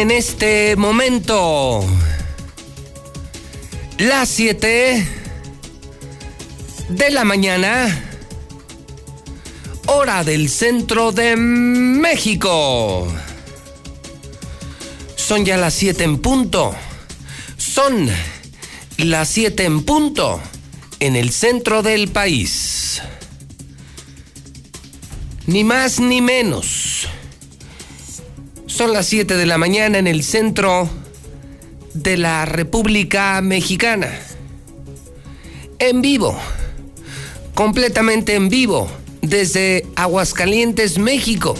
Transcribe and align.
En 0.00 0.10
este 0.10 0.76
momento 0.76 1.84
las 3.98 4.30
7 4.30 5.06
de 6.88 7.10
la 7.10 7.24
mañana, 7.24 8.02
hora 9.88 10.24
del 10.24 10.48
centro 10.48 11.12
de 11.12 11.36
México. 11.36 13.08
Son 15.16 15.44
ya 15.44 15.58
las 15.58 15.74
7 15.74 16.02
en 16.04 16.18
punto. 16.18 16.74
Son 17.58 18.08
las 18.96 19.28
7 19.28 19.64
en 19.66 19.82
punto 19.84 20.40
en 20.98 21.14
el 21.14 21.30
centro 21.30 21.82
del 21.82 22.08
país. 22.08 23.02
Ni 25.44 25.62
más 25.62 26.00
ni 26.00 26.22
menos. 26.22 26.99
Son 28.70 28.92
las 28.92 29.06
7 29.06 29.36
de 29.36 29.46
la 29.46 29.58
mañana 29.58 29.98
en 29.98 30.06
el 30.06 30.22
centro 30.22 30.88
de 31.92 32.16
la 32.16 32.46
República 32.46 33.40
Mexicana. 33.42 34.16
En 35.80 36.00
vivo, 36.00 36.38
completamente 37.54 38.36
en 38.36 38.48
vivo, 38.48 38.88
desde 39.22 39.84
Aguascalientes, 39.96 40.98
México. 40.98 41.56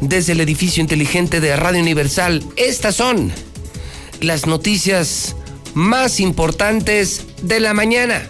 Desde 0.00 0.32
el 0.32 0.40
edificio 0.40 0.80
inteligente 0.80 1.40
de 1.40 1.54
Radio 1.56 1.82
Universal, 1.82 2.42
estas 2.56 2.96
son 2.96 3.30
las 4.20 4.46
noticias 4.46 5.36
más 5.74 6.20
importantes 6.20 7.26
de 7.42 7.60
la 7.60 7.74
mañana. 7.74 8.28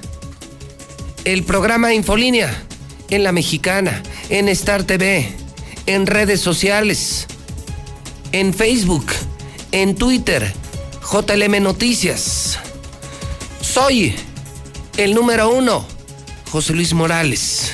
El 1.25 1.45
programa 1.45 1.95
Infolínea 1.95 2.65
en 3.09 3.23
la 3.23 3.31
Mexicana, 3.31 4.03
en 4.31 4.49
Star 4.49 4.83
TV, 4.83 5.33
en 5.87 6.07
redes 6.07 6.41
sociales 6.41 7.29
en 8.33 8.55
Facebook, 8.55 9.07
en 9.73 9.95
Twitter, 9.95 10.53
JLM 11.03 11.63
Noticias. 11.63 12.59
Soy 13.61 14.15
el 14.97 15.15
número 15.15 15.51
uno, 15.51 15.87
José 16.51 16.73
Luis 16.73 16.95
Morales. 16.95 17.73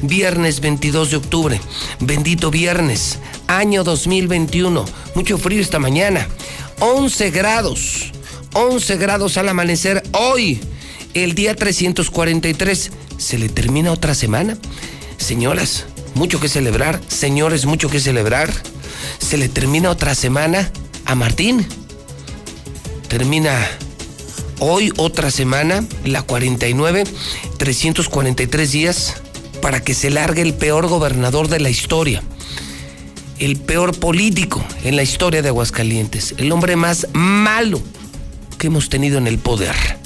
Viernes 0.00 0.60
22 0.60 1.10
de 1.10 1.16
octubre, 1.16 1.60
bendito 2.00 2.50
viernes, 2.50 3.18
año 3.46 3.84
2021. 3.84 4.84
Mucho 5.14 5.38
frío 5.38 5.60
esta 5.60 5.78
mañana. 5.78 6.26
11 6.80 7.30
grados, 7.30 8.12
11 8.54 8.96
grados 8.96 9.36
al 9.36 9.48
amanecer 9.48 10.02
hoy, 10.12 10.60
el 11.14 11.34
día 11.34 11.54
343. 11.54 12.90
¿Se 13.16 13.38
le 13.38 13.48
termina 13.48 13.92
otra 13.92 14.14
semana? 14.14 14.58
Señoras, 15.16 15.86
mucho 16.14 16.40
que 16.40 16.48
celebrar. 16.48 17.00
Señores, 17.08 17.64
mucho 17.64 17.88
que 17.88 18.00
celebrar 18.00 18.52
se 19.18 19.36
le 19.36 19.48
termina 19.48 19.90
otra 19.90 20.14
semana 20.14 20.70
a 21.04 21.14
Martín. 21.14 21.66
Termina 23.08 23.58
hoy 24.58 24.92
otra 24.96 25.30
semana, 25.30 25.84
la 26.04 26.22
49, 26.22 27.04
343 27.58 28.72
días 28.72 29.14
para 29.60 29.80
que 29.80 29.94
se 29.94 30.10
largue 30.10 30.42
el 30.42 30.54
peor 30.54 30.88
gobernador 30.88 31.48
de 31.48 31.60
la 31.60 31.70
historia, 31.70 32.22
el 33.38 33.56
peor 33.56 33.98
político 33.98 34.64
en 34.84 34.96
la 34.96 35.02
historia 35.02 35.42
de 35.42 35.48
Aguascalientes, 35.48 36.34
el 36.38 36.52
hombre 36.52 36.76
más 36.76 37.06
malo 37.12 37.80
que 38.58 38.66
hemos 38.66 38.88
tenido 38.88 39.18
en 39.18 39.26
el 39.26 39.38
poder 39.38 40.03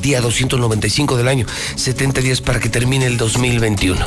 día 0.00 0.20
295 0.20 1.16
del 1.16 1.28
año, 1.28 1.46
70 1.76 2.20
días 2.20 2.40
para 2.40 2.60
que 2.60 2.68
termine 2.68 3.06
el 3.06 3.16
2021. 3.16 4.04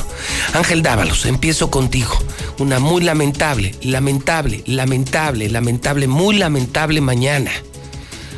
Ángel 0.54 0.82
Dávalos, 0.82 1.26
empiezo 1.26 1.70
contigo. 1.70 2.18
Una 2.58 2.78
muy 2.78 3.02
lamentable, 3.02 3.74
lamentable, 3.82 4.62
lamentable, 4.66 5.48
lamentable, 5.48 6.06
muy 6.08 6.36
lamentable 6.36 7.00
mañana. 7.00 7.52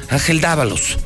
Ángel 0.08 0.40
Dávalos, 0.40 0.98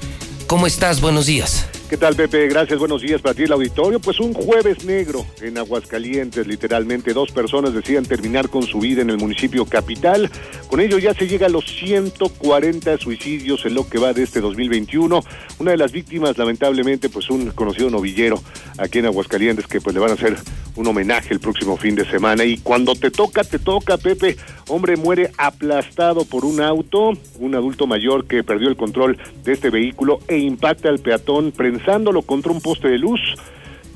¿cómo 0.46 0.66
estás? 0.66 1.00
Buenos 1.00 1.26
días. 1.26 1.66
¿Qué 1.88 1.96
tal, 1.96 2.14
Pepe? 2.14 2.48
Gracias, 2.48 2.78
buenos 2.78 3.00
días 3.00 3.22
para 3.22 3.34
ti, 3.34 3.44
el 3.44 3.52
auditorio. 3.52 3.98
Pues 3.98 4.20
un 4.20 4.34
jueves 4.34 4.84
negro 4.84 5.24
en 5.40 5.56
Aguascalientes, 5.56 6.46
literalmente. 6.46 7.14
Dos 7.14 7.32
personas 7.32 7.72
decían 7.72 8.04
terminar 8.04 8.50
con 8.50 8.64
su 8.64 8.80
vida 8.80 9.00
en 9.00 9.08
el 9.08 9.16
municipio 9.16 9.64
capital. 9.64 10.30
Con 10.68 10.80
ello 10.80 10.98
ya 10.98 11.14
se 11.14 11.26
llega 11.26 11.46
a 11.46 11.48
los 11.48 11.64
140 11.64 12.98
suicidios 12.98 13.64
en 13.64 13.72
lo 13.72 13.88
que 13.88 13.98
va 13.98 14.12
de 14.12 14.22
este 14.22 14.42
2021. 14.42 15.22
Una 15.60 15.70
de 15.70 15.78
las 15.78 15.90
víctimas, 15.90 16.36
lamentablemente, 16.36 17.08
pues 17.08 17.30
un 17.30 17.52
conocido 17.52 17.88
novillero 17.88 18.42
aquí 18.76 18.98
en 18.98 19.06
Aguascalientes 19.06 19.66
que 19.66 19.80
pues 19.80 19.94
le 19.94 20.00
van 20.00 20.10
a 20.10 20.14
hacer 20.14 20.36
un 20.76 20.86
homenaje 20.86 21.32
el 21.32 21.40
próximo 21.40 21.78
fin 21.78 21.94
de 21.94 22.04
semana. 22.04 22.44
Y 22.44 22.58
cuando 22.58 22.96
te 22.96 23.10
toca, 23.10 23.44
te 23.44 23.58
toca, 23.58 23.96
Pepe. 23.96 24.36
Hombre 24.68 24.96
muere 24.96 25.30
aplastado 25.38 26.26
por 26.26 26.44
un 26.44 26.60
auto, 26.60 27.12
un 27.38 27.54
adulto 27.54 27.86
mayor 27.86 28.26
que 28.26 28.44
perdió 28.44 28.68
el 28.68 28.76
control 28.76 29.16
de 29.42 29.54
este 29.54 29.70
vehículo 29.70 30.20
e 30.28 30.36
impacta 30.36 30.90
al 30.90 30.98
peatón 30.98 31.52
pensándolo 31.78 32.22
contra 32.22 32.52
un 32.52 32.60
poste 32.60 32.88
de 32.88 32.98
luz. 32.98 33.20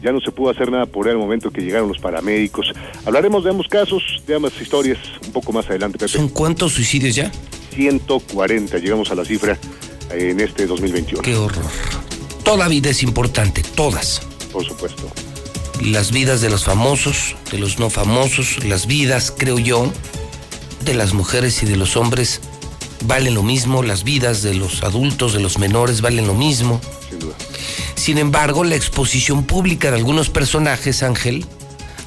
Ya 0.03 0.11
no 0.11 0.21
se 0.21 0.33
pudo 0.33 0.51
hacer 0.51 0.71
nada 0.71 0.87
por 0.87 1.09
el 1.09 1.17
momento 1.17 1.51
que 1.51 1.61
llegaron 1.61 1.89
los 1.89 1.99
paramédicos. 1.99 2.73
Hablaremos 3.07 3.45
de 3.45 3.51
ambos 3.51 3.69
casos, 3.69 4.03
de 4.27 4.35
ambas 4.35 4.53
historias 4.61 4.99
un 5.25 5.33
poco 5.33 5.53
más 5.53 5.67
adelante, 5.69 5.99
Pepe. 5.99 6.11
¿Son 6.11 6.29
cuántos 6.29 6.73
suicidios 6.73 7.15
ya? 7.15 7.31
140, 7.75 8.79
llegamos 8.79 9.11
a 9.13 9.15
la 9.15 9.25
cifra 9.25 9.57
en 10.11 10.41
este 10.41 10.67
2021. 10.67 11.23
Qué 11.23 11.37
horror. 11.37 11.65
Toda 12.43 12.67
vida 12.67 12.91
es 12.91 13.03
importante, 13.05 13.63
todas. 13.77 14.27
Por 14.53 14.65
supuesto. 14.65 15.09
Las 15.81 16.11
vidas 16.11 16.41
de 16.41 16.51
los 16.51 16.65
famosos, 16.65 17.37
de 17.51 17.59
los 17.59 17.79
no 17.79 17.89
famosos, 17.89 18.65
las 18.65 18.87
vidas, 18.87 19.33
creo 19.37 19.59
yo, 19.59 19.93
de 20.85 20.95
las 20.95 21.15
mujeres 21.15 21.63
y 21.63 21.67
de 21.67 21.77
los 21.77 21.97
hombres 21.97 22.41
valen 23.07 23.35
lo 23.35 23.43
mismo, 23.43 23.83
las 23.83 24.05
vidas 24.05 24.43
de 24.43 24.55
los 24.55 24.83
adultos, 24.83 25.33
de 25.33 25.41
los 25.41 25.59
menores 25.59 26.01
valen 26.01 26.27
lo 26.27 26.35
mismo. 26.35 26.81
Sin 27.09 27.19
duda. 27.19 27.35
Sin 27.95 28.19
embargo, 28.19 28.65
la 28.65 28.75
exposición 28.75 29.45
pública 29.45 29.91
de 29.91 29.99
algunos 29.99 30.29
personajes, 30.29 31.03
Ángel, 31.03 31.47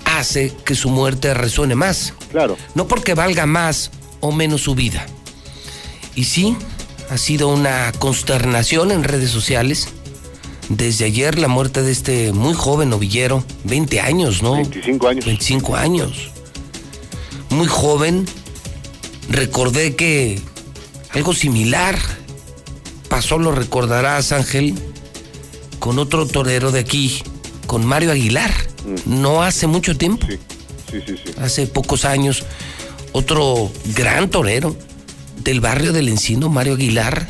hace 0.03 0.53
que 0.66 0.75
su 0.75 0.89
muerte 0.89 1.34
resuene 1.34 1.75
más. 1.75 2.13
Claro. 2.31 2.57
No 2.73 2.88
porque 2.88 3.13
valga 3.13 3.45
más 3.45 3.91
o 4.19 4.31
menos 4.31 4.61
su 4.61 4.75
vida. 4.75 5.05
Y 6.16 6.25
sí, 6.25 6.55
ha 7.09 7.17
sido 7.17 7.50
una 7.50 7.91
consternación 8.00 8.91
en 8.91 9.03
redes 9.03 9.31
sociales. 9.31 9.90
Desde 10.69 11.05
ayer 11.05 11.37
la 11.37 11.47
muerte 11.47 11.84
de 11.84 11.91
este 11.91 12.34
muy 12.34 12.53
joven 12.53 12.90
novillero, 12.90 13.43
20 13.66 13.99
años, 14.02 14.41
¿no? 14.41 14.55
25 14.55 15.08
años. 15.08 15.25
25 15.25 15.75
años. 15.75 16.31
Muy 17.49 17.67
joven. 17.67 18.25
Recordé 19.29 19.96
que 19.96 20.41
algo 21.16 21.34
similar 21.34 21.97
pasó, 23.09 23.40
lo 23.40 23.53
recordarás, 23.53 24.34
Ángel, 24.34 24.76
con 25.79 25.97
otro 26.00 26.28
torero 26.28 26.72
de 26.72 26.82
aquí, 26.82 27.23
con 27.66 27.85
Mario 27.85 28.12
Aguilar. 28.12 28.52
No 29.06 29.41
hace 29.41 29.67
mucho 29.67 29.97
tiempo. 29.97 30.28
Sí, 30.28 30.38
sí, 30.91 31.02
sí. 31.08 31.16
sí. 31.26 31.32
Hace 31.40 31.67
pocos 31.67 32.03
años, 32.03 32.44
otro 33.14 33.72
gran 33.96 34.29
torero 34.29 34.76
del 35.38 35.62
barrio 35.62 35.94
del 35.94 36.09
Encino, 36.09 36.50
Mario 36.50 36.73
Aguilar, 36.73 37.29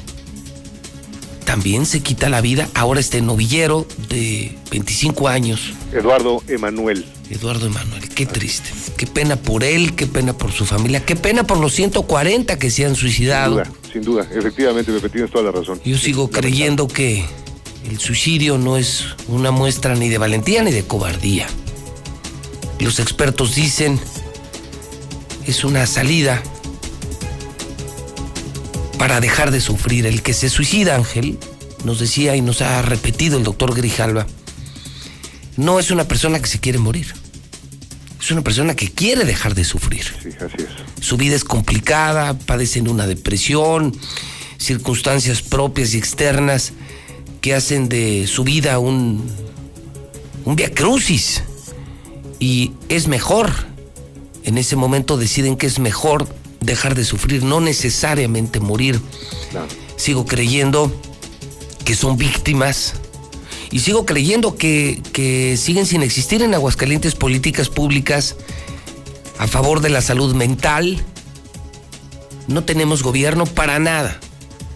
también 1.45 1.85
se 1.85 2.01
quita 2.01 2.29
la 2.29 2.41
vida. 2.41 2.67
Ahora 2.73 2.99
este 2.99 3.21
novillero 3.21 3.85
de 4.09 4.57
25 4.71 5.27
años. 5.27 5.73
Eduardo 5.93 6.41
Emanuel. 6.47 7.05
Eduardo 7.29 7.67
Emanuel, 7.67 8.09
qué 8.09 8.25
triste. 8.25 8.69
Qué 8.97 9.07
pena 9.07 9.35
por 9.35 9.63
él, 9.63 9.95
qué 9.95 10.05
pena 10.07 10.33
por 10.37 10.51
su 10.51 10.65
familia, 10.65 11.03
qué 11.05 11.15
pena 11.15 11.43
por 11.45 11.57
los 11.57 11.73
140 11.73 12.59
que 12.59 12.69
se 12.69 12.83
han 12.85 12.95
Sin 12.95 13.01
suicidado. 13.01 13.53
duda, 13.55 13.71
sin 13.91 14.01
duda. 14.03 14.27
Efectivamente, 14.31 14.91
Pepe, 14.91 15.09
tienes 15.09 15.31
toda 15.31 15.45
la 15.45 15.51
razón. 15.51 15.79
Yo 15.85 15.97
sigo 15.97 16.29
creyendo 16.29 16.87
que 16.87 17.25
El 17.89 17.99
suicidio 17.99 18.57
no 18.57 18.77
es 18.77 19.05
una 19.27 19.51
muestra 19.51 19.93
ni 19.95 20.09
de 20.09 20.17
valentía 20.17 20.63
ni 20.63 20.71
de 20.71 20.83
cobardía. 20.85 21.45
Los 22.79 22.99
expertos 22.99 23.53
dicen 23.55 23.99
es 25.45 25.63
una 25.63 25.85
salida 25.85 26.41
para 28.97 29.19
dejar 29.19 29.51
de 29.51 29.61
sufrir. 29.61 30.05
El 30.05 30.21
que 30.21 30.33
se 30.33 30.49
suicida, 30.49 30.95
Ángel, 30.95 31.37
nos 31.83 31.99
decía 31.99 32.35
y 32.35 32.41
nos 32.41 32.61
ha 32.61 32.81
repetido 32.81 33.37
el 33.37 33.43
doctor 33.43 33.75
Grijalva, 33.75 34.25
no 35.57 35.79
es 35.79 35.91
una 35.91 36.07
persona 36.07 36.39
que 36.39 36.47
se 36.47 36.59
quiere 36.59 36.79
morir. 36.79 37.13
Es 38.19 38.31
una 38.31 38.41
persona 38.41 38.75
que 38.75 38.89
quiere 38.89 39.23
dejar 39.23 39.53
de 39.53 39.63
sufrir. 39.63 40.03
Sí, 40.21 40.29
así 40.39 40.55
es. 40.57 41.05
Su 41.05 41.17
vida 41.17 41.35
es 41.35 41.43
complicada, 41.43 42.33
padecen 42.33 42.87
una 42.87 43.05
depresión, 43.05 43.95
circunstancias 44.57 45.41
propias 45.41 45.93
y 45.93 45.97
externas 45.97 46.73
que 47.41 47.53
hacen 47.53 47.87
de 47.87 48.25
su 48.25 48.43
vida 48.43 48.79
un, 48.79 49.29
un 50.45 50.55
via 50.55 50.71
crucis. 50.73 51.43
Y 52.39 52.71
es 52.89 53.07
mejor, 53.07 53.51
en 54.43 54.57
ese 54.57 54.75
momento 54.75 55.17
deciden 55.17 55.55
que 55.55 55.67
es 55.67 55.77
mejor 55.79 56.27
dejar 56.65 56.95
de 56.95 57.03
sufrir, 57.05 57.43
no 57.43 57.59
necesariamente 57.61 58.59
morir. 58.59 58.99
Sigo 59.97 60.25
creyendo 60.25 60.93
que 61.83 61.95
son 61.95 62.17
víctimas 62.17 62.95
y 63.71 63.79
sigo 63.79 64.05
creyendo 64.05 64.55
que, 64.55 65.01
que 65.13 65.57
siguen 65.57 65.85
sin 65.85 66.03
existir 66.03 66.41
en 66.41 66.53
Aguascalientes 66.53 67.15
políticas 67.15 67.69
públicas 67.69 68.35
a 69.37 69.47
favor 69.47 69.81
de 69.81 69.89
la 69.89 70.01
salud 70.01 70.33
mental. 70.35 71.03
No 72.47 72.63
tenemos 72.63 73.03
gobierno 73.03 73.45
para 73.45 73.79
nada. 73.79 74.19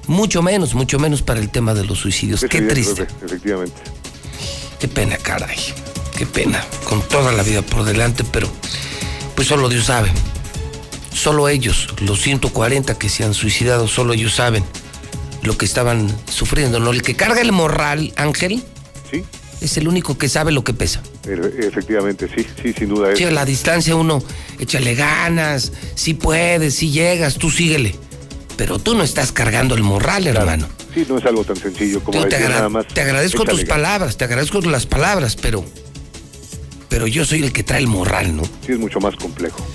Mucho 0.07 0.41
menos, 0.41 0.73
mucho 0.73 0.97
menos 0.97 1.21
para 1.21 1.39
el 1.39 1.49
tema 1.49 1.73
de 1.73 1.85
los 1.85 1.99
suicidios. 1.99 2.45
Qué 2.49 2.61
triste. 2.61 3.07
Efectivamente. 3.23 3.79
Qué 4.79 4.87
pena, 4.87 5.17
caray. 5.17 5.57
Qué 6.17 6.25
pena. 6.25 6.65
Con 6.87 7.01
toda 7.01 7.31
la 7.31 7.43
vida 7.43 7.61
por 7.61 7.83
delante, 7.83 8.23
pero 8.23 8.47
pues 9.35 9.47
solo 9.47 9.69
Dios 9.69 9.85
sabe. 9.85 10.11
Solo 11.19 11.49
ellos, 11.49 11.89
los 12.01 12.21
140 12.21 12.97
que 12.97 13.09
se 13.09 13.25
han 13.25 13.33
suicidado, 13.33 13.89
solo 13.89 14.13
ellos 14.13 14.33
saben 14.35 14.63
lo 15.43 15.57
que 15.57 15.65
estaban 15.65 16.07
sufriendo. 16.31 16.79
¿no? 16.79 16.91
El 16.91 17.01
que 17.01 17.13
carga 17.15 17.41
el 17.41 17.51
morral, 17.51 18.13
Ángel, 18.15 18.63
Sí, 19.11 19.25
es 19.59 19.75
el 19.75 19.89
único 19.89 20.17
que 20.17 20.29
sabe 20.29 20.53
lo 20.53 20.63
que 20.63 20.73
pesa. 20.73 21.01
efectivamente, 21.25 22.29
sí, 22.33 22.45
sí, 22.63 22.71
sin 22.71 22.87
duda. 22.87 23.13
Sí, 23.17 23.25
a 23.25 23.31
la 23.31 23.43
distancia 23.43 23.97
uno, 23.97 24.23
échale 24.59 24.95
ganas, 24.95 25.73
si 25.95 26.13
puedes, 26.13 26.75
si 26.75 26.89
llegas, 26.91 27.35
tú 27.35 27.51
síguele. 27.51 27.95
Pero 28.55 28.79
tú 28.79 28.95
no 28.95 29.03
estás 29.03 29.33
cargando 29.33 29.75
el 29.75 29.83
morral, 29.83 30.25
hermano. 30.25 30.69
sí, 30.93 31.05
no 31.09 31.17
es 31.17 31.25
algo 31.25 31.43
tan 31.43 31.57
sencillo 31.57 32.01
como 32.01 32.17
te, 32.21 32.29
decir 32.29 32.45
agra- 32.45 32.55
nada 32.55 32.69
más. 32.69 32.87
te 32.87 33.01
agradezco 33.01 33.43
tus 33.43 33.59
ganas. 33.59 33.69
palabras, 33.69 34.15
te 34.17 34.23
agradezco 34.23 34.61
las 34.61 34.85
palabras, 34.85 35.35
pero. 35.35 35.65
Pero 36.87 37.07
yo 37.07 37.25
soy 37.25 37.43
el 37.43 37.51
que 37.51 37.63
trae 37.63 37.79
el 37.81 37.87
morral, 37.87 38.35
¿no? 38.37 38.43
Sí, 38.65 38.71
es 38.71 38.79
mucho 38.79 38.99
más 39.01 39.15
complejo. 39.17 39.65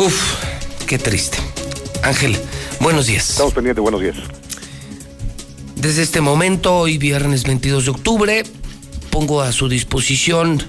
Uf, 0.00 0.36
qué 0.86 0.98
triste. 0.98 1.36
Ángel, 2.02 2.34
buenos 2.80 3.06
días. 3.06 3.28
Estamos 3.28 3.52
pendientes, 3.52 3.82
buenos 3.82 4.00
días. 4.00 4.16
Desde 5.76 6.00
este 6.00 6.22
momento, 6.22 6.74
hoy 6.74 6.96
viernes 6.96 7.42
22 7.42 7.84
de 7.84 7.90
octubre, 7.90 8.42
pongo 9.10 9.42
a 9.42 9.52
su 9.52 9.68
disposición 9.68 10.62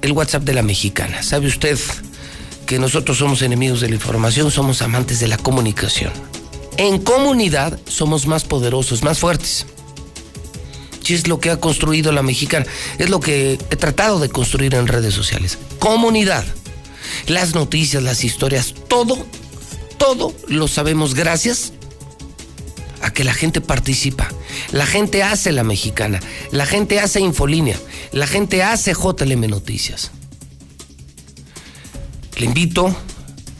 el 0.00 0.12
WhatsApp 0.12 0.44
de 0.44 0.54
la 0.54 0.62
mexicana. 0.62 1.22
¿Sabe 1.22 1.48
usted 1.48 1.78
que 2.64 2.78
nosotros 2.78 3.18
somos 3.18 3.42
enemigos 3.42 3.82
de 3.82 3.90
la 3.90 3.96
información, 3.96 4.50
somos 4.50 4.80
amantes 4.80 5.20
de 5.20 5.28
la 5.28 5.36
comunicación? 5.36 6.10
En 6.78 6.96
comunidad 6.98 7.78
somos 7.86 8.26
más 8.26 8.44
poderosos, 8.44 9.02
más 9.02 9.18
fuertes. 9.18 9.66
Y 11.06 11.12
es 11.12 11.28
lo 11.28 11.40
que 11.40 11.50
ha 11.50 11.60
construido 11.60 12.10
la 12.10 12.22
mexicana. 12.22 12.64
Es 12.96 13.10
lo 13.10 13.20
que 13.20 13.58
he 13.70 13.76
tratado 13.76 14.18
de 14.18 14.30
construir 14.30 14.74
en 14.74 14.86
redes 14.86 15.12
sociales. 15.12 15.58
Comunidad. 15.78 16.46
Las 17.26 17.54
noticias, 17.54 18.02
las 18.02 18.24
historias, 18.24 18.74
todo, 18.88 19.26
todo 19.98 20.34
lo 20.48 20.68
sabemos 20.68 21.14
gracias 21.14 21.72
a 23.02 23.12
que 23.12 23.24
la 23.24 23.34
gente 23.34 23.60
participa. 23.60 24.30
La 24.70 24.86
gente 24.86 25.22
hace 25.22 25.52
la 25.52 25.64
mexicana, 25.64 26.20
la 26.50 26.64
gente 26.66 27.00
hace 27.00 27.20
Infolínea, 27.20 27.78
la 28.12 28.26
gente 28.26 28.62
hace 28.62 28.94
JLM 28.94 29.48
Noticias. 29.48 30.12
Le 32.38 32.46
invito 32.46 32.96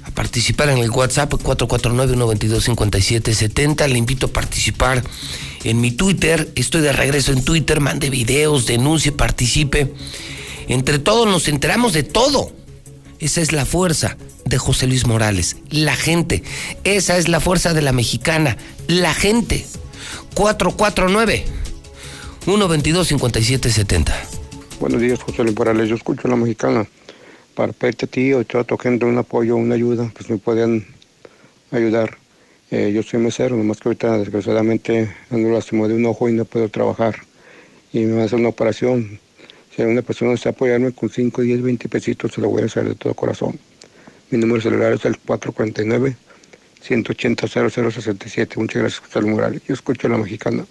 a 0.05 0.11
participar 0.11 0.71
en 0.71 0.79
el 0.79 0.91
WhatsApp 0.91 1.35
449-122-5770. 1.35 3.87
Le 3.89 3.99
invito 3.99 4.27
a 4.27 4.33
participar 4.33 5.05
en 5.65 5.81
mi 5.81 5.93
Twitter. 5.93 6.50
Estoy 6.56 6.81
de 6.81 6.93
regreso 6.93 7.31
en 7.33 7.44
Twitter. 7.44 7.79
Mande 7.81 8.11
videos, 8.11 8.67
denuncie, 8.67 9.12
participe. 9.12 9.94
Entre 10.69 10.99
todos 10.99 11.29
nos 11.29 11.47
enteramos 11.49 11.93
de 11.93 12.03
todo. 12.03 12.50
Esa 13.23 13.41
es 13.41 13.53
la 13.53 13.65
fuerza 13.65 14.17
de 14.47 14.59
José 14.59 14.89
Luis 14.89 15.07
Morales. 15.07 15.57
La 15.71 15.95
gente. 15.95 16.43
Esa 16.83 17.19
es 17.19 17.29
la 17.29 17.39
fuerza 17.39 17.73
de 17.73 17.81
la 17.81 17.93
mexicana. 17.93 18.57
La 18.89 19.15
gente. 19.15 19.65
449 20.35 21.45
122 22.45 23.07
5770. 23.07 24.13
Buenos 24.81 25.01
días, 25.01 25.23
José 25.23 25.45
Luis 25.45 25.57
Morales. 25.57 25.89
Yo 25.89 25.95
escucho 25.95 26.27
la 26.27 26.35
mexicana 26.35 26.85
para 27.55 27.73
pedirte 27.73 28.07
a 28.07 28.09
ti 28.09 28.33
o 28.33 28.41
a 28.41 28.65
tu 28.65 28.77
gente 28.77 29.05
un 29.05 29.17
apoyo, 29.17 29.55
una 29.55 29.77
ayuda, 29.77 30.11
pues 30.13 30.29
me 30.29 30.39
pueden 30.39 30.85
ayudar. 31.71 32.19
Eh, 32.73 32.91
yo 32.93 33.05
soy 33.05 33.21
mesero, 33.21 33.57
nomás 33.57 33.79
que 33.79 33.89
ahorita 33.89 34.19
desgraciadamente 34.19 35.15
ando 35.31 35.49
lastimo 35.51 35.87
de 35.87 35.95
un 35.95 36.07
ojo 36.07 36.29
y 36.29 36.33
no 36.33 36.45
puedo 36.45 36.69
trabajar. 36.71 37.21
Y 37.93 38.01
me 38.01 38.15
van 38.15 38.23
a 38.23 38.25
hacer 38.25 38.41
una 38.41 38.49
operación. 38.49 39.21
Si 39.75 39.81
alguna 39.83 40.03
persona 40.03 40.33
desea 40.33 40.53
apoyarme 40.53 40.93
con 40.93 41.09
5, 41.09 41.43
10, 41.43 41.63
20 41.63 41.89
pesitos, 41.89 42.33
se 42.33 42.41
lo 42.41 42.51
voy 42.51 42.63
a 42.63 42.67
hacer 42.67 42.89
de 42.89 42.95
todo 42.95 43.15
corazón. 43.15 43.59
Mi 44.31 44.39
número 44.39 44.61
celular 44.61 44.93
es 44.93 45.05
el 45.05 45.17
449 45.19 46.17
180 46.83 47.47
0067. 47.47 48.57
Muchas 48.59 48.83
gracias, 48.83 49.01
José 49.01 49.21
Morales. 49.27 49.63
Yo 49.67 49.75
escucho 49.75 50.09
la 50.09 50.19
mexicana. 50.19 50.67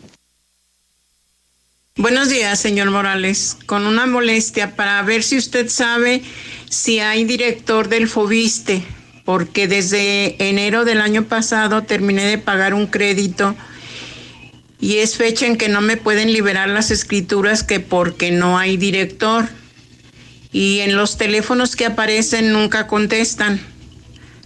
Buenos 1.95 2.29
días, 2.29 2.59
señor 2.59 2.91
Morales. 2.91 3.57
Con 3.65 3.85
una 3.85 4.05
molestia 4.05 4.75
para 4.75 5.01
ver 5.03 5.23
si 5.23 5.37
usted 5.37 5.67
sabe 5.69 6.21
si 6.69 6.99
hay 6.99 7.25
director 7.25 7.89
del 7.89 8.07
Fobiste, 8.07 8.83
porque 9.25 9.67
desde 9.67 10.35
enero 10.49 10.85
del 10.85 11.01
año 11.01 11.23
pasado 11.25 11.83
terminé 11.83 12.25
de 12.25 12.37
pagar 12.37 12.73
un 12.73 12.87
crédito 12.87 13.55
y 14.81 14.97
es 14.97 15.15
fecha 15.15 15.45
en 15.45 15.57
que 15.57 15.69
no 15.69 15.79
me 15.79 15.95
pueden 15.95 16.33
liberar 16.33 16.67
las 16.67 16.89
escrituras 16.89 17.63
que 17.63 17.79
porque 17.79 18.31
no 18.31 18.57
hay 18.57 18.77
director. 18.77 19.47
Y 20.51 20.79
en 20.79 20.95
los 20.97 21.17
teléfonos 21.17 21.75
que 21.75 21.85
aparecen 21.85 22.51
nunca 22.51 22.87
contestan. 22.87 23.61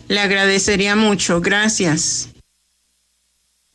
Le 0.10 0.20
agradecería 0.20 0.96
mucho. 0.98 1.39
Gracias. 1.39 2.30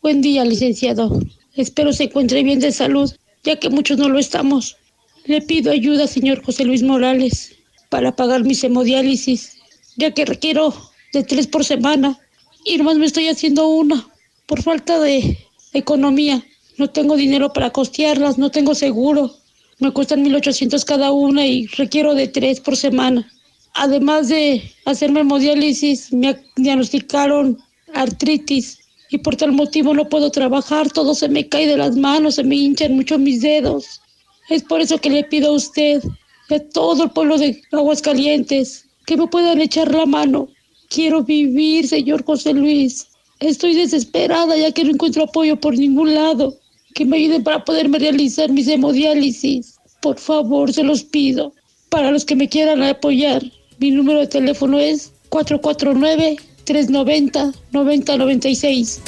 Buen 0.02 0.20
día, 0.20 0.44
licenciado. 0.44 1.18
Espero 1.56 1.92
se 1.94 2.04
encuentre 2.04 2.42
bien 2.42 2.60
de 2.60 2.72
salud, 2.72 3.10
ya 3.42 3.58
que 3.58 3.70
muchos 3.70 3.98
no 3.98 4.10
lo 4.10 4.18
estamos. 4.18 4.76
Le 5.24 5.40
pido 5.40 5.72
ayuda, 5.72 6.06
señor 6.06 6.44
José 6.44 6.64
Luis 6.64 6.82
Morales, 6.82 7.54
para 7.88 8.14
pagar 8.14 8.44
mis 8.44 8.62
hemodiálisis, 8.62 9.56
ya 9.96 10.12
que 10.12 10.24
requiero 10.26 10.74
de 11.12 11.24
tres 11.24 11.46
por 11.46 11.64
semana 11.64 12.18
y 12.64 12.76
nomás 12.76 12.98
me 12.98 13.06
estoy 13.06 13.28
haciendo 13.28 13.66
una 13.66 14.06
por 14.46 14.62
falta 14.62 15.00
de 15.00 15.38
economía. 15.72 16.44
No 16.80 16.88
tengo 16.88 17.14
dinero 17.14 17.52
para 17.52 17.68
costearlas, 17.68 18.38
no 18.38 18.50
tengo 18.50 18.74
seguro. 18.74 19.36
Me 19.80 19.92
cuestan 19.92 20.24
1.800 20.24 20.82
cada 20.86 21.12
una 21.12 21.46
y 21.46 21.66
requiero 21.66 22.14
de 22.14 22.26
tres 22.26 22.58
por 22.58 22.74
semana. 22.74 23.30
Además 23.74 24.28
de 24.28 24.62
hacerme 24.86 25.20
hemodiálisis, 25.20 26.10
me 26.10 26.40
diagnosticaron 26.56 27.58
artritis 27.92 28.78
y 29.10 29.18
por 29.18 29.36
tal 29.36 29.52
motivo 29.52 29.92
no 29.92 30.08
puedo 30.08 30.30
trabajar, 30.30 30.90
todo 30.90 31.14
se 31.14 31.28
me 31.28 31.46
cae 31.46 31.66
de 31.66 31.76
las 31.76 31.96
manos, 31.96 32.36
se 32.36 32.44
me 32.44 32.56
hinchan 32.56 32.96
mucho 32.96 33.18
mis 33.18 33.42
dedos. 33.42 34.00
Es 34.48 34.62
por 34.62 34.80
eso 34.80 34.96
que 34.96 35.10
le 35.10 35.24
pido 35.24 35.50
a 35.50 35.56
usted, 35.56 36.02
a 36.48 36.58
todo 36.72 37.04
el 37.04 37.10
pueblo 37.10 37.36
de 37.36 37.60
Aguascalientes, 37.72 38.86
que 39.04 39.18
me 39.18 39.26
puedan 39.26 39.60
echar 39.60 39.94
la 39.94 40.06
mano. 40.06 40.48
Quiero 40.88 41.22
vivir, 41.22 41.86
señor 41.86 42.24
José 42.24 42.54
Luis. 42.54 43.06
Estoy 43.38 43.74
desesperada 43.74 44.56
ya 44.56 44.72
que 44.72 44.84
no 44.84 44.92
encuentro 44.92 45.24
apoyo 45.24 45.60
por 45.60 45.76
ningún 45.76 46.14
lado. 46.14 46.56
Que 46.94 47.04
me 47.04 47.16
ayuden 47.16 47.42
para 47.42 47.64
poderme 47.64 47.98
realizar 47.98 48.50
mis 48.50 48.68
hemodiálisis. 48.68 49.76
Por 50.00 50.18
favor, 50.18 50.72
se 50.72 50.82
los 50.82 51.04
pido. 51.04 51.52
Para 51.88 52.10
los 52.10 52.24
que 52.24 52.36
me 52.36 52.48
quieran 52.48 52.82
apoyar, 52.82 53.42
mi 53.78 53.90
número 53.90 54.20
de 54.20 54.26
teléfono 54.26 54.78
es 54.78 55.12
449 55.28 56.36
390 56.64 57.52
9096. 57.72 59.00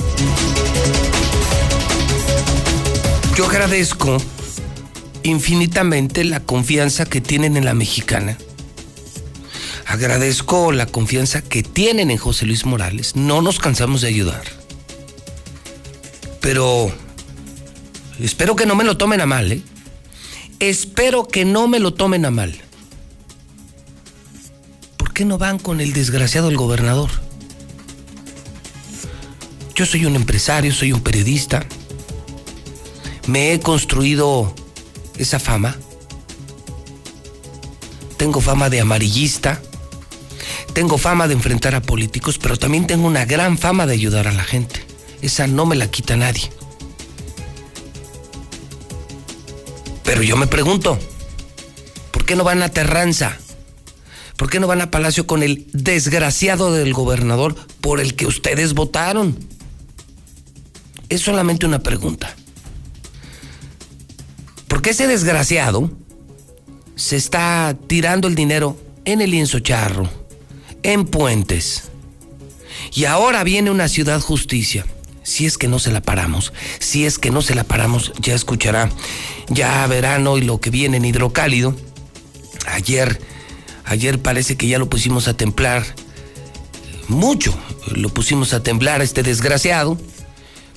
Yo 3.36 3.46
agradezco 3.46 4.18
infinitamente 5.22 6.24
la 6.24 6.40
confianza 6.40 7.06
que 7.06 7.20
tienen 7.20 7.56
en 7.56 7.64
la 7.64 7.74
mexicana. 7.74 8.36
Agradezco 9.86 10.72
la 10.72 10.86
confianza 10.86 11.42
que 11.42 11.62
tienen 11.62 12.10
en 12.10 12.18
José 12.18 12.46
Luis 12.46 12.64
Morales. 12.64 13.16
No 13.16 13.42
nos 13.42 13.58
cansamos 13.58 14.00
de 14.00 14.08
ayudar. 14.08 14.42
Pero 16.40 16.92
espero 18.24 18.56
que 18.56 18.66
no 18.66 18.74
me 18.74 18.84
lo 18.84 18.96
tomen 18.96 19.20
a 19.20 19.26
mal, 19.26 19.52
¿eh? 19.52 19.62
Espero 20.60 21.26
que 21.26 21.44
no 21.44 21.66
me 21.66 21.80
lo 21.80 21.92
tomen 21.92 22.24
a 22.24 22.30
mal. 22.30 22.56
¿Por 24.96 25.12
qué 25.12 25.24
no 25.24 25.38
van 25.38 25.58
con 25.58 25.80
el 25.80 25.92
desgraciado 25.92 26.48
el 26.48 26.56
gobernador? 26.56 27.10
Yo 29.74 29.86
soy 29.86 30.06
un 30.06 30.16
empresario, 30.16 30.72
soy 30.72 30.92
un 30.92 31.00
periodista. 31.00 31.66
Me 33.26 33.52
he 33.52 33.60
construido 33.60 34.54
esa 35.18 35.38
fama. 35.38 35.76
Tengo 38.16 38.40
fama 38.40 38.70
de 38.70 38.80
amarillista. 38.80 39.60
Tengo 40.72 40.96
fama 40.96 41.26
de 41.28 41.34
enfrentar 41.34 41.74
a 41.74 41.82
políticos, 41.82 42.38
pero 42.38 42.56
también 42.56 42.86
tengo 42.86 43.06
una 43.06 43.24
gran 43.24 43.58
fama 43.58 43.86
de 43.86 43.94
ayudar 43.94 44.28
a 44.28 44.32
la 44.32 44.44
gente. 44.44 44.84
Esa 45.20 45.46
no 45.46 45.66
me 45.66 45.76
la 45.76 45.90
quita 45.90 46.16
nadie. 46.16 46.50
Pero 50.12 50.25
yo 50.25 50.37
me 50.37 50.47
pregunto, 50.47 50.99
¿por 52.11 52.26
qué 52.26 52.37
no 52.37 52.45
van 52.45 52.62
a 52.62 52.69
Terranza? 52.69 53.38
¿Por 54.37 54.50
qué 54.50 54.61
no 54.61 54.66
van 54.66 54.83
a 54.83 54.90
Palacio 54.90 55.26
con 55.26 55.42
el 55.42 55.66
desgraciado 55.73 56.71
del 56.71 56.92
gobernador 56.92 57.57
por 57.81 57.99
el 57.99 58.14
que 58.14 58.26
ustedes 58.26 58.75
votaron? 58.75 59.38
Es 61.09 61.23
solamente 61.23 61.64
una 61.64 61.78
pregunta. 61.78 62.37
¿Por 64.69 64.83
qué 64.83 64.90
ese 64.90 65.07
desgraciado 65.07 65.90
se 66.95 67.16
está 67.16 67.75
tirando 67.87 68.28
el 68.28 68.35
dinero 68.35 68.78
en 69.07 69.23
el 69.23 69.31
lienzo 69.31 69.61
charro, 69.61 70.11
en 70.83 71.07
puentes? 71.07 71.85
Y 72.92 73.07
ahora 73.07 73.45
viene 73.45 73.71
una 73.71 73.88
ciudad 73.88 74.21
justicia 74.21 74.85
si 75.22 75.46
es 75.46 75.58
que 75.58 75.68
no 75.68 75.78
se 75.78 75.92
la 75.92 76.00
paramos, 76.00 76.52
si 76.78 77.04
es 77.06 77.18
que 77.18 77.30
no 77.30 77.42
se 77.42 77.54
la 77.54 77.64
paramos, 77.64 78.12
ya 78.20 78.34
escuchará, 78.34 78.90
ya 79.48 79.86
verano 79.86 80.38
y 80.38 80.42
lo 80.42 80.60
que 80.60 80.70
viene 80.70 80.96
en 80.96 81.04
hidrocálido. 81.04 81.74
Ayer, 82.66 83.20
ayer 83.84 84.20
parece 84.20 84.56
que 84.56 84.66
ya 84.66 84.78
lo 84.78 84.88
pusimos 84.88 85.28
a 85.28 85.36
templar 85.36 85.84
mucho, 87.08 87.56
lo 87.94 88.08
pusimos 88.08 88.52
a 88.54 88.62
temblar 88.62 89.00
a 89.00 89.04
este 89.04 89.22
desgraciado, 89.22 89.98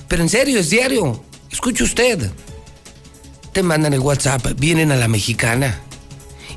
pero 0.08 0.22
en 0.22 0.28
serio, 0.28 0.58
es 0.58 0.70
diario, 0.70 1.22
escuche 1.50 1.84
usted. 1.84 2.30
Te 3.52 3.62
mandan 3.62 3.94
el 3.94 4.00
WhatsApp, 4.00 4.46
vienen 4.58 4.92
a 4.92 4.96
la 4.96 5.08
mexicana 5.08 5.80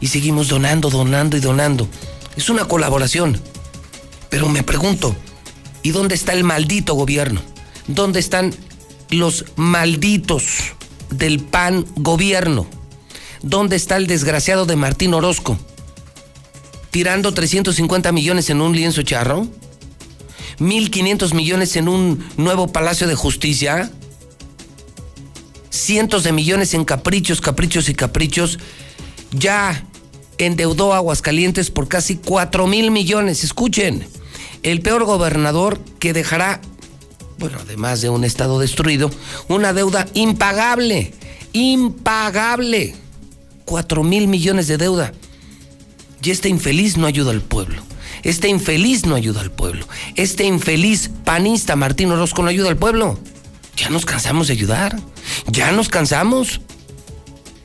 y 0.01 0.07
seguimos 0.07 0.49
donando, 0.49 0.89
donando 0.89 1.37
y 1.37 1.39
donando. 1.39 1.87
Es 2.35 2.49
una 2.49 2.65
colaboración. 2.65 3.39
Pero 4.29 4.47
me 4.47 4.63
pregunto, 4.63 5.15
¿y 5.81 5.91
dónde 5.91 6.15
está 6.15 6.33
el 6.33 6.43
maldito 6.43 6.93
gobierno? 6.93 7.41
¿Dónde 7.89 8.19
están 8.19 8.53
los 9.09 9.45
malditos 9.55 10.73
del 11.09 11.39
PAN 11.39 11.87
gobierno? 11.95 12.67
¿Dónde 13.41 13.75
está 13.75 13.97
el 13.97 14.05
desgraciado 14.05 14.67
de 14.67 14.75
Martín 14.75 15.15
Orozco? 15.15 15.57
¿Tirando 16.91 17.33
350 17.33 18.11
millones 18.11 18.51
en 18.51 18.61
un 18.61 18.75
lienzo 18.75 19.01
charro? 19.01 19.47
¿1.500 20.59 21.33
millones 21.33 21.75
en 21.77 21.87
un 21.89 22.23
nuevo 22.37 22.67
Palacio 22.67 23.07
de 23.07 23.15
Justicia? 23.15 23.91
Cientos 25.71 26.23
de 26.23 26.31
millones 26.31 26.75
en 26.75 26.85
caprichos, 26.85 27.41
caprichos 27.41 27.89
y 27.89 27.95
caprichos. 27.95 28.59
Ya 29.31 29.83
endeudó 30.37 30.93
Aguascalientes 30.93 31.71
por 31.71 31.87
casi 31.87 32.17
4 32.17 32.67
mil 32.67 32.91
millones. 32.91 33.43
Escuchen, 33.43 34.05
el 34.61 34.81
peor 34.81 35.05
gobernador 35.05 35.79
que 35.97 36.13
dejará 36.13 36.61
bueno, 37.39 37.57
además 37.61 38.01
de 38.01 38.09
un 38.09 38.25
Estado 38.25 38.59
destruido, 38.59 39.09
una 39.47 39.71
deuda 39.73 40.05
impagable, 40.13 41.13
impagable. 41.53 42.95
Cuatro 43.63 44.03
mil 44.03 44.27
millones 44.27 44.67
de 44.67 44.77
deuda. 44.77 45.13
Y 46.21 46.31
este 46.31 46.49
infeliz 46.49 46.97
no 46.97 47.07
ayuda 47.07 47.31
al 47.31 47.41
pueblo. 47.41 47.81
Este 48.23 48.49
infeliz 48.49 49.05
no 49.05 49.15
ayuda 49.15 49.41
al 49.41 49.51
pueblo. 49.51 49.87
Este 50.15 50.43
infeliz 50.43 51.11
panista 51.23 51.75
Martín 51.77 52.11
Orozco 52.11 52.43
no 52.43 52.49
ayuda 52.49 52.69
al 52.69 52.77
pueblo. 52.77 53.17
Ya 53.77 53.89
nos 53.89 54.05
cansamos 54.05 54.47
de 54.47 54.53
ayudar. 54.53 54.99
Ya 55.47 55.71
nos 55.71 55.87
cansamos. 55.87 56.59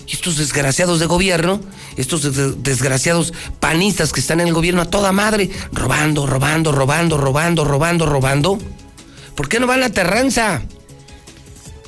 Y 0.06 0.12
estos 0.12 0.36
desgraciados 0.36 1.00
de 1.00 1.06
gobierno, 1.06 1.60
estos 1.96 2.62
desgraciados 2.62 3.32
panistas 3.58 4.12
que 4.12 4.20
están 4.20 4.40
en 4.40 4.48
el 4.48 4.54
gobierno 4.54 4.82
a 4.82 4.90
toda 4.90 5.10
madre, 5.12 5.50
robando, 5.72 6.26
robando, 6.26 6.70
robando, 6.70 7.16
robando, 7.16 7.64
robando, 7.64 8.06
robando. 8.06 8.58
¿Por 9.34 9.48
qué 9.48 9.60
no 9.60 9.66
van 9.66 9.82
a 9.82 9.90
Terranza? 9.90 10.62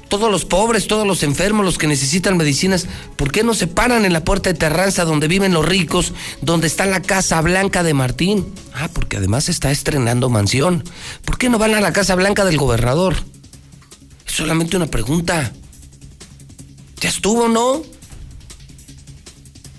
Todos 0.08 0.30
los 0.30 0.44
pobres, 0.44 0.86
todos 0.86 1.06
los 1.06 1.22
enfermos, 1.22 1.64
los 1.64 1.78
que 1.78 1.88
necesitan 1.88 2.36
medicinas, 2.36 2.86
¿por 3.16 3.32
qué 3.32 3.42
no 3.42 3.54
se 3.54 3.66
paran 3.66 4.04
en 4.04 4.12
la 4.12 4.24
puerta 4.24 4.50
de 4.50 4.58
Terranza 4.58 5.04
donde 5.04 5.26
viven 5.26 5.52
los 5.52 5.66
ricos, 5.66 6.12
donde 6.42 6.68
está 6.68 6.86
la 6.86 7.02
Casa 7.02 7.40
Blanca 7.40 7.82
de 7.82 7.92
Martín? 7.92 8.46
Ah, 8.72 8.88
porque 8.92 9.16
además 9.16 9.48
está 9.48 9.70
estrenando 9.72 10.28
mansión. 10.28 10.84
¿Por 11.24 11.38
qué 11.38 11.48
no 11.48 11.58
van 11.58 11.74
a 11.74 11.80
la 11.80 11.92
Casa 11.92 12.14
Blanca 12.14 12.44
del 12.44 12.56
gobernador? 12.56 13.16
Es 14.26 14.32
solamente 14.32 14.76
una 14.76 14.86
pregunta. 14.86 15.52
¿Ya 17.00 17.08
estuvo, 17.08 17.48
no? 17.48 17.82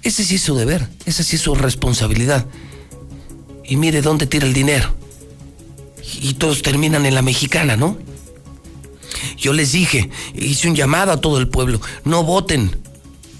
Ese 0.04 0.24
sí 0.26 0.36
es 0.36 0.42
su 0.42 0.56
deber, 0.56 0.88
esa 1.06 1.24
sí 1.24 1.38
es 1.38 1.42
su 1.42 1.56
responsabilidad. 1.56 2.46
Y 3.64 3.78
mire 3.78 4.02
dónde 4.02 4.28
tira 4.28 4.46
el 4.46 4.54
dinero 4.54 5.07
y 6.20 6.34
todos 6.34 6.62
terminan 6.62 7.06
en 7.06 7.16
la 7.16 7.22
mexicana, 7.22 7.78
¿no? 7.78 7.98
Yo 9.38 9.54
les 9.54 9.72
dije, 9.72 10.10
hice 10.36 10.68
un 10.68 10.76
llamado 10.76 11.12
a 11.12 11.22
todo 11.22 11.38
el 11.38 11.48
pueblo, 11.48 11.80
no 12.04 12.24
voten 12.24 12.76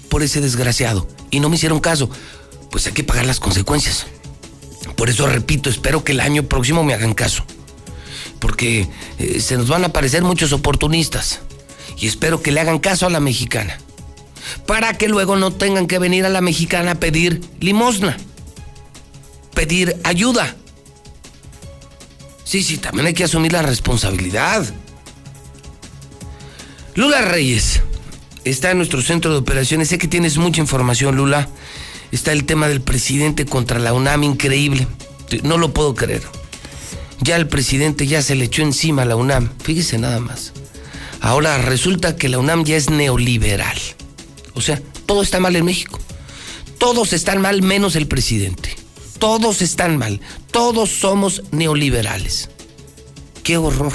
por 0.08 0.22
ese 0.22 0.40
desgraciado. 0.40 1.06
Y 1.30 1.40
no 1.40 1.48
me 1.48 1.56
hicieron 1.56 1.80
caso. 1.80 2.10
Pues 2.70 2.86
hay 2.86 2.92
que 2.92 3.04
pagar 3.04 3.26
las 3.26 3.40
consecuencias. 3.40 4.06
Por 4.96 5.08
eso 5.08 5.26
repito, 5.26 5.70
espero 5.70 6.04
que 6.04 6.12
el 6.12 6.20
año 6.20 6.44
próximo 6.44 6.84
me 6.84 6.94
hagan 6.94 7.14
caso. 7.14 7.44
Porque 8.40 8.88
eh, 9.18 9.40
se 9.40 9.56
nos 9.56 9.68
van 9.68 9.84
a 9.84 9.88
aparecer 9.88 10.22
muchos 10.22 10.52
oportunistas. 10.52 11.40
Y 11.96 12.06
espero 12.06 12.42
que 12.42 12.52
le 12.52 12.60
hagan 12.60 12.78
caso 12.78 13.06
a 13.06 13.10
la 13.10 13.20
mexicana. 13.20 13.78
Para 14.66 14.96
que 14.96 15.08
luego 15.08 15.36
no 15.36 15.52
tengan 15.52 15.86
que 15.86 15.98
venir 15.98 16.24
a 16.24 16.30
la 16.30 16.40
mexicana 16.40 16.92
a 16.92 16.94
pedir 16.94 17.42
limosna. 17.60 18.16
Pedir 19.54 19.96
ayuda. 20.04 20.56
Sí, 22.48 22.62
sí, 22.62 22.78
también 22.78 23.06
hay 23.06 23.12
que 23.12 23.24
asumir 23.24 23.52
la 23.52 23.60
responsabilidad. 23.60 24.64
Lula 26.94 27.20
Reyes 27.20 27.82
está 28.42 28.70
en 28.70 28.78
nuestro 28.78 29.02
centro 29.02 29.30
de 29.30 29.36
operaciones. 29.36 29.90
Sé 29.90 29.98
que 29.98 30.08
tienes 30.08 30.38
mucha 30.38 30.62
información, 30.62 31.14
Lula. 31.14 31.46
Está 32.10 32.32
el 32.32 32.44
tema 32.44 32.66
del 32.68 32.80
presidente 32.80 33.44
contra 33.44 33.78
la 33.78 33.92
UNAM, 33.92 34.22
increíble. 34.22 34.86
No 35.42 35.58
lo 35.58 35.74
puedo 35.74 35.94
creer. 35.94 36.22
Ya 37.20 37.36
el 37.36 37.48
presidente 37.48 38.06
ya 38.06 38.22
se 38.22 38.34
le 38.34 38.46
echó 38.46 38.62
encima 38.62 39.02
a 39.02 39.04
la 39.04 39.16
UNAM. 39.16 39.50
Fíjese 39.62 39.98
nada 39.98 40.18
más. 40.18 40.54
Ahora 41.20 41.58
resulta 41.58 42.16
que 42.16 42.30
la 42.30 42.38
UNAM 42.38 42.64
ya 42.64 42.76
es 42.76 42.88
neoliberal. 42.88 43.78
O 44.54 44.62
sea, 44.62 44.80
todo 45.04 45.20
está 45.20 45.38
mal 45.38 45.54
en 45.54 45.66
México. 45.66 46.00
Todos 46.78 47.12
están 47.12 47.42
mal 47.42 47.60
menos 47.60 47.94
el 47.94 48.08
presidente. 48.08 48.77
Todos 49.18 49.62
están 49.62 49.96
mal. 49.96 50.20
Todos 50.50 50.90
somos 50.90 51.42
neoliberales. 51.50 52.50
Qué 53.42 53.56
horror. 53.56 53.94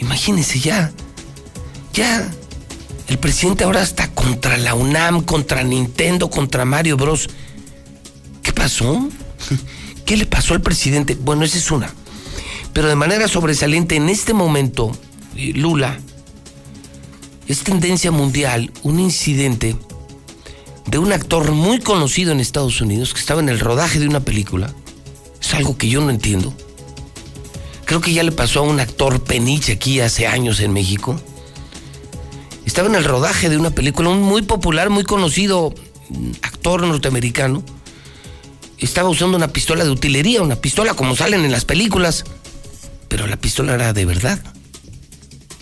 Imagínense 0.00 0.58
ya. 0.58 0.92
Ya. 1.92 2.28
El 3.06 3.18
presidente 3.18 3.64
ahora 3.64 3.82
está 3.82 4.10
contra 4.12 4.56
la 4.56 4.74
UNAM, 4.74 5.22
contra 5.22 5.62
Nintendo, 5.62 6.30
contra 6.30 6.64
Mario 6.64 6.96
Bros. 6.96 7.28
¿Qué 8.42 8.52
pasó? 8.52 9.08
¿Qué 10.06 10.16
le 10.16 10.26
pasó 10.26 10.54
al 10.54 10.62
presidente? 10.62 11.14
Bueno, 11.14 11.44
esa 11.44 11.58
es 11.58 11.70
una. 11.70 11.92
Pero 12.72 12.88
de 12.88 12.96
manera 12.96 13.28
sobresaliente, 13.28 13.96
en 13.96 14.08
este 14.08 14.34
momento, 14.34 14.90
eh, 15.36 15.52
Lula, 15.54 15.98
es 17.46 17.60
tendencia 17.60 18.10
mundial 18.10 18.72
un 18.82 18.98
incidente 18.98 19.76
de 20.86 20.98
un 20.98 21.12
actor 21.12 21.52
muy 21.52 21.78
conocido 21.80 22.32
en 22.32 22.40
Estados 22.40 22.80
Unidos 22.80 23.14
que 23.14 23.20
estaba 23.20 23.40
en 23.40 23.48
el 23.48 23.60
rodaje 23.60 23.98
de 23.98 24.08
una 24.08 24.20
película. 24.20 24.72
Es 25.40 25.54
algo 25.54 25.76
que 25.76 25.88
yo 25.88 26.00
no 26.00 26.10
entiendo. 26.10 26.54
Creo 27.84 28.00
que 28.00 28.12
ya 28.12 28.22
le 28.22 28.32
pasó 28.32 28.60
a 28.60 28.62
un 28.62 28.80
actor 28.80 29.22
peniche 29.22 29.72
aquí 29.72 30.00
hace 30.00 30.26
años 30.26 30.60
en 30.60 30.72
México. 30.72 31.20
Estaba 32.64 32.88
en 32.88 32.94
el 32.94 33.04
rodaje 33.04 33.50
de 33.50 33.58
una 33.58 33.70
película, 33.70 34.08
un 34.08 34.22
muy 34.22 34.42
popular, 34.42 34.90
muy 34.90 35.04
conocido 35.04 35.74
actor 36.42 36.82
norteamericano. 36.82 37.62
Estaba 38.78 39.08
usando 39.08 39.36
una 39.36 39.48
pistola 39.48 39.84
de 39.84 39.90
utilería, 39.90 40.42
una 40.42 40.56
pistola 40.56 40.94
como 40.94 41.14
salen 41.14 41.44
en 41.44 41.52
las 41.52 41.64
películas. 41.64 42.24
Pero 43.08 43.26
la 43.26 43.36
pistola 43.36 43.74
era 43.74 43.92
de 43.92 44.04
verdad. 44.04 44.40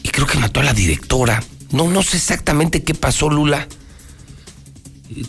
Y 0.03 0.09
creo 0.11 0.27
que 0.27 0.39
mató 0.39 0.61
a 0.61 0.65
la 0.65 0.75
directora. 0.75 1.43
No, 1.71 1.89
no 1.89 2.03
sé 2.03 2.17
exactamente 2.17 2.83
qué 2.83 2.95
pasó, 2.95 3.29
Lula 3.31 3.69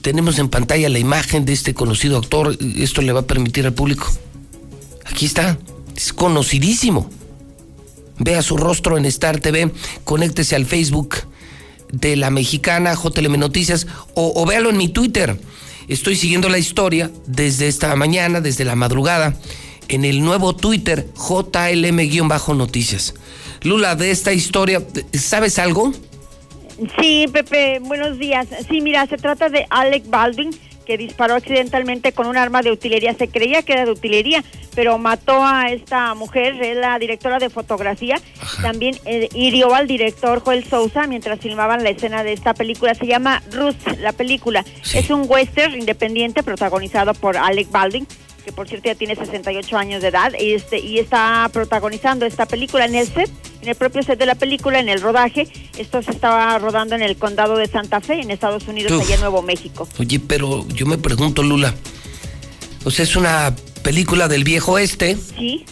tenemos 0.02 0.40
en 0.40 0.50
pantalla 0.50 0.90
la 0.90 1.00
imagen 1.00 1.46
de 1.46 1.54
este 1.54 1.74
conocido 1.74 2.18
actor. 2.18 2.58
Esto 2.78 3.02
le 3.02 3.14
va 3.14 3.22
a 3.22 3.28
permitir 3.28 3.66
al 3.66 3.74
público. 3.74 4.08
Aquí 5.06 5.26
está. 5.26 5.58
Es 5.96 6.14
conocidísimo. 6.14 7.10
Vea 8.20 8.42
su 8.42 8.58
rostro 8.58 8.98
en 8.98 9.06
Star 9.06 9.40
TV. 9.40 9.72
Conéctese 10.04 10.56
al 10.56 10.66
Facebook 10.66 11.16
de 11.92 12.16
la 12.16 12.32
mexicana 12.32 12.96
JLM 12.96 13.40
Noticias 13.40 13.88
o, 14.16 14.46
véalo 14.46 14.70
en 14.70 14.78
mi 14.78 14.90
Twitter. 14.90 15.40
Estoy 15.88 16.16
siguiendo 16.16 16.50
la 16.50 16.58
historia 16.58 17.12
desde 17.28 17.68
esta 17.68 17.96
mañana, 17.96 18.42
desde 18.42 18.66
la 18.66 18.76
madrugada, 18.76 19.38
en 19.90 20.06
el 20.06 20.24
nuevo 20.24 20.56
Twitter 20.56 21.08
JLM-noticias. 21.16 23.14
Lula, 23.64 23.96
de 23.96 24.12
esta 24.12 24.34
historia, 24.34 24.82
¿sabes 25.14 25.60
algo? 25.60 25.94
Sí, 27.00 27.28
Pepe, 27.32 27.80
buenos 27.80 28.18
días. 28.18 28.48
Sí, 28.68 28.82
mira, 28.82 29.06
se 29.06 29.18
trata 29.18 29.50
de 29.50 29.66
Alec 29.70 30.10
Baldwin, 30.10 30.50
que 30.86 30.98
disparó 30.98 31.36
accidentalmente 31.36 32.14
con 32.14 32.28
un 32.28 32.36
arma 32.36 32.62
de 32.62 32.72
utilería. 32.72 33.14
Se 33.14 33.28
creía 33.28 33.62
que 33.62 33.74
era 33.74 33.86
de 33.86 33.92
utilería, 33.92 34.44
pero 34.76 34.98
mató 34.98 35.44
a 35.44 35.70
esta 35.70 36.14
mujer, 36.16 36.62
es 36.62 36.78
la 36.78 36.98
directora 37.00 37.38
de 37.40 37.50
fotografía. 37.50 38.20
También 38.62 38.98
eh, 39.06 39.30
hirió 39.34 39.76
al 39.76 39.88
director 39.88 40.40
Joel 40.40 40.66
Sousa 40.66 41.06
mientras 41.08 41.40
filmaban 41.40 41.84
la 41.84 41.92
escena 41.92 42.24
de 42.24 42.34
esta 42.34 42.54
película. 42.54 42.96
Se 42.96 43.06
llama 43.06 43.44
Ruth, 43.52 44.00
la 44.00 44.12
película. 44.12 44.66
Es 44.94 45.10
un 45.10 45.26
western 45.28 45.74
independiente 45.76 46.44
protagonizado 46.44 47.14
por 47.14 47.38
Alec 47.38 47.70
Baldwin 47.72 48.08
que 48.44 48.52
por 48.52 48.68
cierto 48.68 48.90
ya 48.90 48.96
tiene 48.96 49.16
68 49.16 49.78
años 49.78 50.02
de 50.02 50.10
edad 50.10 50.34
y 50.38 50.54
este 50.54 50.78
y 50.78 51.00
está 51.00 51.50
protagonizando 51.54 52.26
esta 52.26 52.46
película 52.46 52.84
en 52.84 52.96
el 52.96 53.08
set, 53.08 53.30
en 53.64 53.70
el 53.70 53.76
propio 53.76 54.04
set 54.04 54.20
de 54.20 54.26
la 54.26 54.36
película, 54.36 54.80
en 54.80 54.90
el 54.90 55.02
rodaje. 55.02 55.48
Esto 55.78 56.02
se 56.04 56.12
estaba 56.12 56.58
rodando 56.60 56.96
en 56.96 57.02
el 57.02 57.16
condado 57.16 57.58
de 57.58 57.68
Santa 57.68 58.02
Fe, 58.02 58.22
en 58.22 58.30
Estados 58.30 58.68
Unidos, 58.68 58.92
allá 58.92 59.16
en 59.16 59.22
Nuevo 59.22 59.42
México. 59.42 59.88
Oye, 60.00 60.20
pero 60.20 60.68
yo 60.68 60.86
me 60.86 60.98
pregunto, 60.98 61.44
Lula, 61.44 61.74
o 62.84 62.92
sea, 62.92 63.04
es 63.04 63.16
una 63.16 63.56
película 63.82 64.28
del 64.28 64.44
viejo 64.44 64.78
este. 64.78 65.18
Sí. 65.38 65.66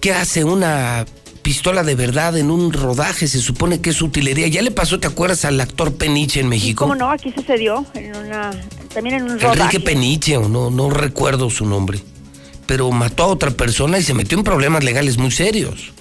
¿Qué 0.00 0.12
hace 0.12 0.44
una 0.44 1.04
pistola 1.42 1.84
de 1.84 1.94
verdad 1.94 2.36
en 2.36 2.50
un 2.50 2.72
rodaje, 2.72 3.28
se 3.28 3.38
supone 3.38 3.80
que 3.80 3.90
es 3.90 4.02
utilería. 4.02 4.48
Ya 4.48 4.62
le 4.62 4.72
pasó, 4.72 4.98
¿te 4.98 5.06
acuerdas 5.06 5.44
al 5.44 5.60
actor 5.60 5.94
Peniche 5.94 6.40
en 6.40 6.48
México? 6.48 6.84
¿Cómo 6.84 6.96
no? 6.96 7.08
Aquí 7.08 7.32
sucedió, 7.32 7.86
en 7.94 8.16
una, 8.16 8.50
también 8.92 9.16
en 9.16 9.22
un 9.30 9.38
rodaje. 9.38 9.60
Enrique 9.62 9.78
Peniche, 9.78 10.36
o 10.38 10.48
no, 10.48 10.70
no 10.70 10.90
recuerdo 10.90 11.48
su 11.48 11.64
nombre. 11.64 12.00
Pero 12.66 12.90
mató 12.90 13.22
a 13.22 13.26
otra 13.26 13.52
persona 13.52 13.96
y 13.98 14.02
se 14.02 14.12
metió 14.12 14.36
en 14.36 14.42
problemas 14.42 14.82
legales 14.82 15.18
muy 15.18 15.30
serios. 15.30 15.92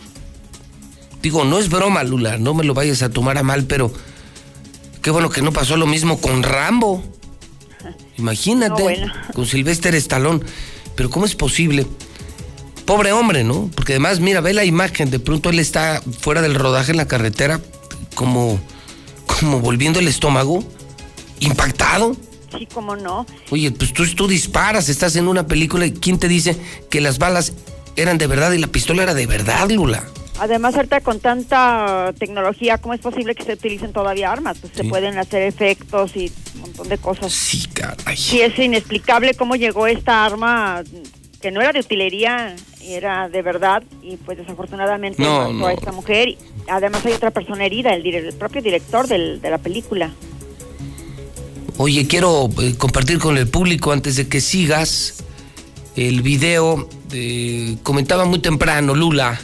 Digo, 1.25 1.44
no 1.44 1.58
es 1.58 1.70
broma, 1.70 2.03
Lula, 2.03 2.38
no 2.38 2.53
me 2.53 2.63
lo 2.63 2.75
vayas 2.75 3.01
a 3.01 3.10
tomar 3.10 3.39
a 3.39 3.41
mal, 3.41 3.63
pero 3.63 3.91
qué 5.01 5.10
bueno 5.10 5.32
que 5.32 5.41
no 5.41 5.51
pasó 5.51 5.75
lo 5.75 5.88
mismo 5.88 6.22
con 6.22 6.44
Rambo. 6.44 7.03
Imagínate, 8.20 9.08
con 9.34 9.48
Sylvester 9.48 9.96
Stallone. 9.96 10.41
Pero 10.94 11.10
¿cómo 11.10 11.25
es 11.25 11.34
posible? 11.34 11.88
Pobre 12.86 13.12
hombre, 13.12 13.44
¿no? 13.44 13.72
Porque 13.74 13.94
además, 13.94 14.20
mira, 14.20 14.39
ve 14.39 14.53
la 14.53 14.65
imagen, 14.65 15.10
de 15.10 15.17
pronto 15.17 15.50
él 15.50 15.58
está 15.58 16.00
fuera 16.20 16.44
del 16.44 16.53
rodaje 16.53 16.91
en 16.91 16.98
la 16.98 17.08
carretera, 17.08 17.60
como, 18.13 18.60
como 19.25 19.62
volviendo 19.62 19.98
el 19.98 20.08
estómago, 20.08 20.63
impactado. 21.39 22.15
Sí, 22.55 22.67
cómo 22.72 22.96
no. 22.96 23.25
Oye, 23.50 23.72
pues 23.72 23.94
tú, 23.94 24.05
tú 24.13 24.27
disparas, 24.27 24.89
estás 24.89 25.15
en 25.15 25.27
una 25.27 25.48
película 25.48 25.88
y 25.88 25.91
¿quién 25.91 26.20
te 26.20 26.27
dice 26.27 26.55
que 26.91 27.01
las 27.01 27.17
balas 27.17 27.53
eran 27.96 28.20
de 28.20 28.27
verdad 28.27 28.51
y 28.51 28.60
la 28.60 28.67
pistola 28.67 29.01
era 29.01 29.15
de 29.15 29.25
verdad, 29.25 29.72
Lula? 29.72 30.03
Además, 30.39 30.75
ahorita 30.75 31.00
con 31.00 31.20
tanta 31.20 32.13
tecnología, 32.20 32.77
¿cómo 32.77 32.94
es 32.94 33.00
posible 33.00 33.36
que 33.36 33.44
se 33.44 33.54
utilicen 33.54 33.94
todavía 33.94 34.32
armas? 34.32 34.58
Pues 34.60 34.74
se 34.75 34.84
pueden 34.84 35.18
hacer 35.18 35.44
efectos 35.44 36.15
y 36.15 36.32
un 36.56 36.62
montón 36.62 36.89
de 36.89 36.98
cosas. 36.98 37.32
Sí, 37.32 37.65
caray. 37.74 38.18
Sí, 38.18 38.42
es 38.42 38.58
inexplicable 38.60 39.34
cómo 39.36 39.56
llegó 39.56 39.88
esta 39.88 40.25
arma 40.25 40.84
que 41.42 41.51
no 41.51 41.62
era 41.62 41.72
de 41.72 41.80
utilería, 41.80 42.56
era 42.84 43.30
de 43.30 43.42
verdad 43.42 43.84
y 44.01 44.18
pues 44.18 44.38
desafortunadamente 44.38 45.22
mató 45.22 45.68
a 45.68 45.74
esta 45.74 45.94
mujer. 45.94 46.36
Además 46.68 47.06
hay 47.06 47.13
otra 47.13 47.32
persona 47.32 47.65
herida, 47.65 47.94
el, 47.94 48.34
propio 48.34 48.62
director 48.62 49.08
de 49.08 49.39
la 49.50 49.58
película. 49.58 50.12
Oye, 51.77 52.08
quiero 52.08 52.50
eh, 52.62 52.75
compartir 52.77 53.20
con 53.20 53.38
el 53.38 53.48
público 53.48 53.92
antes 53.92 54.16
de 54.16 54.27
que 54.27 54.42
sigas 54.42 55.24
el 55.96 56.22
video. 56.22 56.90
comentaba 57.83 58.25
muy 58.25 58.40
temprano 58.40 58.96
Lula 58.96 59.40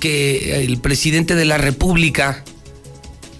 que 0.00 0.64
el 0.64 0.78
presidente 0.78 1.34
de 1.34 1.44
la 1.44 1.58
República 1.58 2.44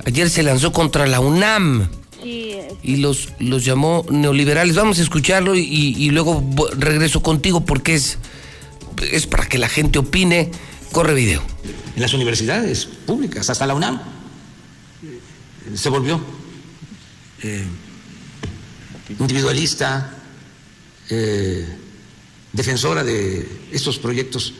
ayer 0.06 0.30
se 0.30 0.42
lanzó 0.42 0.72
contra 0.72 1.06
la 1.06 1.20
UNAM 1.20 1.88
y 2.22 2.96
los, 2.96 3.30
los 3.38 3.64
llamó 3.64 4.04
neoliberales. 4.10 4.76
Vamos 4.76 4.98
a 4.98 5.02
escucharlo 5.02 5.56
y, 5.56 6.10
luego 6.10 6.44
regreso 6.76 7.22
contigo 7.22 7.64
porque 7.64 7.94
es, 7.94 8.18
es 9.10 9.26
para 9.26 9.46
que 9.46 9.58
la 9.58 9.68
gente 9.68 9.98
opine. 9.98 10.50
Corre 10.92 11.14
video. 11.14 11.40
En 11.94 12.02
las 12.02 12.14
universidades 12.14 12.84
públicas, 12.84 13.48
hasta 13.48 13.64
la 13.64 13.74
UNAM, 13.74 14.00
se 15.72 15.88
volvió 15.88 16.20
eh, 17.42 17.64
individualista, 19.18 20.12
eh, 21.08 21.64
defensora 22.52 23.04
de 23.04 23.48
estos 23.70 23.98
proyectos 23.98 24.54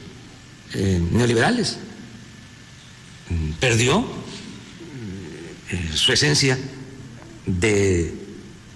eh, 0.75 1.01
neoliberales. 1.13 1.79
Perdió 3.61 4.05
su 5.95 6.13
esencia 6.13 6.59
de 7.47 8.15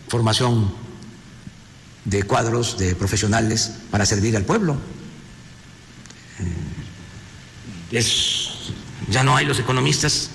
formación 0.08 0.72
de 2.04 2.22
cuadros, 2.22 2.78
de 2.78 2.94
profesionales 2.94 3.72
para 3.90 4.06
servir 4.06 4.36
al 4.36 4.44
pueblo. 4.44 4.76
Eh, 7.92 7.98
es, 7.98 8.50
ya 9.08 9.22
no 9.22 9.36
hay 9.36 9.46
los 9.46 9.58
economistas 9.58 10.30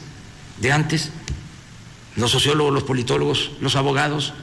de 0.60 0.72
antes, 0.72 1.10
los 2.16 2.32
sociólogos, 2.32 2.74
los 2.74 2.84
politólogos, 2.84 3.52
los 3.62 3.76
abogados, 3.76 4.34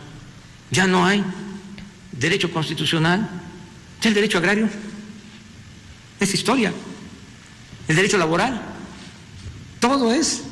ya 0.71 0.87
no 0.87 1.05
hay 1.05 1.25
derecho 2.13 2.51
constitucional, 2.51 3.29
ya 4.01 4.09
el 4.09 4.15
derecho 4.15 4.39
agrario 4.39 4.69
es 6.21 6.35
historia, 6.35 6.73
el 7.89 7.97
derecho 7.97 8.19
laboral, 8.19 8.76
todo 9.89 10.13
es 10.13 10.43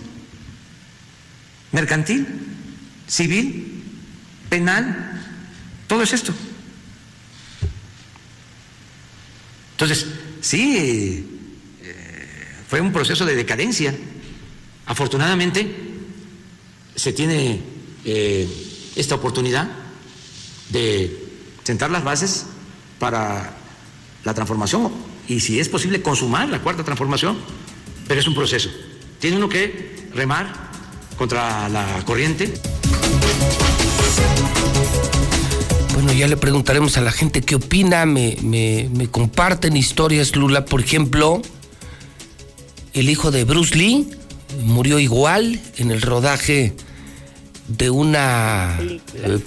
mercantil 1.72 2.26
civil, 3.06 3.82
penal, 4.48 5.22
todo 5.86 6.02
es 6.02 6.12
esto. 6.12 6.32
Entonces, 9.72 10.06
sí, 10.40 11.26
eh, 11.82 12.46
fue 12.68 12.80
un 12.80 12.92
proceso 12.92 13.26
de 13.26 13.34
decadencia. 13.34 13.94
Afortunadamente, 14.86 15.74
se 16.94 17.12
tiene 17.12 17.60
eh, 18.04 18.48
esta 18.96 19.16
oportunidad 19.16 19.68
de 20.70 21.18
sentar 21.64 21.90
las 21.90 22.04
bases 22.04 22.46
para 22.98 23.56
la 24.22 24.34
transformación 24.34 24.92
y, 25.28 25.40
si 25.40 25.58
es 25.58 25.68
posible, 25.68 26.02
consumar 26.02 26.48
la 26.48 26.60
cuarta 26.60 26.84
transformación, 26.84 27.36
pero 28.06 28.20
es 28.20 28.26
un 28.26 28.34
proceso. 28.34 28.70
Tiene 29.18 29.36
uno 29.36 29.48
que 29.48 30.08
remar 30.14 30.52
contra 31.16 31.68
la 31.68 32.02
corriente. 32.04 32.52
Bueno, 35.94 36.12
ya 36.12 36.28
le 36.28 36.36
preguntaremos 36.36 36.96
a 36.96 37.00
la 37.00 37.12
gente 37.12 37.40
qué 37.40 37.54
opina, 37.54 38.04
me, 38.04 39.08
comparten 39.10 39.76
historias, 39.76 40.34
Lula, 40.36 40.64
por 40.64 40.80
ejemplo, 40.80 41.40
el 42.92 43.08
hijo 43.08 43.30
de 43.30 43.44
Bruce 43.44 43.76
Lee 43.76 44.08
murió 44.62 44.98
igual 44.98 45.60
en 45.76 45.90
el 45.90 46.02
rodaje 46.02 46.74
de 47.68 47.90
una 47.90 48.78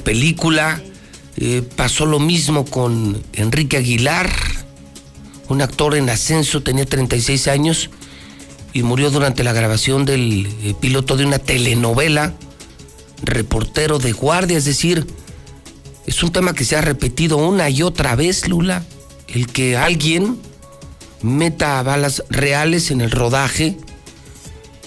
película. 0.03 0.81
Eh, 0.83 0.93
eh, 1.39 1.61
pasó 1.75 2.07
lo 2.07 2.19
mismo 2.19 2.65
con 2.65 3.21
Enrique 3.33 3.77
Aguilar, 3.77 4.27
un 5.49 5.61
actor 5.61 5.95
en 5.95 6.09
ascenso, 6.09 6.63
tenía 6.63 6.85
36 6.85 7.47
años 7.47 7.91
y 8.77 8.83
murió 8.83 9.09
durante 9.09 9.43
la 9.43 9.53
grabación 9.53 10.05
del 10.05 10.45
eh, 10.61 10.75
piloto 10.79 11.17
de 11.17 11.25
una 11.25 11.39
telenovela 11.39 12.35
reportero 13.23 13.97
de 13.97 14.11
guardia, 14.11 14.55
es 14.55 14.65
decir, 14.65 15.07
es 16.05 16.21
un 16.21 16.31
tema 16.31 16.53
que 16.53 16.63
se 16.63 16.75
ha 16.75 16.81
repetido 16.81 17.37
una 17.37 17.71
y 17.71 17.81
otra 17.81 18.15
vez, 18.15 18.47
Lula, 18.47 18.83
el 19.29 19.47
que 19.47 19.77
alguien 19.77 20.37
meta 21.23 21.81
balas 21.81 22.23
reales 22.29 22.91
en 22.91 23.01
el 23.01 23.09
rodaje 23.09 23.79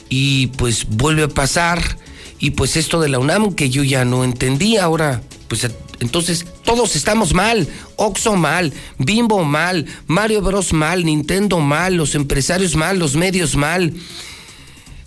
y 0.09 0.46
pues 0.57 0.87
vuelve 0.88 1.24
a 1.24 1.29
pasar. 1.29 1.98
Y 2.38 2.53
pues 2.53 2.76
esto 2.76 3.00
de 3.00 3.09
la 3.09 3.18
UNAM 3.18 3.55
que 3.55 3.70
yo 3.70 3.83
ya 3.83 4.05
no 4.05 4.22
entendí 4.22 4.76
ahora, 4.76 5.20
pues 5.48 5.68
entonces 5.98 6.46
todos 6.70 6.94
estamos 6.94 7.35
mal, 7.35 7.66
Oxo 7.96 8.37
mal, 8.37 8.72
Bimbo 8.96 9.42
mal, 9.42 9.87
Mario 10.06 10.40
Bros 10.40 10.72
mal, 10.72 11.04
Nintendo 11.04 11.59
mal, 11.59 11.96
los 11.96 12.14
empresarios 12.14 12.76
mal, 12.76 12.96
los 12.96 13.16
medios 13.16 13.56
mal, 13.56 13.92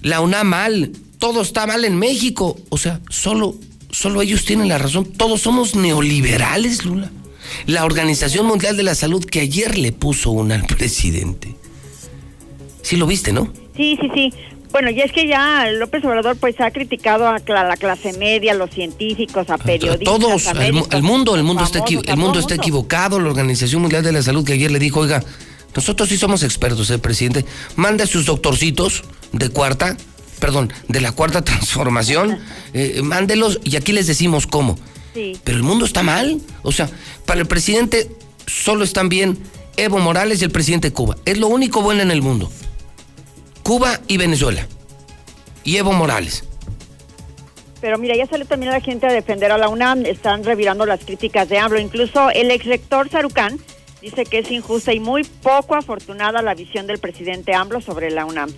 la 0.02 0.20
UNAM 0.20 0.46
mal, 0.46 0.92
todo 1.20 1.42
está 1.42 1.66
mal 1.66 1.86
en 1.86 1.98
México. 1.98 2.58
O 2.68 2.78
sea, 2.78 3.00
solo, 3.10 3.56
solo 3.92 4.22
ellos 4.22 4.44
tienen 4.44 4.68
la 4.68 4.78
razón. 4.78 5.06
Todos 5.06 5.40
somos 5.40 5.74
neoliberales, 5.74 6.84
Lula. 6.84 7.10
La 7.66 7.86
Organización 7.86 8.46
Mundial 8.46 8.76
de 8.76 8.84
la 8.84 8.94
Salud 8.94 9.24
que 9.24 9.40
ayer 9.40 9.78
le 9.78 9.94
puso 9.94 10.32
una 10.32 10.56
al 10.56 10.66
presidente. 10.66 11.56
Sí 12.82 12.98
lo 12.98 13.08
viste, 13.08 13.32
¿no? 13.32 13.54
Sí, 13.78 13.98
sí, 14.02 14.10
sí. 14.14 14.34
Bueno, 14.74 14.90
y 14.90 15.00
es 15.02 15.12
que 15.12 15.28
ya 15.28 15.70
López 15.70 16.04
Obrador 16.04 16.36
pues 16.36 16.60
ha 16.60 16.72
criticado 16.72 17.28
a 17.28 17.38
la 17.38 17.78
clase 17.78 18.12
media, 18.14 18.54
a 18.54 18.56
los 18.56 18.72
científicos, 18.72 19.48
a 19.52 19.60
periodistas, 19.60 20.20
Todos, 20.20 20.48
a 20.48 20.56
médicos, 20.56 20.88
el 20.92 21.04
mundo, 21.04 21.36
el 21.36 21.44
mundo 21.44 21.64
está, 21.64 21.78
famosos, 21.78 22.08
a 22.08 22.12
el 22.12 22.18
mundo 22.18 22.40
está 22.40 22.56
equivocado. 22.56 23.20
La 23.20 23.30
Organización 23.30 23.84
Mundial 23.84 24.02
de 24.02 24.12
la 24.12 24.24
Salud 24.24 24.44
que 24.44 24.54
ayer 24.54 24.72
le 24.72 24.80
dijo, 24.80 25.02
oiga, 25.02 25.24
nosotros 25.76 26.10
sí 26.10 26.18
somos 26.18 26.42
expertos, 26.42 26.90
el 26.90 27.00
presidente. 27.00 27.46
Mande 27.76 28.04
a 28.04 28.08
sus 28.08 28.26
doctorcitos 28.26 29.04
de 29.32 29.50
cuarta, 29.50 29.96
perdón, 30.40 30.74
de 30.88 31.02
la 31.02 31.12
cuarta 31.12 31.42
transformación, 31.46 32.40
eh, 32.74 33.02
mándelos 33.04 33.60
y 33.64 33.76
aquí 33.76 33.92
les 33.92 34.08
decimos 34.08 34.48
cómo. 34.48 34.76
Sí. 35.14 35.38
Pero 35.44 35.56
el 35.56 35.64
mundo 35.64 35.86
está 35.86 36.02
mal. 36.02 36.42
O 36.64 36.72
sea, 36.72 36.90
para 37.28 37.40
el 37.40 37.46
presidente 37.46 38.10
solo 38.48 38.84
están 38.84 39.08
bien 39.08 39.38
Evo 39.78 40.00
Morales 40.00 40.42
y 40.42 40.46
el 40.46 40.52
presidente 40.52 40.90
de 40.90 40.96
Cuba. 40.96 41.16
Es 41.26 41.38
lo 41.38 41.48
único 41.48 41.84
bueno 41.84 42.02
en 42.02 42.10
el 42.10 42.24
mundo. 42.24 42.50
Cuba 43.64 44.00
y 44.08 44.18
Venezuela. 44.18 44.68
Y 45.64 45.78
Evo 45.78 45.94
Morales. 45.94 46.44
Pero 47.82 47.98
mira, 47.98 48.16
ya 48.16 48.26
salió 48.28 48.46
también 48.46 48.72
la 48.72 48.80
gente 48.82 49.08
a 49.08 49.12
defender 49.12 49.52
a 49.52 49.58
la 49.58 49.68
UNAM, 49.70 50.06
están 50.06 50.44
revirando 50.44 50.86
las 50.86 51.04
críticas 51.04 51.50
de 51.50 51.58
AMLO. 51.58 51.80
Incluso 51.80 52.30
el 52.30 52.50
ex 52.52 52.66
rector 52.66 53.10
Sarucán 53.10 53.60
dice 54.02 54.26
que 54.26 54.40
es 54.40 54.52
injusta 54.52 54.94
y 54.94 55.00
muy 55.00 55.24
poco 55.24 55.76
afortunada 55.76 56.42
la 56.42 56.54
visión 56.56 56.88
del 56.88 57.00
presidente 57.00 57.54
AMLO 57.54 57.82
sobre 57.82 58.10
la 58.12 58.26
UNAM. 58.26 58.50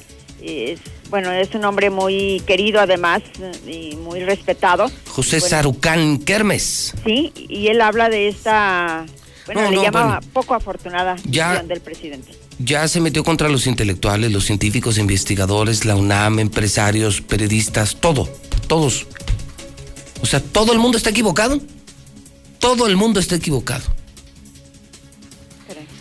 Es, 0.41 0.79
bueno, 1.09 1.31
es 1.31 1.53
un 1.55 1.65
hombre 1.65 1.89
muy 1.89 2.41
querido 2.45 2.79
además 2.81 3.21
y 3.67 3.95
muy 3.95 4.19
respetado. 4.19 4.91
José 5.07 5.37
Bueno, 5.39 5.49
Sarucán 5.49 6.17
Kermes. 6.19 6.93
Sí, 7.03 7.31
y 7.35 7.67
él 7.67 7.81
habla 7.81 8.09
de 8.09 8.27
esta, 8.27 9.05
bueno, 9.47 9.61
No, 9.61 9.69
le 9.71 9.75
no, 9.77 9.83
llama 9.83 10.03
bueno. 10.19 10.19
poco 10.33 10.53
afortunada 10.53 11.15
Ya- 11.25 11.49
visión 11.51 11.67
del 11.67 11.81
presidente. 11.81 12.31
Ya 12.59 12.87
se 12.87 13.01
metió 13.01 13.23
contra 13.23 13.49
los 13.49 13.67
intelectuales, 13.67 14.31
los 14.31 14.45
científicos, 14.45 14.97
investigadores, 14.97 15.83
la 15.85 15.95
UNAM, 15.95 16.39
empresarios, 16.39 17.21
periodistas, 17.21 17.97
todo, 17.99 18.29
todos. 18.67 19.07
O 20.21 20.25
sea, 20.25 20.41
todo 20.41 20.71
el 20.71 20.79
mundo 20.79 20.97
está 20.97 21.09
equivocado. 21.09 21.61
Todo 22.59 22.87
el 22.87 22.95
mundo 22.95 23.19
está 23.19 23.35
equivocado. 23.35 23.83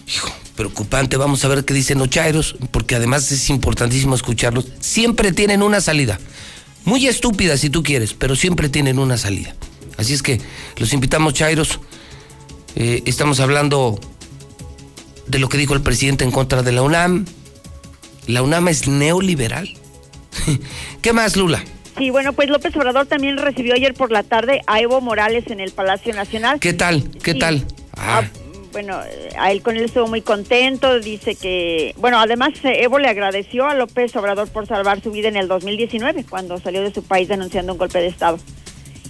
Hijo, 0.07 0.33
preocupante. 0.55 1.17
Vamos 1.17 1.45
a 1.45 1.49
ver 1.49 1.65
qué 1.65 1.75
dicen 1.75 1.99
los 1.99 2.09
chairos, 2.09 2.57
porque 2.71 2.95
además 2.95 3.31
es 3.33 3.51
importantísimo 3.51 4.15
escucharlos. 4.15 4.67
Siempre 4.81 5.33
tienen 5.33 5.63
una 5.63 5.81
salida. 5.81 6.21
Muy 6.85 7.07
estúpida 7.07 7.57
si 7.57 7.71
tú 7.71 7.83
quieres, 7.83 8.15
pero 8.15 8.37
siempre 8.37 8.69
tienen 8.69 8.99
una 8.99 9.17
salida. 9.17 9.55
Así 9.97 10.13
es 10.15 10.23
que 10.23 10.41
los 10.77 10.93
invitamos, 10.93 11.35
chairos. 11.35 11.81
Eh, 12.77 13.03
estamos 13.07 13.41
hablando 13.41 13.99
de 15.27 15.39
lo 15.39 15.49
que 15.49 15.59
dijo 15.59 15.75
el 15.75 15.83
presidente 15.83 16.25
en 16.25 16.31
contra 16.31 16.63
de 16.63 16.73
la 16.73 16.83
UNAM. 16.83 17.25
La 18.27 18.43
UNAM 18.43 18.69
es 18.69 18.89
neoliberal. 18.89 19.69
¿Qué 21.03 21.13
más, 21.13 21.37
Lula? 21.37 21.63
Sí, 21.99 22.11
bueno, 22.11 22.33
pues 22.33 22.49
López 22.49 22.75
Obrador 22.77 23.07
también 23.07 23.37
recibió 23.39 23.75
ayer 23.75 23.95
por 23.95 24.11
la 24.11 24.23
tarde 24.25 24.63
a 24.67 24.81
Evo 24.81 25.01
Morales 25.01 25.45
en 25.49 25.61
el 25.61 25.71
Palacio 25.71 26.13
Nacional. 26.15 26.59
¿Qué 26.59 26.73
tal? 26.73 27.09
¿Qué 27.23 27.33
Sí. 27.33 27.39
tal? 27.39 27.65
Ah, 27.97 28.23
Ah, 28.25 28.29
bueno, 28.73 28.99
a 29.39 29.53
él 29.53 29.63
con 29.63 29.77
él 29.77 29.85
estuvo 29.85 30.09
muy 30.09 30.21
contento, 30.21 30.99
dice 30.99 31.37
que, 31.37 31.95
bueno, 31.99 32.19
además 32.19 32.51
eh, 32.65 32.83
Evo 32.83 32.99
le 32.99 33.07
agradeció 33.09 33.67
a 33.69 33.75
López 33.75 34.17
Obrador 34.17 34.49
por 34.49 34.67
salvar 34.67 35.01
su 35.01 35.13
vida 35.13 35.29
en 35.29 35.37
el 35.37 35.47
2019, 35.47 36.25
cuando 36.29 36.59
salió 36.59 36.83
de 36.83 36.93
su 36.93 37.05
país 37.05 37.29
denunciando 37.29 37.71
un 37.73 37.79
golpe 37.79 38.01
de 38.01 38.09
Estado. 38.09 38.41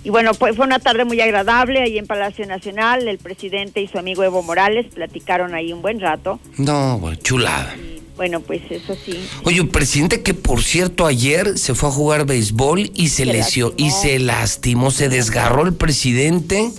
Y 0.05 0.11
bueno, 0.11 0.35
pues 0.35 0.55
fue 0.55 0.67
una 0.67 0.79
tarde 0.79 1.07
muy 1.07 1.21
agradable 1.23 1.81
ahí 1.81 1.97
en 1.97 2.07
Palacio 2.07 2.47
Nacional, 2.47 3.09
el 3.09 3.17
presidente 3.17 3.81
y 3.81 3.89
su 3.89 3.99
amigo 3.99 4.23
Evo 4.23 4.43
Morales 4.43 4.87
platicaron 4.95 5.55
ahí 5.55 5.73
un 5.73 5.81
buen 5.81 5.99
rato. 5.99 6.39
no, 6.59 7.15
chulada. 7.23 7.75
Y 7.75 8.03
bueno, 8.15 8.41
pues 8.41 8.61
eso 8.71 8.95
sí. 9.03 9.19
Oye, 9.45 9.63
un 9.63 9.69
presidente 9.69 10.23
que 10.23 10.35
por 10.35 10.63
cierto 10.63 11.07
ayer 11.07 11.59
se 11.59 11.75
fue 11.75 11.89
a 11.89 11.93
jugar 11.93 12.27
béisbol 12.27 12.91
y 12.95 13.09
se, 13.09 13.25
Se 13.25 13.25
lesionó 13.25 13.75
y 13.79 13.91
se 13.91 14.19
lastimó, 14.19 14.91
se 14.91 15.09
desgarró 15.09 15.63
el 15.63 15.75
presidente 15.75 16.71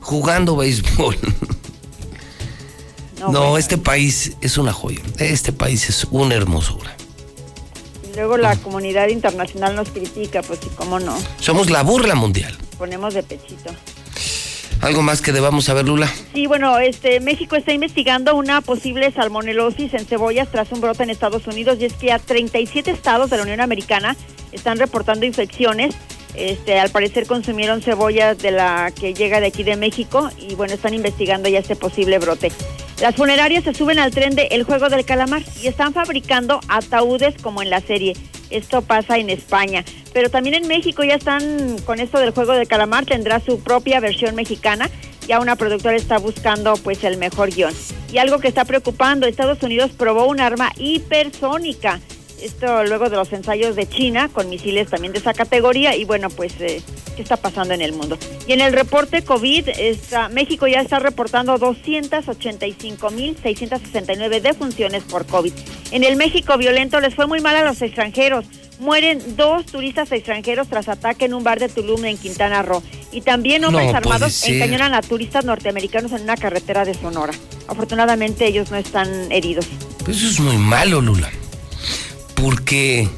jugando 0.00 0.56
béisbol. 0.56 1.16
No, 3.20 3.28
bueno, 3.28 3.58
este 3.58 3.78
país 3.78 4.36
es 4.42 4.58
una 4.58 4.72
joya. 4.72 5.00
Este 5.18 5.52
país 5.52 5.88
es 5.88 6.06
una 6.10 6.34
hermosura. 6.34 6.93
Luego 8.16 8.36
la 8.36 8.56
comunidad 8.56 9.08
internacional 9.08 9.74
nos 9.74 9.90
critica, 9.90 10.42
pues 10.42 10.60
sí, 10.60 10.68
cómo 10.76 11.00
no, 11.00 11.16
Somos 11.40 11.70
la 11.70 11.82
burla 11.82 12.14
mundial. 12.14 12.56
ponemos 12.78 13.14
de 13.14 13.22
pechito. 13.22 13.70
¿Algo 14.80 15.02
más 15.02 15.22
que 15.22 15.32
debamos 15.32 15.64
saber, 15.64 15.86
Lula? 15.86 16.12
Sí, 16.34 16.46
bueno, 16.46 16.78
este 16.78 17.18
México 17.20 17.56
está 17.56 17.72
investigando 17.72 18.34
una 18.34 18.60
posible 18.60 19.10
salmonelosis 19.12 19.94
en 19.94 20.04
cebollas 20.04 20.48
tras 20.50 20.70
un 20.72 20.80
brote 20.82 21.02
en 21.04 21.10
Estados 21.10 21.46
Unidos 21.46 21.78
y 21.80 21.86
es 21.86 21.94
que 21.94 22.12
a 22.12 22.18
37 22.18 22.90
estados 22.90 23.30
de 23.30 23.38
la 23.38 23.44
Unión 23.44 23.60
Americana 23.60 24.14
están 24.52 24.78
reportando 24.78 25.24
infecciones. 25.24 25.94
Este, 26.34 26.78
al 26.78 26.90
parecer 26.90 27.26
consumieron 27.26 27.80
cebollas 27.80 28.38
de 28.38 28.50
la 28.50 28.92
que 28.98 29.14
llega 29.14 29.40
de 29.40 29.46
aquí 29.46 29.62
de 29.62 29.76
México 29.76 30.30
y 30.38 30.54
bueno, 30.54 30.74
están 30.74 30.94
investigando 30.94 31.48
ya 31.48 31.60
este 31.60 31.76
posible 31.76 32.18
brote. 32.18 32.50
Las 33.00 33.16
funerarias 33.16 33.64
se 33.64 33.74
suben 33.74 33.98
al 33.98 34.12
tren 34.12 34.34
de 34.34 34.46
El 34.50 34.62
Juego 34.64 34.88
del 34.88 35.04
Calamar 35.04 35.42
y 35.60 35.66
están 35.66 35.92
fabricando 35.92 36.60
ataúdes 36.68 37.34
como 37.42 37.62
en 37.62 37.70
la 37.70 37.80
serie. 37.80 38.14
Esto 38.50 38.82
pasa 38.82 39.18
en 39.18 39.30
España, 39.30 39.84
pero 40.12 40.30
también 40.30 40.54
en 40.54 40.68
México 40.68 41.02
ya 41.02 41.14
están 41.14 41.76
con 41.84 41.98
esto 41.98 42.20
del 42.20 42.30
Juego 42.30 42.52
del 42.52 42.68
Calamar, 42.68 43.04
tendrá 43.04 43.40
su 43.40 43.60
propia 43.60 44.00
versión 44.00 44.34
mexicana. 44.34 44.90
Ya 45.26 45.40
una 45.40 45.56
productora 45.56 45.96
está 45.96 46.18
buscando 46.18 46.74
pues 46.76 47.02
el 47.02 47.16
mejor 47.16 47.50
guion. 47.50 47.74
Y 48.12 48.18
algo 48.18 48.38
que 48.38 48.48
está 48.48 48.64
preocupando, 48.64 49.26
Estados 49.26 49.62
Unidos 49.62 49.90
probó 49.96 50.26
un 50.26 50.38
arma 50.38 50.70
hipersónica. 50.76 52.00
Esto 52.44 52.84
luego 52.84 53.08
de 53.08 53.16
los 53.16 53.32
ensayos 53.32 53.74
de 53.74 53.88
China 53.88 54.28
con 54.28 54.50
misiles 54.50 54.90
también 54.90 55.14
de 55.14 55.18
esa 55.18 55.32
categoría 55.32 55.96
y 55.96 56.04
bueno, 56.04 56.28
pues 56.28 56.52
eh, 56.60 56.82
qué 57.16 57.22
está 57.22 57.38
pasando 57.38 57.72
en 57.72 57.80
el 57.80 57.94
mundo. 57.94 58.18
Y 58.46 58.52
en 58.52 58.60
el 58.60 58.74
reporte 58.74 59.22
COVID, 59.22 59.70
está, 59.70 60.28
México 60.28 60.66
ya 60.66 60.82
está 60.82 60.98
reportando 60.98 61.56
285.669 61.56 64.42
defunciones 64.42 65.04
por 65.04 65.24
COVID. 65.24 65.54
En 65.90 66.04
el 66.04 66.16
México 66.16 66.58
violento 66.58 67.00
les 67.00 67.14
fue 67.14 67.26
muy 67.26 67.40
mal 67.40 67.56
a 67.56 67.64
los 67.64 67.80
extranjeros. 67.80 68.44
Mueren 68.78 69.36
dos 69.36 69.64
turistas 69.64 70.12
extranjeros 70.12 70.68
tras 70.68 70.90
ataque 70.90 71.24
en 71.24 71.32
un 71.32 71.44
bar 71.44 71.60
de 71.60 71.70
Tulum 71.70 72.04
en 72.04 72.18
Quintana 72.18 72.62
Roo. 72.62 72.82
Y 73.10 73.22
también 73.22 73.64
hombres 73.64 73.90
No 73.90 73.96
armados 73.96 74.46
encañonan 74.46 74.92
a 74.92 75.00
turistas 75.00 75.46
norteamericanos 75.46 76.12
en 76.12 76.24
una 76.24 76.36
carretera 76.36 76.84
de 76.84 76.92
Sonora. 76.92 77.32
Afortunadamente 77.68 78.46
ellos 78.46 78.70
no 78.70 78.76
están 78.76 79.32
heridos. 79.32 79.64
Pues 80.04 80.18
eso 80.18 80.28
es 80.28 80.40
muy 80.40 80.58
malo, 80.58 81.00
Lula. 81.00 81.30
Porque 82.34 83.08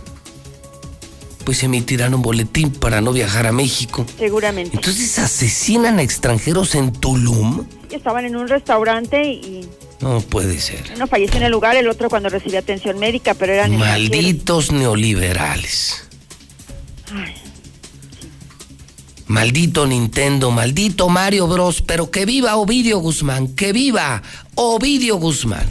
pues 1.44 1.62
emitirán 1.62 2.12
un 2.12 2.22
boletín 2.22 2.70
para 2.72 3.00
no 3.00 3.12
viajar 3.12 3.46
a 3.46 3.52
México. 3.52 4.04
Seguramente. 4.18 4.76
Entonces 4.76 5.16
asesinan 5.20 6.00
a 6.00 6.02
extranjeros 6.02 6.74
en 6.74 6.90
Tulum. 6.92 7.64
Estaban 7.90 8.24
en 8.24 8.34
un 8.34 8.48
restaurante 8.48 9.22
y 9.32 9.68
No 10.00 10.20
puede 10.20 10.58
ser. 10.60 10.82
uno 10.96 11.06
falleció 11.06 11.36
en 11.36 11.44
el 11.44 11.52
lugar, 11.52 11.76
el 11.76 11.88
otro 11.88 12.10
cuando 12.10 12.28
recibió 12.28 12.58
atención 12.58 12.98
médica, 12.98 13.34
pero 13.34 13.52
eran. 13.52 13.76
Malditos 13.76 14.72
neoliberales. 14.72 16.02
Ay, 17.12 17.34
Maldito 19.28 19.86
Nintendo, 19.86 20.50
maldito 20.50 21.08
Mario 21.08 21.46
Bros. 21.46 21.80
Pero 21.82 22.10
que 22.10 22.26
viva 22.26 22.56
Ovidio 22.56 22.98
Guzmán, 22.98 23.54
que 23.54 23.72
viva 23.72 24.22
Ovidio 24.56 25.16
Guzmán. 25.16 25.68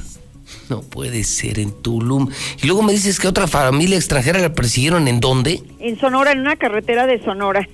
No 0.69 0.81
puede 0.81 1.23
ser 1.23 1.59
en 1.59 1.71
Tulum. 1.81 2.29
Y 2.61 2.67
luego 2.67 2.81
me 2.81 2.93
dices 2.93 3.19
que 3.19 3.27
otra 3.27 3.47
familia 3.47 3.97
extranjera 3.97 4.39
la 4.39 4.53
persiguieron 4.53 5.07
en 5.07 5.19
dónde? 5.19 5.61
En 5.79 5.99
Sonora, 5.99 6.31
en 6.31 6.39
una 6.39 6.55
carretera 6.55 7.05
de 7.05 7.23
Sonora. 7.23 7.67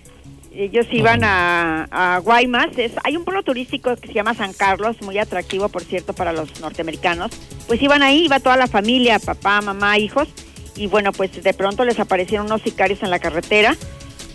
Ellos 0.53 0.85
iban 0.91 1.23
a, 1.23 1.87
a 1.91 2.19
Guaymas. 2.19 2.77
Es, 2.77 2.91
hay 3.03 3.15
un 3.15 3.23
pueblo 3.23 3.43
turístico 3.43 3.95
que 3.95 4.07
se 4.07 4.13
llama 4.13 4.33
San 4.33 4.51
Carlos, 4.51 4.97
muy 5.01 5.17
atractivo, 5.17 5.69
por 5.69 5.83
cierto, 5.83 6.13
para 6.13 6.33
los 6.33 6.59
norteamericanos. 6.59 7.31
Pues 7.67 7.81
iban 7.81 8.03
ahí, 8.03 8.25
iba 8.25 8.39
toda 8.41 8.57
la 8.57 8.67
familia, 8.67 9.19
papá, 9.19 9.61
mamá, 9.61 9.97
hijos. 9.97 10.27
Y 10.75 10.87
bueno, 10.87 11.13
pues 11.13 11.41
de 11.41 11.53
pronto 11.53 11.85
les 11.85 11.99
aparecieron 11.99 12.47
unos 12.47 12.61
sicarios 12.61 13.01
en 13.03 13.09
la 13.11 13.19
carretera. 13.19 13.77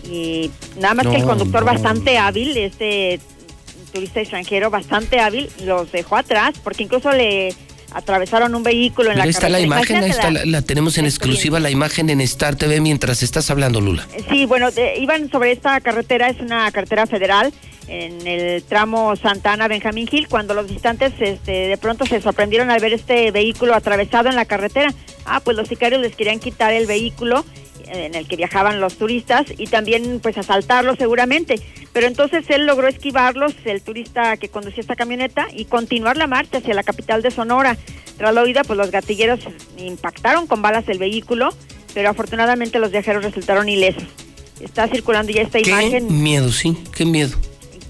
Y 0.09 0.49
nada 0.79 0.95
más 0.95 1.07
que 1.07 1.17
el 1.17 1.23
conductor 1.23 1.61
no. 1.61 1.67
bastante 1.67 2.17
hábil, 2.17 2.55
este 2.57 3.19
turista 3.91 4.21
extranjero 4.21 4.69
bastante 4.69 5.19
hábil, 5.19 5.49
los 5.63 5.91
dejó 5.91 6.15
atrás, 6.15 6.55
porque 6.63 6.83
incluso 6.83 7.11
le 7.11 7.53
atravesaron 7.97 8.55
un 8.55 8.63
vehículo 8.63 9.11
en 9.11 9.17
la 9.17 9.25
está 9.25 9.49
la 9.49 9.57
carretera. 9.59 9.65
imagen, 9.65 9.95
ahí 9.97 10.03
Imagínate 10.05 10.27
está, 10.27 10.31
la, 10.31 10.45
la 10.45 10.61
tenemos 10.61 10.97
en 10.97 11.03
la 11.05 11.09
exclusiva, 11.09 11.59
la 11.59 11.69
imagen 11.69 12.09
en 12.09 12.21
Star 12.21 12.55
TV 12.55 12.79
mientras 12.81 13.23
estás 13.23 13.49
hablando, 13.51 13.81
Lula. 13.81 14.07
Sí, 14.29 14.45
bueno, 14.45 14.71
de- 14.71 14.97
iban 14.99 15.29
sobre 15.29 15.51
esta 15.51 15.79
carretera, 15.81 16.29
es 16.29 16.39
una 16.39 16.71
carretera 16.71 17.05
federal, 17.07 17.53
en 17.89 18.27
el 18.27 18.63
tramo 18.63 19.15
Santana 19.15 19.67
Benjamín 19.69 20.07
Gil, 20.07 20.27
cuando 20.27 20.53
los 20.53 20.67
visitantes 20.67 21.13
este, 21.19 21.51
de 21.69 21.77
pronto 21.77 22.05
se 22.05 22.19
sorprendieron 22.21 22.69
al 22.69 22.81
ver 22.81 22.91
este 22.93 23.31
vehículo 23.31 23.73
atravesado 23.73 24.27
en 24.29 24.35
la 24.35 24.43
carretera. 24.45 24.93
Ah, 25.25 25.39
pues 25.43 25.55
los 25.55 25.67
sicarios 25.69 26.01
les 26.01 26.13
querían 26.15 26.39
quitar 26.39 26.73
el 26.73 26.85
vehículo 26.85 27.45
eh, 27.76 27.76
en 27.91 28.15
el 28.15 28.27
que 28.27 28.35
viajaban 28.35 28.79
los 28.79 28.97
turistas 28.97 29.45
y 29.57 29.67
también 29.67 30.19
pues 30.21 30.37
asaltarlos 30.37 30.97
seguramente. 30.97 31.59
Pero 31.93 32.07
entonces 32.07 32.45
él 32.49 32.65
logró 32.65 32.87
esquivarlos, 32.87 33.53
el 33.65 33.81
turista 33.81 34.37
que 34.37 34.49
conducía 34.49 34.81
esta 34.81 34.95
camioneta, 34.95 35.47
y 35.53 35.65
continuar 35.65 36.17
la 36.17 36.27
marcha 36.27 36.59
hacia 36.59 36.73
la 36.73 36.83
capital 36.83 37.21
de 37.21 37.31
Sonora. 37.31 37.77
Tras 38.17 38.33
la 38.33 38.43
huida, 38.43 38.63
pues 38.63 38.77
los 38.77 38.91
gatilleros 38.91 39.39
impactaron 39.77 40.47
con 40.47 40.61
balas 40.61 40.87
el 40.89 40.99
vehículo, 40.99 41.49
pero 41.93 42.09
afortunadamente 42.09 42.79
los 42.79 42.91
viajeros 42.91 43.23
resultaron 43.23 43.69
ilesos. 43.69 44.03
Está 44.59 44.87
circulando 44.87 45.31
ya 45.31 45.43
esta 45.43 45.59
Qué 45.59 45.69
imagen. 45.69 46.23
miedo, 46.23 46.51
sí, 46.51 46.77
qué 46.95 47.05
miedo. 47.05 47.37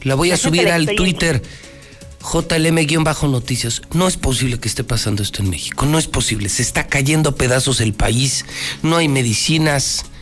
La 0.04 0.16
voy 0.16 0.32
a 0.32 0.38
subir 0.38 0.70
al. 0.70 0.86
Twitter 0.86 1.42
JLM-noticias. 2.32 3.82
No 3.94 4.08
es 4.08 4.18
posible 4.18 4.60
que 4.60 4.68
esté 4.68 4.84
pasando 4.84 5.24
esto 5.24 5.42
en 5.42 5.50
México. 5.50 5.86
No 5.86 5.98
es 5.98 6.08
posible. 6.08 6.50
Se 6.50 6.62
está 6.62 6.88
cayendo 6.88 7.32
a 7.32 7.36
pedazos 7.36 7.80
el 7.80 7.94
país. 7.94 8.46
No 8.84 8.98
hay 8.98 9.08
medicinas. 9.08 10.06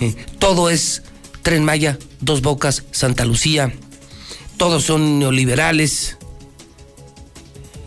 Eh, 0.00 0.14
Todo 0.38 0.70
es 0.70 1.02
Tren 1.42 1.64
Maya, 1.64 1.98
Dos 2.20 2.40
Bocas, 2.40 2.84
Santa 2.92 3.24
Lucía. 3.24 3.72
Todos 4.56 4.84
son 4.84 5.18
neoliberales. 5.18 6.18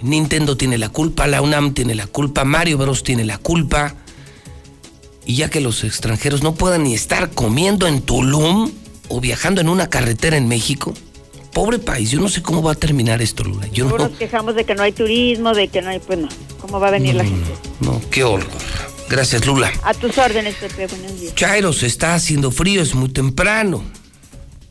Nintendo 0.01 0.57
tiene 0.57 0.77
la 0.77 0.89
culpa, 0.89 1.27
la 1.27 1.41
UNAM 1.41 1.73
tiene 1.73 1.95
la 1.95 2.07
culpa, 2.07 2.43
Mario 2.43 2.77
Bros 2.77 3.03
tiene 3.03 3.23
la 3.23 3.37
culpa. 3.37 3.95
Y 5.25 5.35
ya 5.35 5.49
que 5.49 5.61
los 5.61 5.85
extranjeros 5.85 6.43
no 6.43 6.55
puedan 6.55 6.83
ni 6.83 6.93
estar 6.93 7.31
comiendo 7.31 7.87
en 7.87 8.01
Tulum 8.01 8.71
o 9.07 9.21
viajando 9.21 9.61
en 9.61 9.69
una 9.69 9.89
carretera 9.89 10.35
en 10.35 10.47
México, 10.49 10.93
pobre 11.51 11.79
país, 11.79 12.11
yo 12.11 12.19
no 12.19 12.29
sé 12.29 12.41
cómo 12.41 12.61
va 12.61 12.73
a 12.73 12.75
terminar 12.75 13.21
esto, 13.21 13.43
Lula. 13.43 13.67
Yo 13.67 13.85
no, 13.85 13.97
nos 13.97 14.11
quejamos 14.11 14.55
de 14.55 14.63
que 14.63 14.75
no 14.75 14.83
hay 14.83 14.91
turismo, 14.91 15.53
de 15.53 15.67
que 15.67 15.81
no 15.81 15.89
hay, 15.89 15.99
pues 15.99 16.19
no. 16.19 16.29
¿Cómo 16.59 16.79
va 16.79 16.89
a 16.89 16.91
venir 16.91 17.15
la 17.15 17.25
gente? 17.25 17.51
no, 17.79 18.01
qué 18.09 18.23
horror. 18.23 18.47
Gracias, 19.09 19.45
Lula. 19.45 19.71
A 19.83 19.93
tus 19.93 20.17
órdenes, 20.17 20.55
Pepe. 20.55 20.87
Buenos 20.87 21.19
días. 21.19 21.35
Chairos, 21.35 21.83
está 21.83 22.15
haciendo 22.15 22.49
frío, 22.49 22.81
es 22.81 22.95
muy 22.95 23.09
temprano. 23.09 23.83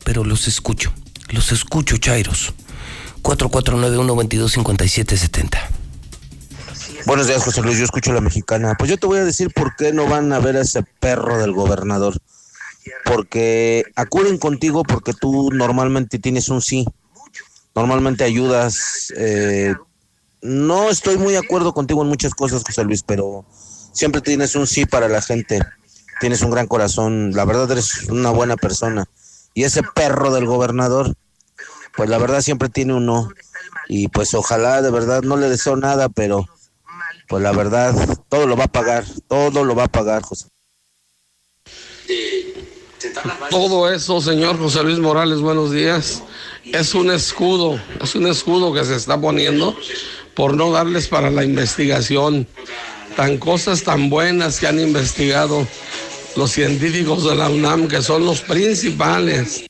Pero 0.03 0.23
los 0.23 0.47
escucho, 0.47 0.91
los 1.29 1.51
escucho, 1.51 1.97
Chairos. 1.97 2.53
4491-225770. 3.21 5.59
Buenos 7.05 7.27
días, 7.27 7.43
José 7.43 7.61
Luis. 7.61 7.77
Yo 7.77 7.85
escucho 7.85 8.09
a 8.11 8.15
la 8.15 8.21
mexicana. 8.21 8.73
Pues 8.77 8.89
yo 8.89 8.97
te 8.97 9.05
voy 9.05 9.19
a 9.19 9.23
decir 9.23 9.51
por 9.53 9.75
qué 9.75 9.93
no 9.93 10.07
van 10.07 10.33
a 10.33 10.39
ver 10.39 10.57
a 10.57 10.61
ese 10.61 10.81
perro 10.99 11.37
del 11.39 11.51
gobernador. 11.51 12.17
Porque 13.05 13.85
acuden 13.95 14.37
contigo 14.37 14.83
porque 14.83 15.13
tú 15.13 15.49
normalmente 15.51 16.19
tienes 16.19 16.49
un 16.49 16.61
sí. 16.61 16.85
Normalmente 17.75 18.23
ayudas. 18.23 19.13
eh, 19.15 19.75
no 20.41 20.89
estoy 20.89 21.17
muy 21.17 21.33
de 21.33 21.39
acuerdo 21.39 21.73
contigo 21.73 22.01
en 22.01 22.07
muchas 22.07 22.33
cosas, 22.33 22.63
José 22.65 22.83
Luis, 22.83 23.03
pero 23.03 23.45
siempre 23.93 24.21
tienes 24.21 24.55
un 24.55 24.65
sí 24.65 24.85
para 24.85 25.07
la 25.07 25.21
gente. 25.21 25.59
Tienes 26.19 26.41
un 26.41 26.51
gran 26.51 26.67
corazón. 26.67 27.31
La 27.33 27.45
verdad 27.45 27.71
eres 27.71 28.09
una 28.09 28.31
buena 28.31 28.55
persona. 28.55 29.05
Y 29.53 29.63
ese 29.63 29.83
perro 29.83 30.31
del 30.31 30.45
gobernador, 30.45 31.15
pues 31.95 32.09
la 32.09 32.17
verdad 32.17 32.41
siempre 32.41 32.69
tiene 32.69 32.93
un 32.93 33.05
no. 33.05 33.29
Y 33.87 34.07
pues 34.07 34.33
ojalá, 34.33 34.81
de 34.81 34.91
verdad, 34.91 35.23
no 35.23 35.37
le 35.37 35.49
deseo 35.49 35.75
nada, 35.75 36.09
pero 36.09 36.47
pues 37.27 37.43
la 37.43 37.51
verdad, 37.51 37.95
todo 38.29 38.47
lo 38.47 38.55
va 38.57 38.65
a 38.65 38.71
pagar, 38.71 39.05
todo 39.27 39.63
lo 39.63 39.75
va 39.75 39.85
a 39.85 39.87
pagar, 39.87 40.21
José. 40.21 40.47
Todo 43.49 43.91
eso, 43.91 44.21
señor 44.21 44.57
José 44.57 44.83
Luis 44.83 44.99
Morales, 44.99 45.39
buenos 45.39 45.71
días. 45.71 46.23
Es 46.65 46.93
un 46.93 47.11
escudo, 47.11 47.79
es 48.01 48.15
un 48.15 48.27
escudo 48.27 48.73
que 48.73 48.83
se 48.83 48.95
está 48.95 49.19
poniendo 49.19 49.75
por 50.35 50.55
no 50.55 50.71
darles 50.71 51.07
para 51.07 51.31
la 51.31 51.43
investigación. 51.43 52.47
Tan 53.15 53.37
cosas 53.37 53.83
tan 53.83 54.09
buenas 54.09 54.59
que 54.59 54.67
han 54.67 54.79
investigado 54.79 55.67
los 56.35 56.51
científicos 56.51 57.25
de 57.25 57.35
la 57.35 57.49
UNAM, 57.49 57.87
que 57.87 58.01
son 58.01 58.25
los 58.25 58.41
principales. 58.41 59.65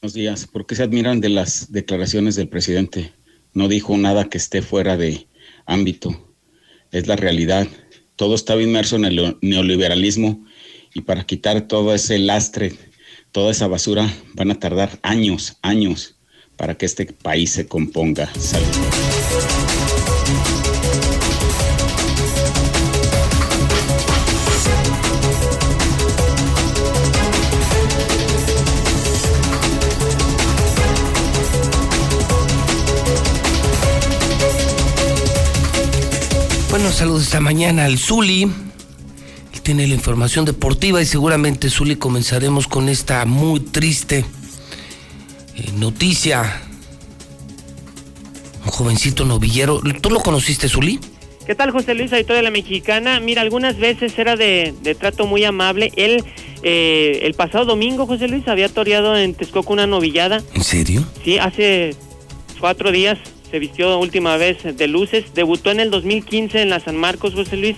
Buenos 0.00 0.14
días. 0.14 0.46
¿Por 0.46 0.66
qué 0.66 0.74
se 0.74 0.82
admiran 0.82 1.20
de 1.20 1.28
las 1.28 1.70
declaraciones 1.72 2.36
del 2.36 2.48
presidente? 2.48 3.12
No 3.52 3.68
dijo 3.68 3.96
nada 3.96 4.28
que 4.28 4.38
esté 4.38 4.62
fuera 4.62 4.96
de 4.96 5.28
ámbito. 5.66 6.34
Es 6.90 7.06
la 7.06 7.16
realidad. 7.16 7.68
Todo 8.16 8.34
estaba 8.34 8.62
inmerso 8.62 8.96
en 8.96 9.04
el 9.04 9.38
neoliberalismo 9.42 10.44
y 10.94 11.02
para 11.02 11.24
quitar 11.24 11.62
todo 11.62 11.92
ese 11.92 12.18
lastre, 12.18 12.72
toda 13.32 13.50
esa 13.50 13.66
basura, 13.66 14.08
van 14.34 14.52
a 14.52 14.58
tardar 14.58 14.98
años, 15.02 15.58
años 15.60 16.14
para 16.56 16.76
que 16.76 16.86
este 16.86 17.06
país 17.06 17.50
se 17.50 17.66
componga. 17.66 18.32
Salud. 18.38 18.68
Bueno, 36.70 36.90
saludos 36.90 37.22
esta 37.22 37.40
mañana 37.40 37.84
al 37.84 37.98
Zuli. 37.98 38.50
Tiene 39.64 39.86
la 39.86 39.94
información 39.94 40.44
deportiva 40.44 41.00
y 41.00 41.06
seguramente, 41.06 41.70
Zuli, 41.70 41.96
comenzaremos 41.96 42.68
con 42.68 42.90
esta 42.90 43.24
muy 43.24 43.60
triste 43.60 44.26
eh, 45.56 45.72
noticia. 45.78 46.60
Un 48.62 48.70
jovencito 48.70 49.24
novillero. 49.24 49.80
¿Tú 50.02 50.10
lo 50.10 50.20
conociste, 50.20 50.68
Zuli? 50.68 51.00
¿Qué 51.46 51.54
tal, 51.54 51.70
José 51.70 51.94
Luis, 51.94 52.12
editor 52.12 52.36
de 52.36 52.42
la 52.42 52.50
Mexicana? 52.50 53.20
Mira, 53.20 53.40
algunas 53.40 53.78
veces 53.78 54.18
era 54.18 54.36
de, 54.36 54.74
de 54.82 54.94
trato 54.94 55.26
muy 55.26 55.44
amable. 55.44 55.92
Él, 55.96 56.22
eh, 56.62 57.20
el 57.22 57.32
pasado 57.32 57.64
domingo, 57.64 58.06
José 58.06 58.28
Luis, 58.28 58.46
había 58.48 58.68
toreado 58.68 59.16
en 59.16 59.32
Texcoco 59.32 59.72
una 59.72 59.86
novillada. 59.86 60.42
¿En 60.52 60.62
serio? 60.62 61.06
Sí, 61.24 61.38
hace 61.38 61.96
cuatro 62.60 62.92
días 62.92 63.18
se 63.50 63.58
vistió 63.58 63.98
última 63.98 64.36
vez 64.36 64.58
de 64.76 64.88
luces. 64.88 65.32
Debutó 65.34 65.70
en 65.70 65.80
el 65.80 65.90
2015 65.90 66.60
en 66.60 66.68
la 66.68 66.80
San 66.80 66.98
Marcos, 66.98 67.32
José 67.32 67.56
Luis, 67.56 67.76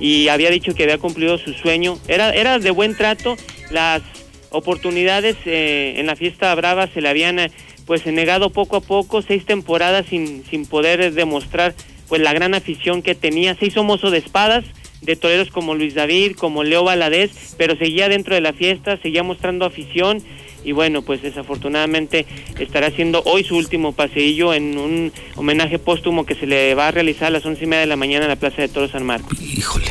y 0.00 0.28
había 0.28 0.50
dicho 0.50 0.74
que 0.74 0.84
había 0.84 0.98
cumplido 0.98 1.38
su 1.38 1.52
sueño. 1.52 1.98
Era, 2.08 2.30
era 2.30 2.58
de 2.58 2.70
buen 2.70 2.96
trato. 2.96 3.36
Las 3.70 4.02
oportunidades 4.50 5.36
eh, 5.44 5.94
en 5.96 6.06
la 6.06 6.16
fiesta 6.16 6.54
brava 6.54 6.86
se 6.88 7.00
le 7.00 7.08
habían 7.08 7.38
eh, 7.38 7.50
pues 7.86 8.06
negado 8.06 8.50
poco 8.50 8.76
a 8.76 8.80
poco, 8.80 9.22
seis 9.22 9.44
temporadas 9.46 10.06
sin, 10.06 10.44
sin 10.44 10.66
poder 10.66 11.12
demostrar 11.12 11.74
pues 12.08 12.20
la 12.20 12.32
gran 12.32 12.54
afición 12.54 13.02
que 13.02 13.14
tenía. 13.14 13.54
Se 13.54 13.66
hizo 13.66 13.84
mozo 13.84 14.10
de 14.10 14.18
espadas, 14.18 14.64
de 15.02 15.16
toreros 15.16 15.50
como 15.50 15.74
Luis 15.74 15.94
David, 15.94 16.36
como 16.36 16.64
Leo 16.64 16.84
Valadez, 16.84 17.54
pero 17.56 17.76
seguía 17.76 18.08
dentro 18.08 18.34
de 18.34 18.40
la 18.40 18.52
fiesta, 18.52 18.98
seguía 19.02 19.22
mostrando 19.22 19.64
afición 19.64 20.22
y 20.66 20.72
bueno, 20.72 21.02
pues 21.02 21.22
desafortunadamente 21.22 22.26
estará 22.58 22.88
haciendo 22.88 23.22
hoy 23.24 23.44
su 23.44 23.56
último 23.56 23.92
paseillo 23.92 24.52
en 24.52 24.76
un 24.76 25.12
homenaje 25.36 25.78
póstumo 25.78 26.26
que 26.26 26.34
se 26.34 26.46
le 26.46 26.74
va 26.74 26.88
a 26.88 26.90
realizar 26.90 27.28
a 27.28 27.30
las 27.30 27.46
once 27.46 27.64
y 27.64 27.66
media 27.68 27.80
de 27.82 27.86
la 27.86 27.96
mañana 27.96 28.24
en 28.24 28.30
la 28.30 28.36
Plaza 28.36 28.62
de 28.62 28.68
Toros 28.68 28.90
San 28.90 29.04
Marcos. 29.06 29.40
Híjole. 29.40 29.86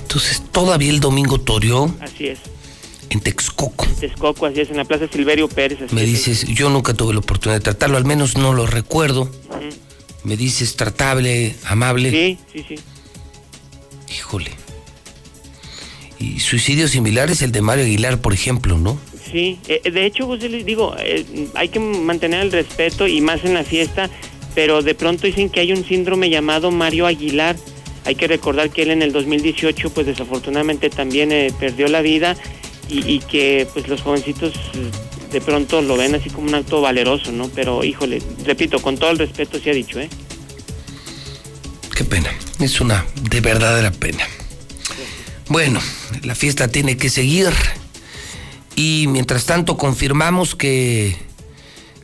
Entonces, 0.00 0.42
todavía 0.52 0.90
el 0.90 1.00
domingo 1.00 1.38
toreó 1.40 1.92
Así 2.00 2.28
es. 2.28 2.38
en 3.10 3.20
Texcoco. 3.20 3.86
Texcoco, 3.98 4.46
así 4.46 4.60
es, 4.60 4.70
en 4.70 4.76
la 4.76 4.84
Plaza 4.84 5.06
Silverio 5.12 5.48
Pérez. 5.48 5.82
Así 5.82 5.94
Me 5.94 6.02
es. 6.04 6.08
dices, 6.08 6.46
yo 6.48 6.70
nunca 6.70 6.94
tuve 6.94 7.12
la 7.12 7.18
oportunidad 7.20 7.58
de 7.58 7.64
tratarlo, 7.64 7.96
al 7.96 8.04
menos 8.04 8.36
no 8.36 8.52
lo 8.54 8.66
recuerdo. 8.66 9.30
Me 10.22 10.36
dices 10.36 10.76
tratable, 10.76 11.56
amable. 11.64 12.10
Sí, 12.10 12.38
sí, 12.52 12.64
sí. 12.68 12.74
Híjole. 14.14 14.50
Y 16.18 16.40
suicidio 16.40 16.86
similar 16.88 17.30
es 17.30 17.42
el 17.42 17.50
de 17.52 17.62
Mario 17.62 17.84
Aguilar, 17.84 18.20
por 18.20 18.34
ejemplo, 18.34 18.76
¿no? 18.78 18.98
Sí, 19.30 19.58
eh, 19.68 19.90
de 19.90 20.06
hecho, 20.06 20.26
José 20.26 20.48
Luis, 20.48 20.64
digo, 20.64 20.94
eh, 20.98 21.24
hay 21.54 21.68
que 21.68 21.78
mantener 21.78 22.40
el 22.40 22.52
respeto 22.52 23.06
y 23.06 23.20
más 23.20 23.44
en 23.44 23.54
la 23.54 23.64
fiesta, 23.64 24.10
pero 24.54 24.82
de 24.82 24.94
pronto 24.94 25.26
dicen 25.26 25.50
que 25.50 25.60
hay 25.60 25.72
un 25.72 25.84
síndrome 25.84 26.30
llamado 26.30 26.70
Mario 26.70 27.06
Aguilar. 27.06 27.56
Hay 28.04 28.14
que 28.14 28.26
recordar 28.26 28.70
que 28.70 28.82
él 28.82 28.90
en 28.90 29.02
el 29.02 29.12
2018, 29.12 29.90
pues 29.90 30.06
desafortunadamente 30.06 30.90
también 30.90 31.32
eh, 31.32 31.52
perdió 31.58 31.86
la 31.86 32.00
vida 32.00 32.36
y, 32.88 33.08
y 33.08 33.18
que 33.20 33.68
pues 33.72 33.86
los 33.88 34.02
jovencitos 34.02 34.54
eh, 34.54 34.90
de 35.32 35.40
pronto 35.40 35.80
lo 35.82 35.96
ven 35.96 36.14
así 36.14 36.30
como 36.30 36.48
un 36.48 36.54
acto 36.54 36.80
valeroso, 36.80 37.30
¿no? 37.30 37.48
Pero 37.48 37.84
híjole, 37.84 38.20
repito, 38.44 38.80
con 38.80 38.98
todo 38.98 39.10
el 39.10 39.18
respeto 39.18 39.60
se 39.60 39.70
ha 39.70 39.74
dicho, 39.74 40.00
¿eh? 40.00 40.08
Qué 41.94 42.04
pena. 42.04 42.30
Es 42.58 42.80
una 42.80 43.06
de 43.30 43.40
verdadera 43.40 43.92
pena. 43.92 44.26
Bueno, 45.48 45.80
la 46.22 46.34
fiesta 46.34 46.68
tiene 46.68 46.96
que 46.96 47.10
seguir. 47.10 47.48
Y 48.80 49.08
mientras 49.08 49.44
tanto 49.44 49.76
confirmamos 49.76 50.54
que, 50.54 51.14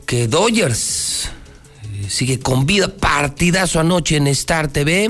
que 0.05 0.27
Dodgers 0.27 1.31
eh, 1.81 2.05
sigue 2.07 2.37
con 2.37 2.67
vida. 2.67 2.95
Partidazo 2.95 3.79
anoche 3.79 4.17
en 4.17 4.27
Star 4.27 4.67
TV. 4.67 5.09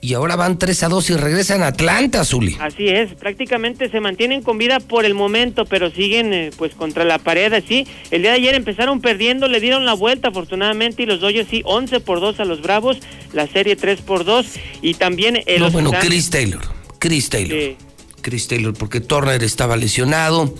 Y 0.00 0.14
ahora 0.14 0.34
van 0.34 0.58
3 0.58 0.84
a 0.84 0.88
2 0.88 1.10
y 1.10 1.16
regresan 1.16 1.62
a 1.62 1.66
Atlanta, 1.66 2.24
Zuli. 2.24 2.56
Así 2.58 2.88
es, 2.88 3.12
prácticamente 3.16 3.90
se 3.90 4.00
mantienen 4.00 4.40
con 4.40 4.56
vida 4.56 4.80
por 4.80 5.04
el 5.04 5.12
momento, 5.12 5.66
pero 5.66 5.90
siguen 5.90 6.32
eh, 6.32 6.50
pues 6.56 6.74
contra 6.74 7.04
la 7.04 7.18
pared 7.18 7.52
así. 7.52 7.86
El 8.10 8.22
día 8.22 8.30
de 8.30 8.38
ayer 8.38 8.54
empezaron 8.54 9.02
perdiendo, 9.02 9.48
le 9.48 9.60
dieron 9.60 9.84
la 9.84 9.92
vuelta 9.92 10.28
afortunadamente 10.28 11.02
y 11.02 11.06
los 11.06 11.20
Dodgers 11.20 11.48
sí 11.50 11.60
11 11.66 12.00
por 12.00 12.20
2 12.20 12.40
a 12.40 12.46
los 12.46 12.62
Bravos, 12.62 12.98
la 13.34 13.46
serie 13.46 13.76
3 13.76 14.00
por 14.00 14.24
2 14.24 14.46
y 14.80 14.94
también 14.94 15.36
eh, 15.36 15.58
No, 15.58 15.66
los 15.66 15.74
bueno, 15.74 15.90
Chris 16.00 16.30
Taylor. 16.30 16.62
Chris 16.98 17.28
Taylor. 17.28 17.58
Sí. 17.58 17.76
Chris 18.26 18.48
Taylor, 18.48 18.74
porque 18.74 19.00
Turner 19.00 19.40
estaba 19.44 19.76
lesionado, 19.76 20.52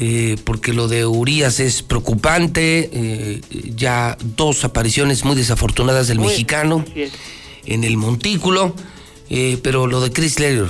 eh, 0.00 0.34
porque 0.42 0.72
lo 0.72 0.88
de 0.88 1.06
Urias 1.06 1.60
es 1.60 1.80
preocupante, 1.82 2.90
eh, 2.92 3.40
ya 3.76 4.16
dos 4.36 4.64
apariciones 4.64 5.24
muy 5.24 5.36
desafortunadas 5.36 6.08
del 6.08 6.18
Muy- 6.18 6.28
mexicano 6.28 6.84
en 7.66 7.84
el 7.84 7.96
montículo, 7.96 8.74
eh, 9.30 9.58
pero 9.62 9.86
lo 9.86 10.00
de 10.00 10.10
Chris 10.10 10.34
Taylor, 10.34 10.68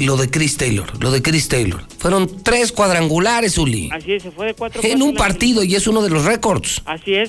lo 0.00 0.16
de 0.16 0.30
Chris 0.30 0.56
Taylor, 0.56 0.90
lo 1.02 1.10
de 1.10 1.20
Chris 1.20 1.48
Taylor. 1.48 1.82
Fueron 1.98 2.42
tres 2.42 2.72
cuadrangulares, 2.72 3.58
Uli. 3.58 3.90
Así 3.92 4.12
es, 4.14 4.22
se 4.22 4.30
fue 4.30 4.46
de 4.46 4.54
cuatro. 4.54 4.80
En 4.82 5.02
un 5.02 5.14
partido 5.14 5.62
y 5.62 5.74
es 5.74 5.86
uno 5.86 6.00
de 6.02 6.08
los 6.08 6.24
récords. 6.24 6.80
Así 6.86 7.12
es. 7.14 7.28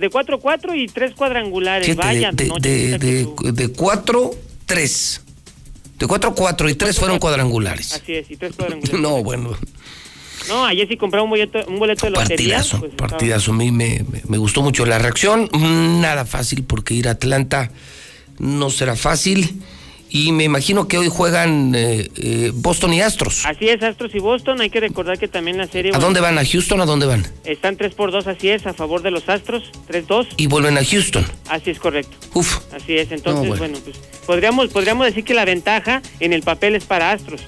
De 0.00 0.10
4-4 0.10 0.74
y 0.74 0.88
tres 0.88 1.14
cuadrangulares. 1.14 1.86
Fíjate, 1.86 2.08
Vaya, 2.08 2.30
de, 2.32 2.50
de, 2.58 2.98
de, 2.98 3.52
de 3.52 3.68
4, 3.68 4.32
3. 4.66 5.20
De 5.98 6.06
4, 6.06 6.34
4 6.34 6.68
y 6.68 6.74
3 6.74 6.98
fueron 6.98 7.18
cuadrangulares. 7.18 7.92
Así 7.94 8.14
es, 8.14 8.30
y 8.30 8.36
tres 8.36 8.54
cuadrangulares. 8.56 9.00
No, 9.00 9.22
bueno, 9.22 9.56
No, 10.48 10.64
ayer 10.66 10.86
sí 10.88 10.96
compré 10.96 11.20
un 11.20 11.30
boleto, 11.30 11.58
un 11.68 11.78
boleto 11.78 12.06
de 12.06 12.10
lotería. 12.10 12.56
partidazo, 12.58 12.80
pues, 12.80 12.92
partidazo. 12.94 13.52
A 13.52 13.54
mí 13.54 13.70
me, 13.72 14.04
me- 14.28 14.38
gustó 14.38 14.62
mucho 14.62 14.84
la 14.86 14.98
reacción. 14.98 15.48
Nada 16.00 16.24
fácil 16.26 16.62
porque 16.64 16.94
ir 16.94 17.08
a 17.08 17.12
Atlanta 17.12 17.70
no 18.38 18.70
será 18.70 18.94
fácil. 18.96 19.60
Y 20.08 20.32
me 20.32 20.44
imagino 20.44 20.86
que 20.86 20.98
hoy 20.98 21.08
juegan 21.08 21.74
eh, 21.74 22.08
eh, 22.16 22.52
Boston 22.54 22.92
y 22.92 23.00
Astros. 23.00 23.44
Así 23.44 23.68
es, 23.68 23.82
Astros 23.82 24.14
y 24.14 24.18
Boston. 24.20 24.60
Hay 24.60 24.70
que 24.70 24.80
recordar 24.80 25.18
que 25.18 25.26
también 25.28 25.58
la 25.58 25.66
serie. 25.66 25.92
¿A 25.94 25.98
dónde 25.98 26.20
van? 26.20 26.38
¿A 26.38 26.44
Houston? 26.44 26.80
¿A 26.80 26.86
dónde 26.86 27.06
van? 27.06 27.26
Están 27.44 27.76
3 27.76 27.94
por 27.94 28.12
2, 28.12 28.26
así 28.28 28.48
es, 28.48 28.66
a 28.66 28.72
favor 28.72 29.02
de 29.02 29.10
los 29.10 29.28
Astros. 29.28 29.64
3-2. 29.88 30.28
Y 30.36 30.46
vuelven 30.46 30.78
a 30.78 30.84
Houston. 30.84 31.26
Así 31.48 31.70
es 31.70 31.78
correcto. 31.78 32.16
Uf. 32.34 32.58
Así 32.72 32.96
es, 32.96 33.10
entonces, 33.10 33.42
No, 33.42 33.56
bueno. 33.56 33.58
bueno. 33.58 33.78
pues 33.84 33.96
podríamos, 34.26 34.68
podríamos 34.68 35.06
decir 35.06 35.24
que 35.24 35.34
la 35.34 35.44
ventaja 35.44 36.02
en 36.20 36.32
el 36.32 36.42
papel 36.42 36.76
es 36.76 36.84
para 36.84 37.10
Astros. 37.10 37.40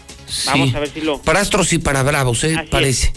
Vamos 0.46 0.74
a 0.74 0.80
ver 0.80 0.90
si 0.90 1.00
lo. 1.00 1.18
Para 1.18 1.40
Astros 1.40 1.72
y 1.72 1.78
para 1.78 2.02
Bravos, 2.02 2.44
¿eh? 2.44 2.54
Así 2.58 2.68
Parece. 2.68 3.12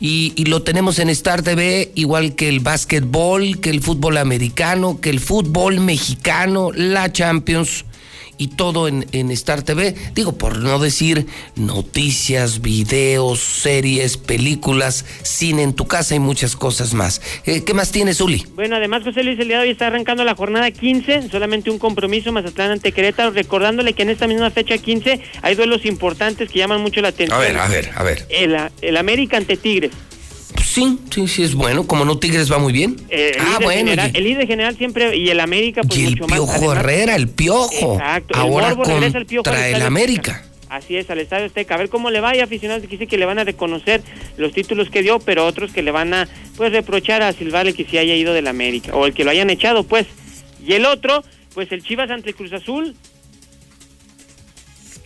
Y, 0.00 0.32
y 0.36 0.44
lo 0.46 0.62
tenemos 0.62 0.98
en 0.98 1.08
Star 1.10 1.42
TV, 1.42 1.90
igual 1.94 2.34
que 2.34 2.48
el 2.48 2.60
básquetbol, 2.60 3.60
que 3.60 3.70
el 3.70 3.80
fútbol 3.80 4.18
americano, 4.18 5.00
que 5.00 5.10
el 5.10 5.20
fútbol 5.20 5.80
mexicano, 5.80 6.70
la 6.74 7.10
Champions 7.12 7.84
y 8.38 8.48
todo 8.48 8.88
en, 8.88 9.06
en 9.12 9.30
Star 9.30 9.62
TV. 9.62 9.94
Digo, 10.14 10.32
por 10.36 10.58
no 10.58 10.78
decir 10.78 11.26
noticias, 11.56 12.60
videos, 12.60 13.40
series, 13.40 14.16
películas, 14.16 15.04
cine 15.22 15.62
en 15.62 15.74
tu 15.74 15.86
casa 15.86 16.14
y 16.14 16.18
muchas 16.18 16.56
cosas 16.56 16.94
más. 16.94 17.20
Eh, 17.44 17.64
¿Qué 17.64 17.74
más 17.74 17.92
tienes, 17.92 18.20
Uli? 18.20 18.44
Bueno, 18.54 18.76
además 18.76 19.02
José 19.02 19.22
Luis 19.22 19.38
el 19.38 19.48
día 19.48 19.58
de 19.58 19.64
hoy 19.64 19.70
está 19.70 19.86
arrancando 19.86 20.24
la 20.24 20.34
jornada 20.34 20.70
15, 20.70 21.28
solamente 21.30 21.70
un 21.70 21.78
compromiso 21.78 22.32
Mazatlán 22.32 22.72
ante 22.72 22.92
Querétaro, 22.92 23.30
recordándole 23.30 23.92
que 23.92 24.02
en 24.02 24.10
esta 24.10 24.26
misma 24.26 24.50
fecha 24.50 24.78
15 24.78 25.20
hay 25.42 25.54
duelos 25.54 25.84
importantes 25.84 26.50
que 26.50 26.58
llaman 26.58 26.80
mucho 26.80 27.00
la 27.00 27.08
atención. 27.08 27.38
A 27.38 27.42
ver, 27.42 27.56
a 27.58 27.68
ver, 27.68 27.90
a 27.94 28.02
ver. 28.02 28.26
El, 28.28 28.56
el 28.82 28.96
América 28.96 29.36
ante 29.36 29.56
Tigres. 29.56 29.92
Sí, 30.76 30.98
sí, 31.10 31.26
sí, 31.26 31.42
es 31.42 31.54
bueno. 31.54 31.86
Como 31.86 32.04
no 32.04 32.18
Tigres 32.18 32.52
va 32.52 32.58
muy 32.58 32.70
bien. 32.70 32.96
Eh, 33.08 33.32
el, 33.34 33.40
ah, 33.40 33.58
bueno. 33.62 33.78
general, 33.78 34.10
y- 34.12 34.18
el 34.18 34.24
líder 34.24 34.46
general 34.46 34.76
siempre 34.76 35.16
y 35.16 35.30
el 35.30 35.40
América 35.40 35.80
pues 35.80 35.98
y 35.98 36.04
el 36.04 36.10
mucho 36.10 36.26
más. 36.26 36.32
Piojo 36.38 36.52
Además, 36.52 36.76
Herrera, 36.76 37.16
el 37.16 37.28
Piojo. 37.28 37.94
Exacto, 37.94 38.34
el 38.34 38.40
Ahora 38.40 38.68
Morbo 38.74 38.84
regresa 38.84 39.16
al 39.16 39.24
Piojo 39.24 39.44
contra 39.44 39.68
el 39.70 39.80
América. 39.80 40.44
Así 40.68 40.98
es, 40.98 41.08
al 41.08 41.18
Estadio 41.20 41.46
Azteca. 41.46 41.76
A 41.76 41.78
ver 41.78 41.88
cómo 41.88 42.10
le 42.10 42.20
va. 42.20 42.28
Hay 42.30 42.40
aficionados 42.40 42.82
que 42.82 42.88
dicen 42.88 43.08
que 43.08 43.16
le 43.16 43.24
van 43.24 43.38
a 43.38 43.44
reconocer 43.44 44.02
los 44.36 44.52
títulos 44.52 44.90
que 44.90 45.00
dio, 45.00 45.18
pero 45.18 45.46
otros 45.46 45.72
que 45.72 45.82
le 45.82 45.92
van 45.92 46.12
a 46.12 46.28
pues 46.58 46.72
reprochar 46.72 47.22
a 47.22 47.32
Silvale 47.32 47.72
que 47.72 47.86
sí 47.86 47.96
haya 47.96 48.14
ido 48.14 48.34
del 48.34 48.46
América. 48.46 48.94
O 48.94 49.06
el 49.06 49.14
que 49.14 49.24
lo 49.24 49.30
hayan 49.30 49.48
echado, 49.48 49.82
pues. 49.84 50.06
Y 50.62 50.74
el 50.74 50.84
otro, 50.84 51.24
pues 51.54 51.72
el 51.72 51.82
Chivas 51.82 52.10
ante 52.10 52.28
el 52.28 52.34
Cruz 52.36 52.52
Azul. 52.52 52.94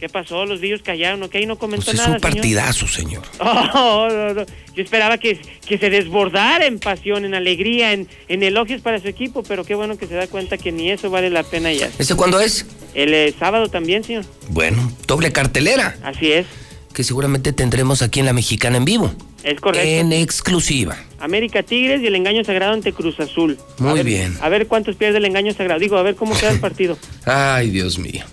¿Qué 0.00 0.08
pasó? 0.08 0.46
Los 0.46 0.60
villos 0.60 0.80
callaron, 0.82 1.22
¿ok? 1.22 1.34
No 1.46 1.58
comentó 1.58 1.84
Pues 1.84 1.94
es 1.94 2.00
nada, 2.00 2.14
un 2.16 2.20
señor. 2.20 2.34
partidazo, 2.34 2.88
señor. 2.88 3.22
Oh, 3.40 4.08
no, 4.10 4.32
no. 4.34 4.46
Yo 4.74 4.82
esperaba 4.82 5.18
que, 5.18 5.38
que 5.66 5.76
se 5.78 5.90
desbordara 5.90 6.64
en 6.66 6.78
pasión, 6.78 7.24
en 7.26 7.34
alegría, 7.34 7.92
en, 7.92 8.08
en 8.28 8.42
elogios 8.42 8.80
para 8.80 8.98
su 8.98 9.08
equipo, 9.08 9.42
pero 9.42 9.64
qué 9.64 9.74
bueno 9.74 9.98
que 9.98 10.06
se 10.06 10.14
da 10.14 10.26
cuenta 10.26 10.56
que 10.56 10.72
ni 10.72 10.90
eso 10.90 11.10
vale 11.10 11.28
la 11.28 11.42
pena 11.42 11.70
ya. 11.72 11.90
¿Ese 11.98 12.14
cuándo 12.16 12.40
es? 12.40 12.64
El 12.94 13.12
eh, 13.12 13.34
sábado 13.38 13.68
también, 13.68 14.02
señor. 14.02 14.24
Bueno, 14.48 14.90
doble 15.06 15.32
cartelera. 15.32 15.96
Así 16.02 16.32
es, 16.32 16.46
Que 16.94 17.04
seguramente 17.04 17.52
tendremos 17.52 18.00
aquí 18.02 18.20
en 18.20 18.26
La 18.26 18.32
Mexicana 18.32 18.78
en 18.78 18.84
vivo. 18.86 19.12
es 19.44 19.60
correcto. 19.60 19.86
En 19.86 20.12
exclusiva. 20.12 20.96
América 21.18 21.62
Tigres 21.62 22.00
y 22.02 22.06
el 22.06 22.14
engaño 22.14 22.42
sagrado 22.44 22.72
ante 22.72 22.92
Cruz 22.94 23.20
Azul. 23.20 23.58
Muy 23.78 23.90
A 23.90 23.94
ver- 23.94 24.04
bien. 24.06 24.38
A 24.40 24.48
ver 24.48 24.66
cuántos 24.66 24.96
pierde 24.96 25.18
el 25.18 25.26
engaño 25.26 25.52
sagrado. 25.52 25.78
Digo, 25.78 25.98
a 25.98 26.02
ver 26.02 26.14
cómo 26.16 26.34
queda 26.38 26.52
el 26.52 26.60
partido. 26.68 26.96
Ay, 27.26 27.68
Dios 27.70 27.98
mío. 27.98 28.24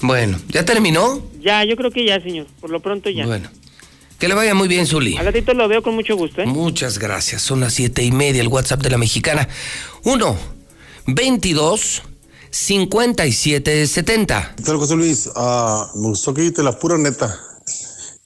Bueno, 0.00 0.38
¿ya 0.48 0.64
terminó? 0.64 1.22
Ya, 1.40 1.64
yo 1.64 1.76
creo 1.76 1.90
que 1.90 2.04
ya, 2.04 2.20
señor. 2.20 2.46
Por 2.60 2.70
lo 2.70 2.80
pronto 2.80 3.10
ya. 3.10 3.26
Bueno. 3.26 3.48
Que 4.18 4.26
le 4.26 4.34
vaya 4.34 4.52
muy 4.52 4.66
bien, 4.66 4.84
Zuli. 4.84 5.16
Al 5.16 5.26
ratito 5.26 5.54
lo 5.54 5.68
veo 5.68 5.82
con 5.82 5.94
mucho 5.94 6.16
gusto, 6.16 6.42
¿eh? 6.42 6.46
Muchas 6.46 6.98
gracias. 6.98 7.40
Son 7.42 7.60
las 7.60 7.74
siete 7.74 8.02
y 8.02 8.10
media, 8.10 8.40
el 8.40 8.48
WhatsApp 8.48 8.82
de 8.82 8.90
la 8.90 8.98
mexicana. 8.98 9.48
1 10.02 10.36
22 11.06 12.02
57 12.50 13.86
70. 13.86 14.54
¿Qué 14.56 14.62
tal, 14.64 14.76
José 14.76 14.96
Luis? 14.96 15.30
Ah, 15.36 15.90
me 15.94 16.08
gustó 16.08 16.34
que 16.34 16.40
dijiste 16.42 16.64
la 16.64 16.76
pura 16.78 16.98
neta. 16.98 17.38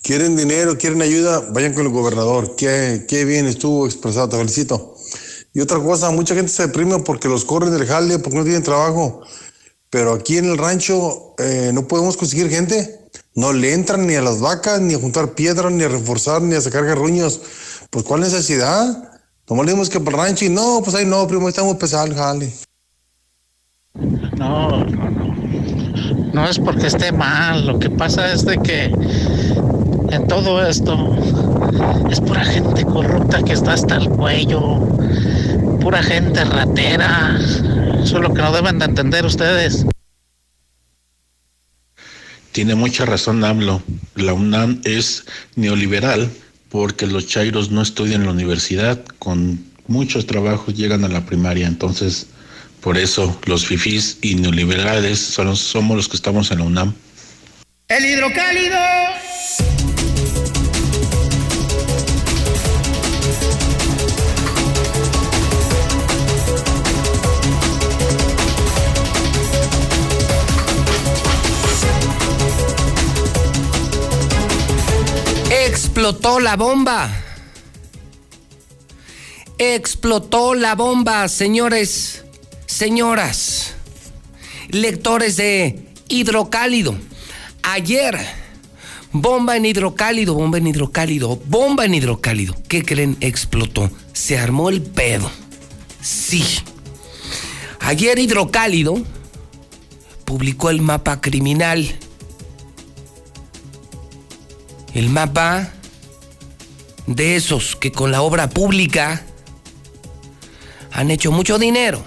Quieren 0.03 0.35
dinero, 0.35 0.79
quieren 0.79 1.03
ayuda, 1.03 1.41
vayan 1.53 1.75
con 1.75 1.83
el 1.85 1.93
gobernador. 1.93 2.57
Qué, 2.57 3.05
qué 3.07 3.25
bien 3.25 3.47
estuvo 3.47 3.87
expresado, 3.87 4.31
te 4.31 4.37
felicito. 4.39 4.97
Y 5.55 5.61
otra 5.61 5.79
cosa, 5.79 6.11
mucha 6.11 6.35
gente 6.35 6.51
se 6.51 6.67
deprime 6.67 7.01
porque 7.01 7.29
los 7.29 7.45
corren 7.45 7.71
del 7.71 7.87
jale, 7.87 8.19
porque 8.19 8.39
no 8.39 8.45
tienen 8.45 8.63
trabajo. 8.63 9.23
Pero 9.93 10.15
aquí 10.15 10.39
en 10.39 10.47
el 10.47 10.57
rancho 10.57 11.35
eh, 11.37 11.71
no 11.75 11.87
podemos 11.87 12.17
conseguir 12.17 12.49
gente. 12.49 12.99
No 13.35 13.53
le 13.53 13.75
entran 13.75 14.07
ni 14.07 14.15
a 14.15 14.23
las 14.23 14.41
vacas, 14.41 14.81
ni 14.81 14.95
a 14.95 14.99
juntar 14.99 15.35
piedras, 15.35 15.71
ni 15.71 15.85
a 15.85 15.89
reforzar, 15.89 16.41
ni 16.41 16.55
a 16.55 16.63
sacar 16.63 16.87
garruños. 16.87 17.43
Pues, 17.91 18.03
¿cuál 18.03 18.23
necesidad? 18.23 19.11
Nomás 19.51 19.67
le 19.67 19.73
dimos 19.73 19.91
que 19.91 20.01
para 20.01 20.17
el 20.17 20.23
rancho 20.23 20.47
y 20.47 20.49
no, 20.49 20.81
pues 20.83 20.97
ahí 20.97 21.05
no, 21.05 21.27
primo, 21.27 21.43
ahí 21.43 21.51
estamos 21.51 21.77
pesados 21.77 22.15
jale. 22.15 22.51
No, 24.39 24.83
no, 24.87 25.11
no. 25.11 25.35
No 26.33 26.49
es 26.49 26.59
porque 26.59 26.87
esté 26.87 27.13
mal. 27.13 27.67
Lo 27.67 27.79
que 27.79 27.91
pasa 27.91 28.33
es 28.33 28.47
de 28.47 28.57
que 28.57 28.85
en 28.85 30.27
todo 30.27 30.67
esto 30.67 30.97
es 32.11 32.19
pura 32.19 32.47
gente 32.47 32.83
corrupta 32.87 33.43
que 33.43 33.53
está 33.53 33.75
hasta 33.75 33.97
el 33.97 34.09
cuello. 34.09 34.89
Pura 35.83 36.03
gente 36.03 36.45
ratera. 36.45 37.37
Eso 38.03 38.17
es 38.17 38.23
lo 38.23 38.33
que 38.33 38.41
no 38.43 38.53
deben 38.53 38.79
de 38.79 38.85
entender 38.87 39.25
ustedes. 39.27 39.85
Tiene 42.53 42.75
mucha 42.75 43.05
razón 43.07 43.43
AMLO. 43.45 43.83
La 44.15 44.33
UNAM 44.35 44.81
es 44.85 45.25
neoliberal 45.57 46.31
porque 46.69 47.07
los 47.07 47.27
chairos 47.27 47.71
no 47.71 47.83
estudian 47.83 48.21
en 48.21 48.27
la 48.27 48.33
universidad, 48.33 49.05
con 49.19 49.65
muchos 49.89 50.27
trabajos 50.27 50.75
llegan 50.75 51.05
a 51.05 51.09
la 51.09 51.27
primaria, 51.27 51.67
entonces 51.67 52.27
por 52.81 52.97
eso 52.97 53.39
los 53.47 53.67
fifís 53.67 54.19
y 54.23 54.35
neoliberales 54.37 55.19
son- 55.19 55.57
somos 55.57 55.97
los 55.97 56.09
que 56.09 56.17
estamos 56.17 56.51
en 56.51 56.59
la 56.59 56.65
UNAM. 56.65 56.95
El 57.89 58.05
hidrocálido. 58.07 58.79
Explotó 75.93 76.41
la 76.41 76.57
bomba. 76.57 77.11
Explotó 79.59 80.55
la 80.55 80.75
bomba, 80.75 81.29
señores, 81.29 82.25
señoras, 82.65 83.75
lectores 84.71 85.37
de 85.37 85.93
hidrocálido. 86.09 86.97
Ayer, 87.63 88.19
bomba 89.13 89.59
en 89.59 89.67
hidrocálido, 89.67 90.33
bomba 90.33 90.57
en 90.57 90.69
hidrocálido, 90.69 91.37
bomba 91.45 91.85
en 91.85 91.93
hidrocálido. 91.93 92.57
¿Qué 92.69 92.83
creen? 92.83 93.19
Explotó. 93.21 93.91
Se 94.15 94.39
armó 94.39 94.71
el 94.71 94.81
pedo. 94.81 95.31
Sí. 96.01 96.43
Ayer 97.81 98.19
hidrocálido 98.19 98.95
publicó 100.25 100.71
el 100.71 100.81
mapa 100.81 101.21
criminal. 101.21 101.87
El 104.95 105.11
mapa 105.11 105.71
de 107.07 107.37
esos 107.37 107.77
que 107.77 107.93
con 107.93 108.11
la 108.13 108.23
obra 108.23 108.51
pública 108.51 109.25
han 110.93 111.11
hecho 111.11 111.33
mucho 111.33 111.59
dinero, 111.59 112.03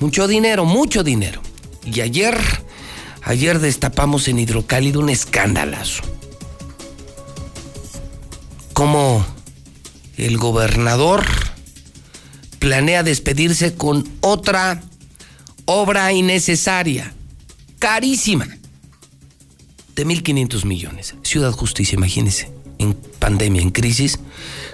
mucho 0.00 0.28
dinero, 0.28 0.64
mucho 0.64 1.02
dinero. 1.02 1.40
Y 1.84 2.00
ayer, 2.00 2.38
ayer 3.22 3.58
destapamos 3.58 4.28
en 4.28 4.38
Hidrocálido 4.38 5.00
un 5.00 5.10
escandalazo. 5.10 6.02
Como 8.72 9.24
el 10.16 10.38
gobernador 10.38 11.24
planea 12.58 13.02
despedirse 13.02 13.74
con 13.74 14.08
otra 14.20 14.82
obra 15.64 16.12
innecesaria, 16.12 17.12
carísima, 17.78 18.46
de 19.96 20.06
1.500 20.06 20.64
millones. 20.64 21.14
Ciudad 21.22 21.52
Justicia, 21.52 21.96
imagínense, 21.96 22.50
en 22.82 22.94
pandemia, 22.94 23.62
en 23.62 23.70
crisis, 23.70 24.18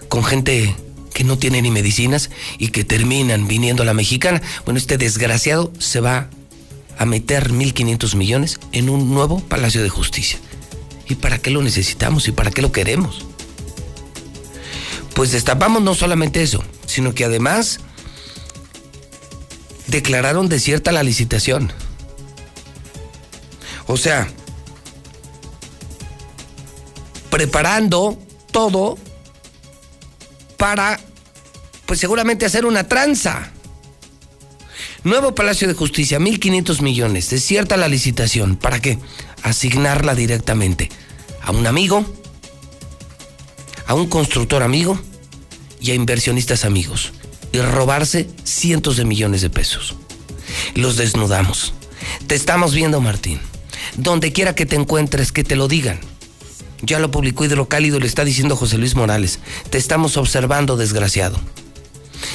con 0.08 0.24
gente 0.24 0.74
que 1.12 1.24
no 1.24 1.38
tiene 1.38 1.62
ni 1.62 1.70
medicinas 1.70 2.30
y 2.58 2.68
que 2.68 2.84
terminan 2.84 3.48
viniendo 3.48 3.82
a 3.82 3.86
la 3.86 3.94
mexicana. 3.94 4.40
Bueno, 4.64 4.78
este 4.78 4.98
desgraciado 4.98 5.72
se 5.78 6.00
va 6.00 6.30
a 6.98 7.04
meter 7.06 7.52
1.500 7.52 8.14
millones 8.16 8.60
en 8.72 8.88
un 8.88 9.12
nuevo 9.12 9.40
Palacio 9.40 9.82
de 9.82 9.88
Justicia. 9.88 10.38
¿Y 11.08 11.14
para 11.14 11.38
qué 11.38 11.50
lo 11.50 11.62
necesitamos 11.62 12.28
y 12.28 12.32
para 12.32 12.50
qué 12.50 12.62
lo 12.62 12.72
queremos? 12.72 13.24
Pues 15.14 15.32
destapamos 15.32 15.82
no 15.82 15.94
solamente 15.94 16.42
eso, 16.42 16.62
sino 16.86 17.14
que 17.14 17.24
además 17.24 17.80
declararon 19.88 20.48
desierta 20.48 20.92
la 20.92 21.02
licitación. 21.02 21.72
O 23.86 23.96
sea, 23.96 24.28
preparando 27.38 28.18
todo 28.50 28.98
para, 30.56 30.98
pues 31.86 32.00
seguramente 32.00 32.44
hacer 32.44 32.66
una 32.66 32.88
tranza. 32.88 33.52
Nuevo 35.04 35.36
Palacio 35.36 35.68
de 35.68 35.74
Justicia, 35.74 36.18
1.500 36.18 36.80
millones, 36.80 37.30
desierta 37.30 37.76
la 37.76 37.86
licitación. 37.86 38.56
¿Para 38.56 38.80
qué? 38.80 38.98
Asignarla 39.44 40.16
directamente 40.16 40.90
a 41.40 41.52
un 41.52 41.68
amigo, 41.68 42.04
a 43.86 43.94
un 43.94 44.08
constructor 44.08 44.64
amigo 44.64 44.98
y 45.80 45.92
a 45.92 45.94
inversionistas 45.94 46.64
amigos. 46.64 47.12
Y 47.52 47.60
robarse 47.60 48.28
cientos 48.42 48.96
de 48.96 49.04
millones 49.04 49.42
de 49.42 49.50
pesos. 49.50 49.94
Los 50.74 50.96
desnudamos. 50.96 51.72
Te 52.26 52.34
estamos 52.34 52.74
viendo, 52.74 53.00
Martín. 53.00 53.38
Donde 53.96 54.32
quiera 54.32 54.56
que 54.56 54.66
te 54.66 54.74
encuentres, 54.74 55.30
que 55.30 55.44
te 55.44 55.54
lo 55.54 55.68
digan. 55.68 56.00
Ya 56.82 56.98
lo 57.00 57.10
publicó 57.10 57.44
Hidrocálido, 57.44 57.98
le 57.98 58.06
está 58.06 58.24
diciendo 58.24 58.56
José 58.56 58.78
Luis 58.78 58.94
Morales. 58.94 59.40
Te 59.70 59.78
estamos 59.78 60.16
observando, 60.16 60.76
desgraciado. 60.76 61.38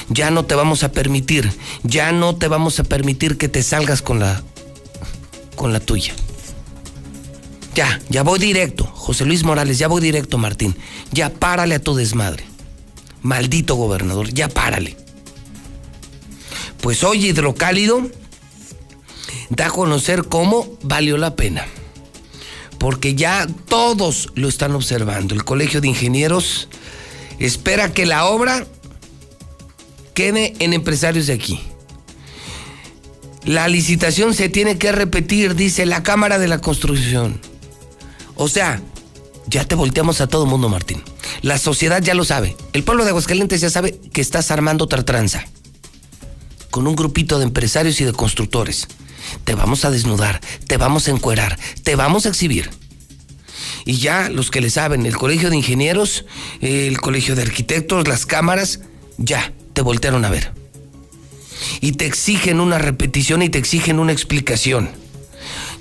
Ya 0.10 0.32
no 0.32 0.46
te 0.46 0.56
vamos 0.56 0.84
a 0.84 0.92
permitir, 0.92 1.52
ya 1.84 2.12
no 2.12 2.36
te 2.36 2.48
vamos 2.48 2.80
a 2.80 2.84
permitir 2.84 3.38
que 3.38 3.48
te 3.48 3.64
salgas 3.64 4.02
con 4.02 4.20
la 4.20 4.44
con 5.56 5.72
la 5.72 5.80
tuya. 5.80 6.14
Ya, 7.76 8.02
ya 8.10 8.24
voy 8.24 8.40
directo, 8.40 8.86
José 8.86 9.26
Luis 9.26 9.44
Morales, 9.44 9.80
ya 9.80 9.88
voy 9.88 10.02
directo, 10.02 10.38
Martín. 10.38 10.76
Ya 11.12 11.30
párale 11.30 11.76
a 11.76 11.80
tu 11.80 11.96
desmadre. 11.96 12.44
Maldito 13.22 13.76
gobernador, 13.76 14.30
ya 14.34 14.50
párale. 14.50 14.98
Pues 16.82 17.04
hoy 17.04 17.26
Hidrocálido 17.28 18.10
da 19.50 19.68
a 19.68 19.72
conocer 19.72 20.26
cómo 20.26 20.68
valió 20.82 21.18
la 21.18 21.36
pena 21.36 21.66
porque 22.84 23.16
ya 23.16 23.48
todos 23.70 24.28
lo 24.36 24.50
están 24.50 24.76
observando. 24.76 25.34
El 25.34 25.46
Colegio 25.46 25.80
de 25.80 25.88
Ingenieros 25.88 26.68
espera 27.40 27.94
que 27.94 28.06
la 28.06 28.26
obra 28.26 28.68
quede 30.14 30.54
en 30.60 30.74
empresarios 30.74 31.28
de 31.28 31.34
aquí. 31.34 31.62
La 33.46 33.70
licitación 33.70 34.34
se 34.34 34.50
tiene 34.50 34.78
que 34.78 34.92
repetir, 34.92 35.56
dice 35.56 35.86
la 35.86 36.04
Cámara 36.04 36.40
de 36.40 36.50
la 36.50 36.60
Construcción. 36.60 37.40
O 38.36 38.50
sea, 38.50 38.82
ya 39.48 39.64
te 39.64 39.76
volteamos 39.76 40.20
a 40.20 40.28
todo 40.28 40.46
mundo, 40.46 40.68
Martín. 40.68 41.02
La 41.42 41.60
sociedad 41.60 42.02
ya 42.02 42.16
lo 42.16 42.26
sabe. 42.26 42.58
El 42.74 42.84
pueblo 42.84 43.06
de 43.06 43.12
Aguascalientes 43.12 43.62
ya 43.62 43.70
sabe 43.70 43.98
que 44.12 44.20
estás 44.20 44.52
armando 44.52 44.84
otra 44.84 45.06
tranza. 45.06 45.46
Con 46.70 46.86
un 46.88 46.98
grupito 46.98 47.40
de 47.40 47.46
empresarios 47.46 48.02
y 48.02 48.04
de 48.04 48.12
constructores 48.12 48.90
te 49.44 49.56
vamos 49.56 49.86
a 49.86 49.92
desnudar, 49.92 50.42
te 50.68 50.78
vamos 50.78 51.08
a 51.08 51.12
encuerar, 51.12 51.60
te 51.84 51.96
vamos 51.96 52.26
a 52.26 52.30
exhibir. 52.30 52.70
Y 53.86 53.98
ya 53.98 54.30
los 54.30 54.52
que 54.52 54.62
le 54.62 54.70
saben, 54.70 55.06
el 55.06 55.18
colegio 55.18 55.50
de 55.50 55.58
ingenieros, 55.58 56.26
el 56.62 57.00
colegio 57.02 57.36
de 57.36 57.42
arquitectos, 57.42 58.08
las 58.08 58.26
cámaras, 58.26 58.80
ya 59.18 59.54
te 59.74 59.82
voltearon 59.82 60.26
a 60.26 60.30
ver. 60.30 60.52
Y 61.82 61.94
te 61.94 62.06
exigen 62.06 62.60
una 62.60 62.78
repetición 62.78 63.42
y 63.42 63.50
te 63.50 63.58
exigen 63.58 64.00
una 64.00 64.12
explicación. 64.12 64.90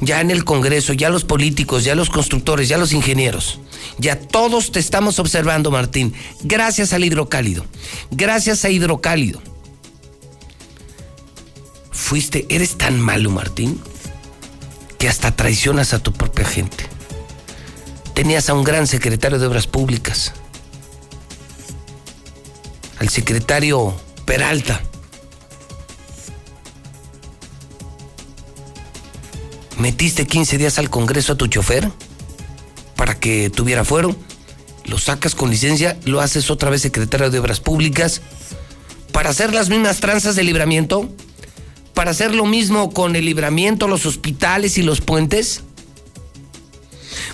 Ya 0.01 0.21
en 0.21 0.33
el 0.33 0.45
Congreso, 0.45 0.93
ya 0.93 1.11
los 1.11 1.25
políticos, 1.25 1.85
ya 1.85 1.95
los 1.95 2.11
constructores, 2.11 2.69
ya 2.69 2.77
los 2.77 2.93
ingenieros. 2.93 3.61
Ya 3.99 4.19
todos 4.19 4.73
te 4.73 4.81
estamos 4.81 5.21
observando, 5.21 5.71
Martín. 5.71 6.13
Gracias 6.43 6.93
al 6.93 7.05
hidrocálido. 7.05 7.65
Gracias 8.11 8.65
a 8.65 8.71
hidrocálido 8.71 9.41
fuiste, 11.93 12.47
eres 12.49 12.77
tan 12.77 13.01
malo, 13.01 13.31
Martín, 13.31 13.81
que 14.99 15.09
hasta 15.09 15.37
traicionas 15.37 15.95
a 15.95 15.99
tu 16.01 16.13
propia 16.13 16.45
gente. 16.45 16.87
Tenías 18.15 18.49
a 18.49 18.55
un 18.55 18.65
gran 18.65 18.87
secretario 18.87 19.39
de 19.39 19.47
Obras 19.47 19.67
Públicas, 19.67 20.33
al 22.99 23.09
secretario 23.09 23.95
Peralta. 24.25 24.83
Metiste 29.79 30.27
15 30.27 30.59
días 30.59 30.79
al 30.79 30.91
Congreso 30.91 31.33
a 31.33 31.37
tu 31.37 31.47
chofer 31.47 31.91
para 32.97 33.19
que 33.19 33.51
tuviera 33.51 33.85
fuero. 33.85 34.15
Lo 34.85 34.99
sacas 34.99 35.35
con 35.35 35.51
licencia, 35.51 35.99
lo 36.05 36.21
haces 36.21 36.51
otra 36.51 36.71
vez 36.71 36.83
secretario 36.83 37.31
de 37.31 37.39
Obras 37.39 37.61
Públicas 37.61 38.21
para 39.11 39.31
hacer 39.31 39.53
las 39.55 39.69
mismas 39.69 40.01
tranzas 40.01 40.37
de 40.37 40.45
libramiento 40.45 41.09
para 41.95 42.13
hacer 42.13 42.35
lo 42.35 42.47
mismo 42.47 42.93
con 42.93 43.17
el 43.17 43.25
libramiento, 43.25 43.89
los 43.89 44.07
hospitales 44.07 44.79
y 44.79 44.83
los 44.83 45.01
puentes? 45.01 45.63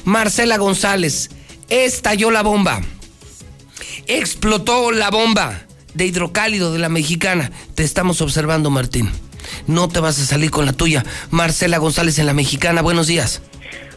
Marcela 0.05 0.57
González, 0.57 1.31
estalló 1.69 2.31
la 2.31 2.43
bomba. 2.43 2.81
Explotó 4.07 4.91
la 4.91 5.11
bomba 5.11 5.63
de 5.95 6.07
hidrocálido 6.07 6.73
de 6.73 6.79
la 6.79 6.89
mexicana. 6.89 7.53
Te 7.75 7.85
estamos 7.85 8.21
observando, 8.21 8.71
Martín. 8.71 9.11
No 9.67 9.89
te 9.89 10.01
vas 10.01 10.19
a 10.19 10.27
salir 10.27 10.51
con 10.51 10.67
la 10.67 10.73
tuya. 10.73 11.05
Marcela 11.31 11.79
González 11.79 12.19
en 12.19 12.27
la 12.27 12.35
mexicana, 12.35 12.83
buenos 12.83 13.07
días. 13.07 13.43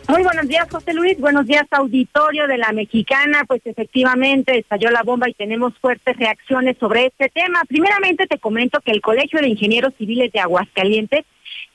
Muy 0.08 0.24
buenos 0.24 0.48
días, 0.48 0.68
José 0.70 0.94
Luis. 0.94 1.20
Buenos 1.20 1.46
días, 1.46 1.66
auditorio 1.72 2.48
de 2.48 2.58
la 2.58 2.72
Mexicana. 2.72 3.46
Pues 3.48 3.62
efectivamente 3.66 4.58
estalló 4.58 4.90
la 4.90 5.04
bomba 5.04 5.30
y 5.30 5.34
tenemos 5.34 5.78
fuertes 5.80 6.18
reacciones 6.18 6.78
sobre 6.80 7.08
este 7.08 7.30
tema. 7.30 7.62
Primeramente 7.68 8.28
te 8.28 8.40
comento 8.40 8.82
que 8.82 8.92
el 8.92 9.02
Colegio 9.02 9.40
de 9.40 9.50
Ingenieros 9.50 9.94
Civiles 9.98 10.32
de 10.32 10.40
Aguascalientes 10.40 11.26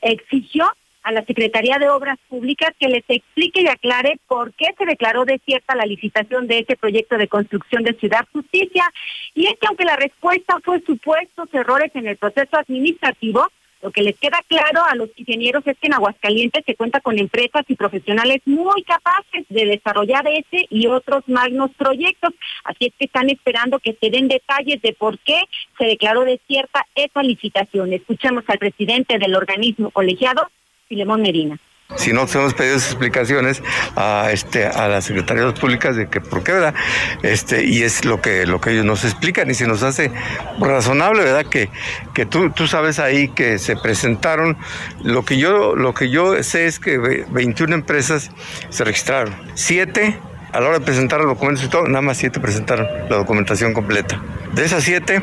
exigió 0.03 0.67
a 1.07 1.13
la 1.13 1.25
Secretaría 1.25 1.79
de 1.79 1.89
Obras 1.89 2.19
Públicas 2.29 2.71
que 2.81 2.89
les 2.89 3.05
explique 3.07 3.63
y 3.63 3.69
aclare 3.69 4.19
por 4.27 4.53
qué 4.55 4.75
se 4.77 4.85
declaró 4.85 5.25
desierta 5.25 5.77
la 5.77 5.87
licitación 5.87 6.49
de 6.49 6.59
este 6.59 6.77
proyecto 6.77 7.17
de 7.17 7.29
construcción 7.29 7.85
de 7.85 7.95
Ciudad 7.95 8.27
Justicia. 8.33 8.85
Y 9.33 9.47
es 9.47 9.55
que 9.61 9.69
aunque 9.69 9.85
la 9.85 9.95
respuesta 9.95 10.59
fue 10.65 10.81
supuestos 10.81 11.49
errores 11.53 11.93
en 11.95 12.09
el 12.09 12.17
proceso 12.17 12.57
administrativo, 12.57 13.47
lo 13.87 13.93
que 13.93 14.03
les 14.03 14.19
queda 14.19 14.41
claro 14.49 14.83
a 14.85 14.97
los 14.97 15.11
ingenieros 15.17 15.65
es 15.65 15.79
que 15.79 15.87
en 15.87 15.95
Aguascalientes 15.95 16.65
se 16.67 16.75
cuenta 16.75 17.01
con 17.01 17.21
empresas 17.21 17.65
y 17.69 17.77
profesionales 17.77 18.41
muy 18.45 18.83
capaces 18.83 19.47
de 19.49 19.65
desarrollar 19.65 20.27
ese 20.27 20.67
y 20.71 20.89
otros 20.89 21.23
magnos 21.29 21.71
proyectos. 21.79 22.35
Así 22.65 22.87
es 22.87 22.95
que 22.99 23.05
están 23.05 23.31
esperando 23.31 23.79
que 23.79 23.97
se 24.01 24.11
den 24.11 24.27
detalles 24.27 24.83
de 24.83 24.93
por 24.93 25.21
qué 25.21 25.39
se 25.79 25.85
declaró 25.85 26.25
desierta 26.25 26.85
esa 26.97 27.23
licitación. 27.23 27.93
Escuchemos 27.93 28.43
al 28.49 28.59
presidente 28.59 29.21
del 29.21 29.37
organismo 29.37 29.93
colegiado, 29.93 30.51
Filemón 30.89 31.23
Medina. 31.23 31.57
Si 31.95 32.13
no 32.13 32.27
hemos 32.35 32.53
pedido 32.53 32.75
explicaciones 32.75 33.63
a 33.95 34.31
este 34.33 34.67
a 34.67 34.89
las 34.89 35.05
secretarías 35.05 35.53
públicas 35.59 35.95
de 35.95 36.09
que 36.09 36.21
por 36.21 36.43
qué, 36.43 36.53
¿verdad? 36.53 36.75
Este, 37.23 37.65
y 37.65 37.85
es 37.85 38.05
lo 38.05 38.21
que 38.21 38.45
lo 38.45 38.61
que 38.61 38.73
ellos 38.73 38.85
nos 38.85 39.05
explican 39.05 39.49
y 39.51 39.55
se 39.55 39.69
nos 39.69 39.85
hace 39.85 40.11
razonable, 40.59 41.23
¿verdad? 41.23 41.47
Que, 41.47 41.71
que 42.13 42.27
tú, 42.27 42.51
tú 42.51 42.67
sabes 42.67 42.99
ahí 42.99 43.29
que 43.29 43.61
se 43.61 43.77
presentaron 43.77 44.57
lo 45.05 45.25
que 45.25 45.39
yo 45.39 45.77
lo 45.77 45.95
que 45.95 46.11
yo 46.11 46.43
sé 46.43 46.67
es 46.67 46.81
que 46.81 46.99
21 46.99 47.73
empresas 47.77 48.33
se 48.69 48.83
registraron. 48.83 49.33
Siete 49.55 50.19
a 50.53 50.61
la 50.61 50.69
hora 50.69 50.79
de 50.81 50.85
presentar 50.85 51.21
los 51.21 51.29
documentos 51.29 51.65
y 51.65 51.69
todo, 51.69 51.87
nada 51.87 52.03
más 52.03 52.17
siete 52.17 52.41
presentaron 52.41 52.89
la 53.09 53.17
documentación 53.17 53.73
completa. 53.73 54.21
De 54.55 54.65
esas 54.65 54.83
siete, 54.83 55.23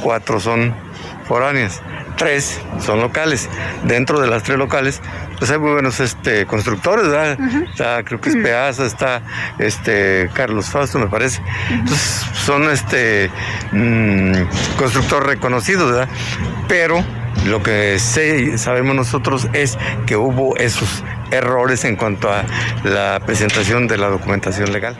cuatro 0.00 0.38
son 0.38 0.74
foráneas 1.26 1.82
tres 2.18 2.60
son 2.80 3.00
locales. 3.00 3.48
Dentro 3.84 4.20
de 4.20 4.26
las 4.26 4.42
tres 4.42 4.58
locales, 4.58 5.00
pues 5.38 5.50
hay 5.50 5.58
muy 5.58 5.72
buenos 5.72 6.00
este, 6.00 6.46
constructores, 6.46 7.08
¿verdad? 7.08 7.38
Está, 7.70 8.02
creo 8.04 8.20
que 8.20 8.30
es 8.30 8.36
Peaza, 8.36 8.84
está 8.84 9.22
este, 9.58 10.28
Carlos 10.34 10.68
Fausto, 10.68 10.98
me 10.98 11.06
parece. 11.06 11.42
Entonces, 11.70 12.26
son 12.34 12.70
este, 12.70 13.30
mm, 13.72 14.76
constructores 14.76 15.26
reconocidos, 15.26 15.92
¿verdad? 15.92 16.08
Pero 16.66 17.04
lo 17.46 17.62
que 17.62 17.98
sé, 17.98 18.58
sabemos 18.58 18.96
nosotros 18.96 19.48
es 19.52 19.78
que 20.06 20.16
hubo 20.16 20.56
esos 20.56 21.04
errores 21.30 21.84
en 21.84 21.96
cuanto 21.96 22.30
a 22.30 22.44
la 22.84 23.20
presentación 23.24 23.86
de 23.86 23.98
la 23.98 24.08
documentación 24.08 24.72
legal. 24.72 24.96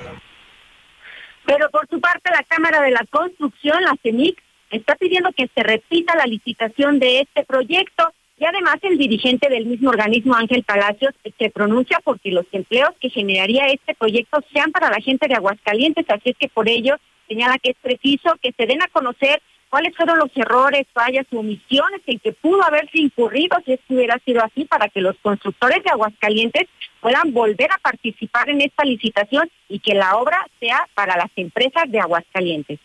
Pero 1.46 1.68
por 1.70 1.88
su 1.88 2.00
parte, 2.00 2.30
la 2.30 2.44
Cámara 2.44 2.82
de 2.82 2.90
la 2.90 3.04
Construcción, 3.10 3.82
la 3.82 3.94
CENIC, 4.02 4.38
está 4.70 4.94
pidiendo 4.96 5.30
que 5.32 5.48
se 5.54 5.62
repita 5.62 6.14
la 6.14 6.26
licitación 6.26 6.98
de 6.98 7.20
este 7.20 7.44
proyecto 7.44 8.12
y 8.38 8.44
además 8.44 8.76
el 8.82 8.98
dirigente 8.98 9.48
del 9.48 9.66
mismo 9.66 9.90
organismo, 9.90 10.34
Ángel 10.34 10.62
Palacios, 10.62 11.12
se 11.38 11.50
pronuncia 11.50 12.00
porque 12.04 12.30
los 12.30 12.46
empleos 12.52 12.90
que 13.00 13.10
generaría 13.10 13.66
este 13.66 13.94
proyecto 13.94 14.40
sean 14.52 14.70
para 14.70 14.90
la 14.90 15.00
gente 15.00 15.26
de 15.26 15.34
Aguascalientes, 15.34 16.06
así 16.08 16.30
es 16.30 16.36
que 16.36 16.48
por 16.48 16.68
ello 16.68 16.96
señala 17.26 17.58
que 17.58 17.70
es 17.70 17.76
preciso 17.82 18.36
que 18.40 18.52
se 18.56 18.66
den 18.66 18.80
a 18.80 18.88
conocer 18.88 19.42
cuáles 19.68 19.94
fueron 19.96 20.18
los 20.18 20.30
errores, 20.36 20.86
fallas 20.92 21.26
omisiones 21.32 22.00
en 22.06 22.20
que 22.20 22.32
pudo 22.32 22.62
haberse 22.62 22.98
incurrido 22.98 23.58
si 23.66 23.72
es 23.72 23.80
que 23.86 23.94
hubiera 23.94 24.18
sido 24.24 24.42
así 24.42 24.64
para 24.64 24.88
que 24.88 25.00
los 25.00 25.16
constructores 25.20 25.82
de 25.82 25.90
Aguascalientes 25.90 26.68
puedan 27.00 27.32
volver 27.32 27.70
a 27.72 27.78
participar 27.78 28.48
en 28.50 28.60
esta 28.60 28.84
licitación 28.84 29.50
y 29.68 29.80
que 29.80 29.94
la 29.94 30.16
obra 30.16 30.46
sea 30.60 30.86
para 30.94 31.16
las 31.16 31.30
empresas 31.36 31.84
de 31.88 32.00
Aguascalientes. 32.00 32.78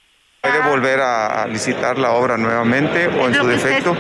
¿Puede 0.43 0.59
volver 0.69 0.99
a 0.99 1.47
licitar 1.47 1.97
la 1.97 2.11
obra 2.11 2.35
nuevamente 2.35 3.07
o 3.07 3.27
en 3.29 3.33
su 3.33 3.47
defecto? 3.47 3.95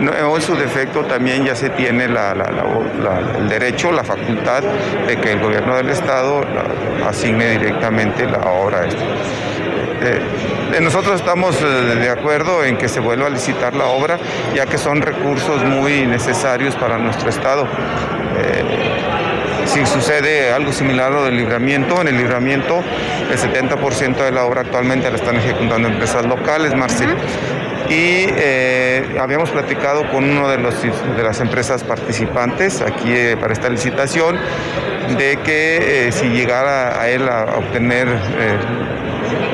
No, 0.00 0.10
o 0.30 0.36
en 0.36 0.40
su 0.40 0.56
defecto 0.56 1.04
también 1.04 1.44
ya 1.44 1.54
se 1.54 1.68
tiene 1.68 2.08
la, 2.08 2.34
la, 2.34 2.46
la, 2.46 3.38
el 3.38 3.46
derecho, 3.46 3.92
la 3.92 4.02
facultad 4.02 4.62
de 5.06 5.18
que 5.18 5.32
el 5.32 5.40
gobierno 5.40 5.76
del 5.76 5.90
estado 5.90 6.40
asigne 7.06 7.50
directamente 7.50 8.24
la 8.24 8.38
obra. 8.50 8.86
Esta. 8.86 9.02
Eh, 10.00 10.80
nosotros 10.80 11.16
estamos 11.16 11.60
eh, 11.60 11.66
de 11.66 12.08
acuerdo 12.08 12.64
en 12.64 12.78
que 12.78 12.88
se 12.88 13.00
vuelva 13.00 13.26
a 13.26 13.30
licitar 13.30 13.74
la 13.74 13.88
obra, 13.88 14.18
ya 14.54 14.64
que 14.64 14.78
son 14.78 15.02
recursos 15.02 15.62
muy 15.64 16.06
necesarios 16.06 16.74
para 16.76 16.96
nuestro 16.96 17.28
estado. 17.28 17.64
Eh, 18.38 18.64
si 19.66 19.84
sucede 19.86 20.52
algo 20.52 20.72
similar 20.72 21.12
a 21.12 21.16
lo 21.16 21.24
del 21.24 21.36
libramiento, 21.36 22.00
en 22.00 22.08
el 22.08 22.16
libramiento 22.16 22.82
el 23.30 23.38
70% 23.38 24.16
de 24.16 24.32
la 24.32 24.44
obra 24.44 24.62
actualmente 24.62 25.10
la 25.10 25.16
están 25.16 25.36
ejecutando 25.36 25.88
empresas 25.88 26.24
locales, 26.26 26.74
Marcel. 26.74 27.10
Y 27.88 28.26
eh, 28.36 29.16
habíamos 29.20 29.50
platicado 29.50 30.10
con 30.10 30.24
uno 30.24 30.48
de, 30.48 30.58
los, 30.58 30.82
de 30.82 31.22
las 31.22 31.40
empresas 31.40 31.84
participantes 31.84 32.80
aquí 32.80 33.12
eh, 33.12 33.36
para 33.40 33.52
esta 33.52 33.68
licitación 33.68 34.36
de 35.16 35.38
que 35.44 36.08
eh, 36.08 36.12
si 36.12 36.28
llegara 36.30 37.00
a 37.00 37.08
él 37.08 37.28
a 37.28 37.44
obtener 37.58 38.08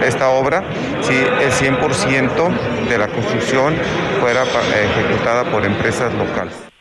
esta 0.03 0.31
obra, 0.31 0.65
si 1.03 1.15
el 1.15 1.53
100% 1.53 2.89
de 2.89 2.99
la 2.99 3.09
construcción 3.09 3.75
fuera 4.21 4.45
ejecutada 4.45 5.45
por 5.45 5.65
empresas 5.67 6.13
locales. 6.15 6.72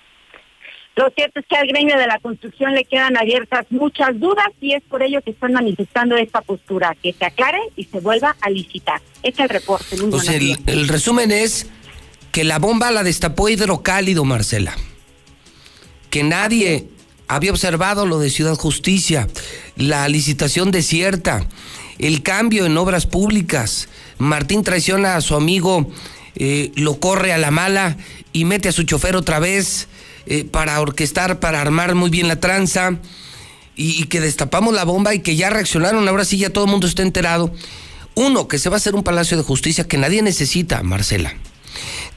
Lo 0.96 1.10
cierto 1.16 1.40
es 1.40 1.46
que 1.48 1.56
al 1.56 1.68
gremio 1.68 1.98
de 1.98 2.06
la 2.06 2.20
construcción 2.20 2.74
le 2.74 2.84
quedan 2.84 3.16
abiertas 3.18 3.66
muchas 3.70 4.20
dudas 4.20 4.48
y 4.60 4.74
es 4.74 4.84
por 4.84 5.02
ello 5.02 5.22
que 5.22 5.32
están 5.32 5.54
manifestando 5.54 6.18
esta 6.18 6.42
postura, 6.42 6.96
que 7.02 7.14
se 7.14 7.26
aclare 7.26 7.60
y 7.78 7.86
se 7.86 8.02
vuelva 8.02 8.36
a 8.42 8.50
licitar. 8.50 9.02
Este 9.24 9.44
es 9.44 9.50
el 9.50 9.50
reporte. 9.50 9.96
Pues 10.10 10.28
el, 10.28 10.88
resumen 10.90 11.32
es 11.32 11.68
que 12.34 12.44
la 12.44 12.60
bomba 12.60 12.92
la 12.92 13.04
destapó 13.04 13.48
hidrocálido, 13.48 14.26
Marcela. 14.26 14.76
Que 16.10 16.24
nadie 16.24 16.88
había 17.30 17.52
observado 17.52 18.06
lo 18.06 18.20
de 18.20 18.30
Ciudad 18.30 18.56
Justicia, 18.56 19.30
la 19.78 20.10
licitación 20.10 20.72
desierta, 20.72 21.48
el 22.00 22.22
cambio 22.22 22.66
en 22.66 22.78
obras 22.78 23.08
públicas. 23.08 23.88
Martín 24.18 24.64
traiciona 24.64 25.16
a 25.16 25.22
su 25.22 25.36
amigo, 25.36 25.90
eh, 26.36 26.74
lo 26.76 27.00
corre 27.00 27.32
a 27.32 27.38
la 27.38 27.50
mala 27.50 27.96
y 28.34 28.44
mete 28.44 28.68
a 28.68 28.74
su 28.74 28.84
chofer 28.84 29.16
otra 29.16 29.40
vez. 29.40 29.88
Eh, 30.34 30.46
para 30.46 30.80
orquestar, 30.80 31.42
para 31.42 31.60
armar 31.60 31.94
muy 31.94 32.10
bien 32.10 32.30
la 32.30 32.40
tranza 32.40 32.98
y, 33.76 34.06
que 34.06 34.22
destapamos 34.22 34.74
la 34.74 34.86
bomba 34.86 35.14
y 35.14 35.20
que 35.20 35.36
ya 35.36 35.50
reaccionaron, 35.50 36.08
ahora 36.08 36.24
sí 36.24 36.38
ya 36.38 36.52
todo 36.52 36.64
el 36.64 36.72
mundo 36.72 36.88
está 36.88 37.02
enterado. 37.02 37.54
Uno, 38.16 38.48
que 38.48 38.58
se 38.58 38.70
va 38.70 38.78
a 38.78 38.78
hacer 38.78 38.96
un 38.96 39.04
palacio 39.04 39.36
de 39.36 39.44
justicia 39.44 39.90
que 39.90 39.98
nadie 39.98 40.22
necesita, 40.22 40.84
Marcela, 40.84 41.34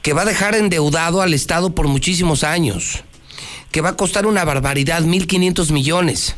que 0.01 0.13
va 0.13 0.21
a 0.21 0.25
dejar 0.25 0.55
endeudado 0.55 1.21
al 1.21 1.33
Estado 1.33 1.75
por 1.75 1.89
muchísimos 1.89 2.45
años, 2.45 3.03
que 3.71 3.81
va 3.81 3.89
a 3.89 3.97
costar 3.97 4.27
una 4.27 4.45
barbaridad, 4.45 5.03
1.500 5.03 5.73
millones, 5.73 6.35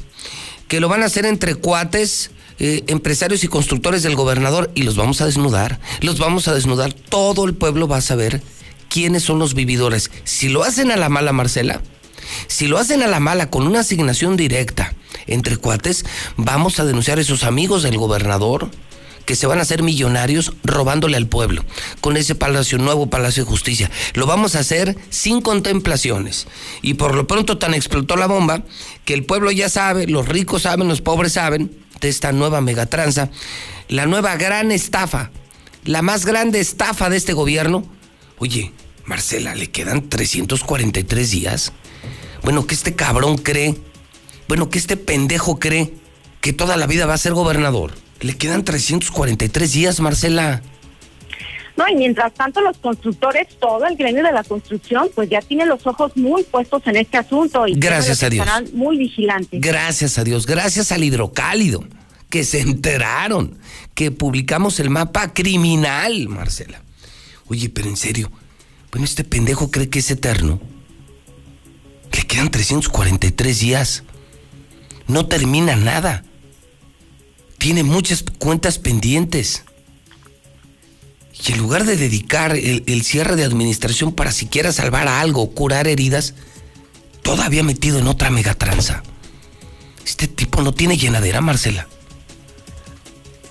que 0.68 0.80
lo 0.80 0.90
van 0.90 1.04
a 1.04 1.06
hacer 1.06 1.28
entre 1.28 1.54
cuates, 1.54 2.32
eh, 2.58 2.86
empresarios 2.88 3.44
y 3.44 3.50
constructores 3.50 4.02
del 4.02 4.16
gobernador 4.16 4.72
y 4.74 4.82
los 4.82 4.96
vamos 4.96 5.22
a 5.22 5.28
desnudar, 5.28 5.80
los 6.02 6.18
vamos 6.18 6.48
a 6.48 6.56
desnudar, 6.56 6.92
todo 6.94 7.46
el 7.46 7.54
pueblo 7.54 7.88
va 7.88 7.98
a 7.98 8.02
saber 8.02 8.42
quiénes 8.98 9.22
son 9.22 9.38
los 9.38 9.54
vividores. 9.54 10.10
Si 10.24 10.50
lo 10.50 10.64
hacen 10.64 10.90
a 10.90 10.96
la 10.96 11.08
mala, 11.08 11.32
Marcela, 11.32 11.84
si 12.48 12.66
lo 12.66 12.80
hacen 12.80 13.04
a 13.04 13.08
la 13.08 13.20
mala 13.20 13.52
con 13.52 13.68
una 13.68 13.82
asignación 13.82 14.38
directa 14.38 14.96
entre 15.28 15.58
cuates, 15.58 16.04
vamos 16.36 16.80
a 16.80 16.86
denunciar 16.86 17.20
a 17.20 17.22
esos 17.22 17.44
amigos 17.44 17.84
del 17.84 18.00
gobernador 18.00 18.72
que 19.26 19.36
se 19.36 19.46
van 19.46 19.60
a 19.60 19.62
hacer 19.62 19.84
millonarios 19.84 20.54
robándole 20.64 21.16
al 21.16 21.28
pueblo 21.28 21.64
con 22.02 22.18
ese 22.18 22.34
palacio, 22.34 22.80
nuevo 22.80 23.06
palacio 23.06 23.44
de 23.44 23.52
justicia. 23.52 23.92
Lo 24.16 24.26
vamos 24.26 24.56
a 24.56 24.62
hacer 24.62 24.98
sin 25.12 25.42
contemplaciones. 25.42 26.48
Y 26.82 26.96
por 26.96 27.14
lo 27.14 27.28
pronto 27.28 27.60
tan 27.60 27.76
explotó 27.76 28.16
la 28.16 28.26
bomba 28.26 28.64
que 29.06 29.14
el 29.14 29.26
pueblo 29.26 29.52
ya 29.52 29.70
sabe, 29.70 30.08
los 30.08 30.28
ricos 30.28 30.64
saben, 30.64 30.88
los 30.88 31.02
pobres 31.02 31.34
saben 31.34 31.70
de 32.02 32.10
esta 32.10 32.32
nueva 32.32 32.62
megatranza, 32.62 33.30
la 33.90 34.08
nueva 34.08 34.38
gran 34.38 34.72
estafa, 34.72 35.30
la 35.84 36.02
más 36.02 36.26
grande 36.26 36.60
estafa 36.60 37.12
de 37.12 37.18
este 37.18 37.34
gobierno 37.34 37.88
Oye, 38.40 38.72
Marcela, 39.08 39.56
¿le 39.56 39.72
quedan 39.72 40.10
343 40.10 41.32
días? 41.32 41.72
Bueno, 42.44 42.68
que 42.68 42.76
este 42.76 42.94
cabrón 42.94 43.38
cree, 43.38 43.76
bueno, 44.50 44.70
que 44.70 44.78
este 44.78 44.98
pendejo 44.98 45.60
cree 45.60 45.94
que 46.42 46.52
toda 46.52 46.76
la 46.76 46.88
vida 46.88 47.06
va 47.06 47.14
a 47.14 47.18
ser 47.18 47.34
gobernador. 47.34 47.94
Le 48.20 48.36
quedan 48.36 48.66
343 48.66 49.72
días, 49.72 50.00
Marcela. 50.02 50.62
No, 51.78 51.88
y 51.88 51.96
mientras 51.96 52.34
tanto 52.34 52.60
los 52.60 52.78
constructores, 52.80 53.48
todo 53.60 53.86
el 53.86 53.96
gremio 53.96 54.24
de 54.24 54.32
la 54.32 54.44
construcción, 54.44 55.10
pues 55.16 55.30
ya 55.30 55.42
tiene 55.42 55.66
los 55.66 55.88
ojos 55.88 56.18
muy 56.18 56.44
puestos 56.44 56.82
en 56.88 56.98
este 56.98 57.18
asunto 57.18 57.66
y 57.66 57.76
gracias 57.76 58.24
a 58.24 58.30
Dios. 58.30 58.46
estarán 58.46 58.68
muy 58.74 58.98
vigilantes. 58.98 59.62
Gracias 59.62 60.18
a 60.18 60.24
Dios, 60.26 60.46
gracias 60.46 60.92
al 60.92 61.04
hidrocálido, 61.04 61.86
que 62.30 62.44
se 62.44 62.60
enteraron, 62.60 63.58
que 63.94 64.12
publicamos 64.12 64.80
el 64.82 64.90
mapa 64.90 65.34
criminal, 65.34 66.28
Marcela. 66.28 66.82
Oye, 67.48 67.70
pero 67.70 67.88
en 67.88 67.96
serio, 67.96 68.32
este 69.06 69.24
pendejo 69.24 69.72
cree 69.72 69.90
que 69.90 70.00
es 70.00 70.12
eterno. 70.12 70.60
Le 72.12 72.24
quedan 72.24 72.50
343 72.50 73.60
días. 73.60 74.04
No 75.08 75.28
termina 75.28 75.76
nada. 75.76 76.24
Tiene 77.58 77.84
muchas 77.84 78.24
cuentas 78.38 78.80
pendientes. 78.80 79.64
Y 81.46 81.52
en 81.52 81.60
lugar 81.60 81.86
de 81.86 81.98
dedicar 81.98 82.56
el, 82.56 82.84
el, 82.88 83.04
cierre 83.04 83.36
de 83.36 83.44
administración 83.44 84.14
para 84.14 84.32
siquiera 84.32 84.72
salvar 84.72 85.08
a 85.08 85.22
algo, 85.22 85.52
curar 85.52 85.88
heridas, 85.88 86.34
todavía 87.22 87.64
metido 87.64 88.00
en 88.00 88.08
otra 88.08 88.32
megatranza. 88.32 89.04
Este 90.06 90.28
tipo 90.28 90.62
no 90.62 90.74
tiene 90.74 90.98
llenadera, 90.98 91.42
Marcela. 91.42 91.88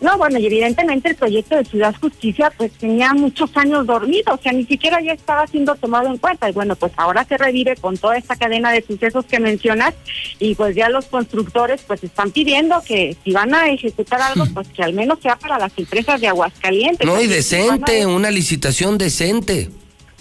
No, 0.00 0.18
bueno, 0.18 0.38
y 0.38 0.46
evidentemente 0.46 1.10
el 1.10 1.16
proyecto 1.16 1.56
de 1.56 1.64
Ciudad 1.64 1.94
Justicia 2.00 2.52
pues 2.56 2.72
tenía 2.72 3.14
muchos 3.14 3.56
años 3.56 3.86
dormido, 3.86 4.34
o 4.34 4.38
sea, 4.38 4.52
ni 4.52 4.64
siquiera 4.64 5.00
ya 5.00 5.12
estaba 5.12 5.46
siendo 5.46 5.74
tomado 5.74 6.08
en 6.08 6.18
cuenta. 6.18 6.48
Y 6.48 6.52
bueno, 6.52 6.76
pues 6.76 6.92
ahora 6.96 7.24
se 7.24 7.36
revive 7.38 7.76
con 7.76 7.96
toda 7.96 8.16
esta 8.16 8.36
cadena 8.36 8.72
de 8.72 8.82
sucesos 8.82 9.24
que 9.24 9.40
mencionas 9.40 9.94
y 10.38 10.54
pues 10.54 10.76
ya 10.76 10.88
los 10.88 11.06
constructores 11.06 11.82
pues 11.86 12.04
están 12.04 12.30
pidiendo 12.30 12.82
que 12.82 13.16
si 13.24 13.32
van 13.32 13.54
a 13.54 13.70
ejecutar 13.70 14.20
algo, 14.20 14.44
pues 14.52 14.68
que 14.68 14.82
al 14.82 14.92
menos 14.92 15.18
sea 15.22 15.36
para 15.36 15.58
las 15.58 15.72
empresas 15.76 16.20
de 16.20 16.28
Aguascalientes. 16.28 17.06
No, 17.06 17.20
y 17.20 17.26
decente, 17.26 18.06
una 18.06 18.30
licitación 18.30 18.98
decente. 18.98 19.70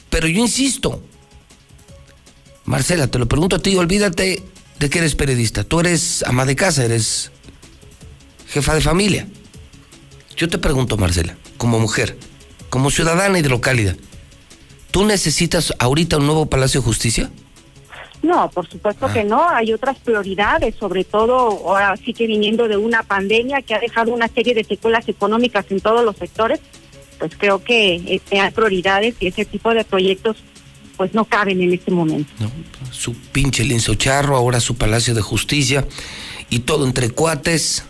Pero 0.09 0.27
yo 0.27 0.39
insisto, 0.39 1.03
Marcela, 2.63 3.07
te 3.07 3.19
lo 3.19 3.27
pregunto 3.27 3.57
a 3.57 3.59
ti, 3.59 3.75
olvídate 3.75 4.41
de 4.79 4.89
que 4.89 4.99
eres 4.99 5.15
periodista. 5.15 5.63
Tú 5.63 5.81
eres 5.81 6.23
ama 6.23 6.45
de 6.45 6.55
casa, 6.55 6.85
eres 6.85 7.31
jefa 8.47 8.73
de 8.73 8.81
familia. 8.81 9.27
Yo 10.35 10.49
te 10.49 10.57
pregunto, 10.57 10.97
Marcela, 10.97 11.37
como 11.57 11.79
mujer, 11.79 12.17
como 12.69 12.91
ciudadana 12.91 13.39
hidrocálida, 13.39 13.95
¿tú 14.91 15.05
necesitas 15.05 15.73
ahorita 15.79 16.17
un 16.17 16.25
nuevo 16.25 16.47
Palacio 16.47 16.81
de 16.81 16.85
Justicia? 16.85 17.31
No, 18.21 18.49
por 18.49 18.67
supuesto 18.67 19.07
que 19.13 19.23
no. 19.23 19.47
Hay 19.47 19.71
otras 19.71 19.97
prioridades, 19.99 20.75
sobre 20.75 21.03
todo 21.03 21.35
ahora 21.69 21.95
sí 22.03 22.13
que 22.13 22.25
viniendo 22.25 22.67
de 22.67 22.75
una 22.75 23.03
pandemia 23.03 23.61
que 23.61 23.75
ha 23.75 23.79
dejado 23.79 24.13
una 24.13 24.27
serie 24.27 24.55
de 24.55 24.63
secuelas 24.63 25.07
económicas 25.07 25.65
en 25.69 25.79
todos 25.79 26.03
los 26.03 26.15
sectores, 26.15 26.59
pues 27.19 27.33
creo 27.37 27.63
que 27.63 27.95
eh, 27.95 28.39
hay 28.39 28.51
prioridades 28.51 29.15
y 29.19 29.27
ese 29.27 29.45
tipo 29.45 29.73
de 29.73 29.83
proyectos 29.85 30.37
pues 30.97 31.13
no 31.13 31.25
caben 31.25 31.61
en 31.61 31.73
este 31.73 31.91
momento. 31.91 32.31
su 32.91 33.13
pinche 33.13 33.63
lienzo 33.63 33.95
charro, 33.95 34.35
ahora 34.35 34.59
su 34.59 34.75
Palacio 34.75 35.13
de 35.13 35.21
Justicia 35.21 35.85
y 36.49 36.59
todo 36.59 36.85
entre 36.85 37.09
cuates 37.11 37.83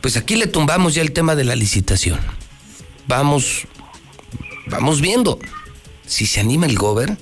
pues 0.00 0.16
aquí 0.16 0.36
le 0.36 0.46
tumbamos 0.46 0.94
ya 0.94 1.02
el 1.02 1.12
tema 1.12 1.34
de 1.34 1.44
la 1.44 1.56
licitación. 1.56 2.18
Vamos, 3.06 3.66
vamos 4.66 5.00
viendo. 5.00 5.38
Si 6.06 6.26
se 6.26 6.40
anima 6.40 6.66
el 6.66 6.76
gober, 6.76 7.16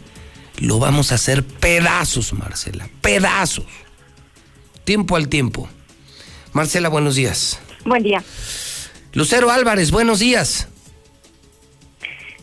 lo 0.58 0.78
vamos 0.78 1.12
a 1.12 1.16
hacer 1.16 1.44
pedazos, 1.44 2.32
Marcela, 2.32 2.88
pedazos. 3.00 3.66
Tiempo 4.84 5.16
al 5.16 5.28
tiempo. 5.28 5.68
Marcela, 6.52 6.88
buenos 6.88 7.16
días. 7.16 7.58
Buen 7.84 8.02
día. 8.02 8.22
Lucero 9.12 9.50
Álvarez, 9.50 9.90
buenos 9.90 10.18
días. 10.20 10.68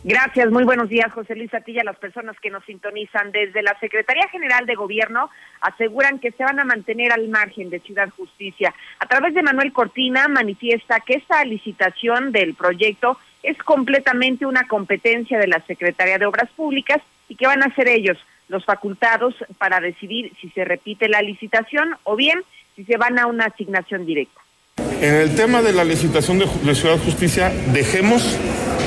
Gracias, 0.08 0.52
muy 0.52 0.62
buenos 0.62 0.88
días, 0.88 1.12
José 1.12 1.34
Luis 1.34 1.52
Atilla, 1.52 1.82
las 1.82 1.98
personas 1.98 2.38
que 2.38 2.48
nos 2.48 2.64
sintonizan 2.64 3.32
desde 3.32 3.60
la 3.60 3.76
Secretaría 3.80 4.28
General 4.28 4.64
de 4.64 4.76
Gobierno 4.76 5.30
aseguran 5.60 6.20
que 6.20 6.30
se 6.30 6.44
van 6.44 6.60
a 6.60 6.64
mantener 6.64 7.10
al 7.10 7.26
margen 7.26 7.70
de 7.70 7.80
Ciudad 7.80 8.08
Justicia. 8.10 8.72
A 9.00 9.06
través 9.06 9.34
de 9.34 9.42
Manuel 9.42 9.72
Cortina 9.72 10.28
manifiesta 10.28 11.00
que 11.00 11.14
esta 11.14 11.44
licitación 11.44 12.30
del 12.30 12.54
proyecto 12.54 13.18
es 13.42 13.58
completamente 13.58 14.46
una 14.46 14.68
competencia 14.68 15.40
de 15.40 15.48
la 15.48 15.58
Secretaría 15.66 16.18
de 16.18 16.26
Obras 16.26 16.50
Públicas 16.50 17.02
y 17.28 17.34
que 17.34 17.48
van 17.48 17.64
a 17.64 17.74
ser 17.74 17.88
ellos 17.88 18.16
los 18.46 18.64
facultados 18.64 19.34
para 19.58 19.80
decidir 19.80 20.30
si 20.40 20.50
se 20.50 20.64
repite 20.64 21.08
la 21.08 21.20
licitación 21.20 21.96
o 22.04 22.14
bien 22.14 22.44
si 22.76 22.84
se 22.84 22.96
van 22.96 23.18
a 23.18 23.26
una 23.26 23.46
asignación 23.46 24.06
directa. 24.06 24.45
En 25.00 25.14
el 25.14 25.34
tema 25.34 25.62
de 25.62 25.72
la 25.72 25.84
licitación 25.84 26.38
de, 26.38 26.46
de 26.64 26.74
Ciudad 26.74 26.98
Justicia, 26.98 27.52
dejemos 27.72 28.22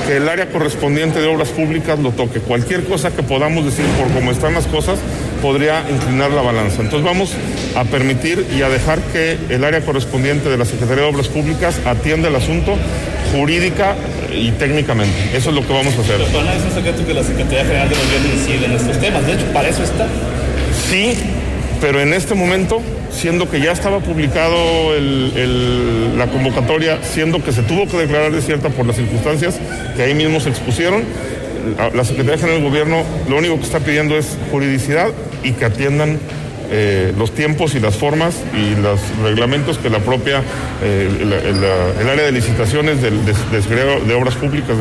que 0.08 0.18
el 0.18 0.28
área 0.28 0.50
correspondiente 0.50 1.22
de 1.22 1.28
obras 1.28 1.50
públicas 1.50 2.00
lo 2.00 2.12
toque. 2.12 2.40
Cualquier 2.40 2.84
cosa 2.86 3.12
que 3.12 3.22
podamos 3.22 3.64
decir 3.64 3.86
por 3.98 4.12
cómo 4.12 4.32
están 4.32 4.54
las 4.54 4.66
cosas 4.66 5.00
podría 5.42 5.86
inclinar 5.90 6.32
la 6.32 6.42
balanza. 6.42 6.82
Entonces 6.82 7.06
vamos 7.06 7.34
a 7.76 7.84
permitir 7.86 8.46
y 8.58 8.64
a 8.64 8.70
dejar 8.70 9.00
que 9.14 9.38
el 9.50 9.64
área 9.64 9.82
correspondiente 9.82 10.50
de 10.50 10.58
la 10.58 10.66
Secretaría 10.66 11.04
de 11.04 11.10
Obras 11.10 11.28
Públicas 11.28 11.80
atienda 11.86 12.28
el 12.28 12.36
asunto 12.36 12.76
jurídica 13.32 13.96
y 14.36 14.52
técnicamente. 14.52 15.16
Eso 15.34 15.52
es 15.52 15.56
lo 15.56 15.66
que 15.66 15.74
vamos 15.74 15.96
a 15.96 16.02
hacer. 16.02 16.18
Pero 16.18 16.44
no 16.44 16.52
es 16.52 16.64
un 16.64 16.72
secreto 16.72 17.06
que 17.06 17.14
la 17.14 17.24
Secretaría 17.24 17.66
General 17.66 17.88
de 17.88 17.96
Gobierno 17.96 18.30
incide 18.34 18.66
en 18.66 18.72
estos 18.72 19.00
temas. 19.00 19.26
De 19.28 19.34
hecho, 19.34 19.46
para 19.54 19.70
eso 19.70 19.84
está. 19.84 20.08
Sí, 20.90 21.14
pero 21.80 22.02
en 22.02 22.14
este 22.14 22.34
momento, 22.34 22.82
siendo 23.12 23.50
que 23.50 23.60
ya 23.60 23.72
estaba 23.72 24.00
publicado 24.00 24.58
la 26.18 26.28
convocatoria, 26.28 27.00
siendo 27.04 27.44
que 27.44 27.52
se 27.52 27.64
tuvo 27.64 27.88
que 27.88 27.98
declarar 27.98 28.32
desierta 28.32 28.70
por 28.70 28.86
las 28.86 28.96
circunstancias 28.96 29.60
que 29.96 30.04
ahí 30.04 30.14
mismo 30.14 30.40
se 30.40 30.50
expusieron, 30.50 31.04
la 31.94 32.04
Secretaría 32.04 32.38
General 32.38 32.62
del 32.62 32.70
Gobierno 32.70 33.04
lo 33.28 33.38
único 33.38 33.58
que 33.58 33.64
está 33.64 33.80
pidiendo 33.80 34.18
es 34.18 34.38
juridicidad 34.52 35.10
y 35.44 35.54
que 35.54 35.66
atiendan 35.66 36.20
eh, 36.72 37.14
los 37.18 37.32
tiempos 37.32 37.76
y 37.76 37.80
las 37.80 37.96
formas 37.96 38.36
y 38.56 38.80
los 38.80 39.00
reglamentos 39.24 39.78
que 39.78 39.90
la 39.90 40.00
propia, 40.00 40.42
eh, 40.84 41.10
el, 42.00 42.10
área 42.10 42.26
de 42.26 42.32
licitaciones 42.32 43.02
del, 43.02 43.26
de, 43.26 43.34
de, 43.34 44.06
de 44.06 44.14
Obras 44.14 44.36
Públicas 44.36 44.78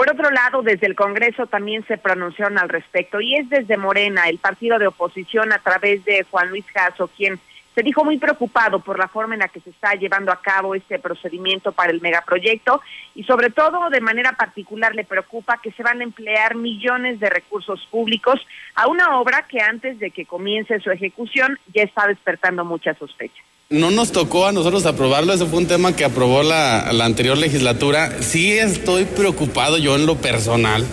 por 0.00 0.12
otro 0.12 0.30
lado, 0.30 0.62
desde 0.62 0.86
el 0.86 0.94
Congreso 0.94 1.46
también 1.46 1.86
se 1.86 1.98
pronunciaron 1.98 2.56
al 2.56 2.70
respecto 2.70 3.20
y 3.20 3.34
es 3.34 3.50
desde 3.50 3.76
Morena, 3.76 4.30
el 4.30 4.38
partido 4.38 4.78
de 4.78 4.86
oposición 4.86 5.52
a 5.52 5.58
través 5.58 6.02
de 6.06 6.24
Juan 6.30 6.48
Luis 6.48 6.64
Caso, 6.72 7.08
quien 7.08 7.38
se 7.74 7.82
dijo 7.82 8.02
muy 8.02 8.16
preocupado 8.16 8.80
por 8.80 8.98
la 8.98 9.08
forma 9.08 9.34
en 9.34 9.40
la 9.40 9.48
que 9.48 9.60
se 9.60 9.68
está 9.68 9.92
llevando 9.96 10.32
a 10.32 10.40
cabo 10.40 10.74
este 10.74 10.98
procedimiento 10.98 11.72
para 11.72 11.92
el 11.92 12.00
megaproyecto 12.00 12.80
y 13.14 13.24
sobre 13.24 13.50
todo 13.50 13.90
de 13.90 14.00
manera 14.00 14.32
particular 14.32 14.94
le 14.94 15.04
preocupa 15.04 15.60
que 15.62 15.70
se 15.72 15.82
van 15.82 16.00
a 16.00 16.04
emplear 16.04 16.54
millones 16.54 17.20
de 17.20 17.28
recursos 17.28 17.86
públicos 17.90 18.40
a 18.76 18.88
una 18.88 19.20
obra 19.20 19.46
que 19.48 19.60
antes 19.60 19.98
de 19.98 20.12
que 20.12 20.24
comience 20.24 20.80
su 20.80 20.90
ejecución 20.90 21.58
ya 21.74 21.82
está 21.82 22.06
despertando 22.06 22.64
muchas 22.64 22.96
sospechas. 22.96 23.49
No 23.72 23.92
nos 23.92 24.10
tocó 24.10 24.46
a 24.48 24.52
nosotros 24.52 24.84
aprobarlo, 24.84 25.32
ese 25.32 25.46
fue 25.46 25.60
un 25.60 25.66
tema 25.66 25.94
que 25.94 26.04
aprobó 26.04 26.42
la, 26.42 26.92
la, 26.92 27.04
anterior 27.04 27.38
legislatura. 27.38 28.16
Sí 28.20 28.50
estoy 28.50 29.04
preocupado 29.04 29.78
yo 29.78 29.94
en 29.94 30.06
lo 30.06 30.16
personal 30.16 30.84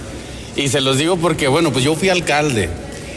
y 0.56 0.68
se 0.68 0.80
los 0.82 1.00
digo 1.00 1.18
porque, 1.18 1.48
bueno, 1.48 1.72
pues 1.74 1.84
yo 1.84 1.96
fui 1.96 2.10
alcalde 2.10 2.70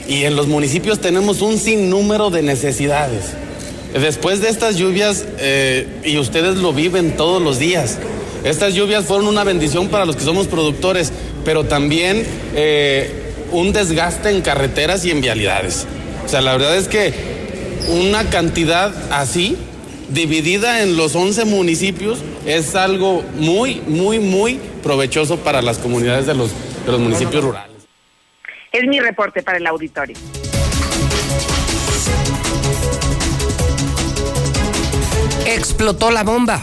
y 0.08 0.24
en 0.24 0.34
los 0.34 0.46
municipios 0.46 0.98
tenemos 0.98 1.42
un 1.42 1.58
sinnúmero 1.58 2.30
de 2.30 2.40
necesidades. 2.40 3.34
Después 3.92 4.40
de 4.40 4.48
estas 4.48 4.76
lluvias, 4.76 5.26
eh, 5.40 5.86
y 6.06 6.16
ustedes 6.16 6.56
lo 6.56 6.72
viven 6.72 7.14
todos 7.18 7.42
los 7.42 7.58
días, 7.58 7.98
estas 8.44 8.72
lluvias 8.72 9.04
fueron 9.04 9.26
una 9.26 9.44
bendición 9.44 9.88
para 9.88 10.06
los 10.06 10.16
que 10.16 10.24
somos 10.24 10.46
productores, 10.46 11.12
pero 11.44 11.64
también 11.64 12.24
eh, 12.54 13.12
un 13.52 13.74
desgaste 13.74 14.30
en 14.30 14.40
carreteras 14.40 15.04
y 15.04 15.10
en 15.10 15.20
vialidades. 15.20 15.86
O 16.24 16.30
sea, 16.30 16.40
la 16.40 16.52
verdad 16.52 16.78
es 16.78 16.88
que 16.88 17.39
una 17.90 18.30
cantidad 18.30 18.92
así, 19.12 19.56
dividida 20.10 20.82
en 20.82 20.96
los 20.96 21.14
11 21.14 21.44
municipios, 21.44 22.20
es 22.46 22.74
algo 22.74 23.22
muy, 23.36 23.82
muy, 23.86 24.18
muy 24.18 24.60
provechoso 24.82 25.38
para 25.38 25.62
las 25.62 25.78
comunidades 25.78 26.26
de 26.26 26.34
los, 26.34 26.50
de 26.86 26.92
los 26.92 27.00
municipios 27.00 27.44
rurales. 27.44 27.70
Es 28.72 28.84
mi 28.86 29.00
reporte 29.00 29.42
para 29.42 29.58
el 29.58 29.66
auditorio. 29.66 30.16
Explotó 35.46 36.10
la 36.10 36.22
bomba. 36.22 36.62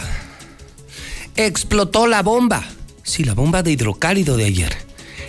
Explotó 1.36 2.08
la 2.08 2.24
bomba. 2.24 2.64
Sí, 3.04 3.24
la 3.24 3.34
bomba 3.34 3.62
de 3.62 3.72
hidrocálido 3.72 4.38
de 4.38 4.46
ayer. 4.46 4.87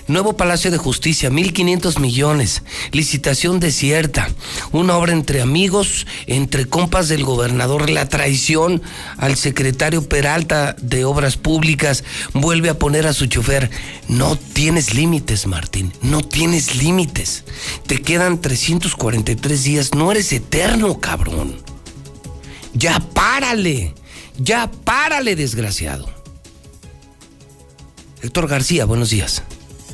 Nuevo 0.09 0.39
Palacio 0.39 0.71
de 0.71 0.79
Justicia, 0.79 1.29
1.500 1.29 2.01
millones. 2.01 2.63
Licitación 2.93 3.61
desierta. 3.61 4.31
Una 4.73 4.97
obra 4.97 5.13
entre 5.13 5.43
amigos, 5.43 6.07
entre 6.27 6.65
compas 6.65 7.09
del 7.09 7.25
gobernador. 7.25 7.91
La 7.91 8.09
traición 8.09 8.81
al 9.19 9.37
secretario 9.37 10.09
Peralta 10.09 10.75
de 10.81 11.05
Obras 11.05 11.37
Públicas. 11.37 12.05
Vuelve 12.33 12.71
a 12.71 12.79
poner 12.79 13.07
a 13.07 13.13
su 13.13 13.27
chofer. 13.27 13.71
No 14.09 14.37
tienes 14.37 14.95
límites, 14.95 15.47
Martín. 15.47 15.93
No 16.01 16.23
tienes 16.23 16.77
límites. 16.77 17.45
Te 17.87 18.01
quedan 18.01 18.41
343 18.41 19.63
días. 19.63 19.95
No 19.95 20.11
eres 20.11 20.33
eterno, 20.33 21.01
cabrón. 21.01 21.55
Ya 22.73 22.99
párale. 22.99 23.95
Ya 24.39 24.71
párale, 24.71 25.37
desgraciado. 25.37 26.09
Héctor 28.23 28.49
García, 28.49 28.87
buenos 28.87 29.11
días. 29.11 29.43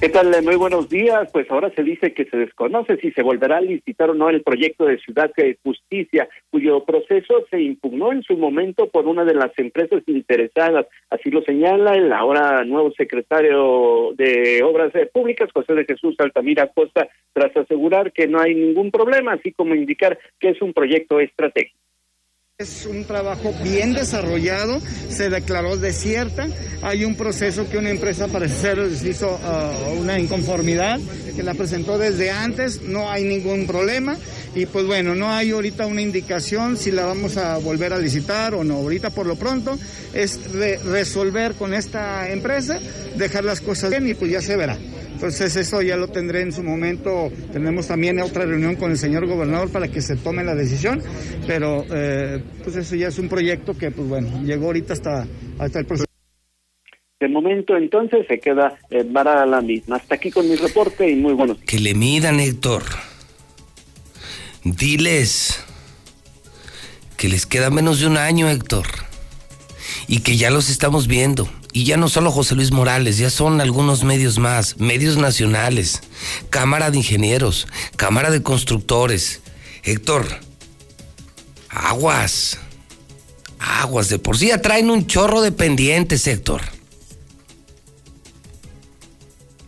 ¿Qué 0.00 0.08
tal? 0.08 0.34
Muy 0.42 0.56
buenos 0.56 0.88
días. 0.88 1.30
Pues 1.32 1.50
ahora 1.50 1.70
se 1.74 1.82
dice 1.82 2.12
que 2.12 2.24
se 2.26 2.36
desconoce 2.36 2.96
si 2.98 3.10
se 3.12 3.22
volverá 3.22 3.58
a 3.58 3.60
licitar 3.60 4.10
o 4.10 4.14
no 4.14 4.28
el 4.28 4.42
proyecto 4.42 4.84
de 4.84 4.98
Ciudad 4.98 5.30
de 5.36 5.56
Justicia, 5.62 6.28
cuyo 6.50 6.84
proceso 6.84 7.46
se 7.50 7.62
impugnó 7.62 8.12
en 8.12 8.22
su 8.22 8.36
momento 8.36 8.88
por 8.88 9.06
una 9.06 9.24
de 9.24 9.34
las 9.34 9.56
empresas 9.56 10.02
interesadas. 10.06 10.86
Así 11.10 11.30
lo 11.30 11.42
señala 11.42 11.94
el 11.94 12.12
ahora 12.12 12.64
nuevo 12.64 12.92
secretario 12.92 14.12
de 14.16 14.62
Obras 14.62 14.92
Públicas, 15.12 15.50
José 15.54 15.74
de 15.74 15.84
Jesús 15.84 16.16
Altamira 16.18 16.66
Costa, 16.74 17.08
tras 17.32 17.56
asegurar 17.56 18.12
que 18.12 18.26
no 18.26 18.40
hay 18.40 18.54
ningún 18.54 18.90
problema, 18.90 19.34
así 19.34 19.52
como 19.52 19.74
indicar 19.74 20.18
que 20.38 20.50
es 20.50 20.60
un 20.60 20.72
proyecto 20.72 21.20
estratégico. 21.20 21.83
Es 22.58 22.86
un 22.86 23.04
trabajo 23.04 23.52
bien 23.64 23.94
desarrollado, 23.94 24.80
se 25.08 25.28
declaró 25.28 25.76
desierta, 25.76 26.46
hay 26.82 27.04
un 27.04 27.16
proceso 27.16 27.68
que 27.68 27.78
una 27.78 27.90
empresa 27.90 28.28
parece 28.28 28.54
ser 28.54 29.08
hizo 29.08 29.28
uh, 29.28 30.00
una 30.00 30.20
inconformidad, 30.20 31.00
que 31.34 31.42
la 31.42 31.54
presentó 31.54 31.98
desde 31.98 32.30
antes, 32.30 32.82
no 32.82 33.10
hay 33.10 33.24
ningún 33.24 33.66
problema. 33.66 34.16
Y 34.54 34.66
pues 34.66 34.86
bueno, 34.86 35.16
no 35.16 35.32
hay 35.32 35.50
ahorita 35.50 35.88
una 35.88 36.00
indicación 36.00 36.76
si 36.76 36.92
la 36.92 37.04
vamos 37.06 37.38
a 37.38 37.58
volver 37.58 37.92
a 37.92 37.98
licitar 37.98 38.54
o 38.54 38.62
no, 38.62 38.76
ahorita 38.76 39.10
por 39.10 39.26
lo 39.26 39.34
pronto 39.34 39.76
es 40.12 40.52
re 40.52 40.76
resolver 40.76 41.54
con 41.54 41.74
esta 41.74 42.30
empresa, 42.30 42.78
dejar 43.16 43.42
las 43.42 43.60
cosas 43.60 43.90
bien 43.90 44.06
y 44.06 44.14
pues 44.14 44.30
ya 44.30 44.40
se 44.40 44.54
verá. 44.54 44.78
Entonces 45.24 45.56
eso 45.56 45.80
ya 45.80 45.96
lo 45.96 46.08
tendré 46.08 46.42
en 46.42 46.52
su 46.52 46.62
momento. 46.62 47.32
Tenemos 47.50 47.88
también 47.88 48.20
otra 48.20 48.44
reunión 48.44 48.76
con 48.76 48.90
el 48.90 48.98
señor 48.98 49.26
gobernador 49.26 49.72
para 49.72 49.88
que 49.88 50.02
se 50.02 50.16
tome 50.16 50.44
la 50.44 50.54
decisión, 50.54 51.02
pero 51.46 51.82
eh, 51.90 52.42
pues 52.62 52.76
eso 52.76 52.94
ya 52.94 53.08
es 53.08 53.18
un 53.18 53.30
proyecto 53.30 53.72
que 53.72 53.90
pues 53.90 54.06
bueno, 54.06 54.42
llegó 54.42 54.66
ahorita 54.66 54.92
hasta, 54.92 55.26
hasta 55.58 55.78
el 55.78 55.86
proceso. 55.86 56.04
De 57.18 57.28
momento 57.28 57.74
entonces 57.74 58.26
se 58.28 58.38
queda 58.38 58.76
eh, 58.90 59.02
varada 59.02 59.46
la 59.46 59.62
misma. 59.62 59.96
Hasta 59.96 60.16
aquí 60.16 60.30
con 60.30 60.46
mi 60.46 60.56
reporte 60.56 61.08
y 61.08 61.16
muy 61.16 61.32
buenos 61.32 61.56
días. 61.56 61.70
Que 61.70 61.80
le 61.80 61.94
midan, 61.94 62.38
Héctor. 62.38 62.82
Diles 64.62 65.64
que 67.16 67.30
les 67.30 67.46
queda 67.46 67.70
menos 67.70 67.98
de 68.00 68.08
un 68.08 68.18
año, 68.18 68.50
Héctor. 68.50 68.84
Y 70.06 70.20
que 70.20 70.36
ya 70.36 70.50
los 70.50 70.68
estamos 70.68 71.06
viendo 71.06 71.48
y 71.74 71.82
ya 71.82 71.96
no 71.96 72.08
solo 72.08 72.30
José 72.30 72.54
Luis 72.54 72.70
Morales, 72.70 73.18
ya 73.18 73.30
son 73.30 73.60
algunos 73.60 74.04
medios 74.04 74.38
más, 74.38 74.78
medios 74.78 75.16
nacionales, 75.16 76.02
Cámara 76.48 76.92
de 76.92 76.98
Ingenieros, 76.98 77.66
Cámara 77.96 78.30
de 78.30 78.44
Constructores. 78.44 79.40
Héctor, 79.82 80.24
aguas, 81.68 82.58
aguas, 83.58 84.08
de 84.08 84.20
por 84.20 84.38
sí 84.38 84.46
ya 84.46 84.62
traen 84.62 84.88
un 84.88 85.08
chorro 85.08 85.42
de 85.42 85.50
pendientes, 85.50 86.28
Héctor. 86.28 86.62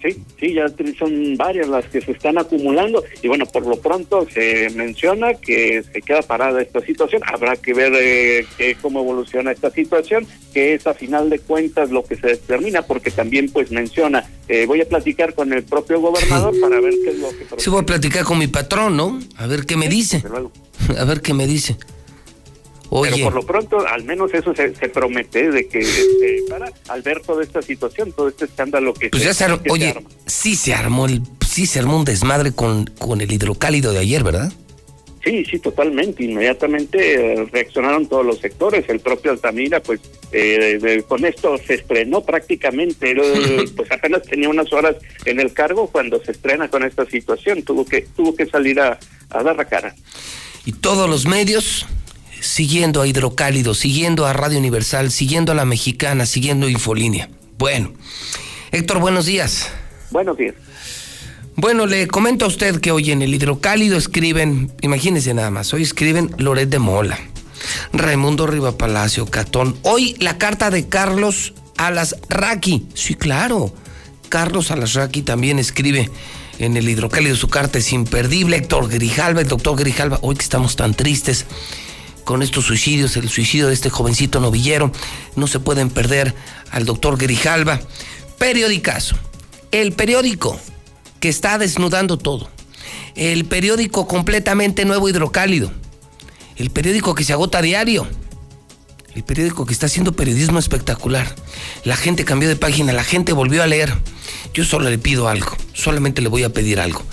Sí, 0.07 0.23
sí, 0.39 0.55
ya 0.55 0.67
son 0.99 1.37
varias 1.37 1.69
las 1.69 1.85
que 1.87 2.01
se 2.01 2.13
están 2.13 2.39
acumulando 2.39 3.03
y 3.23 3.29
bueno, 3.29 3.45
por 3.47 3.67
lo 3.67 3.77
pronto 3.81 4.27
se 4.33 4.71
menciona 4.71 5.35
que 5.35 5.83
se 5.83 6.01
queda 6.03 6.23
parada 6.23 6.63
esta 6.63 6.81
situación. 6.81 7.23
Habrá 7.27 7.57
que 7.57 7.75
ver 7.75 7.93
eh, 7.97 8.47
que 8.57 8.77
cómo 8.77 9.01
evoluciona 9.01 9.51
esta 9.51 9.71
situación, 9.71 10.27
que 10.55 10.75
es 10.75 10.87
a 10.87 10.95
final 10.95 11.29
de 11.29 11.41
cuentas 11.41 11.91
lo 11.91 12.05
que 12.05 12.17
se 12.17 12.29
determina, 12.29 12.83
porque 12.83 13.11
también 13.11 13.51
pues 13.51 13.73
menciona, 13.73 14.25
eh, 14.49 14.67
voy 14.67 14.81
a 14.81 14.89
platicar 14.89 15.35
con 15.35 15.53
el 15.53 15.65
propio 15.65 16.01
gobernador 16.01 16.55
para 16.61 16.81
ver 16.81 16.95
qué 17.03 17.11
es 17.11 17.19
lo 17.19 17.31
que... 17.31 17.61
Sí, 17.61 17.69
voy 17.71 17.81
a 17.81 17.87
platicar 17.87 18.25
con 18.25 18.39
mi 18.39 18.47
patrón, 18.47 18.97
¿no? 18.97 19.19
A 19.37 19.47
ver 19.47 19.67
qué 19.67 19.77
me 19.77 19.89
dice. 19.89 20.23
A 20.99 21.05
ver 21.05 21.21
qué 21.21 21.35
me 21.35 21.47
dice. 21.47 21.77
Oye. 22.91 23.11
Pero 23.15 23.25
por 23.25 23.35
lo 23.35 23.43
pronto, 23.43 23.87
al 23.87 24.05
menos 24.05 24.33
eso 24.33 24.55
se, 24.55 24.75
se 24.75 24.89
promete 24.89 25.51
de 25.51 25.67
que 25.69 25.81
este, 25.81 26.43
para 26.49 26.71
al 26.89 27.03
ver 27.03 27.21
toda 27.21 27.43
esta 27.43 27.61
situación, 27.63 28.13
todo 28.13 28.29
este 28.29 28.45
escándalo 28.45 28.95
que 28.95 29.11
pues 29.11 29.23
se, 29.23 29.29
ya 29.29 29.35
se 29.35 29.63
que 29.63 29.71
oye, 29.71 29.93
se 29.93 29.99
arma. 29.99 30.11
sí 30.27 30.57
se 30.57 30.75
armó 30.75 31.07
el, 31.07 31.23
sí 31.47 31.67
se 31.67 31.81
armó 31.81 31.97
un 31.99 32.05
desmadre 32.05 32.53
con, 32.53 32.85
con 32.99 33.21
el 33.21 33.33
hidrocálido 33.33 33.93
de 33.93 33.99
ayer, 34.01 34.23
¿verdad? 34.23 34.53
Sí, 35.25 35.45
sí, 35.45 35.59
totalmente. 35.59 36.23
Inmediatamente 36.23 37.33
eh, 37.33 37.49
reaccionaron 37.53 38.07
todos 38.07 38.25
los 38.25 38.39
sectores. 38.39 38.85
El 38.89 39.01
propio 39.01 39.33
Altamira, 39.33 39.83
pues, 39.83 39.99
eh, 40.31 40.79
de- 40.81 41.03
con 41.03 41.25
esto 41.25 41.59
se 41.59 41.75
estrenó 41.75 42.21
prácticamente. 42.25 43.13
Pues 43.77 43.91
apenas 43.91 44.23
tenía 44.23 44.49
unas 44.49 44.73
horas 44.73 44.95
en 45.25 45.41
el 45.41 45.53
cargo 45.53 45.89
cuando 45.89 46.23
se 46.25 46.31
estrena 46.31 46.69
con 46.69 46.85
esta 46.85 47.05
situación. 47.07 47.65
Tuvo 47.65 47.85
que, 47.85 48.03
tuvo 48.15 48.37
que 48.37 48.47
salir 48.47 48.79
a, 48.79 49.01
a 49.31 49.43
dar 49.43 49.57
la 49.57 49.65
cara. 49.65 49.97
Y 50.65 50.71
todos 50.73 51.11
los 51.11 51.27
medios 51.27 51.85
siguiendo 52.47 53.03
a 53.03 53.07
Hidrocálido, 53.07 53.75
siguiendo 53.75 54.27
a 54.27 54.33
Radio 54.33 54.59
Universal, 54.59 55.11
siguiendo 55.11 55.53
a 55.53 55.55
La 55.55 55.65
Mexicana, 55.65 56.27
siguiendo 56.27 56.69
Infolínea. 56.69 57.29
Bueno, 57.59 57.93
Héctor, 58.71 59.01
buenos 59.01 59.27
días. 59.27 59.69
Buenos 60.11 60.37
días. 60.39 60.55
Bueno, 61.57 61.87
le 61.87 62.07
comento 62.07 62.45
a 62.45 62.49
usted 62.49 62.81
que 62.81 62.93
hoy 62.93 63.11
en 63.11 63.23
el 63.23 63.35
Hidrocálido 63.35 63.97
escriben, 63.97 64.71
imagínese 64.83 65.35
nada 65.35 65.51
más, 65.51 65.73
hoy 65.75 65.83
escriben 65.83 66.31
Loret 66.39 66.69
de 66.69 66.79
Mola, 66.79 67.19
Raimundo 67.93 68.47
Riva 68.47 68.77
Palacio, 68.77 69.27
Catón. 69.27 69.77
Hoy 69.83 70.15
la 70.21 70.39
carta 70.39 70.71
de 70.71 70.89
Carlos 70.89 71.55
Alasraqui. 71.79 72.87
Sí, 72.95 73.15
claro. 73.15 73.73
Carlos 74.29 74.71
Alasraqui 74.71 75.23
también 75.23 75.59
escribe 75.59 76.11
en 76.59 76.77
el 76.77 76.89
Hidrocálido 76.89 77.37
su 77.37 77.49
carta 77.49 77.79
es 77.79 77.93
imperdible. 77.93 78.59
Héctor 78.59 78.89
Grijalva, 78.89 79.41
el 79.41 79.49
doctor 79.49 79.77
Grijalva, 79.79 80.19
hoy 80.23 80.37
que 80.37 80.43
estamos 80.43 80.77
tan 80.77 80.95
tristes 80.95 81.47
con 82.27 82.43
estos 82.43 82.65
suicidios, 82.65 83.17
el 83.17 83.29
suicidio 83.29 83.69
de 83.69 83.75
este 83.75 83.89
jovencito 83.89 84.41
novillero, 84.41 84.91
no 85.37 85.47
se 85.47 85.61
pueden 85.61 85.91
perder 85.91 86.35
al 86.73 86.85
doctor 86.85 87.17
Grijalva. 87.17 87.81
Periodicazo. 88.37 89.17
El 89.71 89.93
periódico 89.93 90.59
que 91.21 91.29
está 91.29 91.57
desnudando 91.57 92.19
todo. 92.19 92.51
El 93.15 93.45
periódico 93.45 94.09
completamente 94.09 94.85
nuevo 94.85 95.09
hidrocálido. 95.09 95.71
El 96.57 96.71
periódico 96.71 97.15
que 97.15 97.23
se 97.23 97.33
agota 97.33 97.59
a 97.59 97.63
diario. 97.63 98.09
El 99.15 99.23
periódico 99.23 99.65
que 99.65 99.73
está 99.73 99.87
haciendo 99.87 100.13
periodismo 100.15 100.59
espectacular. 100.59 101.33
La 101.85 101.97
gente 101.97 102.25
cambió 102.25 102.49
de 102.49 102.57
página, 102.57 102.93
la 102.93 103.05
gente 103.05 103.35
volvió 103.35 103.63
a 103.63 103.69
leer. 103.69 103.95
Yo 104.53 104.65
solo 104.65 104.91
le 104.91 104.99
pido 104.99 105.29
algo, 105.29 105.57
solamente 105.75 106.23
le 106.23 106.29
voy 106.29 106.43
a 106.43 106.53
pedir 106.53 106.81
algo. 106.81 107.05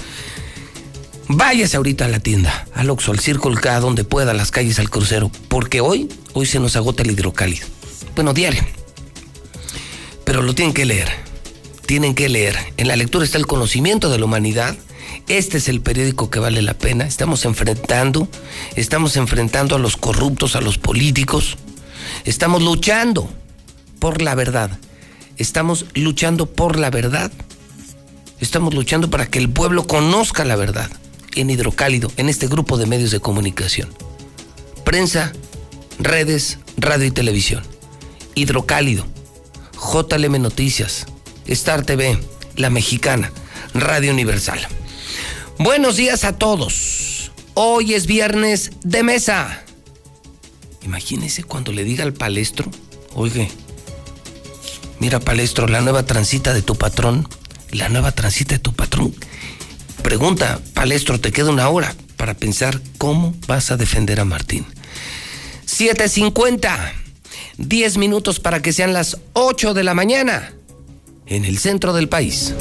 Váyase 1.29 1.77
ahorita 1.77 2.05
a 2.05 2.09
la 2.09 2.19
tienda, 2.19 2.67
al 2.75 2.89
Oxxo, 2.89 3.11
al 3.11 3.19
Círculo 3.19 3.59
K, 3.59 3.79
donde 3.79 4.03
pueda, 4.03 4.31
a 4.31 4.33
las 4.33 4.51
calles, 4.51 4.77
al 4.79 4.89
crucero, 4.89 5.31
porque 5.47 5.79
hoy, 5.79 6.09
hoy 6.33 6.45
se 6.45 6.59
nos 6.59 6.75
agota 6.75 7.03
el 7.03 7.11
hidrocálido. 7.11 7.65
Bueno, 8.15 8.33
diario. 8.33 8.63
Pero 10.25 10.41
lo 10.41 10.53
tienen 10.53 10.73
que 10.73 10.85
leer. 10.85 11.09
Tienen 11.85 12.13
que 12.13 12.27
leer. 12.27 12.57
En 12.75 12.89
la 12.89 12.97
lectura 12.97 13.23
está 13.23 13.37
el 13.37 13.47
conocimiento 13.47 14.09
de 14.09 14.19
la 14.19 14.25
humanidad. 14.25 14.75
Este 15.27 15.57
es 15.57 15.69
el 15.69 15.79
periódico 15.79 16.29
que 16.29 16.39
vale 16.39 16.61
la 16.61 16.73
pena. 16.73 17.05
Estamos 17.05 17.45
enfrentando, 17.45 18.27
estamos 18.75 19.15
enfrentando 19.15 19.75
a 19.77 19.79
los 19.79 19.95
corruptos, 19.95 20.57
a 20.57 20.61
los 20.61 20.77
políticos. 20.77 21.57
Estamos 22.25 22.61
luchando 22.61 23.29
por 23.99 24.21
la 24.21 24.35
verdad. 24.35 24.77
Estamos 25.37 25.85
luchando 25.95 26.47
por 26.47 26.77
la 26.77 26.89
verdad. 26.89 27.31
Estamos 28.41 28.73
luchando 28.73 29.09
para 29.09 29.25
que 29.27 29.39
el 29.39 29.49
pueblo 29.49 29.87
conozca 29.87 30.43
la 30.43 30.57
verdad 30.57 30.89
en 31.35 31.49
Hidrocálido, 31.49 32.11
en 32.17 32.29
este 32.29 32.47
grupo 32.47 32.77
de 32.77 32.85
medios 32.85 33.11
de 33.11 33.19
comunicación. 33.19 33.89
Prensa, 34.83 35.33
redes, 35.99 36.59
radio 36.77 37.07
y 37.07 37.11
televisión. 37.11 37.63
Hidrocálido, 38.35 39.05
JLM 39.75 40.41
Noticias, 40.41 41.05
Star 41.47 41.85
TV, 41.85 42.17
La 42.55 42.69
Mexicana, 42.69 43.31
Radio 43.73 44.11
Universal. 44.11 44.59
Buenos 45.59 45.97
días 45.97 46.23
a 46.23 46.37
todos. 46.37 47.31
Hoy 47.53 47.93
es 47.93 48.07
viernes 48.07 48.71
de 48.83 49.03
mesa. 49.03 49.63
Imagínese 50.83 51.43
cuando 51.43 51.71
le 51.71 51.83
diga 51.83 52.03
al 52.03 52.13
palestro, 52.13 52.69
oye, 53.13 53.49
mira 54.99 55.19
palestro, 55.19 55.67
la 55.67 55.81
nueva 55.81 56.05
transita 56.05 56.53
de 56.53 56.61
tu 56.61 56.75
patrón, 56.75 57.27
la 57.71 57.89
nueva 57.89 58.11
transita 58.11 58.55
de 58.55 58.59
tu 58.59 58.73
patrón. 58.73 59.13
Pregunta, 60.03 60.59
palestro, 60.73 61.19
te 61.19 61.31
queda 61.31 61.49
una 61.49 61.69
hora 61.69 61.95
para 62.17 62.33
pensar 62.33 62.79
cómo 62.97 63.33
vas 63.47 63.71
a 63.71 63.77
defender 63.77 64.19
a 64.19 64.25
Martín. 64.25 64.65
7.50, 65.65 66.91
10 67.57 67.97
minutos 67.97 68.39
para 68.39 68.61
que 68.61 68.73
sean 68.73 68.93
las 68.93 69.17
8 69.33 69.73
de 69.73 69.83
la 69.83 69.93
mañana 69.93 70.53
en 71.25 71.45
el 71.45 71.57
centro 71.57 71.93
del 71.93 72.09
país. 72.09 72.53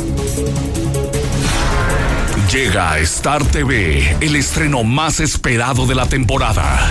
Llega 2.51 2.99
Star 3.01 3.45
TV 3.45 4.16
el 4.20 4.36
estreno 4.36 4.84
más 4.84 5.20
esperado 5.20 5.86
de 5.86 5.95
la 5.95 6.07
temporada. 6.07 6.90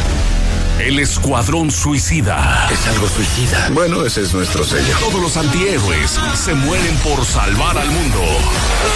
El 0.82 0.98
Escuadrón 0.98 1.70
Suicida. 1.70 2.68
Es 2.72 2.88
algo 2.88 3.08
suicida. 3.08 3.70
Bueno, 3.72 4.04
ese 4.04 4.22
es 4.22 4.34
nuestro 4.34 4.64
sello. 4.64 4.96
Todos 5.00 5.22
los 5.22 5.38
antihéroes 5.38 6.20
se 6.34 6.56
mueren 6.56 6.96
por 6.98 7.24
salvar 7.24 7.78
al 7.78 7.88
mundo. 7.88 8.20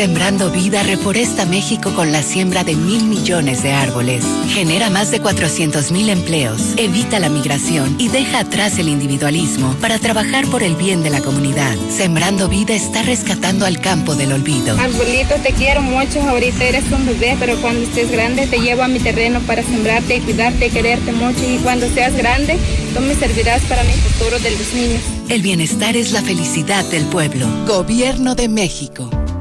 Sembrando 0.00 0.50
vida 0.50 0.82
reforesta 0.82 1.44
México 1.44 1.92
con 1.94 2.10
la 2.10 2.22
siembra 2.22 2.64
de 2.64 2.74
mil 2.74 3.04
millones 3.04 3.62
de 3.62 3.72
árboles. 3.72 4.24
Genera 4.48 4.88
más 4.88 5.10
de 5.10 5.20
400 5.20 5.92
mil 5.92 6.08
empleos, 6.08 6.74
evita 6.76 7.18
la 7.18 7.28
migración 7.28 7.96
y 7.98 8.08
deja 8.08 8.40
atrás 8.40 8.78
el 8.78 8.88
individualismo 8.88 9.74
para 9.80 9.98
trabajar 9.98 10.46
por 10.46 10.62
el 10.62 10.74
bien 10.74 11.02
de 11.02 11.10
la 11.10 11.20
comunidad. 11.20 11.76
Sembrando 11.90 12.48
vida 12.48 12.74
está 12.74 13.02
rescatando 13.02 13.66
al 13.66 13.80
campo 13.80 14.14
del 14.14 14.32
olvido. 14.32 14.78
Arbolito, 14.78 15.34
te 15.42 15.52
quiero 15.52 15.82
mucho. 15.82 16.20
Ahorita 16.22 16.64
eres 16.64 16.90
un 16.90 17.04
bebé, 17.04 17.36
pero 17.38 17.60
cuando 17.60 17.82
estés 17.82 18.10
grande 18.10 18.46
te 18.46 18.58
llevo 18.58 18.82
a 18.82 18.88
mi 18.88 19.00
terreno 19.00 19.40
para 19.40 19.62
sembrarte 19.62 20.16
y 20.16 20.20
cuidarte 20.20 20.68
y 20.68 20.70
quererte 20.70 21.12
mucho. 21.12 21.40
Y 21.46 21.58
cuando 21.58 21.86
seas 21.90 22.16
grande, 22.16 22.58
tú 22.94 23.00
me 23.00 23.14
servirás 23.14 23.62
para 23.62 23.84
mi 23.84 23.92
futuro 23.92 24.38
de 24.38 24.50
los 24.52 24.72
niños. 24.72 25.02
El 25.28 25.42
bienestar 25.42 25.96
es 25.96 26.12
la 26.12 26.22
felicidad 26.22 26.84
del 26.86 27.04
pueblo. 27.04 27.46
Gobierno 27.66 28.34
de 28.34 28.48
México. 28.48 29.10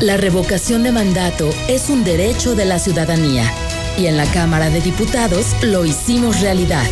La 0.00 0.16
revocación 0.16 0.84
de 0.84 0.92
mandato 0.92 1.50
es 1.66 1.90
un 1.90 2.04
derecho 2.04 2.54
de 2.54 2.64
la 2.64 2.78
ciudadanía 2.78 3.52
y 3.96 4.06
en 4.06 4.16
la 4.16 4.26
Cámara 4.26 4.70
de 4.70 4.80
Diputados 4.80 5.56
lo 5.60 5.84
hicimos 5.84 6.40
realidad. 6.40 6.86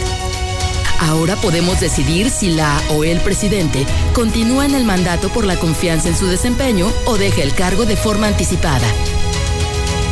Ahora 0.99 1.37
podemos 1.37 1.79
decidir 1.79 2.31
si 2.31 2.51
la 2.51 2.83
o 2.91 3.05
el 3.05 3.21
presidente 3.21 3.87
continúa 4.13 4.67
en 4.67 4.75
el 4.75 4.85
mandato 4.85 5.29
por 5.29 5.45
la 5.45 5.57
confianza 5.57 6.09
en 6.09 6.17
su 6.17 6.27
desempeño 6.27 6.93
o 7.05 7.17
deja 7.17 7.43
el 7.43 7.55
cargo 7.55 7.87
de 7.87 7.97
forma 7.97 8.27
anticipada. 8.27 8.89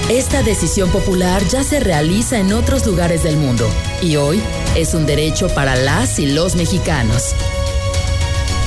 Esta 0.09 0.45
decisión 0.45 0.89
popular 0.91 1.43
ya 1.49 1.65
se 1.65 1.81
realiza 1.81 2.39
en 2.39 2.53
otros 2.53 2.87
lugares 2.87 3.25
del 3.25 3.37
mundo 3.37 3.69
y 4.03 4.15
hoy 4.15 4.41
es 4.77 4.95
un 4.95 5.05
derecho 5.05 5.49
para 5.49 5.75
las 5.75 6.21
y 6.21 6.27
los 6.27 6.55
mexicanos. 6.55 7.35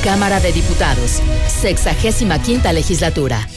Cámara 0.03 0.41
de 0.41 0.51
Diputados, 0.51 1.21
sexagésima 1.61 2.41
quinta 2.41 2.73
legislatura. 2.73 3.47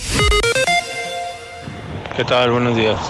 ¿Qué 2.20 2.26
tal? 2.26 2.50
Buenos 2.50 2.76
días. 2.76 3.00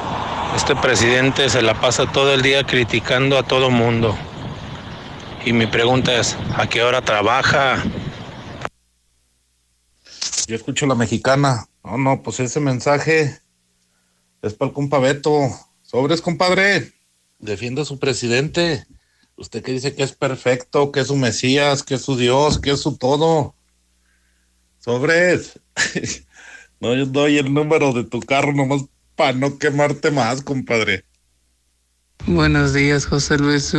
Este 0.55 0.77
presidente 0.77 1.51
se 1.51 1.63
la 1.63 1.81
pasa 1.81 2.13
todo 2.13 2.33
el 2.33 2.43
día 2.43 2.65
criticando 2.65 3.37
a 3.39 3.43
todo 3.43 3.69
mundo. 3.69 4.17
Y 5.45 5.53
mi 5.53 5.67
pregunta 5.67 6.15
es, 6.15 6.37
¿a 6.55 6.69
qué 6.69 6.85
hora 6.85 7.03
trabaja? 7.03 7.83
Yo 10.47 10.55
escucho 10.55 10.87
la 10.87 10.95
mexicana. 10.95 11.67
No, 11.83 11.99
no, 11.99 12.23
pues 12.23 12.39
ese 12.39 12.61
mensaje 12.61 13.41
es 14.43 14.55
para 14.55 14.69
el 14.69 14.75
compa 14.75 15.01
Beto. 15.01 15.49
Sobres, 15.83 16.21
compadre. 16.21 16.93
Defiende 17.41 17.83
a 17.83 17.87
su 17.87 17.99
presidente. 17.99 18.87
Usted 19.35 19.65
que 19.65 19.73
dice 19.73 19.97
que 19.97 20.05
es 20.05 20.13
perfecto, 20.13 20.93
que 20.93 21.01
es 21.01 21.09
su 21.09 21.17
Mesías, 21.17 21.83
que 21.83 21.97
es 21.97 22.03
su 22.03 22.17
Dios, 22.17 22.61
que 22.61 22.71
es 22.71 22.81
su 22.81 22.97
todo. 22.97 23.57
Sobres. 24.79 25.59
no, 26.79 26.95
yo 26.95 27.07
doy 27.07 27.39
el 27.39 27.53
número 27.53 27.93
de 27.93 28.05
tu 28.05 28.21
carro 28.21 28.53
nomás 28.53 28.85
para 29.21 29.35
no 29.35 29.59
quemarte 29.59 30.11
más, 30.11 30.41
compadre. 30.41 31.05
Buenos 32.27 32.73
días, 32.73 33.05
José 33.05 33.37
Luis. 33.37 33.75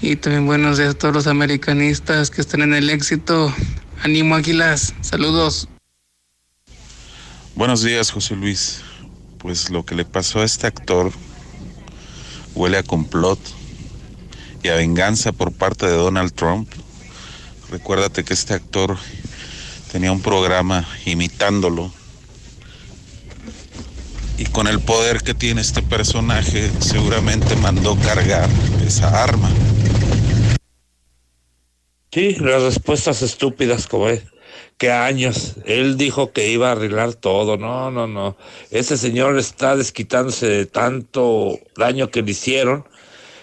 Y 0.00 0.16
también 0.16 0.46
buenos 0.46 0.78
días 0.78 0.94
a 0.94 0.98
todos 0.98 1.12
los 1.12 1.26
americanistas 1.26 2.30
que 2.30 2.40
están 2.40 2.62
en 2.62 2.72
el 2.72 2.88
éxito. 2.88 3.54
Ánimo, 4.02 4.34
Águilas. 4.34 4.94
Saludos. 5.02 5.68
Buenos 7.56 7.82
días, 7.82 8.10
José 8.10 8.34
Luis. 8.34 8.80
Pues 9.36 9.68
lo 9.68 9.84
que 9.84 9.96
le 9.96 10.06
pasó 10.06 10.40
a 10.40 10.44
este 10.44 10.66
actor 10.66 11.12
huele 12.54 12.78
a 12.78 12.82
complot 12.82 13.38
y 14.62 14.68
a 14.68 14.76
venganza 14.76 15.32
por 15.32 15.52
parte 15.52 15.84
de 15.84 15.92
Donald 15.92 16.32
Trump. 16.32 16.70
Recuérdate 17.70 18.24
que 18.24 18.32
este 18.32 18.54
actor 18.54 18.96
tenía 19.92 20.10
un 20.10 20.22
programa 20.22 20.88
imitándolo. 21.04 21.92
Y 24.42 24.46
con 24.46 24.66
el 24.66 24.80
poder 24.80 25.22
que 25.22 25.34
tiene 25.34 25.60
este 25.60 25.82
personaje, 25.82 26.68
seguramente 26.80 27.54
mandó 27.54 27.96
cargar 27.96 28.50
esa 28.84 29.22
arma. 29.22 29.48
Sí, 32.10 32.34
las 32.40 32.60
respuestas 32.60 33.22
estúpidas 33.22 33.86
como 33.86 34.08
es. 34.08 34.24
Que 34.78 34.90
años. 34.90 35.54
Él 35.64 35.96
dijo 35.96 36.32
que 36.32 36.50
iba 36.50 36.70
a 36.70 36.72
arreglar 36.72 37.14
todo. 37.14 37.56
No, 37.56 37.92
no, 37.92 38.08
no. 38.08 38.36
Ese 38.72 38.96
señor 38.96 39.38
está 39.38 39.76
desquitándose 39.76 40.48
de 40.48 40.66
tanto 40.66 41.60
daño 41.76 42.10
que 42.10 42.22
le 42.22 42.32
hicieron 42.32 42.84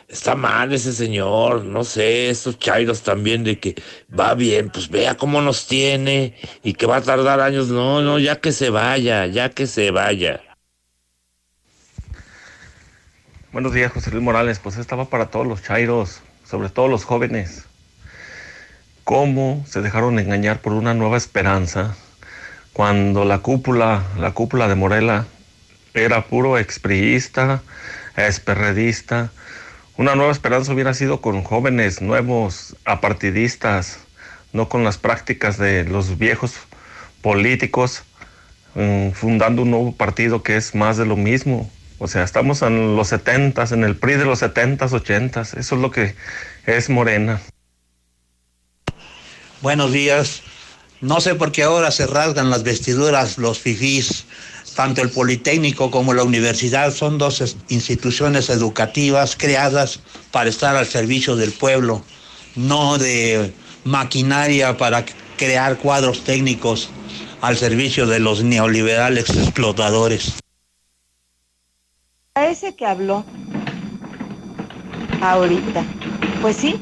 está 0.09 0.35
mal 0.35 0.73
ese 0.73 0.91
señor, 0.91 1.63
no 1.65 1.83
sé, 1.83 2.31
estos 2.31 2.57
chairos 2.57 3.03
también 3.03 3.43
de 3.43 3.59
que 3.59 3.75
va 4.19 4.33
bien, 4.33 4.71
pues 4.71 4.89
vea 4.89 5.15
cómo 5.15 5.39
nos 5.39 5.67
tiene 5.67 6.33
y 6.63 6.73
que 6.73 6.87
va 6.87 6.97
a 6.97 7.01
tardar 7.03 7.39
años, 7.39 7.67
no, 7.67 8.01
no, 8.01 8.17
ya 8.17 8.41
que 8.41 8.51
se 8.51 8.71
vaya, 8.71 9.27
ya 9.27 9.49
que 9.49 9.67
se 9.67 9.91
vaya. 9.91 10.48
Buenos 13.51 13.73
días, 13.73 13.91
José 13.91 14.11
Luis 14.11 14.23
Morales, 14.23 14.59
pues 14.59 14.77
estaba 14.77 15.05
para 15.05 15.31
todos 15.31 15.47
los 15.47 15.63
chairos, 15.63 16.21
sobre 16.45 16.69
todo 16.69 16.87
los 16.87 17.03
jóvenes. 17.03 17.65
¿Cómo 19.03 19.65
se 19.67 19.81
dejaron 19.81 20.19
engañar 20.19 20.61
por 20.61 20.73
una 20.73 20.93
nueva 20.93 21.17
esperanza 21.17 21.95
cuando 22.73 23.25
la 23.25 23.39
cúpula, 23.39 24.03
la 24.19 24.33
cúpula 24.33 24.67
de 24.67 24.75
Morela 24.75 25.25
era 25.95 26.27
puro 26.27 26.59
expriista, 26.59 27.63
esperredista, 28.15 29.31
una 29.97 30.13
nueva 30.13 30.31
esperanza 30.31 30.71
hubiera 30.71 30.93
sido 30.93 31.19
con 31.19 31.43
jóvenes 31.43 32.03
nuevos, 32.03 32.75
apartidistas, 32.85 33.97
no 34.53 34.69
con 34.69 34.83
las 34.83 34.99
prácticas 34.99 35.57
de 35.57 35.85
los 35.85 36.19
viejos 36.19 36.53
políticos, 37.23 38.03
mm, 38.75 39.09
fundando 39.09 39.63
un 39.63 39.71
nuevo 39.71 39.91
partido 39.91 40.43
que 40.43 40.55
es 40.55 40.75
más 40.75 40.97
de 40.97 41.07
lo 41.07 41.15
mismo. 41.15 41.67
O 41.99 42.07
sea, 42.07 42.23
estamos 42.23 42.61
en 42.61 42.95
los 42.95 43.09
setentas, 43.09 43.71
en 43.71 43.83
el 43.83 43.95
PRI 43.95 44.15
de 44.15 44.25
los 44.25 44.39
setentas, 44.39 44.93
ochentas. 44.93 45.53
Eso 45.53 45.75
es 45.75 45.81
lo 45.81 45.91
que 45.91 46.15
es 46.65 46.89
Morena. 46.89 47.41
Buenos 49.61 49.91
días. 49.91 50.41
No 51.01 51.21
sé 51.21 51.35
por 51.35 51.51
qué 51.51 51.63
ahora 51.63 51.91
se 51.91 52.07
rasgan 52.07 52.49
las 52.49 52.63
vestiduras 52.63 53.37
los 53.37 53.59
fifís 53.59 54.25
tanto 54.79 55.01
el 55.01 55.09
Politécnico 55.09 55.91
como 55.91 56.13
la 56.13 56.23
universidad 56.23 56.93
son 56.93 57.17
dos 57.17 57.57
instituciones 57.67 58.49
educativas 58.49 59.35
creadas 59.37 59.99
para 60.31 60.49
estar 60.49 60.77
al 60.77 60.85
servicio 60.85 61.35
del 61.35 61.51
pueblo, 61.51 62.01
no 62.55 62.97
de 62.97 63.51
maquinaria 63.83 64.77
para 64.77 65.03
crear 65.37 65.77
cuadros 65.79 66.23
técnicos 66.23 66.89
al 67.41 67.57
servicio 67.57 68.07
de 68.07 68.19
los 68.19 68.41
neoliberales 68.43 69.29
explotadores. 69.29 70.35
Ese 72.47 72.75
que 72.75 72.85
habló 72.85 73.23
ahorita, 75.21 75.83
pues 76.41 76.55
sí, 76.55 76.79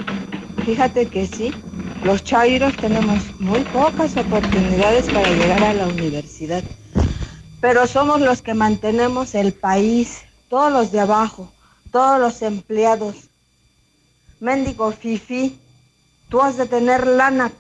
fíjate 0.66 1.08
que 1.08 1.26
sí, 1.26 1.51
los 2.03 2.24
chairos 2.24 2.76
tenemos 2.78 3.24
muy 3.39 3.62
pocas 3.62 4.16
oportunidades 4.18 5.10
para 5.10 5.30
llegar 5.30 5.64
a 5.64 5.74
la 5.74 5.88
universidad 5.88 6.64
pero 7.60 7.88
somos 7.88 8.22
los 8.22 8.41
que 8.41 8.53
mantenemos 8.53 9.36
el 9.36 9.53
país, 9.53 10.24
todos 10.49 10.72
los 10.72 10.91
de 10.91 10.99
abajo, 10.99 11.51
todos 11.91 12.20
los 12.20 12.41
empleados. 12.41 13.16
Méndigo 14.39 14.91
Fifi, 14.91 15.60
tú 16.30 16.41
has 16.41 16.58
de 16.58 16.68
tener 16.68 17.08
lana, 17.08 17.51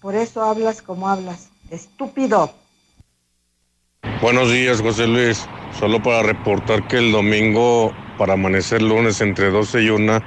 por 0.00 0.14
eso 0.14 0.42
hablas 0.42 0.82
como 0.82 1.08
hablas, 1.08 1.50
estúpido. 1.70 2.52
Buenos 4.20 4.50
días, 4.50 4.80
José 4.80 5.06
Luis. 5.06 5.46
Solo 5.78 6.00
para 6.00 6.22
reportar 6.22 6.86
que 6.86 6.98
el 6.98 7.12
domingo, 7.12 7.92
para 8.18 8.34
amanecer 8.34 8.82
lunes 8.82 9.20
entre 9.20 9.50
12 9.50 9.82
y 9.82 9.90
1, 9.90 10.20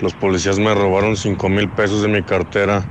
los 0.00 0.14
policías 0.14 0.58
me 0.58 0.74
robaron 0.74 1.16
5 1.16 1.48
mil 1.48 1.68
pesos 1.70 2.02
de 2.02 2.08
mi 2.08 2.22
cartera 2.22 2.86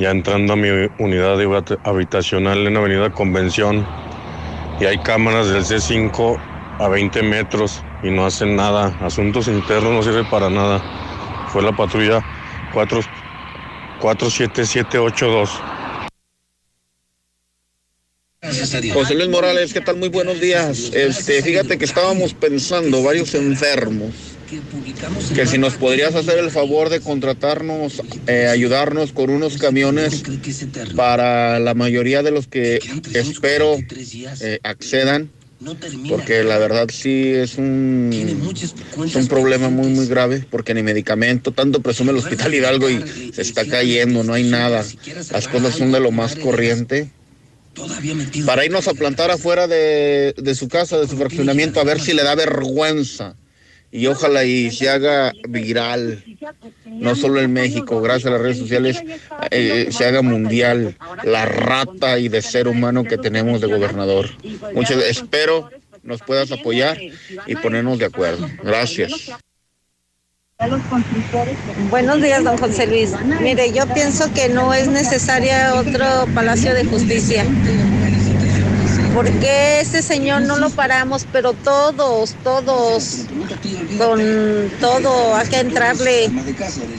ya 0.00 0.10
entrando 0.10 0.54
a 0.54 0.56
mi 0.56 0.68
unidad 0.98 1.38
habitacional 1.84 2.66
en 2.66 2.76
Avenida 2.76 3.10
Convención 3.10 3.86
y 4.80 4.86
hay 4.86 4.98
cámaras 4.98 5.48
del 5.48 5.64
C5 5.64 6.38
a 6.78 6.88
20 6.88 7.22
metros 7.22 7.84
y 8.02 8.10
no 8.10 8.24
hacen 8.24 8.56
nada. 8.56 8.96
Asuntos 9.00 9.46
internos 9.46 9.92
no 9.92 10.02
sirve 10.02 10.24
para 10.24 10.48
nada. 10.48 10.82
Fue 11.44 11.62
la 11.62 11.72
patrulla 11.72 12.24
4, 12.72 13.00
47782. 13.98 15.66
José 18.92 19.14
Luis 19.14 19.28
Morales, 19.28 19.72
¿qué 19.72 19.80
tal? 19.80 19.96
Muy 19.96 20.08
buenos 20.08 20.40
días. 20.40 20.90
Este, 20.92 21.42
fíjate 21.42 21.78
que 21.78 21.84
estábamos 21.84 22.34
pensando 22.34 23.02
varios 23.02 23.34
enfermos 23.34 24.12
que 25.34 25.46
si 25.46 25.58
nos 25.58 25.74
podrías 25.74 26.14
hacer 26.16 26.38
el 26.38 26.50
favor 26.50 26.88
de 26.88 27.00
contratarnos, 27.00 28.02
eh, 28.26 28.48
ayudarnos 28.48 29.12
con 29.12 29.30
unos 29.30 29.58
camiones 29.58 30.24
para 30.96 31.60
la 31.60 31.74
mayoría 31.74 32.24
de 32.24 32.32
los 32.32 32.48
que 32.48 32.80
espero 33.14 33.76
eh, 34.40 34.58
accedan, 34.64 35.30
porque 36.08 36.42
la 36.42 36.58
verdad 36.58 36.88
sí 36.92 37.28
es 37.28 37.58
un, 37.58 38.10
es 39.04 39.14
un 39.14 39.28
problema 39.28 39.68
muy, 39.68 39.88
muy 39.88 40.06
grave, 40.06 40.44
porque 40.50 40.74
ni 40.74 40.82
medicamento, 40.82 41.52
tanto 41.52 41.80
presume 41.80 42.10
el 42.10 42.16
Hospital 42.16 42.52
Hidalgo 42.52 42.90
y 42.90 43.32
se 43.32 43.42
está 43.42 43.64
cayendo, 43.64 44.24
no 44.24 44.34
hay 44.34 44.44
nada. 44.44 44.84
Las 45.30 45.46
cosas 45.46 45.76
son 45.76 45.92
de 45.92 46.00
lo 46.00 46.10
más 46.10 46.34
corriente 46.34 47.08
para 48.46 48.64
irnos 48.64 48.88
a 48.88 48.94
plantar 48.94 49.30
afuera 49.30 49.66
de, 49.66 50.34
de, 50.36 50.54
su 50.54 50.68
casa, 50.68 50.98
de 50.98 51.06
su 51.06 51.16
fraccionamiento, 51.16 51.80
a 51.80 51.84
ver 51.84 52.00
si 52.00 52.12
le 52.12 52.22
da 52.22 52.34
vergüenza 52.34 53.36
y 53.92 54.06
ojalá 54.06 54.44
y 54.44 54.70
se 54.70 54.88
haga 54.88 55.32
viral, 55.48 56.24
no 56.86 57.16
solo 57.16 57.40
en 57.40 57.52
México, 57.52 58.00
gracias 58.00 58.26
a 58.26 58.30
las 58.30 58.40
redes 58.40 58.58
sociales, 58.58 59.02
eh, 59.50 59.88
se 59.90 60.04
haga 60.04 60.22
mundial 60.22 60.96
la 61.24 61.46
rata 61.46 62.18
y 62.18 62.28
de 62.28 62.42
ser 62.42 62.68
humano 62.68 63.04
que 63.04 63.18
tenemos 63.18 63.60
de 63.60 63.66
gobernador. 63.66 64.30
Muchas 64.74 65.02
espero 65.04 65.70
nos 66.02 66.22
puedas 66.22 66.50
apoyar 66.52 66.98
y 67.46 67.56
ponernos 67.56 67.98
de 67.98 68.06
acuerdo. 68.06 68.48
Gracias. 68.62 69.32
Buenos 71.90 72.20
días, 72.20 72.44
don 72.44 72.58
José 72.58 72.86
Luis. 72.86 73.12
Mire, 73.40 73.72
yo 73.72 73.86
pienso 73.86 74.30
que 74.34 74.50
no 74.50 74.74
es 74.74 74.88
necesaria 74.88 75.74
otro 75.74 76.26
Palacio 76.34 76.74
de 76.74 76.84
Justicia 76.84 77.46
¿Por 79.14 79.30
qué 79.40 79.80
ese 79.80 80.02
señor 80.02 80.42
no 80.42 80.58
lo 80.58 80.70
paramos? 80.70 81.26
Pero 81.32 81.52
todos, 81.52 82.34
todos, 82.44 83.26
con 83.98 84.20
todo, 84.80 85.34
hay 85.34 85.48
que 85.48 85.58
entrarle, 85.60 86.30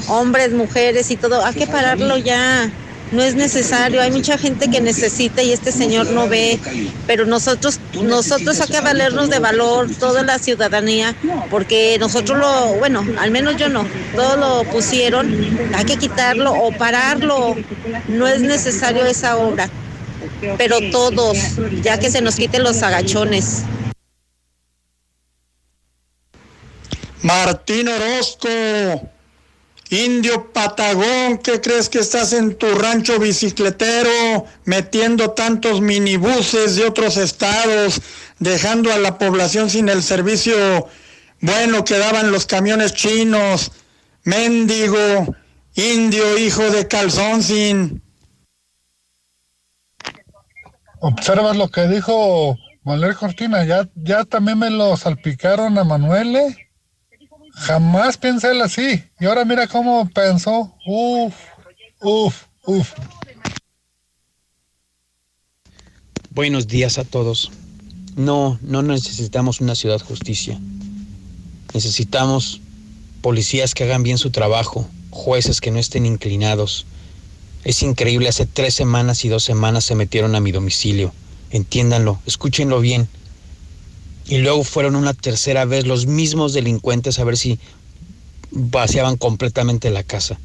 hombres, 0.07 0.51
mujeres 0.51 1.09
y 1.09 1.15
todo, 1.15 1.45
hay 1.45 1.53
que 1.53 1.67
pararlo 1.67 2.17
ya. 2.17 2.69
No 3.11 3.21
es 3.21 3.35
necesario. 3.35 4.01
Hay 4.01 4.11
mucha 4.11 4.37
gente 4.37 4.69
que 4.69 4.81
necesita 4.81 5.43
y 5.43 5.51
este 5.51 5.71
señor 5.71 6.07
no 6.07 6.27
ve, 6.27 6.59
pero 7.07 7.25
nosotros, 7.25 7.79
nosotros 8.01 8.59
hay 8.61 8.67
que 8.67 8.81
valernos 8.81 9.29
de 9.29 9.39
valor, 9.39 9.89
toda 9.99 10.23
la 10.23 10.39
ciudadanía, 10.39 11.15
porque 11.49 11.97
nosotros 11.99 12.39
lo, 12.39 12.75
bueno, 12.75 13.05
al 13.19 13.31
menos 13.31 13.57
yo 13.57 13.69
no, 13.69 13.85
todo 14.15 14.37
lo 14.37 14.63
pusieron, 14.71 15.33
hay 15.75 15.85
que 15.85 15.97
quitarlo 15.97 16.53
o 16.53 16.71
pararlo. 16.71 17.55
No 18.07 18.27
es 18.27 18.41
necesario 18.41 19.05
esa 19.05 19.37
obra, 19.37 19.69
pero 20.57 20.77
todos, 20.91 21.37
ya 21.81 21.99
que 21.99 22.09
se 22.09 22.21
nos 22.21 22.35
quiten 22.35 22.63
los 22.63 22.81
agachones. 22.83 23.63
Martín 27.23 27.87
Orozco. 27.87 29.10
Indio 29.91 30.53
Patagón, 30.53 31.37
¿qué 31.39 31.59
crees 31.59 31.89
que 31.89 31.99
estás 31.99 32.31
en 32.31 32.55
tu 32.55 32.65
rancho 32.75 33.19
bicicletero 33.19 34.45
metiendo 34.63 35.31
tantos 35.31 35.81
minibuses 35.81 36.77
de 36.77 36.85
otros 36.85 37.17
estados, 37.17 38.01
dejando 38.39 38.93
a 38.93 38.97
la 38.97 39.17
población 39.17 39.69
sin 39.69 39.89
el 39.89 40.01
servicio 40.01 40.87
bueno 41.41 41.83
que 41.83 41.97
daban 41.97 42.31
los 42.31 42.45
camiones 42.45 42.93
chinos? 42.93 43.73
Mendigo, 44.23 45.35
indio, 45.75 46.37
hijo 46.37 46.69
de 46.69 46.87
calzón 46.87 47.43
sin. 47.43 48.01
Observas 51.01 51.57
lo 51.57 51.67
que 51.67 51.87
dijo 51.87 52.57
Manuel 52.83 53.17
Cortina, 53.17 53.65
ya, 53.65 53.89
ya 53.95 54.23
también 54.23 54.57
me 54.57 54.69
lo 54.69 54.95
salpicaron 54.95 55.77
a 55.77 55.83
Manuel. 55.83 56.33
¿eh? 56.37 56.70
Jamás 57.53 58.17
pensé 58.17 58.59
así. 58.61 59.03
Y 59.19 59.25
ahora 59.25 59.45
mira 59.45 59.67
cómo 59.67 60.09
pensó. 60.09 60.73
Uf, 60.85 61.33
uf, 62.01 62.43
uf. 62.65 62.91
Buenos 66.31 66.67
días 66.67 66.97
a 66.97 67.03
todos. 67.03 67.51
No, 68.15 68.57
no 68.61 68.81
necesitamos 68.81 69.61
una 69.61 69.75
ciudad 69.75 69.99
justicia. 69.99 70.59
Necesitamos 71.73 72.61
policías 73.21 73.73
que 73.73 73.83
hagan 73.83 74.03
bien 74.03 74.17
su 74.17 74.31
trabajo, 74.31 74.87
jueces 75.09 75.61
que 75.61 75.71
no 75.71 75.79
estén 75.79 76.05
inclinados. 76.05 76.85
Es 77.63 77.83
increíble, 77.83 78.29
hace 78.29 78.45
tres 78.45 78.73
semanas 78.73 79.23
y 79.23 79.29
dos 79.29 79.43
semanas 79.43 79.83
se 79.83 79.95
metieron 79.95 80.35
a 80.35 80.39
mi 80.39 80.51
domicilio. 80.51 81.13
Entiéndanlo, 81.51 82.19
escúchenlo 82.25 82.79
bien 82.79 83.07
y 84.31 84.37
luego 84.37 84.63
fueron 84.63 84.95
una 84.95 85.13
tercera 85.13 85.65
vez 85.65 85.85
los 85.85 86.05
mismos 86.05 86.53
delincuentes 86.53 87.19
a 87.19 87.25
ver 87.25 87.35
si 87.35 87.59
vaciaban 88.49 89.17
completamente 89.17 89.89
la 89.89 90.03
casa. 90.03 90.39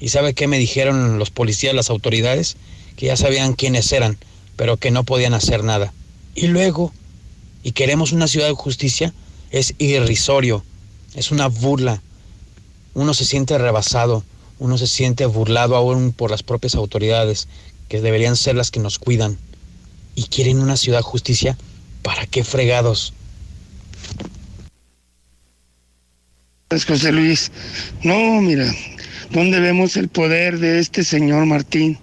¿Y 0.00 0.08
sabe 0.08 0.32
qué 0.32 0.46
me 0.46 0.58
dijeron 0.58 1.18
los 1.18 1.28
policías, 1.28 1.74
las 1.74 1.90
autoridades? 1.90 2.56
Que 2.96 3.04
ya 3.06 3.16
sabían 3.18 3.52
quiénes 3.52 3.92
eran, 3.92 4.16
pero 4.56 4.78
que 4.78 4.90
no 4.90 5.04
podían 5.04 5.34
hacer 5.34 5.64
nada. 5.64 5.92
Y 6.34 6.46
luego, 6.46 6.94
y 7.62 7.72
queremos 7.72 8.12
una 8.12 8.26
ciudad 8.26 8.46
de 8.46 8.54
justicia, 8.54 9.12
es 9.50 9.74
irrisorio, 9.76 10.64
es 11.14 11.30
una 11.30 11.48
burla. 11.48 12.00
Uno 12.94 13.12
se 13.12 13.26
siente 13.26 13.58
rebasado, 13.58 14.24
uno 14.58 14.78
se 14.78 14.86
siente 14.86 15.26
burlado 15.26 15.76
aún 15.76 16.12
por 16.12 16.30
las 16.30 16.42
propias 16.42 16.74
autoridades, 16.74 17.48
que 17.90 18.00
deberían 18.00 18.36
ser 18.36 18.56
las 18.56 18.70
que 18.70 18.80
nos 18.80 18.98
cuidan. 18.98 19.36
Y 20.14 20.22
quieren 20.22 20.58
una 20.58 20.78
ciudad 20.78 21.00
de 21.00 21.02
justicia, 21.02 21.58
¿para 22.00 22.26
qué 22.26 22.42
fregados? 22.42 23.12
José 26.84 27.12
Luis. 27.12 27.50
No, 28.02 28.40
mira, 28.42 28.66
¿dónde 29.30 29.60
vemos 29.60 29.96
el 29.96 30.08
poder 30.08 30.58
de 30.58 30.78
este 30.78 31.04
señor 31.04 31.46
Martín? 31.46 31.98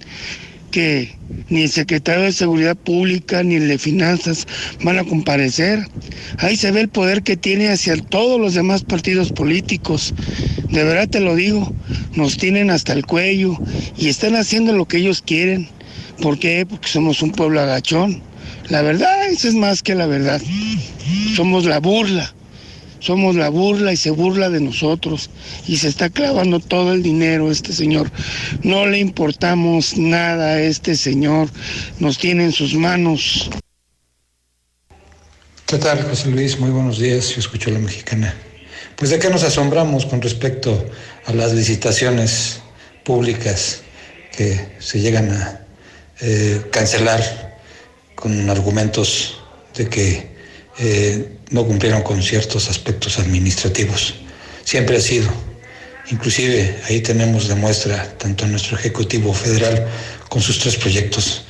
Que 0.72 1.16
ni 1.50 1.64
el 1.64 1.70
secretario 1.70 2.24
de 2.24 2.32
Seguridad 2.32 2.76
Pública 2.76 3.44
ni 3.44 3.56
el 3.56 3.68
de 3.68 3.78
Finanzas 3.78 4.48
van 4.84 4.98
a 4.98 5.04
comparecer. 5.04 5.86
Ahí 6.40 6.56
se 6.56 6.72
ve 6.72 6.82
el 6.82 6.90
poder 6.90 7.22
que 7.22 7.38
tiene 7.38 7.70
hacia 7.70 7.98
todos 7.98 8.40
los 8.40 8.56
demás 8.56 8.84
partidos 8.84 9.32
políticos. 9.32 10.14
De 10.70 10.84
verdad 10.84 11.10
te 11.10 11.20
lo 11.20 11.36
digo, 11.36 11.72
nos 12.16 12.38
tienen 12.38 12.72
hasta 12.72 12.94
el 12.94 13.06
cuello 13.06 13.58
y 13.98 14.08
están 14.08 14.36
haciendo 14.36 14.74
lo 14.74 14.88
que 14.88 14.98
ellos 14.98 15.22
quieren. 15.22 15.70
¿Por 16.22 16.40
qué? 16.40 16.66
Porque 16.68 16.88
somos 16.88 17.22
un 17.22 17.32
pueblo 17.32 17.62
agachón. 17.62 18.24
La 18.70 18.82
verdad, 18.82 19.28
eso 19.28 19.48
es 19.48 19.56
más 19.56 19.84
que 19.84 19.96
la 19.96 20.06
verdad. 20.06 20.42
Somos 21.36 21.66
la 21.66 21.80
burla 21.80 22.34
somos 23.04 23.36
la 23.36 23.50
burla 23.50 23.92
y 23.92 23.98
se 23.98 24.12
burla 24.12 24.50
de 24.50 24.62
nosotros 24.62 25.30
y 25.68 25.76
se 25.76 25.90
está 25.90 26.10
clavando 26.10 26.62
todo 26.62 26.94
el 26.94 27.04
dinero 27.04 27.52
este 27.52 27.74
señor. 27.74 28.10
No 28.64 28.86
le 28.86 29.00
importamos 29.00 29.98
nada 29.98 30.54
a 30.54 30.62
este 30.62 30.96
señor, 30.96 31.50
nos 32.00 32.18
tiene 32.18 32.46
en 32.46 32.52
sus 32.54 32.74
manos. 32.76 33.50
¿Qué 35.66 35.78
tal, 35.78 36.02
José 36.04 36.30
Luis? 36.30 36.58
Muy 36.60 36.70
buenos 36.70 36.98
días, 36.98 37.32
yo 37.32 37.40
escucho 37.40 37.70
a 37.70 37.74
la 37.74 37.80
mexicana. 37.80 38.34
Pues 38.96 39.12
de 39.12 39.20
qué 39.20 39.30
nos 39.30 39.44
asombramos 39.44 40.06
con 40.06 40.22
respecto 40.22 40.86
a 41.26 41.34
las 41.34 41.54
licitaciones 41.54 42.62
públicas 43.04 43.82
que 44.38 44.78
se 44.80 45.02
llegan 45.02 45.30
a 45.32 45.60
eh, 46.22 46.62
cancelar 46.72 47.53
con 48.24 48.50
argumentos 48.50 49.36
de 49.76 49.90
que 49.90 50.30
eh, 50.80 51.28
no 51.50 51.66
cumplieron 51.66 52.04
con 52.04 52.24
ciertos 52.24 52.70
aspectos 52.70 53.20
administrativos. 53.20 54.14
Siempre 54.64 54.96
ha 54.96 55.02
sido. 55.02 55.30
Inclusive 56.10 56.74
ahí 56.88 57.02
tenemos 57.02 57.50
de 57.50 57.56
muestra 57.56 58.18
tanto 58.18 58.48
nuestro 58.48 58.78
Ejecutivo 58.78 59.34
Federal 59.34 59.86
con 60.30 60.42
sus 60.42 60.58
tres 60.60 60.78
proyectos 60.78 61.44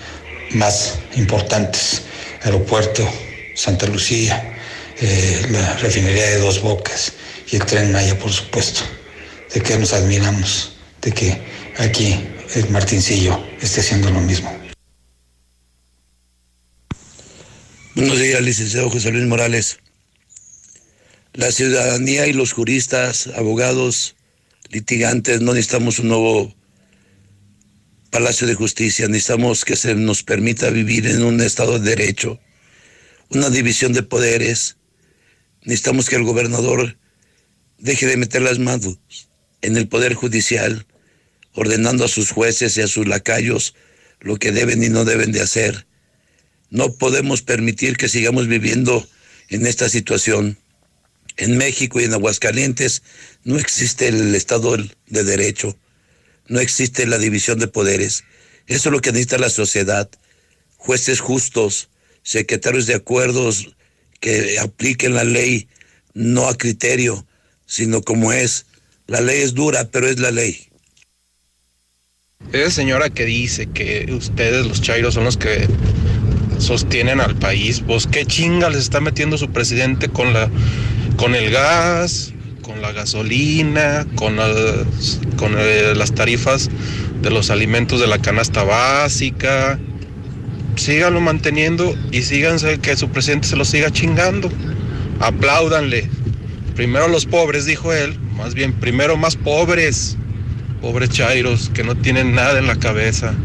más 0.49 0.97
importantes, 1.15 2.01
Aeropuerto, 2.41 3.07
Santa 3.53 3.85
Lucía, 3.85 4.57
eh, 4.99 5.45
la 5.51 5.77
refinería 5.77 6.25
de 6.25 6.39
Dos 6.39 6.59
Bocas 6.59 7.13
y 7.51 7.57
el 7.57 7.65
tren 7.65 7.91
Maya, 7.91 8.17
por 8.17 8.31
supuesto. 8.31 8.81
De 9.53 9.61
que 9.61 9.77
nos 9.77 9.93
admiramos, 9.93 10.71
de 11.03 11.11
que 11.11 11.37
aquí 11.77 12.19
el 12.55 12.67
Martincillo 12.71 13.39
esté 13.61 13.81
haciendo 13.81 14.09
lo 14.09 14.21
mismo. 14.21 14.62
Buenos 17.95 18.19
días, 18.19 18.41
licenciado 18.41 18.89
José 18.89 19.11
Luis 19.11 19.27
Morales. 19.27 19.77
La 21.33 21.51
ciudadanía 21.51 22.25
y 22.25 22.33
los 22.33 22.51
juristas, 22.51 23.27
abogados, 23.27 24.15
litigantes, 24.71 25.41
no 25.41 25.53
necesitamos 25.53 25.99
un 25.99 26.07
nuevo 26.07 26.55
Palacio 28.09 28.47
de 28.47 28.55
Justicia, 28.55 29.07
necesitamos 29.07 29.63
que 29.63 29.75
se 29.75 29.93
nos 29.93 30.23
permita 30.23 30.71
vivir 30.71 31.05
en 31.05 31.21
un 31.21 31.39
Estado 31.39 31.77
de 31.77 31.91
Derecho, 31.91 32.39
una 33.29 33.51
división 33.51 33.93
de 33.93 34.01
poderes. 34.01 34.77
Necesitamos 35.61 36.09
que 36.09 36.15
el 36.15 36.23
gobernador 36.23 36.97
deje 37.77 38.07
de 38.07 38.17
meter 38.17 38.41
las 38.41 38.57
manos 38.57 38.97
en 39.61 39.77
el 39.77 39.87
Poder 39.87 40.15
Judicial, 40.15 40.87
ordenando 41.53 42.05
a 42.05 42.07
sus 42.07 42.31
jueces 42.31 42.75
y 42.75 42.81
a 42.81 42.87
sus 42.87 43.07
lacayos 43.07 43.75
lo 44.19 44.37
que 44.37 44.51
deben 44.51 44.83
y 44.83 44.89
no 44.89 45.05
deben 45.05 45.31
de 45.31 45.41
hacer 45.41 45.85
no 46.73 46.91
podemos 46.91 47.43
permitir 47.43 47.97
que 47.97 48.09
sigamos 48.09 48.47
viviendo 48.47 49.07
en 49.49 49.67
esta 49.67 49.89
situación. 49.89 50.57
En 51.37 51.55
México 51.55 52.01
y 52.01 52.05
en 52.05 52.13
Aguascalientes 52.13 53.03
no 53.43 53.59
existe 53.59 54.07
el 54.07 54.33
Estado 54.33 54.75
de 55.05 55.23
Derecho, 55.23 55.77
no 56.47 56.59
existe 56.59 57.05
la 57.05 57.19
división 57.19 57.59
de 57.59 57.67
poderes. 57.67 58.23
Eso 58.65 58.89
es 58.89 58.93
lo 58.93 59.01
que 59.01 59.11
necesita 59.11 59.37
la 59.37 59.51
sociedad. 59.51 60.09
Jueces 60.77 61.19
justos, 61.19 61.89
secretarios 62.23 62.87
de 62.87 62.95
acuerdos 62.95 63.75
que 64.19 64.57
apliquen 64.57 65.13
la 65.13 65.25
ley 65.25 65.67
no 66.15 66.47
a 66.47 66.57
criterio, 66.57 67.27
sino 67.67 68.01
como 68.01 68.33
es. 68.33 68.65
La 69.05 69.21
ley 69.21 69.41
es 69.41 69.53
dura, 69.53 69.91
pero 69.91 70.07
es 70.07 70.19
la 70.19 70.31
ley. 70.31 70.69
Esa 72.51 72.71
señora 72.71 73.11
que 73.11 73.25
dice 73.25 73.67
que 73.67 74.11
ustedes, 74.11 74.65
los 74.65 74.81
chairos, 74.81 75.13
son 75.13 75.23
los 75.23 75.37
que 75.37 75.67
sostienen 76.63 77.21
al 77.21 77.35
país. 77.35 77.83
Pues 77.85 78.07
qué 78.07 78.25
chinga 78.25 78.69
les 78.69 78.79
está 78.79 78.99
metiendo 78.99 79.37
su 79.37 79.49
presidente 79.49 80.09
con 80.09 80.33
la 80.33 80.49
con 81.17 81.35
el 81.35 81.51
gas, 81.51 82.33
con 82.61 82.81
la 82.81 82.91
gasolina, 82.91 84.07
con, 84.15 84.35
las, 84.35 85.19
con 85.37 85.55
eh, 85.57 85.93
las 85.95 86.13
tarifas 86.13 86.69
de 87.21 87.29
los 87.29 87.49
alimentos 87.49 87.99
de 87.99 88.07
la 88.07 88.17
canasta 88.17 88.63
básica. 88.63 89.79
Síganlo 90.75 91.21
manteniendo 91.21 91.95
y 92.11 92.23
síganse 92.23 92.79
que 92.79 92.97
su 92.97 93.09
presidente 93.09 93.47
se 93.47 93.55
lo 93.55 93.65
siga 93.65 93.91
chingando. 93.91 94.49
Apláudanle. 95.19 96.09
Primero 96.75 97.07
los 97.07 97.25
pobres, 97.25 97.65
dijo 97.65 97.93
él. 97.93 98.17
Más 98.35 98.55
bien, 98.55 98.73
primero 98.73 99.15
más 99.15 99.35
pobres. 99.35 100.17
Pobres 100.81 101.11
chairos 101.11 101.69
que 101.69 101.83
no 101.83 101.95
tienen 101.95 102.33
nada 102.33 102.57
en 102.57 102.67
la 102.67 102.75
cabeza. 102.75 103.35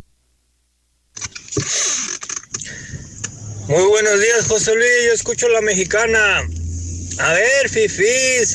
Muy 3.68 3.84
buenos 3.84 4.18
días, 4.18 4.46
José 4.46 4.74
Luis. 4.74 4.88
Yo 5.04 5.12
escucho 5.12 5.46
la 5.50 5.60
mexicana. 5.60 6.38
A 7.18 7.32
ver, 7.34 7.68
Fifi, 7.68 8.02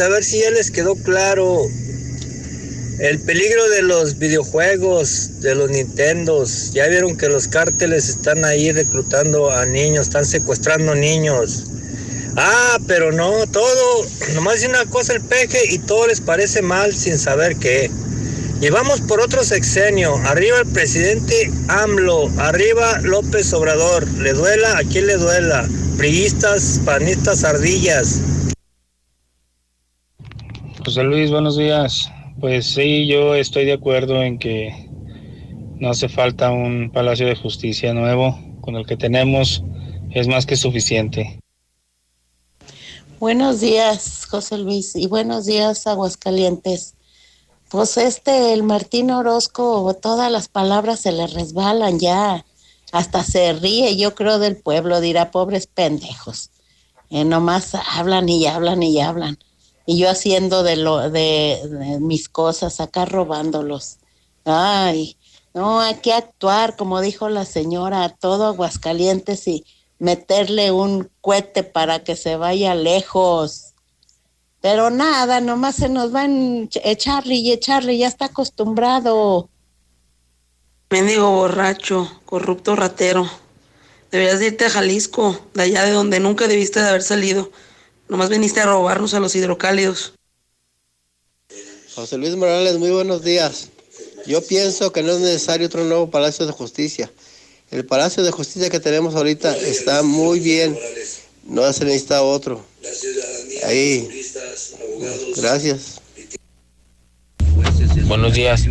a 0.02 0.08
ver 0.08 0.24
si 0.24 0.40
ya 0.40 0.50
les 0.50 0.72
quedó 0.72 0.96
claro. 0.96 1.68
El 2.98 3.20
peligro 3.22 3.70
de 3.70 3.84
los 3.84 4.18
videojuegos, 4.18 5.40
de 5.42 5.54
los 5.54 5.70
Nintendos. 5.70 6.72
Ya 6.74 6.88
vieron 6.88 7.16
que 7.16 7.30
los 7.30 7.48
cárteles 7.48 8.10
están 8.10 8.44
ahí 8.44 8.72
reclutando 8.72 9.52
a 9.52 9.68
niños, 9.68 10.08
están 10.08 10.26
secuestrando 10.26 10.96
niños. 10.96 11.66
Ah, 12.36 12.80
pero 12.88 13.12
no, 13.12 13.46
todo, 13.46 14.08
nomás 14.34 14.66
una 14.66 14.84
cosa 14.88 15.14
el 15.14 15.22
peje 15.22 15.60
y 15.70 15.78
todo 15.78 16.08
les 16.08 16.22
parece 16.22 16.64
mal 16.64 16.92
sin 16.92 17.20
saber 17.20 17.58
qué. 17.58 17.92
Llevamos 18.64 19.02
por 19.02 19.20
otro 19.20 19.44
sexenio. 19.44 20.16
Arriba 20.20 20.60
el 20.62 20.72
presidente 20.72 21.52
AMLO. 21.68 22.30
Arriba 22.40 22.98
López 23.02 23.52
Obrador. 23.52 24.10
¿Le 24.20 24.32
duela? 24.32 24.78
¿A 24.78 24.84
quién 24.86 25.06
le 25.06 25.18
duela? 25.18 25.68
Priistas, 25.98 26.80
panistas, 26.86 27.44
ardillas. 27.44 28.22
José 30.86 31.04
Luis, 31.04 31.30
buenos 31.30 31.58
días. 31.58 32.10
Pues 32.40 32.68
sí, 32.68 33.06
yo 33.06 33.36
estoy 33.36 33.66
de 33.66 33.74
acuerdo 33.74 34.24
en 34.24 34.40
que 34.40 34.90
no 35.76 35.90
hace 35.90 36.08
falta 36.08 36.50
un 36.52 36.90
Palacio 36.90 37.28
de 37.28 37.36
Justicia 37.36 37.94
nuevo. 37.94 38.40
Con 38.62 38.78
el 38.78 38.86
que 38.86 38.96
tenemos 38.96 39.62
es 40.12 40.30
más 40.30 40.46
que 40.46 40.56
suficiente. 40.56 41.38
Buenos 43.20 43.60
días, 43.60 44.26
José 44.26 44.58
Luis, 44.58 44.96
y 44.96 45.08
buenos 45.08 45.48
días, 45.48 45.86
Aguascalientes. 45.86 46.96
Pues 47.74 47.98
este, 47.98 48.54
el 48.54 48.62
Martín 48.62 49.10
Orozco, 49.10 49.98
todas 50.00 50.32
las 50.32 50.48
palabras 50.48 51.00
se 51.00 51.12
le 51.12 51.26
resbalan 51.26 52.00
ya. 52.00 52.46
Hasta 52.92 53.24
se 53.24 53.52
ríe, 53.54 53.98
yo 53.98 54.14
creo, 54.14 54.38
del 54.38 54.58
pueblo, 54.58 55.02
dirá, 55.02 55.32
pobres 55.32 55.66
pendejos. 55.66 56.52
Eh, 57.10 57.26
nomás 57.26 57.74
hablan 57.74 58.30
y 58.30 58.46
hablan 58.46 58.84
y 58.84 59.02
hablan. 59.02 59.40
Y 59.88 59.98
yo 59.98 60.12
haciendo 60.12 60.62
de, 60.62 60.76
lo, 60.76 61.10
de, 61.10 61.98
mis 62.00 62.30
cosas, 62.30 62.80
acá 62.80 63.06
robándolos. 63.06 63.98
Ay, 64.46 65.18
no, 65.56 65.82
hay 65.82 65.96
que 65.96 66.14
actuar, 66.14 66.76
como 66.76 67.02
dijo 67.02 67.28
la 67.28 67.44
señora, 67.44 68.08
todo 68.10 68.46
Aguascalientes 68.46 69.48
y 69.48 69.66
meterle 69.98 70.70
un 70.70 71.10
cohete 71.22 71.64
para 71.64 72.04
que 72.04 72.16
se 72.16 72.36
vaya 72.36 72.76
lejos. 72.76 73.73
Pero 74.64 74.90
nada, 74.90 75.42
nomás 75.42 75.76
se 75.76 75.90
nos 75.90 76.14
van 76.14 76.70
a 76.74 76.90
echarle 76.90 77.36
y 77.36 77.52
echarle, 77.52 77.98
ya 77.98 78.08
está 78.08 78.26
acostumbrado. 78.26 79.50
Mendigo 80.90 81.30
borracho, 81.32 82.22
corrupto 82.24 82.74
ratero. 82.74 83.30
Deberías 84.10 84.40
de 84.40 84.48
irte 84.48 84.66
a 84.66 84.70
Jalisco, 84.70 85.38
de 85.54 85.64
allá 85.64 85.84
de 85.84 85.92
donde 85.92 86.22
nunca 86.22 86.48
debiste 86.48 86.80
de 86.80 86.88
haber 86.88 87.04
salido. 87.04 87.52
Nomás 88.08 88.30
viniste 88.30 88.62
a 88.62 88.66
robarnos 88.66 89.14
a 89.14 89.20
los 89.20 89.36
hidrocálidos. 89.36 90.14
José 91.94 92.18
Luis 92.18 92.38
Morales, 92.38 92.78
muy 92.78 92.92
buenos 92.92 93.22
días. 93.22 93.68
Yo 94.26 94.42
pienso 94.48 94.94
que 94.94 95.04
no 95.04 95.12
es 95.12 95.20
necesario 95.20 95.68
otro 95.68 95.84
nuevo 95.84 96.10
Palacio 96.10 96.46
de 96.46 96.54
Justicia. 96.54 97.12
El 97.70 97.86
Palacio 97.86 98.24
de 98.24 98.32
Justicia 98.32 98.70
que 98.70 98.80
tenemos 98.80 99.14
ahorita 99.14 99.58
está 99.58 100.04
muy 100.04 100.40
bien. 100.40 100.80
No 101.44 101.74
se 101.74 101.84
necesita 101.84 102.24
otro. 102.24 102.64
Ahí. 103.66 104.23
Gracias. 105.36 106.02
Buenos 108.08 108.34
días. 108.34 108.68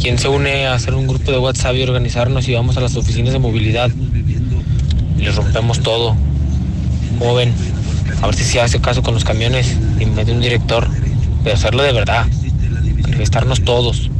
¿Quién 0.00 0.18
se 0.18 0.28
une 0.28 0.66
a 0.66 0.74
hacer 0.74 0.94
un 0.94 1.06
grupo 1.06 1.30
de 1.30 1.38
WhatsApp 1.38 1.74
y 1.74 1.82
organizarnos 1.82 2.48
y 2.48 2.54
vamos 2.54 2.76
a 2.76 2.80
las 2.80 2.96
oficinas 2.96 3.32
de 3.32 3.38
movilidad? 3.38 3.90
Y 5.16 5.22
les 5.22 5.34
rompemos 5.34 5.82
todo. 5.82 6.16
¿Cómo 7.18 7.34
ven? 7.34 7.52
A 8.22 8.26
ver 8.26 8.34
si 8.34 8.44
se 8.44 8.60
hace 8.60 8.80
caso 8.80 9.02
con 9.02 9.14
los 9.14 9.24
camiones 9.24 9.76
y 9.98 10.06
mete 10.06 10.32
un 10.32 10.40
director. 10.40 10.88
Pero 11.42 11.56
hacerlo 11.56 11.82
de 11.82 11.92
verdad. 11.92 12.26
Manifestarnos 13.02 13.64
todos. 13.64 14.10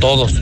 Todos. 0.00 0.34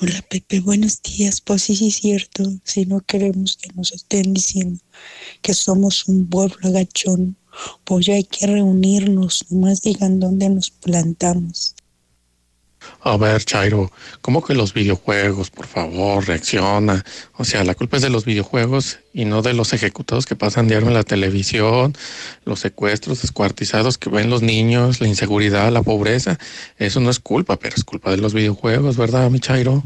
Hola 0.00 0.22
Pepe, 0.28 0.60
buenos 0.60 1.02
días. 1.02 1.40
Pues 1.40 1.62
sí, 1.62 1.74
sí 1.74 1.88
es 1.88 1.96
cierto. 1.96 2.44
Si 2.62 2.86
no 2.86 3.00
queremos 3.00 3.56
que 3.56 3.70
nos 3.74 3.92
estén 3.92 4.32
diciendo 4.32 4.80
que 5.42 5.54
somos 5.54 6.06
un 6.08 6.28
pueblo 6.28 6.56
agachón, 6.62 7.36
pues 7.84 8.06
ya 8.06 8.14
hay 8.14 8.24
que 8.24 8.46
reunirnos, 8.46 9.46
nomás 9.50 9.82
digan 9.82 10.20
dónde 10.20 10.48
nos 10.48 10.70
plantamos. 10.70 11.74
A 13.00 13.16
ver, 13.16 13.44
Chairo, 13.44 13.90
¿cómo 14.20 14.42
que 14.42 14.54
los 14.54 14.72
videojuegos? 14.72 15.50
Por 15.50 15.66
favor, 15.66 16.26
reacciona. 16.26 17.04
O 17.36 17.44
sea, 17.44 17.64
la 17.64 17.74
culpa 17.74 17.96
es 17.96 18.02
de 18.02 18.10
los 18.10 18.24
videojuegos 18.24 18.98
y 19.12 19.24
no 19.24 19.42
de 19.42 19.52
los 19.52 19.72
ejecutados 19.72 20.26
que 20.26 20.36
pasan 20.36 20.68
diario 20.68 20.88
en 20.88 20.94
la 20.94 21.04
televisión, 21.04 21.94
los 22.44 22.60
secuestros 22.60 23.22
descuartizados 23.22 23.98
que 23.98 24.10
ven 24.10 24.30
los 24.30 24.42
niños, 24.42 25.00
la 25.00 25.08
inseguridad, 25.08 25.72
la 25.72 25.82
pobreza. 25.82 26.38
Eso 26.76 27.00
no 27.00 27.10
es 27.10 27.20
culpa, 27.20 27.56
pero 27.58 27.76
es 27.76 27.84
culpa 27.84 28.10
de 28.10 28.18
los 28.18 28.34
videojuegos, 28.34 28.96
¿verdad, 28.96 29.30
mi 29.30 29.40
Chairo? 29.40 29.82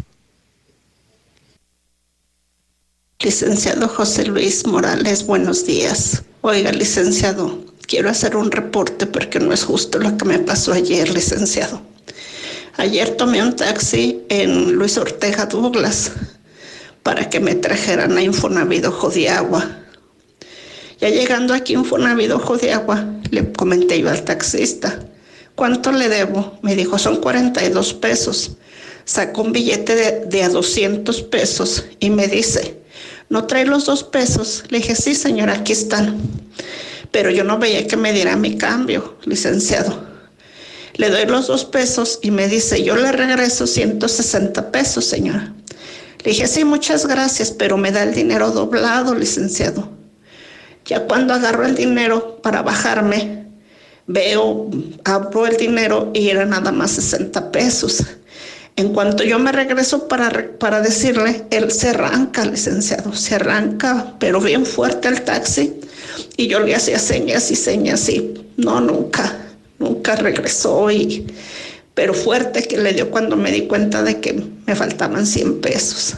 Licenciado 3.22 3.86
José 3.86 4.24
Luis 4.24 4.66
Morales, 4.66 5.24
buenos 5.24 5.64
días. 5.64 6.24
Oiga, 6.40 6.72
licenciado, 6.72 7.56
quiero 7.86 8.10
hacer 8.10 8.34
un 8.34 8.50
reporte 8.50 9.06
porque 9.06 9.38
no 9.38 9.52
es 9.52 9.62
justo 9.62 10.00
lo 10.00 10.16
que 10.16 10.24
me 10.24 10.40
pasó 10.40 10.72
ayer, 10.72 11.08
licenciado. 11.08 11.80
Ayer 12.78 13.10
tomé 13.10 13.40
un 13.40 13.54
taxi 13.54 14.20
en 14.28 14.72
Luis 14.72 14.98
Ortega 14.98 15.46
Douglas 15.46 16.10
para 17.04 17.30
que 17.30 17.38
me 17.38 17.54
trajeran 17.54 18.18
a 18.18 18.22
Infonavit 18.22 18.86
de 18.86 19.28
Agua. 19.28 19.70
Ya 21.00 21.08
llegando 21.08 21.54
aquí 21.54 21.76
a 21.76 21.78
Infonavit 21.78 22.28
de 22.60 22.72
Agua, 22.72 23.06
le 23.30 23.52
comenté 23.52 24.00
yo 24.00 24.10
al 24.10 24.24
taxista, 24.24 24.98
¿cuánto 25.54 25.92
le 25.92 26.08
debo? 26.08 26.58
Me 26.62 26.74
dijo, 26.74 26.98
son 26.98 27.20
42 27.20 27.94
pesos. 27.94 28.56
Sacó 29.04 29.42
un 29.42 29.52
billete 29.52 29.94
de, 29.94 30.26
de 30.26 30.42
a 30.42 30.48
200 30.48 31.22
pesos 31.22 31.84
y 32.00 32.10
me 32.10 32.26
dice, 32.26 32.81
¿no 33.32 33.46
trae 33.46 33.64
los 33.64 33.86
dos 33.86 34.04
pesos? 34.04 34.62
Le 34.68 34.76
dije, 34.76 34.94
sí, 34.94 35.14
señora, 35.14 35.54
aquí 35.54 35.72
están. 35.72 36.20
Pero 37.10 37.30
yo 37.30 37.44
no 37.44 37.58
veía 37.58 37.86
que 37.86 37.96
me 37.96 38.12
diera 38.12 38.36
mi 38.36 38.58
cambio, 38.58 39.16
licenciado. 39.24 40.04
Le 40.96 41.08
doy 41.08 41.24
los 41.24 41.46
dos 41.46 41.64
pesos 41.64 42.18
y 42.20 42.30
me 42.30 42.46
dice, 42.46 42.84
yo 42.84 42.94
le 42.94 43.10
regreso 43.10 43.66
160 43.66 44.70
pesos, 44.70 45.06
señora. 45.06 45.54
Le 46.22 46.32
dije, 46.32 46.46
sí, 46.46 46.66
muchas 46.66 47.06
gracias, 47.06 47.50
pero 47.50 47.78
me 47.78 47.90
da 47.90 48.02
el 48.02 48.14
dinero 48.14 48.50
doblado, 48.50 49.14
licenciado. 49.14 49.88
Ya 50.84 51.06
cuando 51.06 51.32
agarro 51.32 51.64
el 51.64 51.74
dinero 51.74 52.38
para 52.42 52.60
bajarme, 52.60 53.46
veo, 54.06 54.68
abro 55.04 55.46
el 55.46 55.56
dinero 55.56 56.10
y 56.12 56.28
era 56.28 56.44
nada 56.44 56.70
más 56.70 56.90
60 56.90 57.50
pesos. 57.50 58.04
En 58.76 58.94
cuanto 58.94 59.22
yo 59.22 59.38
me 59.38 59.52
regreso 59.52 60.08
para, 60.08 60.50
para 60.58 60.80
decirle, 60.80 61.44
él 61.50 61.70
se 61.70 61.90
arranca, 61.90 62.44
licenciado, 62.46 63.14
se 63.14 63.34
arranca, 63.34 64.14
pero 64.18 64.40
bien 64.40 64.64
fuerte 64.64 65.08
el 65.08 65.22
taxi. 65.22 65.74
Y 66.36 66.46
yo 66.46 66.60
le 66.60 66.74
hacía 66.74 66.98
señas 66.98 67.50
y 67.50 67.56
señas 67.56 68.08
y 68.08 68.34
no, 68.56 68.80
nunca, 68.80 69.36
nunca 69.78 70.16
regresó. 70.16 70.90
Y, 70.90 71.26
pero 71.94 72.14
fuerte 72.14 72.62
que 72.62 72.78
le 72.78 72.94
dio 72.94 73.10
cuando 73.10 73.36
me 73.36 73.52
di 73.52 73.66
cuenta 73.66 74.02
de 74.02 74.20
que 74.20 74.42
me 74.66 74.74
faltaban 74.74 75.26
100 75.26 75.60
pesos. 75.60 76.14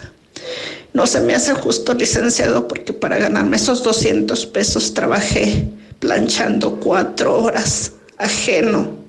No 0.92 1.09
se 1.09 1.20
me 1.20 1.34
hace 1.34 1.55
justo, 1.55 1.92
licenciado, 1.92 2.68
porque 2.68 2.92
para 2.92 3.18
ganarme 3.18 3.57
esos 3.57 3.82
200 3.82 4.47
pesos 4.47 4.94
trabajé 4.94 5.68
planchando 5.98 6.78
cuatro 6.78 7.43
horas 7.43 7.93
ajeno 8.18 9.03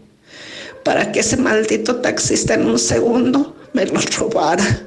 para 0.85 1.11
que 1.11 1.21
ese 1.21 1.35
maldito 1.35 1.95
taxista 1.95 2.53
en 2.53 2.67
un 2.67 2.77
segundo 2.77 3.55
me 3.73 3.87
lo 3.87 3.99
robara. 4.19 4.85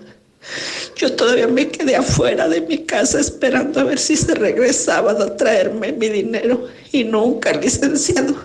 Yo 0.94 1.12
todavía 1.12 1.48
me 1.48 1.68
quedé 1.68 1.96
afuera 1.96 2.48
de 2.48 2.60
mi 2.60 2.84
casa 2.84 3.18
esperando 3.18 3.80
a 3.80 3.84
ver 3.84 3.98
si 3.98 4.16
se 4.16 4.36
regresaba 4.36 5.10
a 5.10 5.36
traerme 5.36 5.90
mi 5.92 6.08
dinero 6.08 6.68
y 6.92 7.02
nunca, 7.02 7.52
licenciado. 7.52 8.36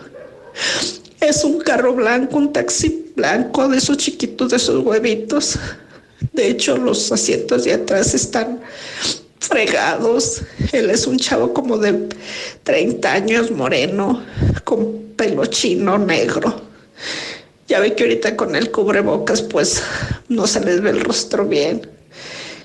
Es 1.22 1.44
un 1.44 1.60
carro 1.60 1.94
blanco, 1.94 2.38
un 2.38 2.52
taxi 2.52 3.12
blanco 3.16 3.70
de 3.70 3.78
esos 3.78 3.98
chiquitos, 3.98 4.50
de 4.50 4.58
esos 4.58 4.84
huevitos. 4.84 5.60
De 6.32 6.48
hecho, 6.48 6.76
los 6.76 7.12
asientos 7.12 7.66
de 7.66 7.74
atrás 7.74 8.16
están 8.16 8.62
fregados. 9.40 10.42
Él 10.72 10.90
es 10.90 11.06
un 11.06 11.18
chavo 11.18 11.54
como 11.54 11.78
de 11.78 12.10
30 12.64 13.14
años, 13.14 13.52
moreno, 13.52 14.24
con 14.64 15.14
pelo 15.16 15.46
chino 15.46 16.00
negro. 16.00 16.74
Ya 17.68 17.80
ve 17.80 17.96
que 17.96 18.04
ahorita 18.04 18.36
con 18.36 18.56
el 18.56 18.72
cubrebocas 18.72 19.42
pues 19.42 19.82
no 20.28 20.48
se 20.48 20.60
les 20.60 20.82
ve 20.82 20.90
el 20.90 21.02
rostro 21.02 21.46
bien. 21.46 21.88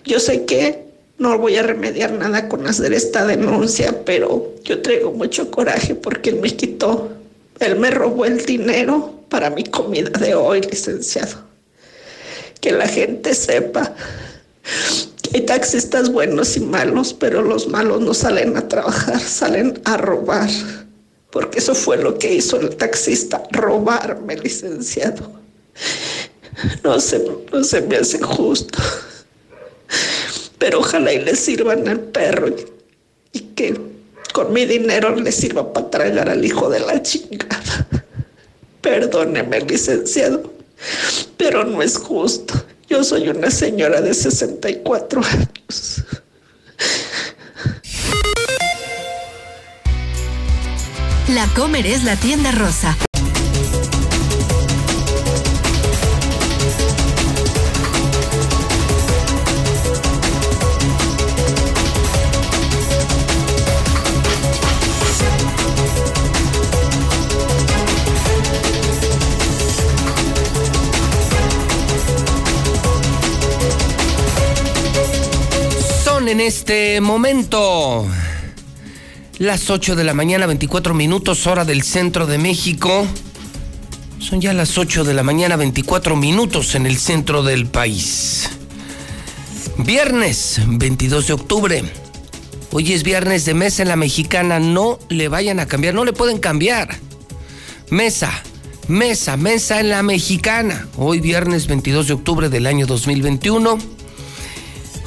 Yo 0.04 0.18
sé 0.18 0.44
que 0.44 0.84
no 1.18 1.36
voy 1.38 1.56
a 1.56 1.62
remediar 1.62 2.12
nada 2.12 2.48
con 2.48 2.66
hacer 2.66 2.92
esta 2.92 3.26
denuncia, 3.26 4.04
pero 4.04 4.54
yo 4.64 4.82
traigo 4.82 5.12
mucho 5.12 5.50
coraje 5.50 5.94
porque 5.94 6.30
él 6.30 6.36
me 6.40 6.54
quitó, 6.56 7.10
él 7.58 7.76
me 7.76 7.90
robó 7.90 8.24
el 8.24 8.44
dinero 8.44 9.14
para 9.28 9.50
mi 9.50 9.64
comida 9.64 10.10
de 10.10 10.34
hoy, 10.34 10.60
licenciado. 10.62 11.46
Que 12.60 12.72
la 12.72 12.88
gente 12.88 13.34
sepa 13.34 13.94
que 15.22 15.38
hay 15.38 15.40
taxistas 15.42 16.10
buenos 16.10 16.56
y 16.56 16.60
malos, 16.60 17.12
pero 17.12 17.42
los 17.42 17.68
malos 17.68 18.00
no 18.00 18.14
salen 18.14 18.56
a 18.56 18.68
trabajar, 18.68 19.20
salen 19.20 19.80
a 19.84 19.96
robar 19.96 20.48
porque 21.39 21.60
eso 21.60 21.73
fue 21.73 21.98
lo 21.98 22.19
que 22.19 22.35
hizo 22.35 22.56
el 22.56 22.74
taxista, 22.74 23.44
robarme, 23.52 24.35
licenciado. 24.39 25.39
No 26.82 26.98
se, 26.98 27.24
no 27.52 27.62
se 27.62 27.81
me 27.82 27.98
hace 27.98 28.19
justo. 28.20 28.77
Pero 30.59 30.81
ojalá 30.81 31.12
y 31.12 31.20
le 31.20 31.36
sirvan 31.36 31.86
al 31.86 32.01
perro 32.01 32.48
y, 32.48 32.66
y 33.35 33.40
que 33.55 33.81
con 34.32 34.52
mi 34.52 34.66
dinero 34.66 35.15
le 35.15 35.31
sirva 35.31 35.73
para 35.73 35.89
tragar 35.89 36.28
al 36.28 36.44
hijo 36.44 36.69
de 36.69 36.81
la 36.81 37.01
chingada. 37.01 37.86
Perdóneme, 38.81 39.60
licenciado, 39.60 40.52
pero 41.36 41.62
no 41.62 41.82
es 41.82 41.97
justo. 41.97 42.52
Yo 42.89 43.05
soy 43.05 43.28
una 43.28 43.52
señora 43.52 44.01
de 44.01 44.12
64 44.12 45.23
años. 45.24 46.02
La 51.28 51.46
Comer 51.48 51.86
es 51.86 52.05
la 52.05 52.16
tienda 52.16 52.52
rosa. 52.52 52.96
Son 76.05 76.26
en 76.28 76.40
este 76.40 77.02
momento 77.02 78.06
las 79.39 79.70
8 79.70 79.94
de 79.94 80.05
la 80.05 80.15
mañana, 80.15 80.47
24 80.47 80.94
minutos, 80.94 81.47
hora 81.47 81.65
del 81.65 81.82
centro 81.82 82.27
de 82.27 82.39
México. 82.39 83.06
Son 84.19 84.40
ya 84.40 84.52
las 84.52 84.77
8 84.77 85.05
de 85.05 85.15
la 85.15 85.23
mañana, 85.23 85.56
24 85.56 86.16
minutos 86.16 86.74
en 86.74 86.86
el 86.86 86.98
centro 86.98 87.44
del 87.44 87.66
país. 87.66 88.51
Viernes 89.78 90.60
22 90.66 91.28
de 91.28 91.32
octubre. 91.32 91.85
Hoy 92.73 92.93
es 92.93 93.05
viernes 93.05 93.44
de 93.44 93.55
mesa 93.55 93.82
en 93.82 93.89
la 93.89 93.97
mexicana. 93.97 94.59
No 94.59 94.98
le 95.09 95.28
vayan 95.28 95.60
a 95.60 95.66
cambiar, 95.66 95.94
no 95.94 96.05
le 96.05 96.12
pueden 96.12 96.39
cambiar. 96.39 96.97
Mesa, 97.90 98.32
mesa, 98.89 99.36
mesa 99.36 99.78
en 99.78 99.90
la 99.90 100.02
mexicana. 100.02 100.89
Hoy 100.97 101.20
viernes 101.20 101.69
22 101.69 102.09
de 102.09 102.12
octubre 102.15 102.48
del 102.48 102.66
año 102.66 102.86
2021. 102.86 103.78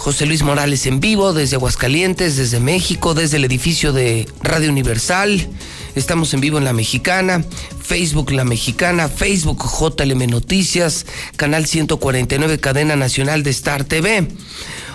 José 0.01 0.25
Luis 0.25 0.41
Morales 0.41 0.87
en 0.87 0.99
vivo 0.99 1.31
desde 1.31 1.57
Aguascalientes, 1.57 2.35
desde 2.35 2.59
México, 2.59 3.13
desde 3.13 3.37
el 3.37 3.45
edificio 3.45 3.93
de 3.93 4.27
Radio 4.41 4.71
Universal. 4.71 5.47
Estamos 5.93 6.33
en 6.33 6.41
vivo 6.41 6.57
en 6.57 6.63
La 6.63 6.73
Mexicana, 6.73 7.45
Facebook 7.79 8.31
La 8.31 8.43
Mexicana, 8.43 9.09
Facebook 9.09 9.63
JLM 9.63 10.25
Noticias, 10.25 11.05
Canal 11.35 11.67
149, 11.67 12.57
Cadena 12.57 12.95
Nacional 12.95 13.43
de 13.43 13.51
Star 13.51 13.83
TV. 13.83 14.27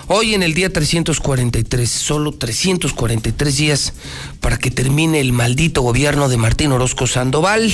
Hoy 0.07 0.33
en 0.33 0.43
el 0.43 0.53
día 0.53 0.73
343, 0.73 1.89
solo 1.89 2.33
343 2.33 3.55
días 3.55 3.93
para 4.41 4.59
que 4.59 4.71
termine 4.71 5.21
el 5.21 5.31
maldito 5.31 5.83
gobierno 5.83 6.27
de 6.27 6.35
Martín 6.35 6.73
Orozco 6.73 7.07
Sandoval. 7.07 7.71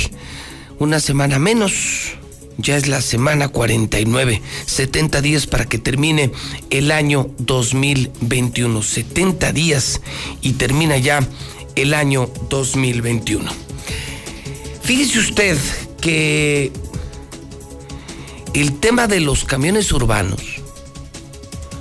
Una 0.77 0.99
semana 0.99 1.39
menos, 1.39 2.13
ya 2.57 2.77
es 2.77 2.87
la 2.87 3.01
semana 3.01 3.47
49, 3.47 4.41
70 4.65 5.21
días 5.21 5.47
para 5.47 5.65
que 5.65 5.77
termine 5.77 6.31
el 6.69 6.91
año 6.91 7.29
2021. 7.39 8.81
70 8.81 9.51
días 9.51 10.01
y 10.41 10.53
termina 10.53 10.97
ya 10.97 11.27
el 11.75 11.93
año 11.93 12.29
2021. 12.49 13.51
Fíjese 14.81 15.19
usted 15.19 15.57
que 16.01 16.71
el 18.53 18.79
tema 18.79 19.07
de 19.07 19.19
los 19.19 19.45
camiones 19.45 19.91
urbanos, 19.91 20.41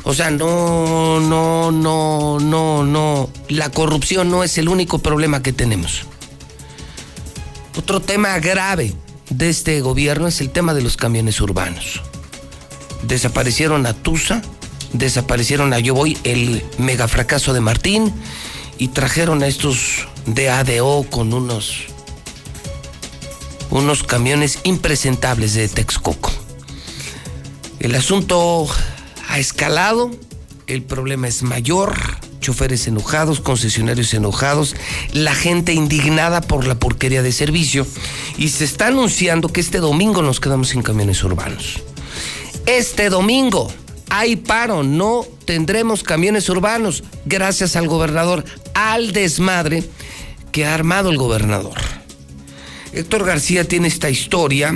o 0.05 0.15
sea, 0.15 0.31
no, 0.31 1.21
no, 1.21 1.71
no, 1.71 2.41
no, 2.41 2.85
no, 2.85 3.31
la 3.49 3.71
corrupción 3.71 4.31
no 4.31 4.43
es 4.43 4.59
el 4.59 4.69
único 4.69 4.99
problema 4.99 5.43
que 5.43 5.53
tenemos. 5.53 6.07
Otro 7.77 8.01
tema 8.01 8.39
grave 8.39 8.95
de 9.33 9.49
este 9.49 9.81
gobierno 9.81 10.29
es 10.29 10.41
el 10.41 10.51
tema 10.51 10.75
de 10.75 10.83
los 10.83 10.97
camiones 10.97 11.41
urbanos. 11.41 12.03
Desaparecieron 13.03 13.87
a 13.87 13.95
Tusa, 13.95 14.43
desaparecieron 14.93 15.73
a 15.73 15.79
Yo 15.79 15.95
Voy, 15.95 16.19
el 16.25 16.63
mega 16.79 17.09
fracaso 17.09 17.55
de 17.55 17.61
Martín, 17.61 18.13
y 18.79 18.89
trajeron 18.89 19.43
a 19.43 19.47
estos 19.47 20.07
de 20.27 20.51
ADO 20.51 21.05
con 21.11 21.33
unos, 21.33 21.85
unos 23.71 24.03
camiones 24.03 24.59
impresentables 24.65 25.55
de 25.55 25.69
Texcoco. 25.69 26.31
El 27.81 27.95
asunto 27.95 28.67
ha 29.29 29.39
escalado, 29.39 30.11
el 30.67 30.83
problema 30.83 31.27
es 31.27 31.43
mayor, 31.43 31.97
choferes 32.43 32.87
enojados, 32.87 33.41
concesionarios 33.41 34.13
enojados, 34.13 34.77
la 35.15 35.35
gente 35.35 35.73
indignada 35.73 36.43
por 36.43 36.67
la 36.67 36.75
porquería 36.75 37.23
de 37.23 37.33
servicio 37.33 37.87
y 38.37 38.49
se 38.49 38.65
está 38.65 38.89
anunciando 38.89 39.49
que 39.49 39.63
este 39.63 39.79
domingo 39.79 40.21
nos 40.21 40.41
quedamos 40.41 40.69
sin 40.69 40.83
camiones 40.83 41.25
urbanos. 41.25 41.81
Este 42.67 43.09
domingo 43.09 43.73
hay 44.11 44.37
paro, 44.37 44.83
no 44.83 45.25
tendremos 45.47 46.03
camiones 46.03 46.51
urbanos 46.51 47.03
gracias 47.25 47.77
al 47.77 47.89
gobernador, 47.89 48.45
al 48.75 49.13
desmadre 49.13 49.85
que 50.51 50.67
ha 50.67 50.75
armado 50.75 51.09
el 51.09 51.17
gobernador. 51.17 51.79
Héctor 52.93 53.25
García 53.25 53.67
tiene 53.67 53.89
esta 53.89 54.11
historia, 54.11 54.75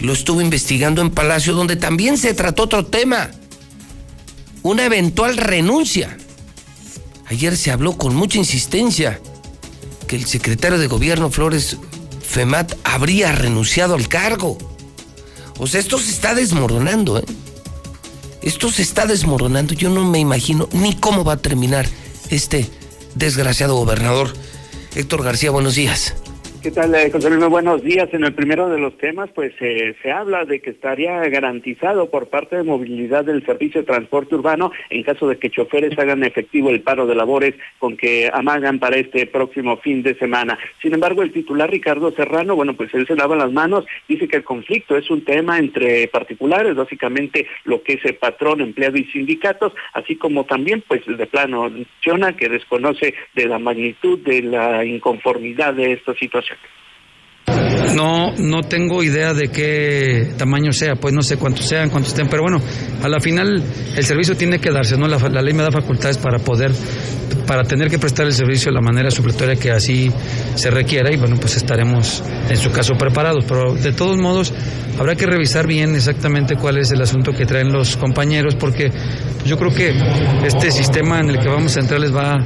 lo 0.00 0.12
estuvo 0.12 0.40
investigando 0.40 1.00
en 1.00 1.10
Palacio 1.10 1.54
donde 1.54 1.76
también 1.76 2.18
se 2.18 2.34
trató 2.34 2.64
otro 2.64 2.84
tema, 2.84 3.30
una 4.62 4.84
eventual 4.84 5.36
renuncia 5.36 6.16
Ayer 7.28 7.56
se 7.56 7.70
habló 7.70 7.96
con 7.96 8.14
mucha 8.14 8.38
insistencia 8.38 9.20
que 10.06 10.16
el 10.16 10.26
secretario 10.26 10.78
de 10.78 10.86
gobierno 10.86 11.30
Flores 11.30 11.76
Femat 12.20 12.74
habría 12.84 13.32
renunciado 13.32 13.94
al 13.94 14.08
cargo. 14.08 14.58
O 15.58 15.66
sea, 15.66 15.80
esto 15.80 15.98
se 15.98 16.10
está 16.10 16.34
desmoronando, 16.34 17.18
¿eh? 17.18 17.24
Esto 18.42 18.70
se 18.70 18.82
está 18.82 19.06
desmoronando. 19.06 19.74
Yo 19.74 19.90
no 19.90 20.04
me 20.04 20.18
imagino 20.18 20.68
ni 20.72 20.94
cómo 20.94 21.24
va 21.24 21.34
a 21.34 21.38
terminar 21.38 21.88
este 22.30 22.70
desgraciado 23.14 23.74
gobernador. 23.74 24.32
Héctor 24.94 25.24
García, 25.24 25.50
buenos 25.50 25.74
días. 25.74 26.14
¿Qué 26.66 26.72
tal, 26.72 26.92
eh, 26.96 27.12
José 27.12 27.28
Luis? 27.28 27.38
Muy 27.38 27.48
buenos 27.48 27.80
días. 27.80 28.08
En 28.12 28.24
el 28.24 28.34
primero 28.34 28.68
de 28.68 28.80
los 28.80 28.98
temas, 28.98 29.30
pues 29.32 29.52
eh, 29.60 29.94
se 30.02 30.10
habla 30.10 30.44
de 30.44 30.60
que 30.60 30.70
estaría 30.70 31.20
garantizado 31.28 32.10
por 32.10 32.26
parte 32.26 32.56
de 32.56 32.64
movilidad 32.64 33.24
del 33.24 33.46
servicio 33.46 33.82
de 33.82 33.86
transporte 33.86 34.34
urbano 34.34 34.72
en 34.90 35.04
caso 35.04 35.28
de 35.28 35.38
que 35.38 35.48
choferes 35.48 35.96
hagan 35.96 36.24
efectivo 36.24 36.70
el 36.70 36.80
paro 36.80 37.06
de 37.06 37.14
labores 37.14 37.54
con 37.78 37.96
que 37.96 38.28
amagan 38.34 38.80
para 38.80 38.96
este 38.96 39.26
próximo 39.26 39.76
fin 39.76 40.02
de 40.02 40.16
semana. 40.16 40.58
Sin 40.82 40.92
embargo, 40.92 41.22
el 41.22 41.30
titular 41.30 41.70
Ricardo 41.70 42.10
Serrano, 42.10 42.56
bueno, 42.56 42.74
pues 42.74 42.92
él 42.94 43.06
se 43.06 43.14
lava 43.14 43.36
las 43.36 43.52
manos, 43.52 43.84
dice 44.08 44.26
que 44.26 44.38
el 44.38 44.42
conflicto 44.44 44.96
es 44.96 45.08
un 45.08 45.24
tema 45.24 45.60
entre 45.60 46.08
particulares, 46.08 46.74
básicamente 46.74 47.46
lo 47.62 47.84
que 47.84 47.92
es 47.92 48.04
el 48.04 48.16
patrón, 48.16 48.60
empleado 48.60 48.96
y 48.96 49.04
sindicatos, 49.04 49.72
así 49.92 50.16
como 50.16 50.42
también, 50.46 50.82
pues 50.88 51.02
de 51.06 51.26
plano, 51.28 51.70
menciona 51.70 52.36
que 52.36 52.48
desconoce 52.48 53.14
de 53.36 53.46
la 53.46 53.60
magnitud 53.60 54.18
de 54.18 54.42
la 54.42 54.84
inconformidad 54.84 55.72
de 55.72 55.92
esta 55.92 56.12
situación. 56.14 56.55
music. 56.56 56.70
No, 57.94 58.32
no 58.36 58.62
tengo 58.62 59.02
idea 59.02 59.32
de 59.32 59.48
qué 59.48 60.32
tamaño 60.36 60.72
sea, 60.72 60.96
pues 60.96 61.14
no 61.14 61.22
sé 61.22 61.36
cuántos 61.36 61.66
sean, 61.66 61.88
cuántos 61.88 62.12
estén, 62.12 62.28
pero 62.28 62.42
bueno, 62.42 62.60
a 63.02 63.08
la 63.08 63.20
final 63.20 63.62
el 63.96 64.04
servicio 64.04 64.36
tiene 64.36 64.58
que 64.58 64.70
darse, 64.70 64.96
¿no? 64.98 65.06
La, 65.06 65.16
la 65.16 65.40
ley 65.40 65.54
me 65.54 65.62
da 65.62 65.70
facultades 65.70 66.18
para 66.18 66.38
poder, 66.38 66.72
para 67.46 67.62
tener 67.62 67.88
que 67.88 67.98
prestar 67.98 68.26
el 68.26 68.32
servicio 68.32 68.70
de 68.70 68.74
la 68.74 68.82
manera 68.82 69.10
supletoria 69.10 69.56
que 69.56 69.70
así 69.70 70.12
se 70.56 70.70
requiera 70.70 71.12
y 71.12 71.16
bueno, 71.16 71.36
pues 71.40 71.56
estaremos 71.56 72.22
en 72.50 72.56
su 72.56 72.70
caso 72.70 72.94
preparados, 72.98 73.44
pero 73.46 73.74
de 73.74 73.92
todos 73.92 74.18
modos 74.18 74.52
habrá 74.98 75.14
que 75.14 75.26
revisar 75.26 75.66
bien 75.66 75.94
exactamente 75.94 76.56
cuál 76.56 76.78
es 76.78 76.90
el 76.90 77.00
asunto 77.00 77.32
que 77.32 77.46
traen 77.46 77.72
los 77.72 77.96
compañeros 77.96 78.56
porque 78.56 78.90
yo 79.44 79.56
creo 79.56 79.72
que 79.72 79.94
este 80.44 80.70
sistema 80.70 81.20
en 81.20 81.30
el 81.30 81.38
que 81.38 81.48
vamos 81.48 81.76
a 81.76 81.80
entrar 81.80 82.00
les 82.00 82.14
va 82.14 82.36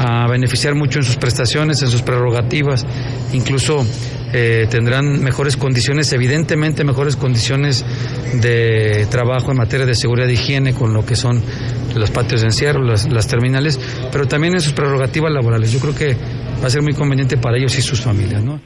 a 0.00 0.28
beneficiar 0.28 0.74
mucho 0.74 0.98
en 0.98 1.04
sus 1.04 1.16
prestaciones, 1.16 1.80
en 1.82 1.88
sus 1.88 2.02
prerrogativas, 2.02 2.84
incluso 3.32 3.86
eh, 4.32 4.66
tendrán 4.70 5.22
mejores 5.22 5.56
condiciones, 5.56 6.12
evidentemente 6.12 6.84
mejores 6.84 7.16
condiciones 7.16 7.84
de 8.34 9.06
trabajo 9.10 9.50
en 9.50 9.56
materia 9.56 9.86
de 9.86 9.94
seguridad 9.94 10.28
e 10.28 10.34
higiene 10.34 10.74
con 10.74 10.92
lo 10.92 11.04
que 11.04 11.16
son 11.16 11.42
los 11.94 12.10
patios 12.10 12.42
de 12.42 12.48
encierro, 12.48 12.82
las, 12.82 13.10
las 13.10 13.26
terminales, 13.26 13.80
pero 14.12 14.26
también 14.26 14.54
en 14.54 14.60
sus 14.60 14.72
prerrogativas 14.72 15.32
laborales. 15.32 15.72
Yo 15.72 15.80
creo 15.80 15.94
que 15.94 16.16
va 16.62 16.66
a 16.66 16.70
ser 16.70 16.82
muy 16.82 16.94
conveniente 16.94 17.36
para 17.36 17.56
ellos 17.56 17.76
y 17.78 17.82
sus 17.82 18.00
familias, 18.00 18.42
¿no? 18.42 18.60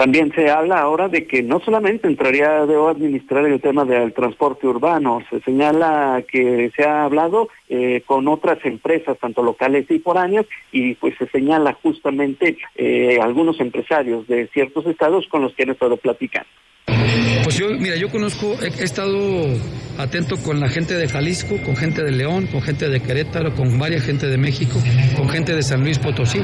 También 0.00 0.32
se 0.34 0.48
habla 0.48 0.80
ahora 0.80 1.08
de 1.10 1.26
que 1.26 1.42
no 1.42 1.60
solamente 1.60 2.08
entraría 2.08 2.64
de 2.64 2.74
administrar 2.74 3.44
el 3.44 3.60
tema 3.60 3.84
del 3.84 4.14
transporte 4.14 4.66
urbano, 4.66 5.22
se 5.28 5.40
señala 5.42 6.24
que 6.26 6.72
se 6.74 6.84
ha 6.84 7.04
hablado 7.04 7.50
eh, 7.68 8.02
con 8.06 8.26
otras 8.26 8.64
empresas, 8.64 9.18
tanto 9.18 9.42
locales 9.42 9.84
y 9.90 9.98
foráneas, 9.98 10.46
y 10.72 10.94
pues 10.94 11.16
se 11.18 11.26
señala 11.26 11.74
justamente 11.82 12.56
eh, 12.76 13.18
algunos 13.20 13.60
empresarios 13.60 14.26
de 14.26 14.46
ciertos 14.54 14.86
estados 14.86 15.26
con 15.28 15.42
los 15.42 15.52
que 15.52 15.64
han 15.64 15.70
estado 15.72 15.98
platicando. 15.98 16.48
Pues 17.44 17.58
yo, 17.58 17.68
mira, 17.78 17.96
yo 17.96 18.08
conozco, 18.08 18.56
he, 18.62 18.82
estado 18.82 19.18
atento 20.02 20.36
con 20.36 20.60
la 20.60 20.68
gente 20.68 20.96
de 20.96 21.08
Jalisco, 21.08 21.56
con 21.62 21.76
gente 21.76 22.02
de 22.02 22.10
León, 22.10 22.46
con 22.46 22.62
gente 22.62 22.88
de 22.88 23.00
Querétaro, 23.00 23.54
con 23.54 23.78
varias 23.78 24.02
gente 24.02 24.26
de 24.26 24.36
México, 24.36 24.82
con 25.16 25.28
gente 25.28 25.54
de 25.54 25.62
San 25.62 25.82
Luis 25.82 25.98
Potosí, 25.98 26.42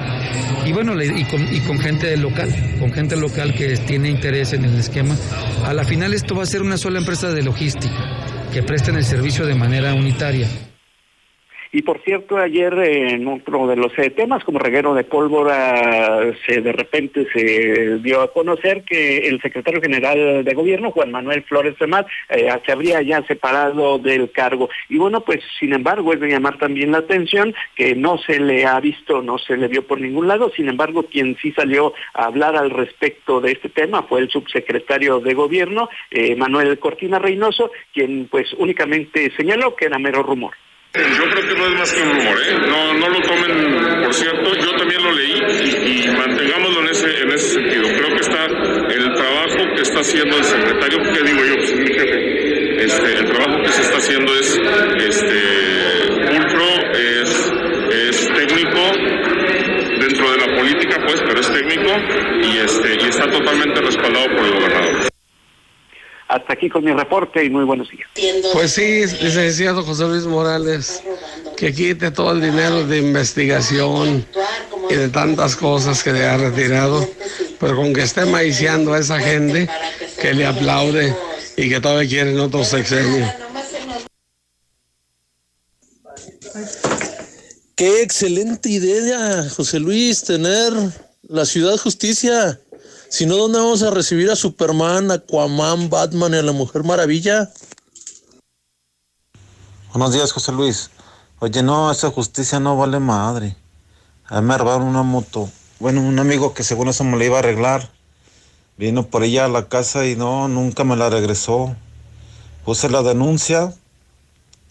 y 0.64 0.72
bueno, 0.72 1.00
y 1.02 1.24
con, 1.24 1.54
y 1.54 1.60
con 1.60 1.78
gente 1.78 2.16
local, 2.16 2.48
con 2.78 2.92
gente 2.92 3.16
local 3.16 3.54
que 3.54 3.76
tiene 3.76 4.10
interés 4.10 4.52
en 4.52 4.64
el 4.64 4.78
esquema. 4.78 5.16
A 5.64 5.74
la 5.74 5.84
final 5.84 6.14
esto 6.14 6.34
va 6.34 6.42
a 6.42 6.46
ser 6.46 6.62
una 6.62 6.76
sola 6.76 6.98
empresa 6.98 7.32
de 7.32 7.42
logística, 7.42 7.94
que 8.52 8.62
presten 8.62 8.96
el 8.96 9.04
servicio 9.04 9.46
de 9.46 9.54
manera 9.54 9.94
unitaria. 9.94 10.48
Y 11.72 11.82
por 11.82 12.00
cierto, 12.02 12.38
ayer 12.38 12.72
en 12.74 13.26
otro 13.26 13.66
de 13.66 13.76
los 13.76 13.92
eh, 13.98 14.10
temas, 14.10 14.44
como 14.44 14.58
reguero 14.58 14.94
de 14.94 15.04
pólvora, 15.04 16.32
se 16.46 16.60
de 16.60 16.72
repente 16.72 17.26
se 17.32 17.98
dio 17.98 18.20
a 18.20 18.32
conocer 18.32 18.84
que 18.84 19.28
el 19.28 19.40
secretario 19.40 19.80
general 19.80 20.44
de 20.44 20.54
gobierno, 20.54 20.90
Juan 20.90 21.10
Manuel 21.10 21.42
Flores 21.42 21.76
Femar, 21.76 22.06
eh, 22.28 22.48
se 22.64 22.72
habría 22.72 23.02
ya 23.02 23.22
separado 23.26 23.98
del 23.98 24.30
cargo. 24.30 24.68
Y 24.88 24.98
bueno, 24.98 25.20
pues 25.20 25.40
sin 25.58 25.72
embargo, 25.72 26.12
es 26.12 26.20
de 26.20 26.28
llamar 26.28 26.58
también 26.58 26.92
la 26.92 26.98
atención 26.98 27.54
que 27.74 27.94
no 27.94 28.18
se 28.18 28.38
le 28.40 28.66
ha 28.66 28.78
visto, 28.80 29.22
no 29.22 29.38
se 29.38 29.56
le 29.56 29.68
vio 29.68 29.86
por 29.86 30.00
ningún 30.00 30.28
lado. 30.28 30.50
Sin 30.54 30.68
embargo, 30.68 31.04
quien 31.04 31.36
sí 31.40 31.52
salió 31.52 31.92
a 32.14 32.26
hablar 32.26 32.56
al 32.56 32.70
respecto 32.70 33.40
de 33.40 33.52
este 33.52 33.68
tema 33.68 34.02
fue 34.02 34.20
el 34.20 34.30
subsecretario 34.30 35.20
de 35.20 35.34
gobierno, 35.34 35.88
eh, 36.10 36.34
Manuel 36.36 36.78
Cortina 36.78 37.18
Reynoso, 37.18 37.70
quien 37.92 38.28
pues 38.30 38.52
únicamente 38.54 39.32
señaló 39.36 39.74
que 39.76 39.86
era 39.86 39.98
mero 39.98 40.22
rumor. 40.22 40.54
Yo 41.16 41.24
creo 41.30 41.48
que 41.48 41.54
no 41.54 41.66
es 41.66 41.74
más 41.74 41.92
que 41.92 42.00
un 42.02 42.10
rumor, 42.10 42.38
¿eh? 42.38 42.56
No, 42.68 42.94
no 42.94 43.08
lo 43.08 43.20
tomen 43.20 43.76
por 44.06 44.14
cierto, 44.14 44.54
yo 44.54 44.70
también 44.76 45.02
lo 45.02 45.10
leí 45.10 46.04
y, 46.04 46.08
mantengámoslo 46.10 46.80
en 46.82 46.88
ese, 46.90 47.22
en 47.22 47.30
ese 47.32 47.48
sentido. 47.54 47.88
Creo 47.88 48.14
que 48.14 48.20
está 48.20 48.46
el 48.46 49.14
trabajo 49.14 49.74
que 49.74 49.82
está 49.82 50.00
haciendo 50.00 50.36
el 50.36 50.44
secretario, 50.44 50.98
¿qué 51.12 51.22
digo 51.24 51.44
yo? 51.44 51.54
Pues 51.56 51.70
es 51.70 51.78
mi 51.80 51.88
jefe. 51.88 52.84
Este, 52.84 53.18
el 53.18 53.24
trabajo 53.24 53.62
que 53.62 53.68
se 53.72 53.82
está 53.82 53.96
haciendo 53.96 54.32
es 54.38 54.60
este, 55.08 55.40
pulcro, 56.30 56.66
es, 56.94 57.52
es 57.90 58.28
técnico, 58.28 58.92
dentro 59.98 60.30
de 60.30 60.38
la 60.38 60.56
política 60.56 61.00
pues, 61.04 61.20
pero 61.26 61.40
es 61.40 61.52
técnico 61.52 61.90
y, 62.42 62.58
este, 62.58 62.94
y 63.02 63.08
está 63.08 63.28
totalmente 63.28 63.80
respaldado 63.80 64.26
por 64.36 64.44
el 64.44 64.52
gobernador. 64.52 65.15
Hasta 66.28 66.54
aquí 66.54 66.68
con 66.68 66.84
mi 66.84 66.92
reporte 66.92 67.44
y 67.44 67.50
muy 67.50 67.64
buenos 67.64 67.88
días. 67.88 68.08
Pues 68.52 68.72
sí, 68.72 69.06
licenciado 69.22 69.84
José 69.84 70.04
Luis 70.08 70.24
Morales, 70.24 71.02
que 71.56 71.72
quite 71.72 72.10
todo 72.10 72.32
el 72.32 72.40
dinero 72.40 72.84
de 72.84 72.98
investigación 72.98 74.26
y 74.90 74.94
de 74.94 75.08
tantas 75.08 75.54
cosas 75.54 76.02
que 76.02 76.12
le 76.12 76.26
ha 76.26 76.36
retirado, 76.36 77.08
pero 77.60 77.76
con 77.76 77.92
que 77.92 78.02
esté 78.02 78.24
maiciando 78.24 78.94
a 78.94 78.98
esa 78.98 79.20
gente 79.20 79.68
que 80.20 80.34
le 80.34 80.46
aplaude 80.46 81.14
y 81.56 81.68
que 81.68 81.80
todavía 81.80 82.08
quieren 82.08 82.40
otro 82.40 82.64
sexenio. 82.64 83.32
Qué 87.76 88.02
excelente 88.02 88.70
idea, 88.70 89.48
José 89.54 89.78
Luis, 89.78 90.24
tener 90.24 90.72
la 91.28 91.44
ciudad 91.44 91.76
justicia. 91.76 92.58
Si 93.08 93.24
no, 93.26 93.36
¿dónde 93.36 93.58
vamos 93.58 93.82
a 93.82 93.90
recibir 93.90 94.30
a 94.30 94.36
Superman, 94.36 95.10
Aquaman, 95.10 95.88
Batman 95.88 96.34
y 96.34 96.36
a 96.38 96.42
la 96.42 96.52
Mujer 96.52 96.84
Maravilla? 96.84 97.50
Buenos 99.92 100.12
días, 100.12 100.32
José 100.32 100.52
Luis. 100.52 100.90
Oye, 101.38 101.62
no, 101.62 101.90
esa 101.90 102.10
justicia 102.10 102.60
no 102.60 102.76
vale 102.76 102.98
madre. 102.98 103.56
A 104.26 104.40
mí 104.40 104.48
me 104.48 104.58
robaron 104.58 104.88
una 104.88 105.02
moto. 105.02 105.48
Bueno, 105.78 106.00
un 106.00 106.18
amigo 106.18 106.52
que 106.52 106.64
según 106.64 106.88
eso 106.88 107.04
me 107.04 107.16
la 107.16 107.24
iba 107.24 107.36
a 107.36 107.38
arreglar. 107.40 107.90
Vino 108.76 109.06
por 109.06 109.22
ella 109.22 109.44
a 109.46 109.48
la 109.48 109.68
casa 109.68 110.06
y 110.06 110.16
no, 110.16 110.48
nunca 110.48 110.84
me 110.84 110.96
la 110.96 111.08
regresó. 111.08 111.74
Puse 112.64 112.90
la 112.90 113.02
denuncia. 113.02 113.72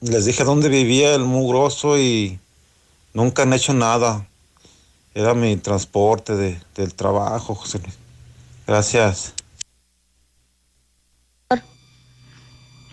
Les 0.02 0.26
dije 0.26 0.44
dónde 0.44 0.70
vivía 0.70 1.16
el 1.16 1.24
mugroso 1.24 1.98
y 1.98 2.40
nunca 3.14 3.44
han 3.44 3.54
hecho 3.54 3.74
nada. 3.74 4.28
Era 5.16 5.34
mi 5.34 5.56
transporte 5.56 6.36
de- 6.36 6.62
del 6.76 6.94
trabajo, 6.94 7.56
José 7.56 7.80
Luis. 7.80 7.96
Gracias. 8.68 9.34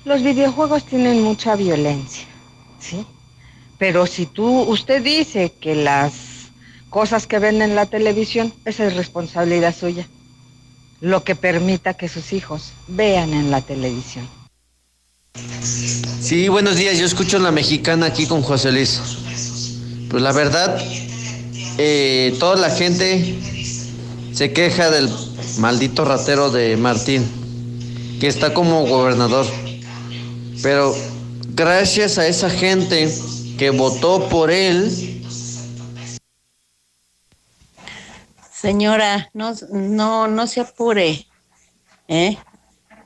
Los 0.04 0.22
videojuegos 0.22 0.84
tienen 0.84 1.22
mucha 1.22 1.54
violencia, 1.54 2.24
¿sí? 2.80 3.06
Pero 3.78 4.06
si 4.06 4.26
tú, 4.26 4.62
usted 4.62 5.02
dice 5.02 5.52
que 5.60 5.76
las 5.76 6.12
cosas 6.90 7.26
que 7.26 7.38
ven 7.38 7.62
en 7.62 7.74
la 7.76 7.86
televisión, 7.86 8.52
esa 8.64 8.84
es 8.86 8.96
responsabilidad 8.96 9.74
suya. 9.74 10.06
Lo 11.00 11.24
que 11.24 11.34
permita 11.34 11.94
que 11.94 12.08
sus 12.08 12.32
hijos 12.32 12.72
vean 12.88 13.32
en 13.32 13.50
la 13.50 13.60
televisión. 13.60 14.28
Sí, 16.20 16.48
buenos 16.48 16.76
días. 16.76 16.98
Yo 16.98 17.06
escucho 17.06 17.38
la 17.38 17.50
mexicana 17.50 18.06
aquí 18.06 18.26
con 18.26 18.42
José 18.42 18.72
Luis. 18.72 19.00
Pues 20.10 20.22
la 20.22 20.32
verdad, 20.32 20.80
eh, 21.78 22.36
toda 22.38 22.56
la 22.56 22.70
gente 22.70 23.38
se 24.32 24.52
queja 24.52 24.90
del 24.90 25.08
maldito 25.58 26.04
ratero 26.04 26.50
de 26.50 26.76
Martín, 26.76 27.26
que 28.20 28.28
está 28.28 28.54
como 28.54 28.86
gobernador. 28.86 29.46
Pero 30.62 30.94
gracias 31.54 32.18
a 32.18 32.26
esa 32.26 32.50
gente 32.50 33.12
que 33.58 33.70
votó 33.70 34.28
por 34.28 34.50
él, 34.50 35.12
Señora, 38.62 39.28
no, 39.34 39.54
no, 39.72 40.28
no 40.28 40.46
se 40.46 40.60
apure, 40.60 41.26
¿eh? 42.06 42.38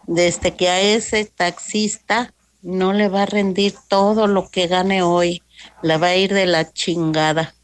Desde 0.07 0.55
que 0.55 0.69
a 0.69 0.83
ese 0.83 1.25
taxista 1.25 2.35
no 2.61 2.93
le 2.93 3.09
va 3.09 3.23
a 3.23 3.27
rendir 3.27 3.75
todo 3.89 4.27
lo 4.27 4.51
que 4.51 4.67
gane 4.67 5.03
hoy, 5.03 5.43
le 5.83 5.97
va 5.97 6.09
a 6.09 6.17
ir 6.17 6.35
de 6.35 6.45
la 6.45 6.71
chingada, 6.71 7.55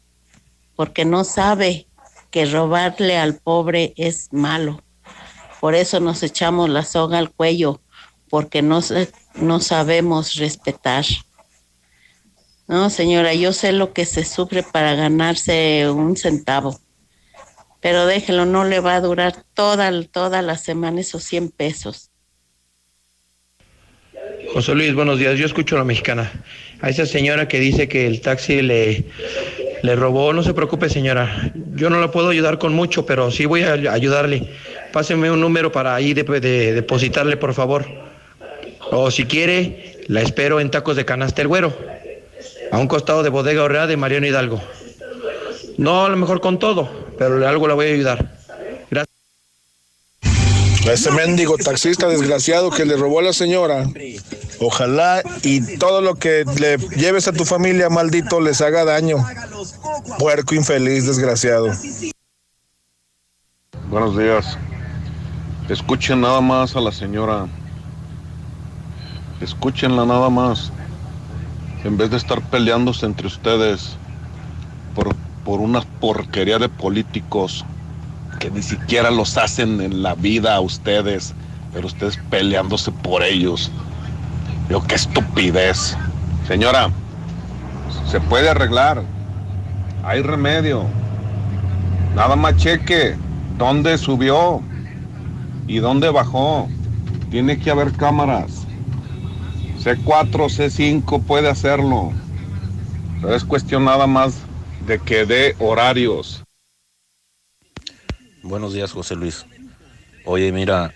porque 0.75 1.05
no 1.05 1.23
sabe 1.23 1.85
que 2.33 2.47
robarle 2.47 3.15
al 3.15 3.35
pobre 3.35 3.93
es 3.95 4.33
malo. 4.33 4.83
Por 5.61 5.75
eso 5.75 5.99
nos 5.99 6.23
echamos 6.23 6.67
la 6.67 6.83
soga 6.83 7.19
al 7.19 7.29
cuello, 7.29 7.79
porque 8.27 8.63
no, 8.63 8.81
no 9.35 9.59
sabemos 9.59 10.33
respetar. 10.37 11.05
No, 12.67 12.89
señora, 12.89 13.35
yo 13.35 13.53
sé 13.53 13.71
lo 13.71 13.93
que 13.93 14.05
se 14.05 14.25
sufre 14.25 14.63
para 14.63 14.95
ganarse 14.95 15.87
un 15.91 16.17
centavo. 16.17 16.79
Pero 17.81 18.07
déjelo, 18.07 18.45
no 18.45 18.63
le 18.63 18.79
va 18.79 18.95
a 18.95 19.01
durar 19.01 19.45
toda, 19.53 19.91
toda 20.07 20.41
la 20.41 20.57
semana 20.57 21.01
esos 21.01 21.23
100 21.25 21.51
pesos. 21.51 22.09
José 24.51 24.73
Luis, 24.73 24.95
buenos 24.95 25.19
días. 25.19 25.37
Yo 25.37 25.45
escucho 25.45 25.75
a 25.75 25.79
la 25.79 25.85
mexicana. 25.85 26.31
A 26.81 26.89
esa 26.89 27.05
señora 27.05 27.47
que 27.47 27.59
dice 27.59 27.87
que 27.87 28.07
el 28.07 28.21
taxi 28.21 28.63
le, 28.63 29.05
le 29.83 29.95
robó, 29.95 30.33
no 30.33 30.41
se 30.43 30.53
preocupe, 30.53 30.89
señora. 30.89 31.51
Yo 31.75 31.89
no 31.89 31.99
la 31.99 32.09
puedo 32.09 32.29
ayudar 32.29 32.57
con 32.57 32.73
mucho, 32.73 33.05
pero 33.05 33.29
sí 33.31 33.45
voy 33.45 33.63
a 33.63 33.73
ay- 33.73 33.87
ayudarle. 33.87 34.49
Páseme 34.91 35.29
un 35.29 35.41
número 35.41 35.71
para 35.71 35.93
ahí 35.93 36.13
de, 36.13 36.23
de- 36.23 36.73
depositarle, 36.73 37.37
por 37.37 37.53
favor. 37.53 37.85
O 38.91 39.11
si 39.11 39.25
quiere, 39.25 39.99
la 40.07 40.21
espero 40.21 40.59
en 40.59 40.71
Tacos 40.71 40.95
de 40.95 41.03
Canasta 41.05 41.41
el 41.41 41.47
Güero, 41.49 41.73
a 42.71 42.79
un 42.79 42.87
costado 42.87 43.23
de 43.23 43.29
Bodega 43.29 43.61
Horrea 43.63 43.85
de 43.85 43.97
Mariano 43.97 44.25
Hidalgo. 44.25 44.61
No 45.77 46.05
a 46.05 46.09
lo 46.09 46.15
mejor 46.17 46.39
con 46.39 46.59
todo, 46.59 46.89
pero 47.17 47.45
algo 47.47 47.67
la 47.67 47.73
voy 47.73 47.87
a 47.87 47.93
ayudar. 47.93 48.42
Ese 50.85 51.11
mendigo 51.11 51.57
taxista 51.57 52.07
desgraciado 52.07 52.69
que 52.69 52.85
le 52.85 52.97
robó 52.97 53.19
a 53.19 53.23
la 53.23 53.33
señora. 53.33 53.87
Ojalá 54.59 55.23
y 55.41 55.77
todo 55.77 56.01
lo 56.01 56.15
que 56.15 56.43
le 56.59 56.77
lleves 56.97 57.27
a 57.27 57.31
tu 57.31 57.45
familia, 57.45 57.89
maldito, 57.89 58.41
les 58.41 58.59
haga 58.59 58.83
daño. 58.83 59.17
Puerco 60.19 60.55
infeliz, 60.55 61.05
desgraciado. 61.05 61.69
Buenos 63.89 64.17
días. 64.17 64.57
Escuchen 65.69 66.19
nada 66.19 66.41
más 66.41 66.75
a 66.75 66.81
la 66.81 66.91
señora. 66.91 67.47
Escúchenla 69.39 70.05
nada 70.05 70.29
más. 70.29 70.71
En 71.85 71.95
vez 71.97 72.09
de 72.11 72.17
estar 72.17 72.41
peleándose 72.49 73.05
entre 73.05 73.27
ustedes 73.27 73.95
por, 74.95 75.15
por 75.45 75.61
una 75.61 75.81
porquería 76.01 76.59
de 76.59 76.67
políticos 76.67 77.65
que 78.43 78.51
ni 78.51 78.61
siquiera 78.61 79.09
los 79.09 79.37
hacen 79.37 79.79
en 79.79 80.03
la 80.03 80.15
vida 80.15 80.55
a 80.55 80.59
ustedes, 80.59 81.33
pero 81.71 81.87
ustedes 81.87 82.19
peleándose 82.29 82.91
por 82.91 83.23
ellos. 83.23 83.71
Yo 84.69 84.83
qué 84.83 84.95
estupidez. 84.95 85.95
Señora, 86.45 86.89
se 88.05 88.19
puede 88.19 88.49
arreglar. 88.49 89.01
Hay 90.03 90.21
remedio. 90.23 90.83
Nada 92.17 92.35
más 92.35 92.57
cheque. 92.57 93.15
¿Dónde 93.57 93.97
subió? 93.97 94.61
¿Y 95.65 95.77
dónde 95.77 96.09
bajó? 96.09 96.67
Tiene 97.31 97.57
que 97.57 97.71
haber 97.71 97.93
cámaras. 97.93 98.67
C4, 99.81 100.49
C5 100.49 101.23
puede 101.23 101.47
hacerlo. 101.47 102.11
Pero 103.21 103.35
es 103.35 103.45
cuestión 103.45 103.85
nada 103.85 104.05
más 104.05 104.35
de 104.85 104.99
que 104.99 105.25
dé 105.25 105.55
horarios. 105.59 106.42
Buenos 108.43 108.73
días, 108.73 108.91
José 108.91 109.15
Luis. 109.15 109.45
Oye, 110.25 110.51
mira, 110.51 110.93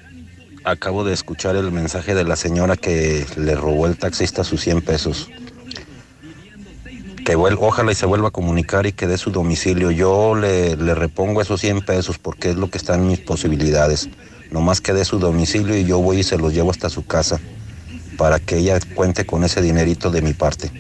acabo 0.64 1.04
de 1.04 1.14
escuchar 1.14 1.56
el 1.56 1.72
mensaje 1.72 2.14
de 2.16 2.24
la 2.24 2.36
señora 2.36 2.76
que 2.76 3.26
le 3.38 3.56
robó 3.56 3.88
el 3.88 3.98
taxista 3.98 4.44
sus 4.44 4.62
100 4.62 4.82
pesos. 4.82 5.30
Que 7.26 7.36
vuel- 7.38 7.58
ojalá 7.60 7.92
y 7.92 7.96
se 7.96 8.06
vuelva 8.06 8.30
a 8.30 8.32
comunicar 8.32 8.86
y 8.86 8.94
que 8.94 9.08
dé 9.08 9.18
su 9.18 9.32
domicilio. 9.32 9.92
Yo 9.92 10.36
le, 10.36 10.76
le 10.78 10.96
repongo 10.96 11.42
esos 11.42 11.60
100 11.60 11.82
pesos 11.82 12.18
porque 12.18 12.50
es 12.52 12.56
lo 12.56 12.70
que 12.70 12.78
está 12.78 12.96
en 12.96 13.08
mis 13.08 13.20
posibilidades. 13.20 14.10
Nomás 14.52 14.80
que 14.80 14.94
dé 14.94 15.04
su 15.04 15.20
domicilio 15.20 15.78
y 15.78 15.84
yo 15.84 16.00
voy 16.00 16.20
y 16.20 16.24
se 16.24 16.38
los 16.38 16.54
llevo 16.54 16.72
hasta 16.72 16.90
su 16.90 17.06
casa 17.06 17.40
para 18.18 18.40
que 18.40 18.58
ella 18.58 18.80
cuente 18.96 19.26
con 19.26 19.44
ese 19.44 19.62
dinerito 19.62 20.10
de 20.10 20.22
mi 20.22 20.34
parte. 20.34 20.72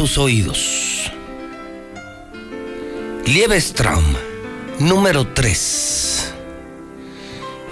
Sus 0.00 0.16
oídos. 0.16 1.12
Liebestraum, 3.26 4.02
número 4.78 5.26
3. 5.26 6.32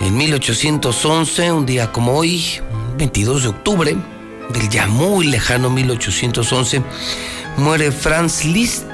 En 0.02 0.14
1811, 0.14 1.52
un 1.52 1.64
día 1.64 1.90
como 1.90 2.18
hoy, 2.18 2.60
22 2.98 3.44
de 3.44 3.48
octubre, 3.48 3.96
del 4.50 4.68
ya 4.68 4.86
muy 4.88 5.28
lejano 5.28 5.70
1811, 5.70 6.82
muere 7.56 7.90
Franz 7.92 8.44
Liszt. 8.44 8.90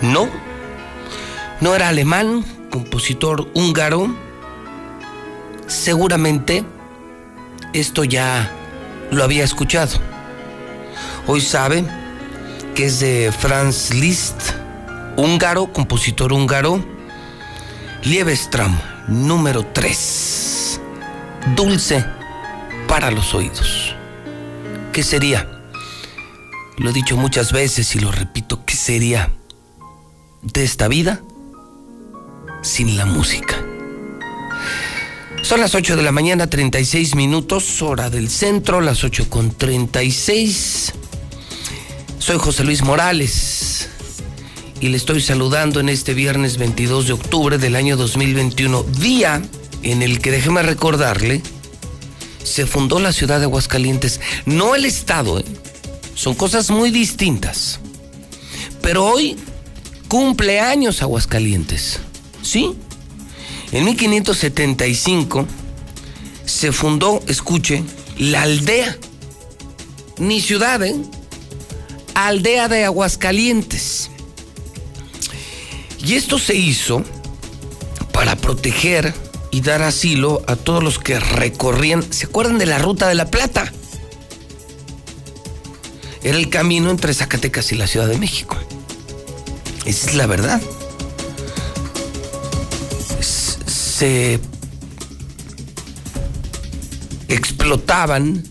No, 0.00 0.30
no 1.60 1.74
era 1.74 1.90
alemán, 1.90 2.46
compositor 2.70 3.46
húngaro. 3.52 4.16
Seguramente 5.66 6.64
esto 7.74 8.04
ya 8.04 8.50
lo 9.10 9.22
había 9.22 9.44
escuchado. 9.44 9.98
Hoy 11.26 11.42
sabe 11.42 11.84
que 12.76 12.84
es 12.84 13.00
de 13.00 13.32
Franz 13.32 13.94
Liszt, 13.94 14.52
húngaro, 15.16 15.72
compositor 15.72 16.34
húngaro. 16.34 16.84
Liebestram, 18.04 18.78
número 19.08 19.64
3. 19.72 20.80
Dulce 21.56 22.04
para 22.86 23.10
los 23.10 23.34
oídos. 23.34 23.94
¿Qué 24.92 25.02
sería? 25.02 25.48
Lo 26.76 26.90
he 26.90 26.92
dicho 26.92 27.16
muchas 27.16 27.50
veces 27.50 27.96
y 27.96 28.00
lo 28.00 28.12
repito, 28.12 28.62
¿qué 28.66 28.76
sería 28.76 29.32
de 30.42 30.62
esta 30.62 30.86
vida 30.86 31.22
sin 32.60 32.98
la 32.98 33.06
música? 33.06 33.56
Son 35.40 35.60
las 35.60 35.74
8 35.74 35.96
de 35.96 36.02
la 36.02 36.12
mañana, 36.12 36.46
36 36.46 37.14
minutos, 37.14 37.80
hora 37.80 38.10
del 38.10 38.28
centro, 38.28 38.82
las 38.82 39.02
8 39.02 39.30
con 39.30 39.50
36. 39.50 40.92
Soy 42.26 42.38
José 42.38 42.64
Luis 42.64 42.82
Morales 42.82 43.88
y 44.80 44.88
le 44.88 44.96
estoy 44.96 45.20
saludando 45.20 45.78
en 45.78 45.88
este 45.88 46.12
viernes 46.12 46.58
22 46.58 47.06
de 47.06 47.12
octubre 47.12 47.56
del 47.56 47.76
año 47.76 47.96
2021, 47.96 48.82
día 48.82 49.40
en 49.84 50.02
el 50.02 50.20
que, 50.20 50.32
déjeme 50.32 50.64
recordarle, 50.64 51.40
se 52.42 52.66
fundó 52.66 52.98
la 52.98 53.12
ciudad 53.12 53.38
de 53.38 53.44
Aguascalientes, 53.44 54.20
no 54.44 54.74
el 54.74 54.86
estado, 54.86 55.38
¿eh? 55.38 55.44
son 56.16 56.34
cosas 56.34 56.68
muy 56.72 56.90
distintas. 56.90 57.78
Pero 58.82 59.06
hoy 59.06 59.36
cumple 60.08 60.58
años 60.58 61.02
Aguascalientes, 61.02 62.00
¿sí? 62.42 62.74
En 63.70 63.84
1575 63.84 65.46
se 66.44 66.72
fundó, 66.72 67.22
escuche, 67.28 67.84
la 68.18 68.42
aldea, 68.42 68.98
ni 70.18 70.40
ciudad, 70.40 70.82
¿eh? 70.82 70.96
Aldea 72.16 72.68
de 72.68 72.86
Aguascalientes. 72.86 74.10
Y 75.98 76.14
esto 76.14 76.38
se 76.38 76.54
hizo 76.54 77.04
para 78.10 78.36
proteger 78.36 79.12
y 79.50 79.60
dar 79.60 79.82
asilo 79.82 80.42
a 80.46 80.56
todos 80.56 80.82
los 80.82 80.98
que 80.98 81.20
recorrían, 81.20 82.02
¿se 82.10 82.24
acuerdan 82.24 82.56
de 82.56 82.64
la 82.64 82.78
Ruta 82.78 83.06
de 83.06 83.16
la 83.16 83.26
Plata? 83.30 83.70
Era 86.22 86.38
el 86.38 86.48
camino 86.48 86.90
entre 86.90 87.12
Zacatecas 87.12 87.70
y 87.72 87.74
la 87.74 87.86
Ciudad 87.86 88.08
de 88.08 88.16
México. 88.16 88.56
Esa 89.84 90.08
es 90.08 90.14
la 90.14 90.26
verdad. 90.26 90.62
Se 93.66 94.40
explotaban 97.28 98.42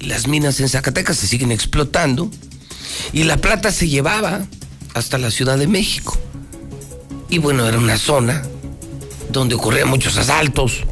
las 0.00 0.26
minas 0.26 0.58
en 0.58 0.68
Zacatecas, 0.68 1.16
se 1.16 1.28
siguen 1.28 1.52
explotando, 1.52 2.28
y 3.12 3.24
la 3.24 3.36
plata 3.36 3.70
se 3.72 3.88
llevaba 3.88 4.46
hasta 4.94 5.18
la 5.18 5.30
Ciudad 5.30 5.58
de 5.58 5.66
México. 5.66 6.16
Y 7.30 7.38
bueno, 7.38 7.66
era 7.66 7.78
una 7.78 7.98
zona 7.98 8.42
donde 9.30 9.54
ocurrían 9.54 9.88
muchos 9.88 10.16
asaltos. 10.16 10.84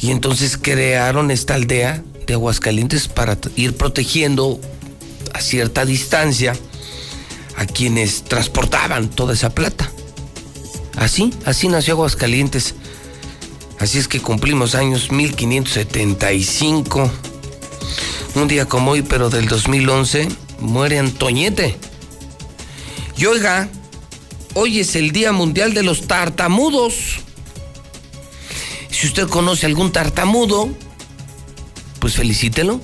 Y 0.00 0.10
entonces 0.10 0.58
crearon 0.60 1.30
esta 1.30 1.54
aldea 1.54 2.02
de 2.26 2.34
Aguascalientes 2.34 3.08
para 3.08 3.38
ir 3.56 3.76
protegiendo 3.76 4.60
a 5.32 5.40
cierta 5.40 5.84
distancia 5.84 6.54
a 7.56 7.66
quienes 7.66 8.24
transportaban 8.24 9.08
toda 9.08 9.34
esa 9.34 9.50
plata. 9.50 9.90
Así, 10.96 11.32
así 11.44 11.68
nació 11.68 11.94
Aguascalientes. 11.94 12.74
Así 13.78 13.98
es 13.98 14.08
que 14.08 14.20
cumplimos 14.20 14.74
años 14.74 15.12
1575. 15.12 17.10
Un 18.34 18.48
día 18.48 18.66
como 18.66 18.92
hoy, 18.92 19.02
pero 19.02 19.30
del 19.30 19.48
2011, 19.48 20.28
muere 20.60 20.98
Antoñete. 20.98 21.76
Y 23.16 23.26
oiga, 23.26 23.68
hoy 24.54 24.80
es 24.80 24.96
el 24.96 25.12
Día 25.12 25.32
Mundial 25.32 25.74
de 25.74 25.82
los 25.82 26.06
Tartamudos. 26.06 27.20
Si 28.90 29.06
usted 29.06 29.28
conoce 29.28 29.66
algún 29.66 29.92
tartamudo, 29.92 30.68
pues 32.00 32.14
felicítelo. 32.14 32.80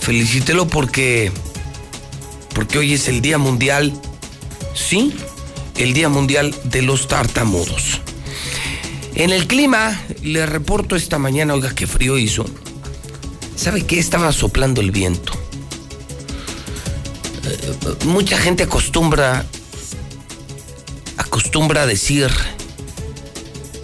Felicítelo 0.00 0.66
porque 0.66 1.32
porque 2.58 2.78
hoy 2.78 2.94
es 2.94 3.06
el 3.06 3.20
Día 3.20 3.38
Mundial, 3.38 3.92
sí, 4.74 5.14
el 5.76 5.92
Día 5.94 6.08
Mundial 6.08 6.52
de 6.64 6.82
los 6.82 7.06
Tartamudos. 7.06 8.00
En 9.14 9.30
el 9.30 9.46
clima, 9.46 10.00
le 10.22 10.44
reporto 10.44 10.96
esta 10.96 11.18
mañana, 11.18 11.54
oiga, 11.54 11.72
qué 11.74 11.86
frío 11.86 12.18
hizo. 12.18 12.46
¿Sabe 13.58 13.84
qué? 13.84 13.98
Estaba 13.98 14.30
soplando 14.30 14.80
el 14.80 14.92
viento. 14.92 15.32
Eh, 17.42 18.06
mucha 18.06 18.38
gente 18.38 18.62
acostumbra 18.62 19.44
acostumbra 21.16 21.84
decir 21.84 22.30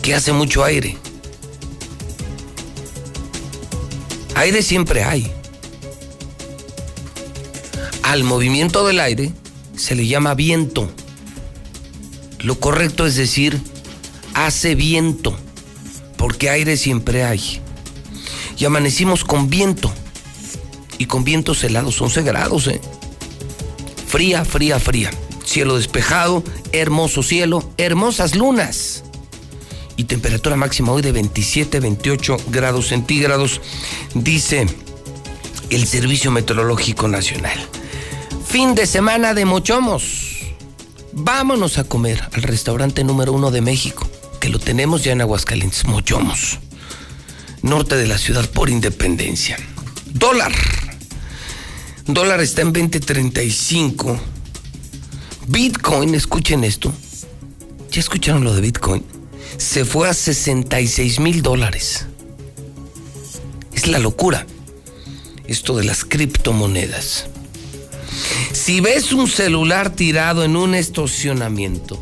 que 0.00 0.14
hace 0.14 0.32
mucho 0.32 0.62
aire. 0.62 0.96
Aire 4.36 4.62
siempre 4.62 5.02
hay. 5.02 5.32
Al 8.04 8.22
movimiento 8.22 8.86
del 8.86 9.00
aire 9.00 9.32
se 9.76 9.96
le 9.96 10.06
llama 10.06 10.34
viento. 10.34 10.88
Lo 12.38 12.60
correcto 12.60 13.06
es 13.06 13.16
decir, 13.16 13.60
hace 14.34 14.76
viento, 14.76 15.36
porque 16.16 16.48
aire 16.48 16.76
siempre 16.76 17.24
hay. 17.24 17.63
Y 18.64 18.66
amanecimos 18.66 19.24
con 19.24 19.50
viento. 19.50 19.92
Y 20.96 21.04
con 21.04 21.22
vientos 21.22 21.62
helados, 21.64 22.00
11 22.00 22.22
grados, 22.22 22.66
¿eh? 22.68 22.80
Fría, 24.06 24.46
fría, 24.46 24.80
fría. 24.80 25.10
Cielo 25.44 25.76
despejado, 25.76 26.42
hermoso 26.72 27.22
cielo, 27.22 27.62
hermosas 27.76 28.34
lunas. 28.34 29.04
Y 29.98 30.04
temperatura 30.04 30.56
máxima 30.56 30.92
hoy 30.92 31.02
de 31.02 31.12
27, 31.12 31.78
28 31.78 32.38
grados 32.46 32.88
centígrados, 32.88 33.60
dice 34.14 34.66
el 35.68 35.86
Servicio 35.86 36.30
Meteorológico 36.30 37.06
Nacional. 37.06 37.68
Fin 38.46 38.74
de 38.74 38.86
semana 38.86 39.34
de 39.34 39.44
mochomos. 39.44 40.38
Vámonos 41.12 41.76
a 41.76 41.84
comer 41.84 42.30
al 42.32 42.42
restaurante 42.42 43.04
número 43.04 43.34
uno 43.34 43.50
de 43.50 43.60
México, 43.60 44.08
que 44.40 44.48
lo 44.48 44.58
tenemos 44.58 45.04
ya 45.04 45.12
en 45.12 45.20
Aguascalientes, 45.20 45.84
Mochomos, 45.84 46.60
norte 47.64 47.96
de 47.96 48.06
la 48.06 48.18
ciudad 48.18 48.48
por 48.50 48.68
independencia. 48.68 49.56
Dólar. 50.12 50.52
Dólar 52.06 52.40
está 52.42 52.60
en 52.60 52.74
20.35. 52.74 54.18
Bitcoin, 55.48 56.14
escuchen 56.14 56.62
esto. 56.62 56.92
¿Ya 57.90 58.00
escucharon 58.00 58.44
lo 58.44 58.54
de 58.54 58.60
Bitcoin? 58.60 59.02
Se 59.56 59.86
fue 59.86 60.08
a 60.08 60.14
66 60.14 61.20
mil 61.20 61.40
dólares. 61.40 62.06
Es 63.72 63.86
la 63.86 63.98
locura. 63.98 64.46
Esto 65.46 65.76
de 65.76 65.84
las 65.84 66.04
criptomonedas. 66.04 67.28
Si 68.52 68.80
ves 68.80 69.12
un 69.12 69.26
celular 69.26 69.90
tirado 69.90 70.44
en 70.44 70.56
un 70.56 70.74
estacionamiento, 70.74 71.98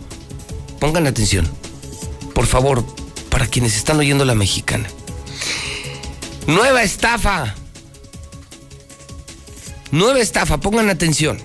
pongan 0.81 1.07
atención. 1.07 1.49
Por 2.35 2.47
favor, 2.47 2.85
para 3.31 3.47
quienes 3.47 3.77
están 3.77 3.99
oyendo 3.99 4.25
la 4.25 4.35
mexicana. 4.35 4.89
Nueva 6.53 6.83
estafa. 6.83 7.55
Nueva 9.91 10.21
estafa, 10.21 10.59
pongan 10.61 10.91
atención. 10.91 11.39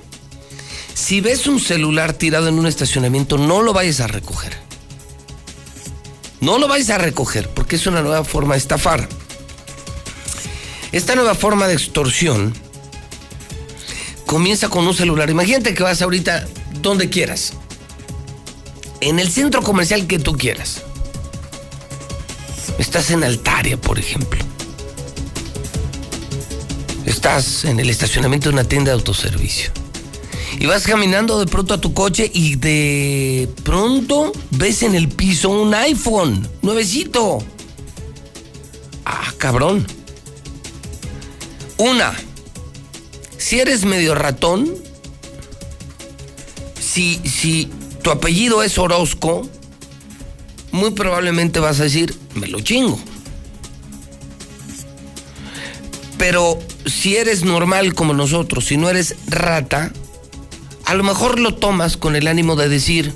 Si 0.93 1.21
ves 1.21 1.47
un 1.47 1.61
celular 1.61 2.11
tirado 2.11 2.49
en 2.49 2.59
un 2.59 2.67
estacionamiento, 2.67 3.38
no 3.38 3.61
lo 3.61 3.71
vayas 3.71 4.01
a 4.01 4.07
recoger. 4.07 4.57
No 6.41 6.57
lo 6.57 6.67
vayas 6.67 6.89
a 6.89 6.97
recoger 6.97 7.47
porque 7.49 7.77
es 7.77 7.88
una 7.88 8.01
nueva 8.01 8.25
forma 8.25 8.55
de 8.55 8.59
estafar. 8.59 9.07
Esta 10.91 11.15
nueva 11.15 11.35
forma 11.35 11.67
de 11.67 11.75
extorsión 11.75 12.53
comienza 14.25 14.67
con 14.67 14.85
un 14.85 14.93
celular. 14.93 15.29
Imagínate 15.29 15.73
que 15.73 15.84
vas 15.84 16.01
ahorita 16.01 16.45
donde 16.81 17.09
quieras. 17.09 17.53
En 18.99 19.19
el 19.19 19.31
centro 19.31 19.61
comercial 19.61 20.05
que 20.05 20.19
tú 20.19 20.38
quieras. 20.38 20.81
Estás 22.77 23.09
en 23.11 23.23
Altaria, 23.23 23.77
por 23.77 23.99
ejemplo. 23.99 24.47
Estás 27.27 27.65
en 27.65 27.81
el 27.81 27.89
estacionamiento 27.89 28.47
de 28.47 28.53
una 28.53 28.63
tienda 28.63 28.91
de 28.91 28.93
autoservicio. 28.93 29.69
Y 30.61 30.65
vas 30.65 30.87
caminando 30.87 31.41
de 31.41 31.45
pronto 31.45 31.73
a 31.73 31.81
tu 31.81 31.93
coche 31.93 32.31
y 32.33 32.55
de 32.55 33.49
pronto 33.65 34.31
ves 34.51 34.81
en 34.81 34.95
el 34.95 35.09
piso 35.09 35.49
un 35.49 35.73
iPhone 35.73 36.47
nuevecito. 36.61 37.39
Ah, 39.03 39.33
cabrón. 39.37 39.85
Una, 41.75 42.13
si 43.37 43.59
eres 43.59 43.83
medio 43.83 44.15
ratón, 44.15 44.73
si, 46.79 47.15
si 47.25 47.67
tu 48.03 48.09
apellido 48.09 48.63
es 48.63 48.77
Orozco, 48.77 49.49
muy 50.71 50.91
probablemente 50.91 51.59
vas 51.59 51.81
a 51.81 51.83
decir, 51.83 52.15
me 52.35 52.47
lo 52.47 52.61
chingo. 52.61 52.97
Pero 56.18 56.60
si 56.85 57.15
eres 57.15 57.44
normal 57.44 57.94
como 57.94 58.14
nosotros, 58.14 58.65
si 58.65 58.77
no 58.77 58.89
eres 58.89 59.15
rata, 59.27 59.91
a 60.85 60.95
lo 60.95 61.03
mejor 61.03 61.39
lo 61.39 61.53
tomas 61.56 61.98
con 61.98 62.15
el 62.15 62.27
ánimo 62.27 62.56
de 62.56 62.69
decir, 62.69 63.14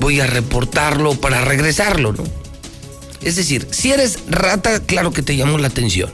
voy 0.00 0.20
a 0.20 0.26
reportarlo 0.26 1.14
para 1.14 1.44
regresarlo, 1.44 2.12
¿no? 2.12 2.24
Es 3.22 3.36
decir, 3.36 3.66
si 3.70 3.92
eres 3.92 4.20
rata, 4.28 4.80
claro 4.80 5.12
que 5.12 5.22
te 5.22 5.36
llamó 5.36 5.58
la 5.58 5.68
atención. 5.68 6.10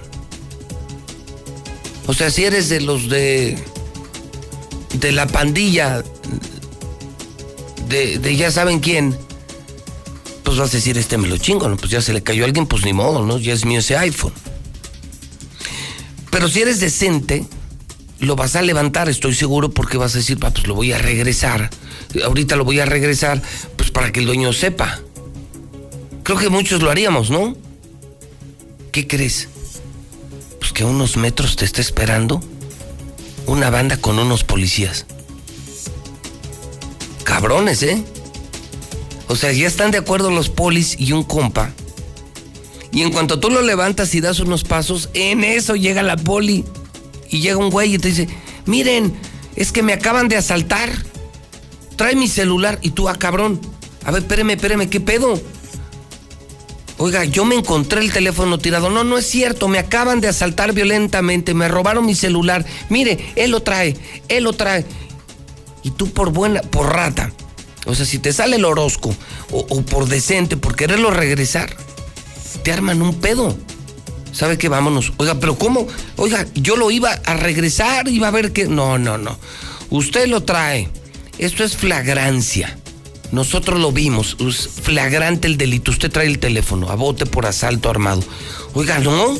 O 2.07 2.15
sea, 2.15 2.31
si 2.31 2.45
eres 2.45 2.69
de 2.69 2.81
los 2.81 3.09
de. 3.09 3.59
de 4.99 5.13
la 5.13 5.27
pandilla. 5.27 6.03
de, 7.89 8.19
de 8.19 8.37
ya 8.37 8.51
saben 8.51 8.81
quién. 8.81 9.17
Vas 10.59 10.71
a 10.71 10.77
decir, 10.77 10.97
este 10.97 11.19
me 11.19 11.29
lo 11.29 11.37
chingo, 11.37 11.69
¿no? 11.69 11.77
Pues 11.77 11.91
ya 11.91 12.01
se 12.01 12.13
le 12.13 12.23
cayó 12.23 12.45
a 12.45 12.47
alguien, 12.47 12.67
pues 12.67 12.85
ni 12.85 12.93
modo, 12.93 13.25
¿no? 13.25 13.39
Ya 13.39 13.53
es 13.53 13.65
mío 13.65 13.81
ese 13.81 13.97
iPhone. 13.97 14.33
Pero 16.31 16.49
si 16.49 16.63
eres 16.63 16.81
decente, 16.81 17.45
lo 18.21 18.37
vas 18.37 18.57
a 18.57 18.63
levantar, 18.63 19.09
estoy 19.09 19.35
seguro, 19.35 19.71
porque 19.71 19.97
vas 19.97 20.15
a 20.15 20.19
decir, 20.19 20.39
"Pa, 20.39 20.51
pues 20.51 20.67
lo 20.67 20.75
voy 20.75 20.93
a 20.93 20.99
regresar. 20.99 21.71
Ahorita 22.25 22.57
lo 22.57 22.65
voy 22.65 22.81
a 22.81 22.87
regresar, 22.87 23.43
pues 23.77 23.91
para 23.91 24.13
que 24.13 24.21
el 24.21 24.27
dueño 24.27 24.53
sepa. 24.53 25.01
Creo 26.23 26.39
que 26.39 26.49
muchos 26.49 26.83
lo 26.83 26.91
haríamos, 26.91 27.31
¿no? 27.31 27.57
¿Qué 28.93 29.07
crees? 29.07 29.49
Pues 30.59 30.73
que 30.73 30.85
a 30.85 30.87
unos 30.87 31.17
metros 31.17 31.57
te 31.57 31.65
está 31.65 31.81
esperando 31.81 32.41
una 33.47 33.71
banda 33.71 33.97
con 33.97 34.19
unos 34.19 34.45
policías. 34.45 35.07
Cabrones, 37.25 37.83
¿eh? 37.83 38.03
O 39.29 39.37
sea, 39.37 39.53
ya 39.53 39.67
están 39.67 39.91
de 39.91 39.99
acuerdo 39.99 40.31
los 40.31 40.49
polis 40.49 40.97
y 40.99 41.13
un 41.13 41.23
compa. 41.25 41.73
Y 42.93 43.03
en 43.03 43.11
cuanto 43.11 43.41
tú 43.41 43.51
lo 43.51 43.63
levantas 43.63 44.15
y 44.15 44.21
das 44.21 44.39
unos 44.39 44.63
pasos, 44.63 45.09
en 45.15 45.43
eso 45.43 45.75
llega 45.75 46.03
la 46.03 46.17
poli. 46.17 46.65
Y 47.29 47.41
llega 47.41 47.57
un 47.57 47.71
güey 47.71 47.95
y 47.95 47.99
te 47.99 48.09
dice, 48.09 48.29
miren, 48.67 49.15
es 49.57 49.73
que 49.73 49.83
me 49.83 49.93
acaban 49.93 50.29
de 50.29 50.37
asaltar. 50.37 50.91
Trae 51.97 52.15
mi 52.15 52.29
celular. 52.29 52.79
Y 52.83 52.91
tú, 52.91 53.09
ah, 53.09 53.17
cabrón. 53.17 53.61
A 54.05 54.13
ver, 54.13 54.23
espéreme, 54.23 54.53
espéreme, 54.53 54.89
¿qué 54.89 55.01
pedo? 55.01 55.41
Oiga, 56.99 57.25
yo 57.25 57.45
me 57.45 57.57
encontré 57.57 58.01
el 58.01 58.13
teléfono 58.13 58.59
tirado. 58.59 58.91
No, 58.91 59.03
no 59.03 59.19
es 59.19 59.27
cierto. 59.27 59.67
Me 59.67 59.79
acaban 59.79 60.21
de 60.21 60.29
asaltar 60.29 60.73
violentamente. 60.73 61.55
Me 61.55 61.67
robaron 61.67 62.07
mi 62.07 62.15
celular. 62.15 62.65
Mire, 62.91 63.33
él 63.35 63.51
lo 63.51 63.61
trae. 63.61 63.97
Él 64.29 64.45
lo 64.45 64.53
trae. 64.53 64.87
Y 65.83 65.91
tú 65.91 66.11
por 66.11 66.31
buena, 66.31 66.63
por 66.63 66.93
rata. 66.93 67.33
O 67.86 67.94
sea, 67.94 68.06
si 68.06 68.19
te 68.19 68.32
sale 68.32 68.56
el 68.56 68.65
Orozco 68.65 69.15
o, 69.51 69.82
por 69.82 70.09
decente, 70.09 70.56
por 70.56 70.77
quererlo 70.77 71.11
regresar, 71.11 71.77
te 72.62 72.73
arman 72.73 73.02
un 73.02 73.20
pedo. 73.20 73.56
¿Sabe 74.32 74.59
qué? 74.59 74.69
Vámonos. 74.69 75.12
Oiga, 75.19 75.39
pero 75.39 75.56
¿cómo? 75.56 75.86
Oiga, 76.16 76.47
yo 76.55 76.77
lo 76.77 76.90
iba 76.90 77.11
a 77.11 77.35
regresar, 77.35 78.09
iba 78.09 78.28
a 78.28 78.32
ver 78.32 78.52
que... 78.52 78.66
No, 78.66 78.98
no, 78.98 79.16
no. 79.16 79.39
Usted 79.90 80.27
lo 80.27 80.43
trae. 80.43 80.89
Esto 81.39 81.62
es 81.62 81.77
flagrancia. 81.77 82.78
Nosotros 83.32 83.81
lo 83.81 83.90
vimos, 83.93 84.36
es 84.40 84.69
flagrante 84.69 85.48
el 85.48 85.56
delito. 85.56 85.90
Usted 85.90 86.11
trae 86.11 86.27
el 86.27 86.39
teléfono, 86.39 86.89
a 86.89 86.94
bote 86.94 87.27
por 87.27 87.47
asalto 87.47 87.90
armado. 87.90 88.23
Oiga, 88.74 88.98
¿no? 88.98 89.36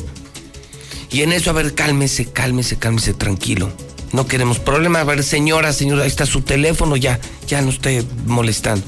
Y 1.11 1.21
en 1.21 1.31
eso, 1.31 1.49
a 1.49 1.53
ver, 1.53 1.75
cálmese, 1.75 2.25
cálmese, 2.25 2.77
cálmese, 2.77 3.13
tranquilo. 3.13 3.71
No 4.11 4.27
queremos 4.27 4.59
problema. 4.59 5.01
A 5.01 5.03
ver, 5.03 5.23
señora, 5.23 5.73
señora, 5.73 6.03
ahí 6.03 6.07
está 6.07 6.25
su 6.25 6.41
teléfono, 6.41 6.95
ya, 6.95 7.19
ya 7.47 7.61
no 7.61 7.69
esté 7.69 8.03
molestando. 8.25 8.85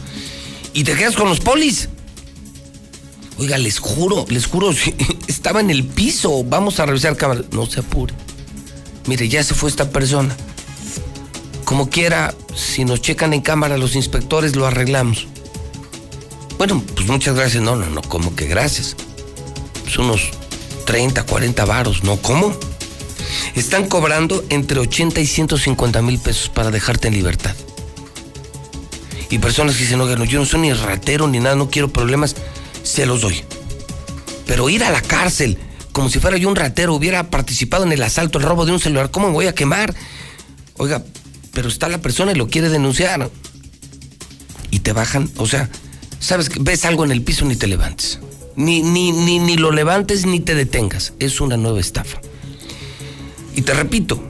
Y 0.74 0.84
te 0.84 0.94
quedas 0.96 1.16
con 1.16 1.28
los 1.28 1.40
polis. 1.40 1.90
Oiga, 3.40 3.58
les 3.58 3.80
juro, 3.80 4.26
les 4.30 4.48
juro, 4.48 4.72
estaba 5.28 5.60
en 5.60 5.70
el 5.70 5.84
piso. 5.84 6.44
Vamos 6.44 6.80
a 6.80 6.86
revisar 6.86 7.16
cámara. 7.16 7.42
No 7.52 7.66
se 7.66 7.82
apure. 7.82 8.14
Mire, 9.06 9.28
ya 9.30 9.44
se 9.44 9.54
fue 9.54 9.70
esta 9.70 9.90
persona. 9.90 10.36
Como 11.64 11.90
quiera, 11.90 12.34
si 12.56 12.86
nos 12.86 13.02
checan 13.02 13.34
en 13.34 13.42
cámara 13.42 13.78
los 13.78 13.96
inspectores, 13.96 14.56
lo 14.56 14.66
arreglamos. 14.66 15.28
Bueno, 16.58 16.84
pues 16.96 17.08
muchas 17.08 17.36
gracias. 17.36 17.62
No, 17.62 17.76
no, 17.76 17.86
no, 17.88 18.02
como 18.02 18.36
que 18.36 18.48
gracias. 18.48 18.96
Pues 19.84 19.98
unos 19.98 20.30
30, 20.86 21.24
40 21.24 21.66
varos, 21.66 22.04
¿no? 22.04 22.18
¿Cómo? 22.18 22.58
Están 23.56 23.88
cobrando 23.88 24.44
entre 24.50 24.80
80 24.80 25.20
y 25.22 25.28
150 25.28 26.02
mil 26.02 26.20
pesos 26.20 26.50
para 26.50 26.72
dejarte 26.72 27.08
en 27.08 27.16
libertad. 27.16 27.56
Y 29.30 29.40
personas 29.40 29.76
que 29.76 29.84
dicen, 29.84 30.00
oigan, 30.00 30.24
yo 30.26 30.40
no 30.40 30.46
soy 30.46 30.62
ni 30.62 30.74
ratero 30.74 31.28
ni 31.28 31.40
nada, 31.40 31.56
no 31.56 31.70
quiero 31.70 31.90
problemas, 31.90 32.36
se 32.84 33.06
los 33.06 33.22
doy. 33.22 33.44
Pero 34.46 34.70
ir 34.70 34.84
a 34.84 34.90
la 34.90 35.02
cárcel, 35.02 35.58
como 35.92 36.10
si 36.10 36.20
fuera 36.20 36.38
yo 36.38 36.48
un 36.48 36.56
ratero, 36.56 36.94
hubiera 36.94 37.30
participado 37.30 37.84
en 37.84 37.92
el 37.92 38.02
asalto, 38.04 38.38
el 38.38 38.46
robo 38.46 38.66
de 38.66 38.72
un 38.72 38.80
celular, 38.80 39.12
¿cómo 39.12 39.28
me 39.28 39.34
voy 39.34 39.48
a 39.48 39.56
quemar? 39.56 39.94
Oiga, 40.78 41.04
pero 41.52 41.68
está 41.68 41.90
la 41.90 41.98
persona 41.98 42.32
y 42.32 42.36
lo 42.36 42.48
quiere 42.48 42.70
denunciar. 42.70 43.30
Y 44.72 44.80
te 44.80 44.94
bajan, 44.94 45.30
o 45.38 45.48
sea, 45.48 45.70
sabes 46.20 46.50
ves 46.60 46.86
algo 46.86 47.04
en 47.04 47.12
el 47.12 47.22
piso 47.22 47.46
ni 47.46 47.56
te 47.56 47.68
levantes. 47.68 48.20
Ni, 48.56 48.82
ni, 48.82 49.12
ni, 49.12 49.40
ni 49.40 49.58
lo 49.58 49.72
levantes 49.72 50.26
ni 50.26 50.40
te 50.40 50.56
detengas. 50.56 51.14
Es 51.20 51.42
una 51.42 51.58
nueva 51.58 51.80
estafa. 51.80 52.22
Y 53.58 53.64
te 53.64 53.74
repito, 53.74 54.22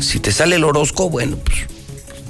si 0.00 0.20
te 0.20 0.30
sale 0.30 0.54
el 0.54 0.62
horóscopo, 0.62 1.10
bueno, 1.10 1.36
pues 1.44 1.66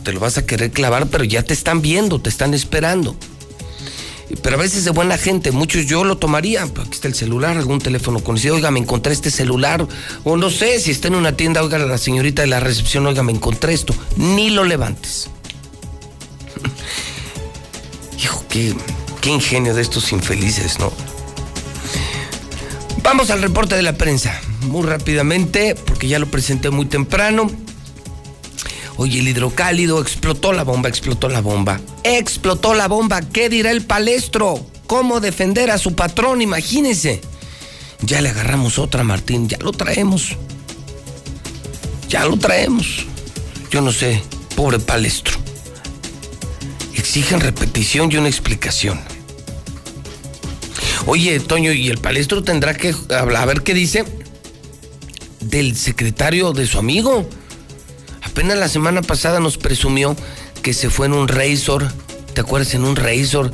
te 0.04 0.12
lo 0.14 0.20
vas 0.20 0.38
a 0.38 0.46
querer 0.46 0.70
clavar, 0.70 1.08
pero 1.08 1.22
ya 1.22 1.42
te 1.42 1.52
están 1.52 1.82
viendo, 1.82 2.18
te 2.18 2.30
están 2.30 2.54
esperando. 2.54 3.14
Pero 4.42 4.56
a 4.56 4.58
veces 4.58 4.86
de 4.86 4.90
buena 4.90 5.18
gente, 5.18 5.52
muchos 5.52 5.84
yo 5.84 6.02
lo 6.02 6.16
tomaría, 6.16 6.66
pues, 6.66 6.86
aquí 6.86 6.94
está 6.94 7.08
el 7.08 7.14
celular, 7.14 7.58
algún 7.58 7.78
teléfono 7.78 8.20
conocido, 8.20 8.54
oiga, 8.54 8.70
me 8.70 8.80
encontré 8.80 9.12
este 9.12 9.30
celular, 9.30 9.86
o 10.24 10.38
no 10.38 10.48
sé, 10.48 10.80
si 10.80 10.92
está 10.92 11.08
en 11.08 11.14
una 11.14 11.36
tienda, 11.36 11.62
oiga, 11.62 11.76
la 11.76 11.98
señorita 11.98 12.40
de 12.40 12.48
la 12.48 12.58
recepción, 12.58 13.06
oiga, 13.06 13.22
me 13.22 13.32
encontré 13.32 13.74
esto, 13.74 13.94
ni 14.16 14.48
lo 14.48 14.64
levantes. 14.64 15.28
Hijo, 18.18 18.46
qué, 18.48 18.74
qué 19.20 19.28
ingenio 19.28 19.74
de 19.74 19.82
estos 19.82 20.10
infelices, 20.12 20.78
¿no? 20.78 20.90
Vamos 23.02 23.28
al 23.28 23.42
reporte 23.42 23.76
de 23.76 23.82
la 23.82 23.92
prensa, 23.92 24.40
muy 24.66 24.84
rápidamente, 24.86 25.74
porque 25.74 26.08
ya 26.08 26.18
lo 26.18 26.26
presenté 26.26 26.70
muy 26.70 26.86
temprano. 26.86 27.50
Oye, 28.98 29.20
el 29.20 29.28
hidrocálido 29.28 30.00
explotó 30.00 30.52
la 30.52 30.64
bomba, 30.64 30.88
explotó 30.88 31.28
la 31.28 31.40
bomba. 31.40 31.80
Explotó 32.02 32.74
la 32.74 32.88
bomba. 32.88 33.20
¿Qué 33.20 33.48
dirá 33.48 33.70
el 33.70 33.82
palestro? 33.82 34.66
¿Cómo 34.86 35.20
defender 35.20 35.70
a 35.70 35.78
su 35.78 35.94
patrón? 35.94 36.40
Imagínense. 36.40 37.20
Ya 38.00 38.20
le 38.20 38.30
agarramos 38.30 38.78
otra, 38.78 39.04
Martín. 39.04 39.48
Ya 39.48 39.58
lo 39.58 39.72
traemos. 39.72 40.36
Ya 42.08 42.24
lo 42.24 42.38
traemos. 42.38 43.06
Yo 43.70 43.80
no 43.82 43.92
sé, 43.92 44.22
pobre 44.54 44.78
palestro. 44.78 45.36
Exigen 46.94 47.40
repetición 47.40 48.10
y 48.10 48.16
una 48.16 48.28
explicación. 48.28 48.98
Oye, 51.04 51.38
Toño, 51.40 51.72
¿y 51.72 51.88
el 51.88 51.98
palestro 51.98 52.42
tendrá 52.42 52.74
que 52.74 52.94
hablar? 53.14 53.42
A 53.42 53.46
ver 53.46 53.62
qué 53.62 53.74
dice 53.74 54.04
del 55.48 55.76
secretario 55.76 56.52
de 56.52 56.66
su 56.66 56.78
amigo. 56.78 57.28
Apenas 58.22 58.58
la 58.58 58.68
semana 58.68 59.02
pasada 59.02 59.40
nos 59.40 59.58
presumió 59.58 60.16
que 60.62 60.74
se 60.74 60.90
fue 60.90 61.06
en 61.06 61.12
un 61.12 61.28
Razor, 61.28 61.90
¿te 62.34 62.40
acuerdas? 62.40 62.74
En 62.74 62.84
un 62.84 62.96
Razor, 62.96 63.52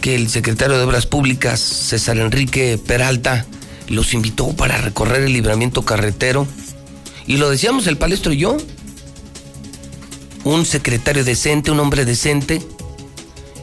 que 0.00 0.14
el 0.14 0.28
secretario 0.28 0.78
de 0.78 0.84
Obras 0.84 1.06
Públicas, 1.06 1.60
César 1.60 2.18
Enrique 2.18 2.78
Peralta, 2.78 3.46
los 3.88 4.14
invitó 4.14 4.54
para 4.54 4.78
recorrer 4.78 5.22
el 5.22 5.32
libramiento 5.32 5.82
carretero. 5.82 6.46
Y 7.26 7.38
lo 7.38 7.50
decíamos 7.50 7.86
el 7.86 7.98
palestro 7.98 8.32
y 8.32 8.38
yo. 8.38 8.56
Un 10.44 10.64
secretario 10.64 11.24
decente, 11.24 11.72
un 11.72 11.80
hombre 11.80 12.04
decente, 12.04 12.62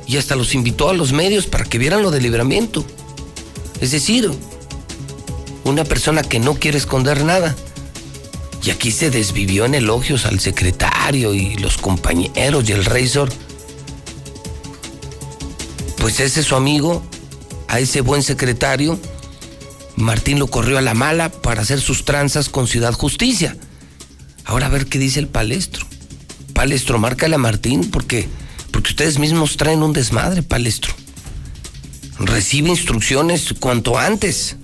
y 0.06 0.18
hasta 0.18 0.35
los 0.35 0.53
invitó 0.53 0.90
a 0.90 0.94
los 0.94 1.14
medios 1.14 1.48
para 1.48 1.64
que 1.64 1.77
vieran 1.77 2.02
lo 2.02 2.11
del 2.11 2.23
libramiento. 2.23 2.85
Es 3.80 3.91
decir, 3.91 4.30
una 5.64 5.84
persona 5.84 6.22
que 6.22 6.40
no 6.40 6.56
quiere 6.56 6.77
esconder 6.77 7.23
nada. 7.23 7.56
Y 8.64 8.69
aquí 8.69 8.91
se 8.91 9.10
desvivió 9.10 9.65
en 9.65 9.76
elogios 9.76 10.26
al 10.26 10.40
secretario 10.40 11.34
y 11.34 11.56
los 11.56 11.77
compañeros 11.77 12.69
y 12.69 12.72
el 12.72 12.85
Razor. 12.85 13.30
Pues 15.98 16.19
ese 16.19 16.41
es 16.41 16.45
su 16.45 16.56
amigo, 16.56 17.03
a 17.68 17.80
ese 17.80 18.02
buen 18.02 18.23
secretario, 18.23 18.99
Martín 19.95 20.40
lo 20.40 20.48
corrió 20.48 20.77
a 20.77 20.81
la 20.81 20.94
mala 20.94 21.30
para 21.30 21.61
hacer 21.61 21.80
sus 21.80 22.03
tranzas 22.06 22.49
con 22.49 22.68
Ciudad 22.68 22.94
Justicia. 22.94 23.56
Ahora 24.45 24.68
a 24.68 24.69
ver 24.69 24.88
qué 24.88 24.99
dice 24.99 25.19
el 25.19 25.27
palestro. 25.27 25.85
Palestro, 26.53 26.99
márcale 26.99 27.35
a 27.35 27.40
Martín 27.40 27.90
porque, 27.90 28.27
porque 28.72 28.90
ustedes 28.90 29.19
mismos 29.19 29.57
traen 29.57 29.84
un 29.84 29.94
desmadre, 29.94 30.44
palestro. 30.44 30.94
Recibe 32.19 32.69
instrucciones 32.69 33.53
cuanto 33.60 33.98
antes. 33.98 34.57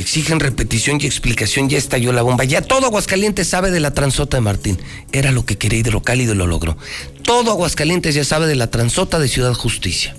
Exigen 0.00 0.40
repetición 0.40 0.98
y 1.00 1.06
explicación, 1.06 1.68
ya 1.68 1.76
estalló 1.76 2.12
la 2.12 2.22
bomba. 2.22 2.44
Ya 2.44 2.62
todo 2.62 2.86
Aguascalientes 2.86 3.48
sabe 3.48 3.70
de 3.70 3.80
la 3.80 3.92
transota 3.92 4.38
de 4.38 4.40
Martín. 4.40 4.78
Era 5.12 5.30
lo 5.30 5.44
que 5.44 5.58
quería 5.58 5.80
Hidrocálido 5.80 6.32
y 6.32 6.36
lo 6.36 6.46
logró. 6.46 6.78
Todo 7.22 7.50
Aguascalientes 7.50 8.14
ya 8.14 8.24
sabe 8.24 8.46
de 8.46 8.56
la 8.56 8.70
transota 8.70 9.18
de 9.18 9.28
Ciudad 9.28 9.52
Justicia. 9.52 10.16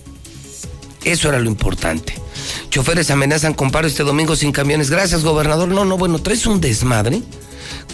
Eso 1.03 1.29
era 1.29 1.39
lo 1.39 1.49
importante. 1.49 2.13
Choferes 2.69 3.09
amenazan 3.09 3.55
con 3.55 3.71
paro 3.71 3.87
este 3.87 4.03
domingo 4.03 4.35
sin 4.35 4.51
camiones. 4.51 4.91
Gracias, 4.91 5.23
gobernador. 5.23 5.67
No, 5.69 5.83
no, 5.83 5.97
bueno, 5.97 6.19
traes 6.19 6.45
un 6.45 6.61
desmadre. 6.61 7.23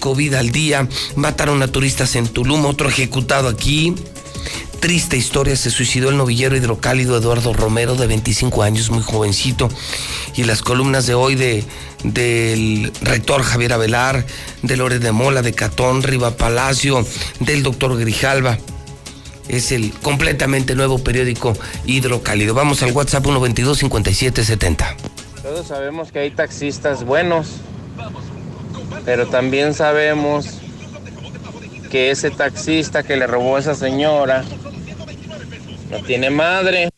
COVID 0.01 0.33
al 0.33 0.51
día. 0.51 0.89
Mataron 1.15 1.63
a 1.63 1.71
turistas 1.71 2.17
en 2.17 2.27
Tulum, 2.27 2.65
otro 2.65 2.89
ejecutado 2.89 3.47
aquí. 3.47 3.95
Triste 4.79 5.17
historia, 5.17 5.55
se 5.55 5.71
suicidó 5.71 6.09
el 6.09 6.17
novillero 6.17 6.55
hidrocálido 6.55 7.17
Eduardo 7.17 7.53
Romero, 7.53 7.95
de 7.95 8.07
25 8.07 8.63
años, 8.63 8.89
muy 8.89 9.01
jovencito. 9.01 9.69
Y 10.35 10.43
las 10.43 10.61
columnas 10.61 11.07
de 11.07 11.15
hoy 11.15 11.35
de, 11.35 11.63
del 12.03 12.91
rector 13.01 13.41
Javier 13.41 13.73
Avelar, 13.73 14.25
de 14.61 14.77
Lore 14.77 14.99
de 14.99 15.11
Mola, 15.11 15.41
de 15.41 15.53
Catón, 15.53 16.03
Riva 16.03 16.37
Palacio, 16.37 17.05
del 17.39 17.63
doctor 17.63 17.97
Grijalva. 17.97 18.57
Es 19.47 19.71
el 19.71 19.91
completamente 19.91 20.75
nuevo 20.75 20.99
periódico 20.99 21.53
hidrocálido. 21.85 22.53
Vamos 22.53 22.83
al 22.83 22.91
WhatsApp 22.91 23.23
122 23.23 23.79
5770. 23.79 24.95
Todos 25.41 25.67
sabemos 25.67 26.11
que 26.11 26.19
hay 26.19 26.31
taxistas 26.31 27.03
buenos, 27.05 27.47
pero 29.05 29.27
también 29.27 29.73
sabemos 29.73 30.59
que 31.87 32.11
ese 32.11 32.31
taxista 32.31 33.03
que 33.03 33.17
le 33.17 33.27
robó 33.27 33.55
a 33.55 33.59
esa 33.59 33.75
señora 33.75 34.43
no 35.89 35.99
tiene 35.99 36.29
madre. 36.29 36.89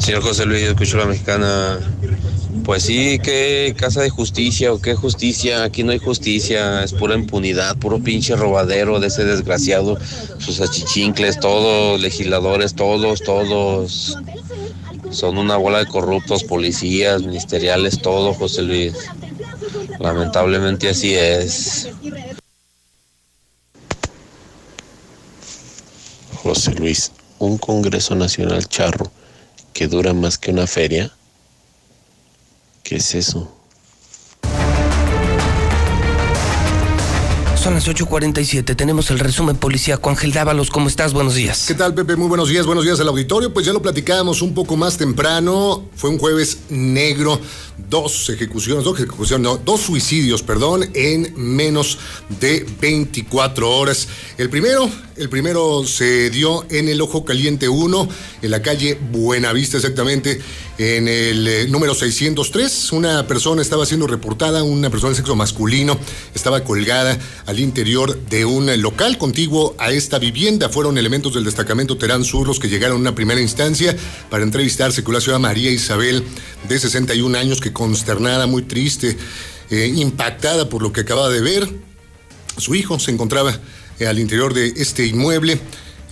Señor 0.00 0.22
José 0.22 0.46
Luis, 0.46 0.62
yo 0.62 0.70
escucho 0.70 0.96
la 0.96 1.06
mexicana. 1.06 1.78
Pues 2.64 2.82
sí, 2.82 3.18
qué 3.22 3.74
casa 3.78 4.02
de 4.02 4.10
justicia 4.10 4.72
o 4.72 4.80
qué 4.80 4.94
justicia. 4.94 5.62
Aquí 5.62 5.82
no 5.82 5.92
hay 5.92 5.98
justicia, 5.98 6.82
es 6.82 6.92
pura 6.92 7.14
impunidad, 7.14 7.76
puro 7.76 7.98
pinche 7.98 8.36
robadero 8.36 9.00
de 9.00 9.06
ese 9.08 9.24
desgraciado. 9.24 9.98
Sus 10.38 10.60
achichincles, 10.60 11.40
todos, 11.40 12.00
legisladores, 12.00 12.74
todos, 12.74 13.22
todos. 13.22 14.18
Son 15.10 15.38
una 15.38 15.56
bola 15.56 15.78
de 15.78 15.86
corruptos, 15.86 16.44
policías, 16.44 17.22
ministeriales, 17.22 18.02
todo, 18.02 18.34
José 18.34 18.62
Luis. 18.62 18.94
Lamentablemente 19.98 20.90
así 20.90 21.14
es. 21.14 21.88
José 26.48 26.72
Luis, 26.72 27.12
un 27.40 27.58
Congreso 27.58 28.14
Nacional 28.14 28.66
charro 28.68 29.12
que 29.74 29.86
dura 29.86 30.14
más 30.14 30.38
que 30.38 30.50
una 30.50 30.66
feria. 30.66 31.12
¿Qué 32.82 32.96
es 32.96 33.14
eso? 33.14 33.54
Son 37.54 37.74
las 37.74 37.86
8.47, 37.86 38.74
tenemos 38.74 39.10
el 39.10 39.18
resumen 39.18 39.56
policíaco. 39.56 40.08
Ángel 40.08 40.32
Dávalos, 40.32 40.70
¿cómo 40.70 40.88
estás? 40.88 41.12
Buenos 41.12 41.34
días. 41.34 41.66
¿Qué 41.68 41.74
tal, 41.74 41.92
Pepe? 41.92 42.16
Muy 42.16 42.28
buenos 42.28 42.48
días, 42.48 42.64
buenos 42.64 42.84
días 42.84 42.98
al 42.98 43.08
auditorio. 43.08 43.52
Pues 43.52 43.66
ya 43.66 43.74
lo 43.74 43.82
platicábamos 43.82 44.40
un 44.40 44.54
poco 44.54 44.74
más 44.74 44.96
temprano. 44.96 45.84
Fue 45.96 46.08
un 46.08 46.18
jueves 46.18 46.60
negro. 46.70 47.38
Dos 47.88 48.28
ejecuciones, 48.28 48.84
dos 48.84 48.98
ejecuciones, 48.98 49.44
no, 49.44 49.56
dos 49.56 49.80
suicidios, 49.82 50.42
perdón, 50.42 50.90
en 50.94 51.32
menos 51.36 51.98
de 52.40 52.66
24 52.80 53.70
horas. 53.70 54.08
El 54.36 54.50
primero, 54.50 54.90
el 55.16 55.28
primero 55.28 55.84
se 55.86 56.28
dio 56.30 56.66
en 56.70 56.88
el 56.88 57.00
Ojo 57.00 57.24
Caliente 57.24 57.68
1, 57.68 58.08
en 58.42 58.50
la 58.50 58.62
calle 58.62 58.98
Buenavista 59.10 59.76
exactamente, 59.76 60.40
en 60.78 61.08
el 61.08 61.46
eh, 61.48 61.66
número 61.68 61.94
603. 61.94 62.92
Una 62.92 63.26
persona 63.26 63.62
estaba 63.62 63.86
siendo 63.86 64.06
reportada, 64.06 64.62
una 64.62 64.90
persona 64.90 65.10
de 65.10 65.16
sexo 65.16 65.34
masculino, 65.34 65.98
estaba 66.34 66.64
colgada 66.64 67.18
al 67.46 67.58
interior 67.58 68.18
de 68.28 68.44
un 68.44 68.80
local 68.80 69.18
contiguo 69.18 69.74
a 69.78 69.90
esta 69.92 70.18
vivienda. 70.18 70.68
Fueron 70.68 70.98
elementos 70.98 71.34
del 71.34 71.44
destacamento 71.44 71.96
Terán 71.96 72.24
Sur 72.24 72.46
los 72.46 72.58
que 72.58 72.68
llegaron 72.68 72.98
a 72.98 73.00
una 73.00 73.14
primera 73.14 73.40
instancia 73.40 73.96
para 74.30 74.44
entrevistarse 74.44 75.02
con 75.02 75.14
la 75.14 75.20
ciudad 75.20 75.38
María 75.38 75.70
Isabel, 75.70 76.22
de 76.68 76.78
61 76.78 77.36
años, 77.38 77.60
que 77.60 77.67
consternada, 77.72 78.46
muy 78.46 78.62
triste, 78.62 79.16
eh, 79.70 79.92
impactada 79.96 80.68
por 80.68 80.82
lo 80.82 80.92
que 80.92 81.02
acababa 81.02 81.28
de 81.30 81.40
ver. 81.40 81.68
Su 82.56 82.74
hijo 82.74 82.98
se 82.98 83.10
encontraba 83.10 83.58
eh, 83.98 84.06
al 84.06 84.18
interior 84.18 84.54
de 84.54 84.72
este 84.76 85.06
inmueble, 85.06 85.60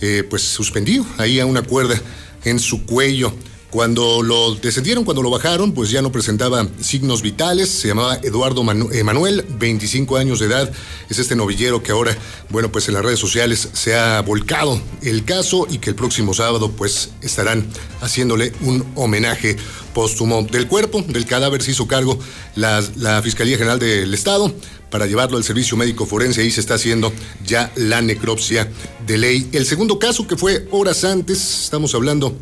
eh, 0.01 0.23
pues 0.29 0.43
suspendido, 0.43 1.05
ahí 1.17 1.39
a 1.39 1.45
una 1.45 1.61
cuerda 1.61 1.99
en 2.43 2.59
su 2.59 2.85
cuello. 2.85 3.33
Cuando 3.69 4.23
lo 4.23 4.55
descendieron, 4.55 5.03
cuando 5.03 5.21
lo 5.21 5.29
bajaron, 5.29 5.73
pues 5.73 5.91
ya 5.91 6.01
no 6.01 6.09
presentaba 6.09 6.65
signos 6.79 7.21
vitales. 7.21 7.69
Se 7.69 7.89
llamaba 7.89 8.15
Eduardo 8.23 8.61
Emanuel, 8.93 9.45
25 9.59 10.15
años 10.15 10.39
de 10.39 10.45
edad. 10.45 10.71
Es 11.09 11.19
este 11.19 11.35
novillero 11.35 11.83
que 11.83 11.91
ahora, 11.91 12.17
bueno, 12.49 12.71
pues 12.71 12.87
en 12.87 12.93
las 12.93 13.03
redes 13.03 13.19
sociales 13.19 13.67
se 13.73 13.93
ha 13.93 14.21
volcado 14.21 14.81
el 15.01 15.25
caso 15.25 15.67
y 15.69 15.79
que 15.79 15.89
el 15.89 15.95
próximo 15.97 16.33
sábado, 16.33 16.71
pues 16.71 17.09
estarán 17.21 17.67
haciéndole 17.99 18.53
un 18.61 18.85
homenaje 18.95 19.57
póstumo 19.93 20.43
del 20.43 20.67
cuerpo. 20.67 21.01
Del 21.01 21.25
cadáver 21.25 21.61
se 21.61 21.71
hizo 21.71 21.87
cargo 21.87 22.17
la, 22.55 22.81
la 22.95 23.21
Fiscalía 23.21 23.57
General 23.57 23.79
del 23.79 24.13
Estado 24.13 24.53
para 24.89 25.07
llevarlo 25.07 25.35
al 25.35 25.43
servicio 25.43 25.75
médico 25.75 26.05
forense. 26.05 26.39
Ahí 26.39 26.51
se 26.51 26.61
está 26.61 26.75
haciendo 26.75 27.11
ya 27.45 27.69
la 27.75 28.01
necropsia 28.01 28.71
de 29.05 29.17
ley. 29.17 29.49
El 29.51 29.65
segundo 29.65 29.99
caso 29.99 30.25
que 30.25 30.37
fue 30.37 30.69
horas 30.71 31.03
antes, 31.03 31.65
estamos 31.65 31.93
hablando 31.93 32.33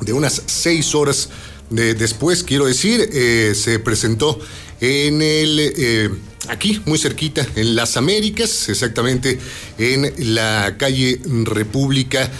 de 0.00 0.12
unas 0.12 0.42
seis 0.46 0.94
horas 0.94 1.28
de, 1.70 1.94
después, 1.94 2.42
quiero 2.42 2.66
decir, 2.66 3.08
eh, 3.12 3.52
se 3.54 3.78
presentó 3.78 4.38
en 4.80 5.22
el, 5.22 5.60
eh, 5.60 6.10
aquí, 6.48 6.80
muy 6.84 6.98
cerquita, 6.98 7.46
en 7.54 7.76
las 7.76 7.96
Américas, 7.96 8.68
exactamente 8.68 9.38
en 9.78 10.34
la 10.34 10.76
calle 10.78 11.20
República 11.44 12.30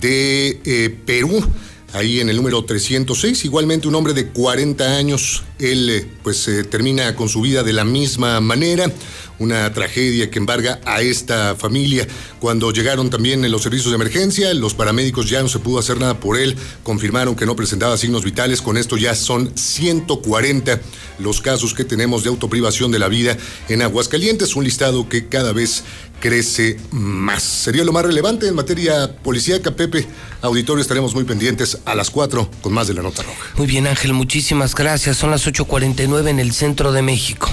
de 0.00 0.60
eh, 0.64 0.96
Perú 1.04 1.44
ahí 1.92 2.20
en 2.20 2.28
el 2.28 2.36
número 2.36 2.64
306. 2.64 3.44
Igualmente 3.44 3.88
un 3.88 3.94
hombre 3.94 4.12
de 4.12 4.28
40 4.28 4.96
años, 4.96 5.42
él 5.58 6.06
pues 6.22 6.48
termina 6.70 7.16
con 7.16 7.28
su 7.28 7.40
vida 7.40 7.62
de 7.62 7.72
la 7.72 7.84
misma 7.84 8.40
manera 8.40 8.92
una 9.38 9.72
tragedia 9.72 10.30
que 10.30 10.38
embarga 10.38 10.80
a 10.84 11.02
esta 11.02 11.54
familia. 11.56 12.06
Cuando 12.40 12.70
llegaron 12.72 13.10
también 13.10 13.44
en 13.44 13.50
los 13.50 13.62
servicios 13.62 13.90
de 13.90 13.96
emergencia, 13.96 14.52
los 14.54 14.74
paramédicos 14.74 15.28
ya 15.28 15.42
no 15.42 15.48
se 15.48 15.58
pudo 15.58 15.78
hacer 15.78 15.98
nada 15.98 16.20
por 16.20 16.38
él, 16.38 16.56
confirmaron 16.82 17.36
que 17.36 17.46
no 17.46 17.56
presentaba 17.56 17.96
signos 17.96 18.24
vitales, 18.24 18.62
con 18.62 18.76
esto 18.76 18.96
ya 18.96 19.14
son 19.14 19.56
140 19.56 20.80
los 21.18 21.40
casos 21.40 21.74
que 21.74 21.84
tenemos 21.84 22.22
de 22.22 22.28
autoprivación 22.28 22.92
de 22.92 22.98
la 22.98 23.08
vida 23.08 23.36
en 23.68 23.82
Aguascalientes, 23.82 24.54
un 24.56 24.64
listado 24.64 25.08
que 25.08 25.28
cada 25.28 25.52
vez 25.52 25.84
crece 26.20 26.78
más. 26.90 27.42
Sería 27.42 27.84
lo 27.84 27.92
más 27.92 28.04
relevante 28.04 28.48
en 28.48 28.54
materia 28.54 29.16
policíaca, 29.22 29.70
Pepe. 29.70 30.06
Auditorio, 30.42 30.82
estaremos 30.82 31.14
muy 31.14 31.24
pendientes 31.24 31.78
a 31.84 31.94
las 31.94 32.10
4 32.10 32.50
con 32.60 32.72
más 32.72 32.88
de 32.88 32.94
la 32.94 33.02
nota 33.02 33.22
roja. 33.22 33.38
Muy 33.56 33.66
bien, 33.66 33.86
Ángel, 33.86 34.12
muchísimas 34.12 34.74
gracias. 34.74 35.16
Son 35.16 35.30
las 35.30 35.46
8.49 35.46 36.28
en 36.28 36.40
el 36.40 36.52
centro 36.52 36.92
de 36.92 37.02
México. 37.02 37.50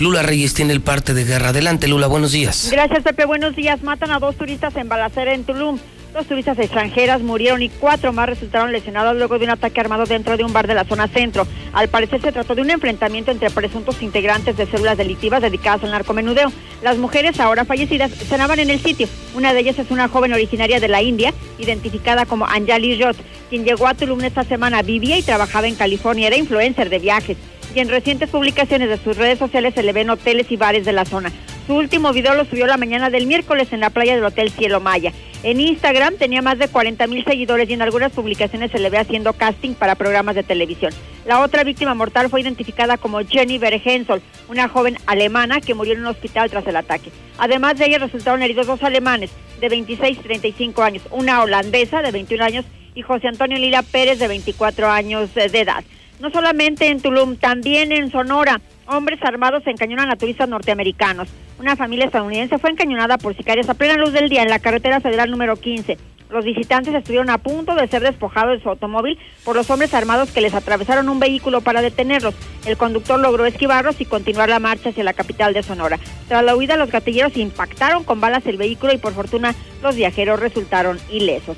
Lula 0.00 0.22
Reyes 0.22 0.54
tiene 0.54 0.72
el 0.72 0.80
parte 0.80 1.12
de 1.12 1.24
guerra. 1.24 1.50
Adelante, 1.50 1.86
Lula, 1.86 2.06
buenos 2.06 2.32
días. 2.32 2.70
Gracias, 2.72 3.02
Pepe. 3.02 3.26
Buenos 3.26 3.54
días. 3.54 3.82
Matan 3.82 4.10
a 4.10 4.18
dos 4.18 4.34
turistas 4.34 4.74
en 4.76 4.88
balacera 4.88 5.34
en 5.34 5.44
Tulum. 5.44 5.78
Dos 6.14 6.26
turistas 6.26 6.58
extranjeras 6.58 7.20
murieron 7.20 7.62
y 7.62 7.68
cuatro 7.68 8.12
más 8.12 8.26
resultaron 8.26 8.72
lesionados 8.72 9.14
luego 9.14 9.38
de 9.38 9.44
un 9.44 9.50
ataque 9.50 9.78
armado 9.78 10.06
dentro 10.06 10.38
de 10.38 10.42
un 10.42 10.54
bar 10.54 10.66
de 10.66 10.74
la 10.74 10.84
zona 10.84 11.06
centro. 11.06 11.46
Al 11.74 11.88
parecer 11.88 12.22
se 12.22 12.32
trató 12.32 12.54
de 12.54 12.62
un 12.62 12.70
enfrentamiento 12.70 13.30
entre 13.30 13.50
presuntos 13.50 14.00
integrantes 14.00 14.56
de 14.56 14.66
células 14.66 14.96
delictivas 14.96 15.42
dedicadas 15.42 15.84
al 15.84 15.90
narcomenudeo. 15.90 16.50
Las 16.82 16.96
mujeres 16.96 17.38
ahora 17.38 17.66
fallecidas 17.66 18.10
cenaban 18.10 18.58
en 18.58 18.70
el 18.70 18.80
sitio. 18.80 19.06
Una 19.34 19.52
de 19.52 19.60
ellas 19.60 19.78
es 19.78 19.90
una 19.90 20.08
joven 20.08 20.32
originaria 20.32 20.80
de 20.80 20.88
la 20.88 21.02
India, 21.02 21.34
identificada 21.58 22.24
como 22.24 22.46
Anjali 22.46 23.00
Roth, 23.00 23.18
quien 23.50 23.64
llegó 23.64 23.86
a 23.86 23.94
Tulum 23.94 24.22
esta 24.22 24.44
semana, 24.44 24.80
vivía 24.80 25.18
y 25.18 25.22
trabajaba 25.22 25.68
en 25.68 25.74
California, 25.74 26.26
era 26.26 26.38
influencer 26.38 26.88
de 26.88 26.98
viajes 26.98 27.36
y 27.74 27.80
en 27.80 27.88
recientes 27.88 28.30
publicaciones 28.30 28.88
de 28.88 28.98
sus 28.98 29.16
redes 29.16 29.38
sociales 29.38 29.74
se 29.74 29.82
le 29.82 29.92
ven 29.92 30.10
hoteles 30.10 30.50
y 30.50 30.56
bares 30.56 30.84
de 30.84 30.92
la 30.92 31.04
zona. 31.04 31.32
Su 31.66 31.76
último 31.76 32.12
video 32.12 32.34
lo 32.34 32.44
subió 32.44 32.66
la 32.66 32.76
mañana 32.76 33.10
del 33.10 33.26
miércoles 33.26 33.72
en 33.72 33.80
la 33.80 33.90
playa 33.90 34.14
del 34.14 34.24
Hotel 34.24 34.50
Cielo 34.50 34.80
Maya. 34.80 35.12
En 35.42 35.60
Instagram 35.60 36.16
tenía 36.16 36.42
más 36.42 36.58
de 36.58 36.68
40 36.68 37.06
mil 37.06 37.24
seguidores 37.24 37.70
y 37.70 37.72
en 37.72 37.80
algunas 37.80 38.12
publicaciones 38.12 38.70
se 38.72 38.78
le 38.78 38.90
ve 38.90 38.98
haciendo 38.98 39.32
casting 39.32 39.74
para 39.74 39.94
programas 39.94 40.34
de 40.34 40.42
televisión. 40.42 40.92
La 41.26 41.40
otra 41.40 41.64
víctima 41.64 41.94
mortal 41.94 42.28
fue 42.28 42.40
identificada 42.40 42.98
como 42.98 43.20
Jenny 43.20 43.58
Bergensol, 43.58 44.20
una 44.48 44.68
joven 44.68 44.98
alemana 45.06 45.60
que 45.60 45.74
murió 45.74 45.94
en 45.94 46.00
un 46.00 46.08
hospital 46.08 46.50
tras 46.50 46.66
el 46.66 46.76
ataque. 46.76 47.10
Además 47.38 47.78
de 47.78 47.86
ella 47.86 47.98
resultaron 47.98 48.42
heridos 48.42 48.66
dos 48.66 48.82
alemanes 48.82 49.30
de 49.60 49.68
26 49.68 50.18
y 50.18 50.22
35 50.22 50.82
años, 50.82 51.02
una 51.10 51.42
holandesa 51.42 52.02
de 52.02 52.10
21 52.10 52.44
años 52.44 52.64
y 52.94 53.02
José 53.02 53.28
Antonio 53.28 53.58
Lila 53.58 53.82
Pérez 53.82 54.18
de 54.18 54.28
24 54.28 54.90
años 54.90 55.32
de 55.34 55.44
edad. 55.44 55.84
No 56.20 56.28
solamente 56.30 56.88
en 56.88 57.00
Tulum, 57.00 57.36
también 57.36 57.92
en 57.92 58.10
Sonora, 58.10 58.60
hombres 58.86 59.18
armados 59.22 59.66
encañonan 59.66 60.10
a 60.10 60.16
turistas 60.16 60.50
norteamericanos. 60.50 61.28
Una 61.58 61.76
familia 61.76 62.04
estadounidense 62.04 62.58
fue 62.58 62.68
encañonada 62.68 63.16
por 63.16 63.34
sicarios 63.34 63.70
a 63.70 63.74
plena 63.74 63.96
luz 63.96 64.12
del 64.12 64.28
día 64.28 64.42
en 64.42 64.50
la 64.50 64.58
carretera 64.58 65.00
federal 65.00 65.30
número 65.30 65.56
15. 65.56 65.96
Los 66.28 66.44
visitantes 66.44 66.94
estuvieron 66.94 67.30
a 67.30 67.38
punto 67.38 67.74
de 67.74 67.88
ser 67.88 68.02
despojados 68.02 68.58
de 68.58 68.62
su 68.62 68.68
automóvil 68.68 69.18
por 69.44 69.56
los 69.56 69.70
hombres 69.70 69.94
armados 69.94 70.30
que 70.30 70.42
les 70.42 70.52
atravesaron 70.52 71.08
un 71.08 71.20
vehículo 71.20 71.62
para 71.62 71.80
detenerlos. 71.80 72.34
El 72.66 72.76
conductor 72.76 73.18
logró 73.18 73.46
esquivarlos 73.46 73.98
y 74.02 74.04
continuar 74.04 74.50
la 74.50 74.60
marcha 74.60 74.90
hacia 74.90 75.04
la 75.04 75.14
capital 75.14 75.54
de 75.54 75.62
Sonora. 75.62 75.98
Tras 76.28 76.44
la 76.44 76.54
huida, 76.54 76.76
los 76.76 76.90
gatilleros 76.90 77.34
impactaron 77.38 78.04
con 78.04 78.20
balas 78.20 78.46
el 78.46 78.58
vehículo 78.58 78.92
y 78.92 78.98
por 78.98 79.14
fortuna 79.14 79.54
los 79.82 79.96
viajeros 79.96 80.38
resultaron 80.38 81.00
ilesos 81.10 81.56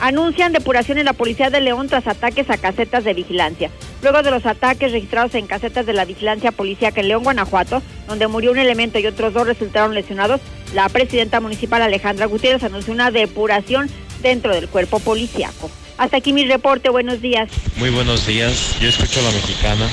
anuncian 0.00 0.52
depuración 0.52 0.98
en 0.98 1.04
la 1.04 1.12
Policía 1.12 1.50
de 1.50 1.60
León 1.60 1.88
tras 1.88 2.06
ataques 2.06 2.48
a 2.50 2.56
casetas 2.56 3.04
de 3.04 3.14
vigilancia. 3.14 3.70
Luego 4.02 4.22
de 4.22 4.30
los 4.30 4.46
ataques 4.46 4.92
registrados 4.92 5.34
en 5.34 5.46
casetas 5.46 5.86
de 5.86 5.92
la 5.92 6.04
vigilancia 6.04 6.52
policíaca 6.52 7.00
en 7.00 7.08
León, 7.08 7.22
Guanajuato, 7.22 7.82
donde 8.08 8.26
murió 8.26 8.52
un 8.52 8.58
elemento 8.58 8.98
y 8.98 9.06
otros 9.06 9.34
dos 9.34 9.46
resultaron 9.46 9.94
lesionados, 9.94 10.40
la 10.74 10.88
presidenta 10.88 11.40
municipal 11.40 11.82
Alejandra 11.82 12.26
Gutiérrez 12.26 12.64
anunció 12.64 12.92
una 12.92 13.10
depuración 13.10 13.88
dentro 14.22 14.54
del 14.54 14.68
cuerpo 14.68 14.98
policíaco. 15.00 15.70
Hasta 15.98 16.16
aquí 16.16 16.32
mi 16.32 16.46
reporte, 16.46 16.88
buenos 16.88 17.20
días. 17.20 17.50
Muy 17.76 17.90
buenos 17.90 18.26
días, 18.26 18.76
yo 18.80 18.88
escucho 18.88 19.20
a 19.20 19.24
la 19.24 19.30
mexicana. 19.32 19.86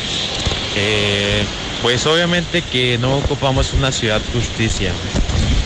Eh, 0.77 1.43
pues 1.81 2.05
obviamente 2.05 2.61
que 2.61 2.97
no 2.97 3.17
ocupamos 3.17 3.73
una 3.73 3.91
ciudad 3.91 4.21
justicia. 4.31 4.93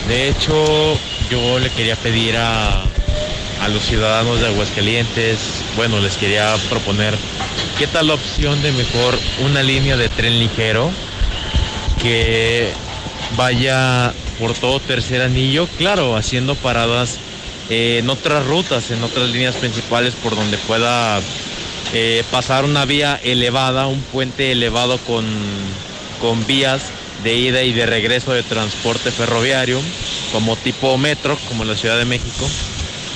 De 0.08 0.28
hecho, 0.28 0.98
yo 1.30 1.58
le 1.60 1.70
quería 1.70 1.94
pedir 1.96 2.36
a, 2.36 2.82
a 3.62 3.68
los 3.68 3.84
ciudadanos 3.84 4.40
de 4.40 4.48
Aguascalientes, 4.48 5.38
bueno, 5.76 6.00
les 6.00 6.16
quería 6.16 6.52
proponer, 6.68 7.14
¿qué 7.78 7.86
tal 7.86 8.08
la 8.08 8.14
opción 8.14 8.60
de 8.60 8.72
mejor 8.72 9.16
una 9.44 9.62
línea 9.62 9.96
de 9.96 10.08
tren 10.08 10.40
ligero 10.40 10.90
que 12.02 12.72
vaya 13.36 14.12
por 14.40 14.54
todo 14.54 14.80
tercer 14.80 15.22
anillo? 15.22 15.68
Claro, 15.78 16.16
haciendo 16.16 16.56
paradas 16.56 17.18
en 17.68 18.10
otras 18.10 18.44
rutas, 18.44 18.90
en 18.90 19.04
otras 19.04 19.28
líneas 19.28 19.54
principales 19.54 20.14
por 20.14 20.34
donde 20.34 20.58
pueda 20.58 21.20
eh, 21.92 22.24
pasar 22.32 22.64
una 22.64 22.84
vía 22.84 23.20
elevada, 23.22 23.86
un 23.86 24.02
puente 24.02 24.50
elevado 24.50 24.98
con, 24.98 25.24
con 26.20 26.44
vías 26.48 26.82
de 27.22 27.36
ida 27.36 27.62
y 27.62 27.72
de 27.72 27.86
regreso 27.86 28.32
de 28.32 28.42
transporte 28.42 29.12
ferroviario, 29.12 29.80
como 30.32 30.56
tipo 30.56 30.98
metro, 30.98 31.38
como 31.46 31.62
en 31.62 31.68
la 31.68 31.76
Ciudad 31.76 31.96
de 31.96 32.06
México 32.06 32.50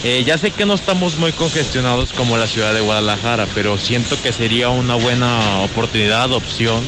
eh, 0.06 0.22
ya 0.22 0.38
sé 0.38 0.52
que 0.52 0.64
no 0.64 0.74
estamos 0.74 1.18
muy 1.18 1.32
congestionados 1.32 2.12
como 2.12 2.36
la 2.36 2.46
ciudad 2.46 2.72
de 2.72 2.80
Guadalajara, 2.80 3.48
pero 3.56 3.76
siento 3.76 4.14
que 4.22 4.30
sería 4.32 4.68
una 4.68 4.94
buena 4.94 5.62
oportunidad, 5.62 6.30
opción. 6.32 6.84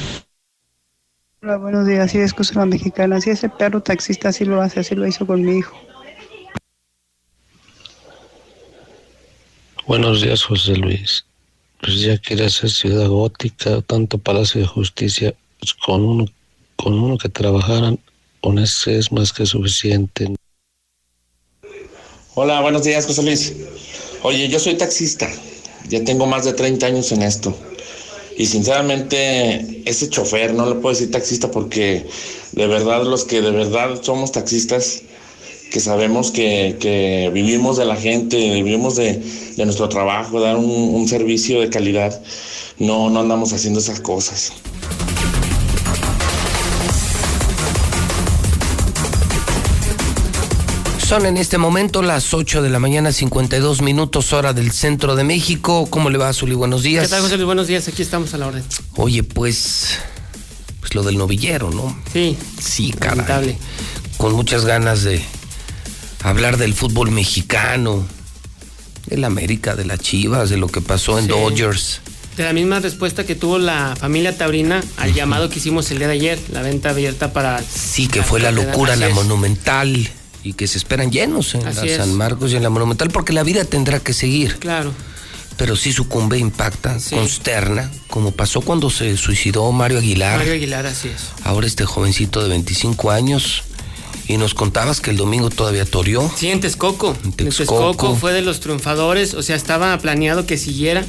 Hola, 1.42 1.56
buenos 1.56 1.84
días. 1.88 2.12
Sí, 2.12 2.18
es 2.18 2.54
la 2.54 2.64
mexicana. 2.64 3.20
Si 3.20 3.30
ese 3.30 3.48
perro 3.48 3.82
taxista 3.82 4.28
así 4.28 4.44
lo 4.44 4.62
hace, 4.62 4.78
así 4.78 4.94
lo 4.94 5.04
hizo 5.04 5.26
con 5.26 5.42
mi 5.42 5.58
hijo. 5.58 5.76
Buenos 9.88 10.22
días, 10.22 10.44
José 10.44 10.76
Luis. 10.76 11.24
Pues 11.80 12.00
ya 12.00 12.18
quiere 12.18 12.46
hacer 12.46 12.70
ciudad 12.70 13.08
gótica, 13.08 13.80
tanto 13.82 14.18
Palacio 14.18 14.60
de 14.60 14.66
Justicia, 14.68 15.34
pues 15.58 15.74
con 15.74 16.04
uno, 16.04 16.26
con 16.76 16.94
uno 16.94 17.18
que 17.18 17.28
trabajaran, 17.28 17.98
con 18.40 18.60
ese 18.60 18.96
es 18.96 19.10
más 19.10 19.32
que 19.32 19.44
suficiente. 19.44 20.36
Hola, 22.40 22.60
buenos 22.60 22.84
días, 22.84 23.04
José 23.04 23.24
Luis. 23.24 23.52
Oye, 24.22 24.46
yo 24.46 24.60
soy 24.60 24.76
taxista. 24.76 25.28
Ya 25.88 26.04
tengo 26.04 26.24
más 26.24 26.44
de 26.44 26.52
30 26.52 26.86
años 26.86 27.10
en 27.10 27.22
esto. 27.22 27.52
Y 28.36 28.46
sinceramente, 28.46 29.82
ese 29.84 30.08
chofer, 30.08 30.54
no 30.54 30.64
le 30.66 30.76
puedo 30.76 30.94
decir 30.94 31.10
taxista 31.10 31.50
porque 31.50 32.06
de 32.52 32.66
verdad 32.68 33.02
los 33.02 33.24
que 33.24 33.42
de 33.42 33.50
verdad 33.50 34.00
somos 34.02 34.30
taxistas, 34.30 35.02
que 35.72 35.80
sabemos 35.80 36.30
que, 36.30 37.28
vivimos 37.34 37.76
de 37.76 37.86
la 37.86 37.96
gente, 37.96 38.36
vivimos 38.36 38.94
de, 38.94 39.20
nuestro 39.56 39.88
trabajo, 39.88 40.38
dar 40.38 40.58
un, 40.58 40.70
un, 40.70 41.08
servicio 41.08 41.60
de 41.60 41.70
calidad, 41.70 42.22
no, 42.78 43.10
no 43.10 43.18
andamos 43.18 43.52
haciendo 43.52 43.80
esas 43.80 43.98
cosas. 43.98 44.52
Son 51.08 51.24
en 51.24 51.38
este 51.38 51.56
momento 51.56 52.02
las 52.02 52.34
8 52.34 52.60
de 52.60 52.68
la 52.68 52.78
mañana, 52.78 53.12
52 53.12 53.80
minutos, 53.80 54.34
hora 54.34 54.52
del 54.52 54.72
centro 54.72 55.16
de 55.16 55.24
México. 55.24 55.86
¿Cómo 55.88 56.10
le 56.10 56.18
va, 56.18 56.30
Zuli? 56.34 56.54
Buenos 56.54 56.82
días. 56.82 57.04
¿Qué 57.04 57.08
tal, 57.08 57.22
José 57.22 57.36
Luis? 57.36 57.46
Buenos 57.46 57.66
días, 57.66 57.88
aquí 57.88 58.02
estamos 58.02 58.34
a 58.34 58.36
la 58.36 58.48
orden. 58.48 58.62
Oye, 58.94 59.22
pues. 59.22 60.00
Pues 60.80 60.94
lo 60.94 61.02
del 61.02 61.16
novillero, 61.16 61.70
¿no? 61.70 61.98
Sí. 62.12 62.36
Sí, 62.60 62.92
caray. 62.92 63.56
Con 64.18 64.34
muchas 64.34 64.66
ganas 64.66 65.02
de 65.02 65.24
hablar 66.22 66.58
del 66.58 66.74
fútbol 66.74 67.10
mexicano. 67.10 68.06
del 69.06 69.24
América, 69.24 69.76
de 69.76 69.86
las 69.86 70.00
Chivas, 70.00 70.50
de 70.50 70.58
lo 70.58 70.66
que 70.66 70.82
pasó 70.82 71.18
en 71.18 71.24
Sí. 71.24 71.30
Dodgers. 71.30 72.02
De 72.36 72.44
la 72.44 72.52
misma 72.52 72.80
respuesta 72.80 73.24
que 73.24 73.34
tuvo 73.34 73.58
la 73.58 73.96
familia 73.98 74.36
Taurina 74.36 74.84
al 74.98 75.14
llamado 75.14 75.48
que 75.48 75.58
hicimos 75.58 75.90
el 75.90 76.00
día 76.00 76.08
de 76.08 76.12
ayer, 76.12 76.38
la 76.52 76.60
venta 76.60 76.90
abierta 76.90 77.32
para... 77.32 77.62
Sí, 77.62 78.08
que 78.08 78.22
fue 78.22 78.40
la 78.40 78.50
locura 78.52 78.94
la 78.96 79.08
Monumental 79.08 80.10
y 80.48 80.54
que 80.54 80.66
se 80.66 80.78
esperan 80.78 81.12
llenos 81.12 81.54
en 81.54 81.66
Así 81.66 81.86
la 81.86 81.92
es. 81.92 81.96
San 81.98 82.14
Marcos 82.14 82.52
y 82.52 82.56
en 82.56 82.62
la 82.62 82.70
Monumental 82.70 83.10
porque 83.10 83.34
la 83.34 83.42
vida 83.42 83.66
tendrá 83.66 84.00
que 84.00 84.14
seguir. 84.14 84.56
Claro. 84.56 84.92
Pero 85.58 85.76
sí 85.76 85.92
sucumbe, 85.92 86.38
impacta, 86.38 86.96
consterna, 87.10 87.90
como 88.08 88.30
pasó 88.30 88.62
cuando 88.62 88.88
se 88.88 89.16
suicidó 89.18 89.70
Mario 89.72 89.98
Aguilar. 89.98 90.38
Mario 90.38 90.54
Aguilar, 90.54 90.86
así 90.86 91.08
es. 91.08 91.24
Ahora 91.44 91.66
este 91.66 91.84
jovencito 91.84 92.42
de 92.42 92.48
25 92.48 93.10
años. 93.10 93.64
Y 94.26 94.36
nos 94.36 94.52
contabas 94.52 95.00
que 95.00 95.10
el 95.10 95.16
domingo 95.16 95.48
todavía 95.48 95.86
toreó. 95.86 96.30
Sí, 96.36 96.48
en 96.48 96.60
Texcoco. 96.60 97.16
En 97.24 97.32
Texcoco. 97.32 97.92
Texcoco 97.92 98.14
fue 98.14 98.32
de 98.34 98.42
los 98.42 98.60
triunfadores, 98.60 99.32
o 99.32 99.42
sea, 99.42 99.56
estaba 99.56 99.96
planeado 99.98 100.46
que 100.46 100.58
siguiera. 100.58 101.04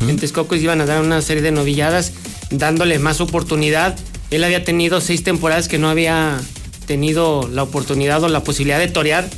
En 0.00 0.18
Texcoco 0.18 0.56
iban 0.56 0.80
a 0.80 0.86
dar 0.86 1.00
una 1.00 1.22
serie 1.22 1.42
de 1.42 1.52
novilladas, 1.52 2.12
dándole 2.50 2.98
más 2.98 3.20
oportunidad. 3.20 3.96
Él 4.30 4.42
había 4.42 4.64
tenido 4.64 5.00
seis 5.00 5.22
temporadas 5.22 5.68
que 5.68 5.78
no 5.78 5.88
había 5.88 6.40
tenido 6.86 7.48
la 7.52 7.62
oportunidad 7.62 8.22
o 8.22 8.28
la 8.28 8.42
posibilidad 8.44 8.78
de 8.78 8.88
torear, 8.88 9.28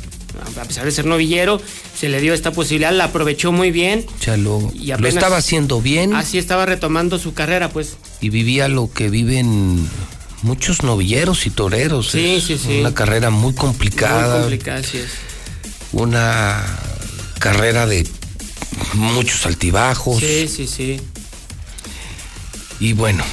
a 0.59 0.63
pesar 0.65 0.85
de 0.85 0.91
ser 0.91 1.05
novillero, 1.05 1.61
se 1.97 2.09
le 2.09 2.21
dio 2.21 2.33
esta 2.33 2.51
posibilidad, 2.51 2.91
la 2.93 3.05
aprovechó 3.05 3.51
muy 3.51 3.71
bien. 3.71 4.05
O 4.19 4.23
sea, 4.23 4.37
lo, 4.37 4.71
Y 4.75 4.87
lo 4.87 4.95
apenas- 4.95 5.15
estaba 5.15 5.37
haciendo 5.37 5.81
bien 5.81 6.13
Así 6.13 6.37
estaba 6.37 6.65
retomando 6.65 7.17
su 7.19 7.33
carrera, 7.33 7.69
pues. 7.69 7.97
y 8.21 8.29
vivía 8.29 8.67
lo 8.67 8.91
que 8.91 9.09
viven 9.09 9.87
muchos 10.43 10.83
novilleros 10.83 11.45
y 11.47 11.49
toreros. 11.49 12.11
Sí, 12.11 12.35
Es 12.35 12.43
sí, 12.43 12.57
sí. 12.57 12.79
Una 12.81 12.93
carrera 12.93 13.29
muy 13.31 13.53
complicada. 13.55 14.33
Muy 14.33 14.39
complicada, 14.41 14.79
así 14.79 14.97
es. 14.99 15.09
Una 15.93 16.63
carrera 17.39 17.85
de 17.87 18.05
muchos 18.93 19.45
altibajos. 19.45 20.19
Sí, 20.19 20.47
sí, 20.47 20.67
sí. 20.67 21.01
Y 22.79 22.93
bueno, 22.93 23.23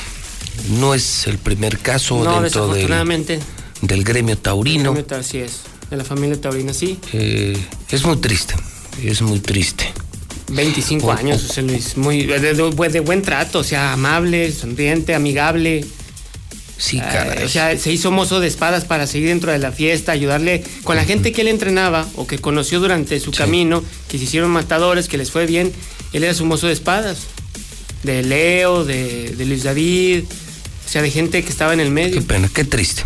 no 0.79 0.95
es 0.95 1.27
el 1.27 1.37
primer 1.39 1.79
caso 1.79 2.23
No, 2.25 2.41
dentro 2.41 2.69
del, 3.87 4.05
gremio 4.05 4.37
taurino. 4.39 4.95
Así 5.19 5.39
es, 5.39 5.61
de 5.91 5.97
la 5.97 6.05
familia 6.05 6.41
Taurina, 6.41 6.73
sí. 6.75 6.99
Eh, 7.13 7.57
es 7.91 8.05
muy 8.05 8.17
triste, 8.17 8.55
es 9.03 9.23
muy 9.23 9.41
triste. 9.41 9.93
25 10.51 11.07
O- 11.07 11.13
años, 11.13 11.43
José 11.47 11.63
Luis. 11.63 11.97
Muy, 11.97 12.25
de, 12.25 12.39
de- 12.39 12.55
de 12.91 13.01
buen 13.01 13.23
trato, 13.23 13.61
o 13.61 13.65
sea, 13.65 13.93
amable, 13.93 14.53
sonriente, 14.53 15.15
amigable. 15.15 15.85
Sí, 16.77 16.99
caray. 16.99 17.45
o 17.45 17.49
sea, 17.49 17.79
se 17.79 17.93
hizo 17.93 18.11
mozo 18.11 18.41
de 18.41 18.49
espadas 18.49 18.85
para 18.85 19.07
seguir 19.07 19.29
dentro 19.29 19.53
de 19.53 19.59
la 19.59 19.71
fiesta, 19.71 20.11
ayudarle 20.13 20.65
con 20.83 20.97
la 20.97 21.05
gente 21.05 21.33
que 21.33 21.43
él 21.43 21.49
entrenaba 21.49 22.07
o 22.17 22.27
que 22.27 22.39
conoció 22.39 22.81
durante 22.81 23.21
su 23.21 23.31
camino, 23.31 23.83
que 24.09 24.19
se 24.19 24.25
hicieron 24.25 24.51
matadores, 24.51 25.09
que 25.09 25.17
les 25.17 25.31
fue 25.31 25.47
bien. 25.47 25.73
Él 26.13 26.25
era 26.25 26.35
su 26.35 26.45
mozo 26.45 26.67
de 26.67 26.73
espadas. 26.73 27.19
De 28.03 28.23
Leo, 28.23 28.85
de, 28.85 29.31
de 29.37 29.47
Luis 29.47 29.63
David, 29.63 30.25
sea, 30.95 31.03
de 31.03 31.11
gente 31.11 31.43
que 31.43 31.51
estaba 31.51 31.73
en 31.73 31.81
el 31.81 31.91
medio. 31.91 32.21
Qué 32.21 32.23
pena, 32.23 32.49
qué 32.53 32.65
triste. 32.65 33.03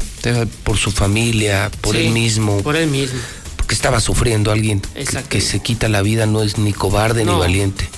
Por 0.63 0.77
su 0.77 0.91
familia, 0.91 1.71
por 1.81 1.97
Sí, 1.97 2.03
él 2.07 2.13
mismo. 2.13 2.61
Por 2.63 2.77
él 2.77 2.89
mismo. 2.89 3.19
Porque 3.57 3.75
estaba 3.75 3.99
sufriendo 4.01 4.53
alguien 4.53 4.81
que, 4.81 5.23
que 5.23 5.41
se 5.41 5.61
quita 5.61 5.89
la 5.89 6.03
vida, 6.03 6.27
no 6.27 6.43
es 6.43 6.59
ni 6.59 6.75
cobarde 6.75 7.25
ni 7.25 7.33
valiente. 7.33 7.89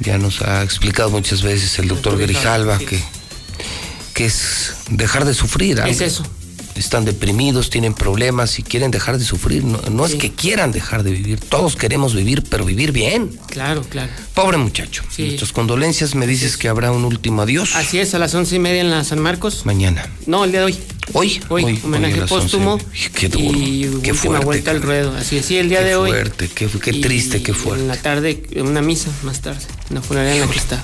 Ya 0.00 0.18
nos 0.18 0.42
ha 0.42 0.62
explicado 0.62 1.10
muchas 1.10 1.42
veces 1.42 1.78
el 1.78 1.88
doctor 1.88 2.18
Grijalva 2.18 2.78
que, 2.78 3.02
que 4.14 4.26
es 4.26 4.72
dejar 4.90 5.24
de 5.24 5.32
sufrir. 5.34 5.80
a 5.80 5.88
Es 5.88 6.02
eso. 6.02 6.24
Están 6.80 7.04
deprimidos, 7.04 7.68
tienen 7.68 7.92
problemas 7.92 8.58
y 8.58 8.62
quieren 8.62 8.90
dejar 8.90 9.18
de 9.18 9.24
sufrir. 9.26 9.62
No, 9.64 9.78
no 9.90 10.06
es 10.06 10.12
Sí. 10.12 10.18
que 10.18 10.32
quieran 10.32 10.72
dejar 10.72 11.02
de 11.02 11.10
vivir, 11.12 11.38
todos 11.38 11.76
queremos 11.76 12.14
vivir, 12.14 12.42
pero 12.48 12.64
vivir 12.64 12.90
bien. 12.90 13.38
Claro, 13.48 13.82
claro. 13.82 14.10
Pobre 14.32 14.56
muchacho. 14.56 15.02
Sí. 15.14 15.24
Nuestras 15.24 15.52
condolencias, 15.52 16.14
me 16.14 16.26
dices 16.26 16.56
que 16.56 16.68
habrá 16.68 16.90
un 16.90 17.04
último 17.04 17.42
adiós. 17.42 17.76
Así 17.76 17.98
es, 17.98 18.14
a 18.14 18.18
las 18.18 18.34
once 18.34 18.56
y 18.56 18.58
media 18.58 18.80
en 18.80 18.90
la 18.90 19.04
San 19.04 19.20
Marcos. 19.20 19.66
Mañana. 19.66 20.08
No, 20.26 20.44
el 20.44 20.52
día 20.52 20.60
de 20.60 20.66
hoy. 20.66 20.78
Hoy. 21.12 21.40
Hoy, 21.50 21.64
Hoy, 21.64 21.80
homenaje 21.84 22.22
hoy 22.22 22.28
póstumo. 22.28 22.74
11. 22.74 23.10
Qué 23.14 23.28
duro, 23.28 23.58
Y 23.58 23.80
qué 24.02 24.12
última 24.12 24.16
fuerte, 24.40 24.44
vuelta 24.46 24.70
al 24.70 24.80
ruedo. 24.80 25.14
Así 25.16 25.36
es, 25.36 25.44
sí, 25.44 25.58
el 25.58 25.68
día 25.68 25.80
Qué 25.80 25.84
de 25.84 25.96
hoy. 25.96 26.10
fuerte, 26.10 26.48
qué, 26.48 26.66
triste, 26.94 27.42
qué 27.42 27.52
fuerte. 27.52 27.82
En 27.82 27.88
la 27.88 27.96
tarde, 27.96 28.42
una 28.56 28.80
misa 28.80 29.10
más 29.22 29.40
tarde. 29.40 29.60
Una 29.90 30.00
funeraria 30.00 30.40
en 30.42 30.48
la 30.48 30.52
que 30.52 30.58
está. 30.58 30.82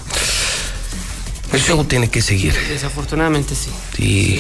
El 1.57 1.63
show 1.63 1.83
tiene 1.85 2.11
que 2.11 2.21
seguir. 2.21 2.53
Desafortunadamente 2.69 3.55
sí. 3.55 3.71
Sí. 3.97 4.39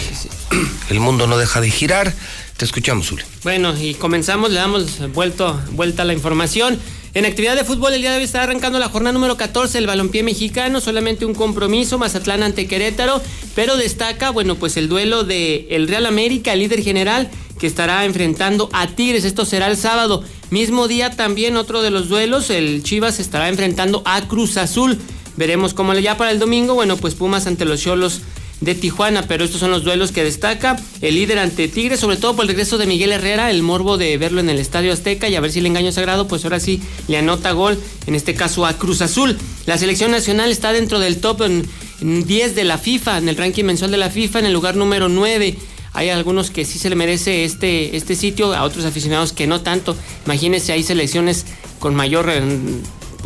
El 0.90 1.00
mundo 1.00 1.26
no 1.26 1.38
deja 1.38 1.62
de 1.62 1.70
girar. 1.70 2.12
Te 2.58 2.66
escuchamos, 2.66 3.10
Uli. 3.10 3.22
Bueno, 3.42 3.74
y 3.74 3.94
comenzamos, 3.94 4.50
le 4.50 4.56
damos 4.56 4.98
vuelto, 5.14 5.58
vuelta 5.70 6.02
a 6.02 6.04
la 6.04 6.12
información. 6.12 6.78
En 7.14 7.24
actividad 7.24 7.56
de 7.56 7.64
fútbol, 7.64 7.94
el 7.94 8.02
día 8.02 8.10
de 8.10 8.18
hoy 8.18 8.24
está 8.24 8.42
arrancando 8.42 8.78
la 8.78 8.90
jornada 8.90 9.14
número 9.14 9.38
14 9.38 9.78
del 9.78 9.86
balompié 9.86 10.22
mexicano, 10.22 10.78
solamente 10.82 11.24
un 11.24 11.34
compromiso, 11.34 11.96
Mazatlán 11.96 12.42
ante 12.42 12.66
Querétaro, 12.66 13.22
pero 13.54 13.78
destaca, 13.78 14.28
bueno, 14.28 14.56
pues 14.56 14.76
el 14.76 14.90
duelo 14.90 15.24
de 15.24 15.68
el 15.70 15.88
Real 15.88 16.04
América, 16.04 16.52
el 16.52 16.58
líder 16.58 16.82
general, 16.82 17.30
que 17.58 17.66
estará 17.66 18.04
enfrentando 18.04 18.68
a 18.74 18.88
Tigres, 18.88 19.24
esto 19.24 19.46
será 19.46 19.68
el 19.68 19.78
sábado. 19.78 20.22
Mismo 20.50 20.86
día 20.86 21.10
también 21.10 21.56
otro 21.56 21.80
de 21.80 21.90
los 21.90 22.10
duelos, 22.10 22.50
el 22.50 22.82
Chivas 22.82 23.20
estará 23.20 23.48
enfrentando 23.48 24.02
a 24.04 24.20
Cruz 24.28 24.58
Azul. 24.58 24.98
Veremos 25.36 25.74
cómo 25.74 25.94
le 25.94 26.02
ya 26.02 26.16
para 26.16 26.30
el 26.30 26.38
domingo, 26.38 26.74
bueno, 26.74 26.96
pues 26.96 27.14
Pumas 27.14 27.46
ante 27.46 27.64
los 27.64 27.80
Cholos 27.82 28.22
de 28.60 28.74
Tijuana, 28.74 29.22
pero 29.28 29.44
estos 29.44 29.60
son 29.60 29.70
los 29.70 29.84
duelos 29.84 30.12
que 30.12 30.24
destaca 30.24 30.80
el 31.02 31.14
líder 31.14 31.38
ante 31.38 31.68
Tigres, 31.68 32.00
sobre 32.00 32.16
todo 32.16 32.34
por 32.34 32.44
el 32.44 32.48
regreso 32.48 32.78
de 32.78 32.86
Miguel 32.86 33.12
Herrera, 33.12 33.50
el 33.50 33.62
morbo 33.62 33.98
de 33.98 34.16
verlo 34.16 34.40
en 34.40 34.48
el 34.48 34.58
Estadio 34.58 34.92
Azteca 34.92 35.28
y 35.28 35.36
a 35.36 35.40
ver 35.40 35.52
si 35.52 35.58
el 35.58 35.66
engaño 35.66 35.92
sagrado, 35.92 36.26
pues 36.26 36.44
ahora 36.44 36.58
sí 36.58 36.80
le 37.08 37.18
anota 37.18 37.52
gol, 37.52 37.78
en 38.06 38.14
este 38.14 38.34
caso 38.34 38.64
a 38.64 38.72
Cruz 38.78 39.02
Azul. 39.02 39.36
La 39.66 39.76
selección 39.76 40.10
nacional 40.10 40.50
está 40.50 40.72
dentro 40.72 40.98
del 40.98 41.18
top 41.18 41.42
en, 41.42 41.68
en 42.00 42.26
10 42.26 42.54
de 42.54 42.64
la 42.64 42.78
FIFA, 42.78 43.18
en 43.18 43.28
el 43.28 43.36
ranking 43.36 43.64
mensual 43.64 43.90
de 43.90 43.98
la 43.98 44.10
FIFA, 44.10 44.38
en 44.40 44.46
el 44.46 44.52
lugar 44.54 44.76
número 44.76 45.08
9. 45.08 45.56
Hay 45.92 46.10
algunos 46.10 46.50
que 46.50 46.64
sí 46.64 46.78
se 46.78 46.90
le 46.90 46.96
merece 46.96 47.44
este, 47.44 47.96
este 47.96 48.16
sitio, 48.16 48.54
a 48.54 48.64
otros 48.64 48.84
aficionados 48.84 49.32
que 49.32 49.46
no 49.46 49.62
tanto. 49.62 49.96
Imagínense, 50.26 50.72
hay 50.72 50.82
selecciones 50.82 51.46
con 51.78 51.94
mayor 51.94 52.30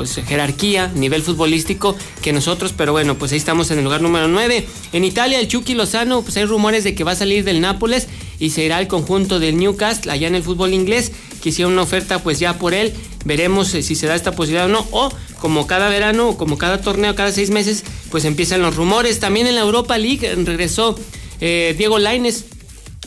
pues 0.01 0.14
jerarquía, 0.14 0.90
nivel 0.94 1.20
futbolístico 1.20 1.94
que 2.22 2.32
nosotros, 2.32 2.72
pero 2.74 2.93
bueno, 2.93 3.18
pues 3.18 3.32
ahí 3.32 3.36
estamos 3.36 3.70
en 3.70 3.77
el 3.77 3.85
lugar 3.85 4.01
número 4.01 4.28
9. 4.28 4.66
En 4.94 5.05
Italia, 5.05 5.39
el 5.39 5.47
Chucky 5.47 5.74
Lozano, 5.74 6.22
pues 6.22 6.39
hay 6.39 6.47
rumores 6.47 6.85
de 6.85 6.94
que 6.94 7.05
va 7.05 7.12
a 7.12 7.16
salir 7.16 7.44
del 7.44 7.60
Nápoles 7.60 8.09
y 8.39 8.48
se 8.48 8.64
irá 8.64 8.78
al 8.78 8.89
conjunto 8.89 9.40
del 9.40 9.59
Newcastle, 9.59 10.10
allá 10.10 10.27
en 10.27 10.36
el 10.36 10.43
fútbol 10.43 10.72
inglés, 10.72 11.12
que 11.43 11.51
hicieron 11.51 11.74
una 11.74 11.82
oferta 11.82 12.22
pues 12.22 12.39
ya 12.39 12.59
por 12.59 12.72
él. 12.72 12.94
Veremos 13.27 13.74
eh, 13.74 13.82
si 13.82 13.94
se 13.94 14.06
da 14.06 14.14
esta 14.14 14.32
posibilidad 14.32 14.64
o 14.64 14.68
no, 14.70 14.86
o 14.90 15.12
como 15.39 15.66
cada 15.66 15.90
verano, 15.90 16.39
como 16.39 16.56
cada 16.56 16.81
torneo, 16.81 17.14
cada 17.14 17.31
seis 17.31 17.51
meses, 17.51 17.85
pues 18.10 18.24
empiezan 18.24 18.62
los 18.62 18.77
rumores. 18.77 19.20
También 19.20 19.48
en 19.48 19.55
la 19.55 19.60
Europa 19.60 19.98
League 19.98 20.27
eh, 20.27 20.35
regresó 20.35 20.98
eh, 21.43 21.74
Diego 21.77 21.98
Laines, 21.98 22.47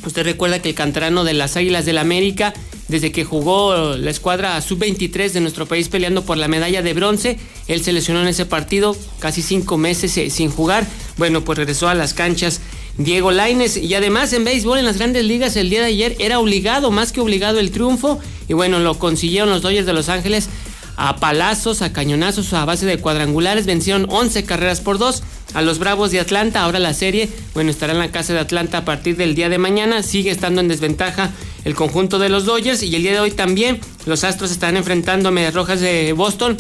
Usted 0.06 0.24
recuerda 0.24 0.62
que 0.62 0.70
el 0.70 0.76
canterano 0.76 1.24
de 1.24 1.34
las 1.34 1.56
Águilas 1.56 1.86
del 1.86 1.98
América, 1.98 2.54
desde 2.88 3.12
que 3.12 3.24
jugó 3.24 3.96
la 3.96 4.12
escuadra 4.12 4.60
sub-23 4.62 5.32
de 5.32 5.42
nuestro 5.42 5.66
país 5.66 5.88
peleando 5.90 6.24
por 6.24 6.38
la 6.38 6.48
medalla 6.48 6.82
de 6.82 6.94
bronce, 6.94 7.40
él 7.68 7.84
se 7.84 7.94
lesionó 7.94 8.22
en 8.22 8.28
ese 8.28 8.46
partido, 8.46 8.96
casi 9.20 9.42
cinco 9.42 9.78
meses 9.78 10.18
eh, 10.18 10.30
sin 10.30 10.50
jugar. 10.50 10.86
Bueno, 11.18 11.44
pues 11.44 11.58
regresó 11.58 11.88
a 11.88 11.96
las 11.96 12.14
canchas 12.14 12.62
Diego 12.98 13.32
Laines. 13.32 13.78
Y 13.78 13.94
además 13.96 14.34
en 14.34 14.44
béisbol, 14.44 14.80
en 14.80 14.86
las 14.86 14.98
grandes 14.98 15.26
ligas, 15.26 15.56
el 15.56 15.70
día 15.70 15.82
de 15.82 15.88
ayer 15.88 16.16
era 16.20 16.40
obligado, 16.40 16.92
más 16.92 17.12
que 17.12 17.22
obligado 17.22 17.60
el 17.60 17.72
triunfo. 17.72 18.20
Y 18.48 18.54
bueno, 18.54 18.80
lo 18.80 19.00
consiguieron 19.00 19.50
los 19.50 19.62
Dodgers 19.62 19.86
de 19.86 19.94
Los 19.94 20.10
Ángeles 20.10 20.50
a 20.96 21.16
palazos, 21.18 21.82
a 21.82 21.92
cañonazos, 21.92 22.54
a 22.54 22.66
base 22.66 22.86
de 22.86 23.00
cuadrangulares. 23.00 23.66
Vencieron 23.66 24.06
11 24.10 24.44
carreras 24.46 24.82
por 24.82 24.98
dos 24.98 25.24
a 25.54 25.62
los 25.62 25.80
Bravos 25.80 26.12
de 26.12 26.20
Atlanta. 26.20 26.64
Ahora 26.64 26.80
la 26.80 26.94
serie, 26.94 27.30
bueno, 27.54 27.72
estará 27.72 27.94
en 27.94 28.00
la 28.00 28.12
casa 28.12 28.34
de 28.34 28.40
Atlanta 28.40 28.80
a 28.80 28.86
partir 28.86 29.16
del 29.18 29.36
día 29.36 29.50
de 29.50 29.58
mañana. 29.58 30.04
Sigue 30.04 30.32
estando 30.32 30.62
en 30.62 30.68
desventaja 30.68 31.32
el 31.66 31.76
conjunto 31.76 32.20
de 32.20 32.30
los 32.30 32.46
Dodgers. 32.46 32.84
Y 32.84 32.96
el 32.96 33.02
día 33.04 33.14
de 33.14 33.20
hoy 33.20 33.32
también 33.32 33.80
los 34.06 34.24
Astros 34.24 34.52
están 34.52 34.78
enfrentando 34.78 35.30
a 35.30 35.32
Medias 35.32 35.54
Rojas 35.54 35.82
de 35.82 36.14
Boston 36.14 36.58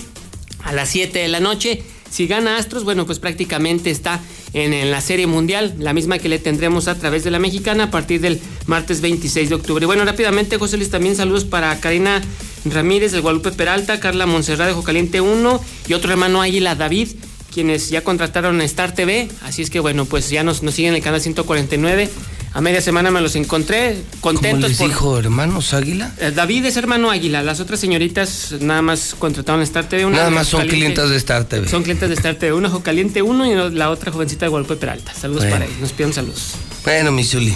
a 0.63 0.73
las 0.73 0.89
7 0.89 1.19
de 1.19 1.27
la 1.27 1.39
noche. 1.39 1.83
Si 2.09 2.27
gana 2.27 2.57
Astros, 2.57 2.83
bueno, 2.83 3.07
pues 3.07 3.17
prácticamente 3.17 3.89
está 3.89 4.19
en, 4.53 4.71
en, 4.71 4.91
la 4.91 5.01
Serie 5.01 5.25
Mundial, 5.25 5.73
la 5.79 5.93
misma 5.93 6.19
que 6.19 6.29
le 6.29 6.37
tendremos 6.37 6.87
a 6.87 6.93
través 6.93 7.23
de 7.23 7.31
la 7.31 7.39
mexicana 7.39 7.85
a 7.85 7.91
partir 7.91 8.21
del 8.21 8.39
martes 8.67 9.01
26 9.01 9.49
de 9.49 9.55
octubre. 9.55 9.87
Bueno, 9.87 10.05
rápidamente, 10.05 10.59
José 10.59 10.77
Luis, 10.77 10.91
también 10.91 11.15
saludos 11.15 11.43
para 11.43 11.75
Karina 11.79 12.21
Ramírez 12.65 13.11
del 13.11 13.21
Guadalupe 13.21 13.51
Peralta, 13.51 13.99
Carla 13.99 14.25
Monserrat 14.25 14.67
de 14.67 14.73
Jocaliente 14.73 15.21
1 15.21 15.61
y 15.87 15.93
otro 15.93 16.11
hermano 16.11 16.41
Águila 16.41 16.75
David, 16.75 17.09
quienes 17.53 17.89
ya 17.89 18.01
contrataron 18.01 18.59
a 18.61 18.63
Star 18.65 18.93
TV. 18.95 19.29
Así 19.43 19.61
es 19.61 19.69
que, 19.69 19.79
bueno, 19.79 20.05
pues 20.05 20.29
ya 20.29 20.43
nos, 20.43 20.63
nos 20.63 20.73
siguen 20.73 20.91
en 20.91 20.97
el 20.97 21.03
canal 21.03 21.21
149. 21.21 22.09
A 22.55 22.61
media 22.61 22.81
semana 22.81 23.09
me 23.09 23.19
los 23.19 23.35
encontré 23.35 23.97
contentos. 24.21 24.51
¿Cómo 24.61 24.67
les 24.67 24.77
por- 24.77 24.87
dijo 24.89 25.17
hermanos 25.17 25.73
Águila? 25.73 26.13
Eh, 26.19 26.31
David 26.35 26.65
es 26.65 26.77
hermano 26.77 27.09
Águila. 27.09 27.41
Las 27.41 27.59
otras 27.59 27.79
señoritas 27.79 28.53
nada 28.59 28.81
más 28.83 29.15
contrataron 29.17 29.61
a 29.61 29.63
Star 29.63 29.89
TV. 29.89 30.05
Una 30.05 30.17
Nada 30.17 30.29
más 30.29 30.47
son 30.49 30.67
clientes 30.67 31.09
de 31.09 31.15
Star 31.17 31.45
TV. 31.45 31.67
Son 31.67 31.81
clientes 31.81 32.09
de 32.09 32.15
Star 32.15 32.35
TV. 32.35 32.53
Una 32.53 32.67
Ojo 32.67 32.83
Caliente 32.83 33.21
1 33.23 33.69
y 33.71 33.75
la 33.75 33.89
otra 33.89 34.11
jovencita 34.11 34.45
de 34.45 34.49
Guadalupe 34.49 34.75
Peralta. 34.75 35.13
Saludos 35.15 35.43
Bueno. 35.43 35.55
para 35.55 35.65
ellos. 35.65 35.79
Nos 35.79 35.93
piden 35.93 36.13
saludos. 36.13 36.51
Bueno, 36.83 37.11
mi 37.11 37.23
Zuli. 37.23 37.55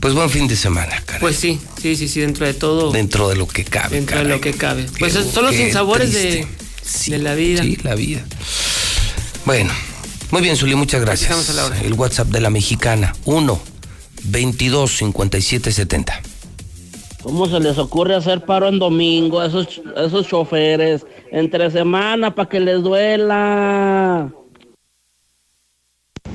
Pues 0.00 0.14
buen 0.14 0.28
fin 0.30 0.48
de 0.48 0.56
semana, 0.56 1.00
caray. 1.06 1.20
Pues 1.20 1.36
sí, 1.36 1.60
sí, 1.80 1.94
sí, 1.94 2.08
sí, 2.08 2.18
dentro 2.20 2.44
de 2.44 2.54
todo. 2.54 2.90
Dentro 2.90 3.28
de 3.28 3.36
lo 3.36 3.46
que 3.46 3.62
cabe. 3.64 3.94
Dentro 3.94 4.18
de 4.18 4.24
lo 4.24 4.40
que 4.40 4.52
cabe. 4.52 4.86
Pues 4.98 5.12
son 5.12 5.44
los 5.44 5.54
sinsabores 5.54 6.12
de, 6.12 6.44
de 7.06 7.18
la 7.18 7.34
vida. 7.34 7.62
Sí, 7.62 7.78
la 7.82 7.94
vida. 7.94 8.24
Bueno, 9.44 9.72
muy 10.30 10.42
bien, 10.42 10.56
Zuli, 10.56 10.74
muchas 10.74 11.00
gracias. 11.00 11.50
a 11.50 11.52
la 11.52 11.66
hora. 11.66 11.80
El 11.80 11.94
WhatsApp 11.94 12.28
de 12.28 12.40
la 12.40 12.50
mexicana, 12.50 13.14
1 13.24 13.60
22 14.24 14.96
57 14.96 15.72
70. 15.72 16.22
¿Cómo 17.22 17.48
se 17.48 17.60
les 17.60 17.78
ocurre 17.78 18.16
hacer 18.16 18.44
paro 18.44 18.68
en 18.68 18.78
domingo 18.78 19.40
a 19.40 19.46
esos, 19.46 19.80
a 19.96 20.04
esos 20.04 20.26
choferes? 20.26 21.06
Entre 21.30 21.70
semana 21.70 22.34
para 22.34 22.48
que 22.48 22.60
les 22.60 22.82
duela. 22.82 24.32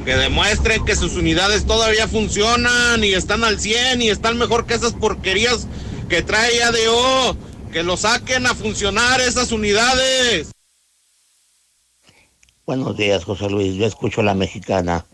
Que 0.05 0.15
demuestren 0.15 0.85
que 0.85 0.95
sus 0.95 1.15
unidades 1.15 1.65
todavía 1.65 2.07
funcionan 2.07 3.03
y 3.03 3.13
están 3.13 3.43
al 3.43 3.59
100 3.59 4.01
y 4.01 4.09
están 4.09 4.37
mejor 4.37 4.65
que 4.65 4.75
esas 4.75 4.93
porquerías 4.93 5.67
que 6.07 6.21
trae 6.21 6.63
ADO. 6.63 7.35
Que 7.71 7.83
lo 7.83 7.97
saquen 7.97 8.47
a 8.47 8.55
funcionar 8.55 9.21
esas 9.21 9.51
unidades. 9.51 10.51
Buenos 12.65 12.97
días, 12.97 13.23
José 13.23 13.49
Luis. 13.49 13.75
Yo 13.75 13.85
escucho 13.85 14.21
a 14.21 14.23
la 14.23 14.33
mexicana. 14.33 15.05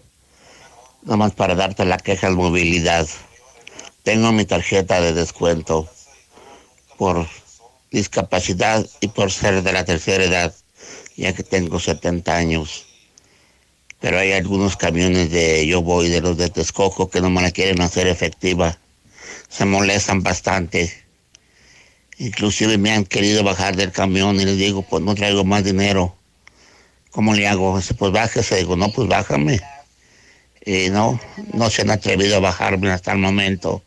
Nada 1.04 1.18
más 1.18 1.34
para 1.34 1.56
darte 1.56 1.84
la 1.86 1.98
queja 1.98 2.30
de 2.30 2.36
movilidad. 2.36 3.08
Tengo 4.04 4.32
mi 4.32 4.46
tarjeta 4.46 5.02
de 5.02 5.14
descuento 5.14 5.90
por 6.98 7.28
discapacidad 7.92 8.86
y 9.02 9.08
por 9.10 9.32
ser 9.32 9.62
de 9.64 9.72
la 9.72 9.86
tercera 9.86 10.24
edad, 10.24 10.56
ya 11.16 11.34
que 11.34 11.44
tengo 11.44 11.80
70 11.80 12.36
años. 12.36 12.86
Pero 14.00 14.20
hay 14.20 14.34
algunos 14.34 14.78
camiones 14.78 15.32
de 15.32 15.66
Yo 15.68 15.82
Voy, 15.82 16.10
de 16.10 16.22
los 16.22 16.38
de 16.38 16.50
Texcoco, 16.50 17.10
que 17.10 17.22
no 17.22 17.30
me 17.30 17.42
la 17.42 17.52
quieren 17.52 17.82
hacer 17.82 18.08
efectiva. 18.08 18.78
Se 19.50 19.66
molestan 19.66 20.24
bastante. 20.24 21.03
Inclusive 22.18 22.78
me 22.78 22.92
han 22.92 23.06
querido 23.06 23.44
bajar 23.44 23.76
del 23.76 23.92
camión 23.92 24.40
y 24.40 24.46
les 24.46 24.58
digo, 24.58 24.84
pues 24.84 25.04
no 25.04 25.16
traigo 25.16 25.44
más 25.44 25.64
dinero. 25.64 26.16
¿Cómo 27.12 27.34
le 27.34 27.48
hago? 27.48 27.78
Dice, 27.78 27.94
pues 27.94 28.12
bájese. 28.12 28.58
Digo, 28.58 28.76
no, 28.76 28.92
pues 28.92 29.08
bájame. 29.08 29.60
Y 30.66 30.90
no, 30.90 31.20
no 31.54 31.70
se 31.70 31.82
han 31.82 31.92
atrevido 31.92 32.38
a 32.38 32.40
bajarme 32.40 32.92
hasta 32.92 33.12
el 33.12 33.20
momento. 33.20 33.84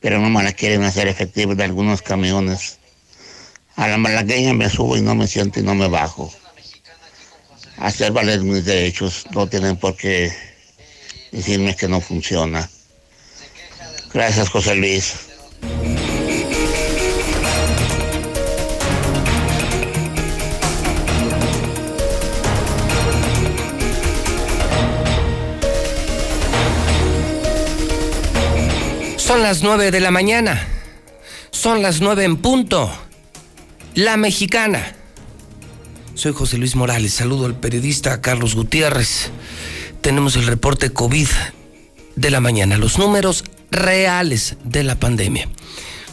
Pero 0.00 0.20
no 0.20 0.30
me 0.30 0.42
la 0.42 0.52
quieren 0.52 0.82
hacer 0.82 1.08
efectiva 1.08 1.54
de 1.54 1.64
algunos 1.64 2.02
camiones. 2.02 2.78
A 3.76 3.88
la 3.88 3.96
malagueña 3.96 4.54
me 4.54 4.68
subo 4.68 4.96
y 4.96 5.02
no 5.02 5.14
me 5.14 5.26
siento 5.26 5.60
y 5.60 5.62
no 5.62 5.74
me 5.74 5.88
bajo. 5.88 6.32
Hacer 7.78 8.12
valer 8.12 8.40
mis 8.42 8.64
derechos. 8.64 9.26
No 9.32 9.48
tienen 9.48 9.76
por 9.76 9.96
qué 9.96 10.32
decirme 11.32 11.76
que 11.76 11.88
no 11.88 12.00
funciona. 12.00 12.68
Gracias, 14.12 14.48
José 14.48 14.74
Luis. 14.74 15.27
Son 29.38 29.44
las 29.44 29.62
9 29.62 29.92
de 29.92 30.00
la 30.00 30.10
mañana. 30.10 30.66
Son 31.52 31.80
las 31.80 32.00
9 32.00 32.24
en 32.24 32.38
punto. 32.38 32.90
La 33.94 34.16
mexicana. 34.16 34.96
Soy 36.14 36.32
José 36.32 36.58
Luis 36.58 36.74
Morales. 36.74 37.14
Saludo 37.14 37.46
al 37.46 37.54
periodista 37.54 38.20
Carlos 38.20 38.56
Gutiérrez. 38.56 39.30
Tenemos 40.00 40.34
el 40.34 40.44
reporte 40.44 40.90
COVID 40.90 41.28
de 42.16 42.30
la 42.32 42.40
mañana. 42.40 42.78
Los 42.78 42.98
números 42.98 43.44
reales 43.70 44.56
de 44.64 44.82
la 44.82 44.98
pandemia. 44.98 45.48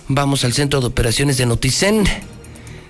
Vamos 0.07 0.45
al 0.45 0.53
centro 0.53 0.79
de 0.79 0.85
operaciones 0.85 1.37
de 1.37 1.47
Noticen. 1.47 2.03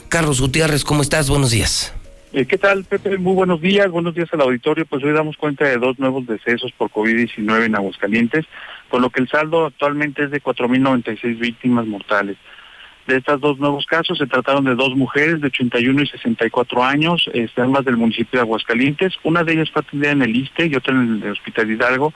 Carlos 0.10 0.42
Gutiérrez, 0.42 0.84
¿cómo 0.84 1.02
estás? 1.02 1.30
Buenos 1.30 1.52
días. 1.52 1.94
Eh, 2.38 2.46
¿Qué 2.46 2.58
tal, 2.58 2.84
Pepe? 2.84 3.18
Muy 3.18 3.34
buenos 3.34 3.62
días. 3.62 3.90
Buenos 3.90 4.14
días 4.14 4.28
al 4.34 4.42
auditorio. 4.42 4.86
Pues 4.86 5.02
hoy 5.06 5.14
damos 5.14 5.38
cuenta 5.38 5.64
de 5.64 5.78
dos 5.78 5.98
nuevos 6.00 6.28
decesos 6.28 6.74
por 6.74 6.92
COVID-19 6.92 7.64
en 7.64 7.76
Aguascalientes, 7.78 8.46
con 8.90 9.02
lo 9.02 9.10
que 9.10 9.22
el 9.22 9.30
saldo 9.30 9.68
actualmente 9.68 10.26
es 10.26 10.32
de 10.32 10.44
4.096 10.44 11.40
víctimas 11.40 11.86
mortales. 11.86 12.36
De 13.08 13.16
estos 13.16 13.40
dos 13.40 13.58
nuevos 13.58 13.86
casos 13.86 14.18
se 14.18 14.28
trataron 14.28 14.66
de 14.66 14.76
dos 14.76 14.98
mujeres 14.98 15.40
de 15.40 15.48
81 15.48 16.02
y 16.02 16.08
64 16.08 16.84
años, 16.84 17.30
este, 17.32 17.62
ambas 17.62 17.86
del 17.86 17.96
municipio 17.96 18.38
de 18.38 18.42
Aguascalientes. 18.42 19.14
Una 19.24 19.46
de 19.46 19.54
ellas 19.54 19.72
fue 19.72 19.84
atendida 19.84 20.12
en 20.12 20.22
el 20.22 20.36
ISTE 20.36 20.66
y 20.66 20.76
otra 20.76 20.94
en 20.94 21.24
el 21.24 21.32
Hospital 21.32 21.72
Hidalgo 21.72 22.14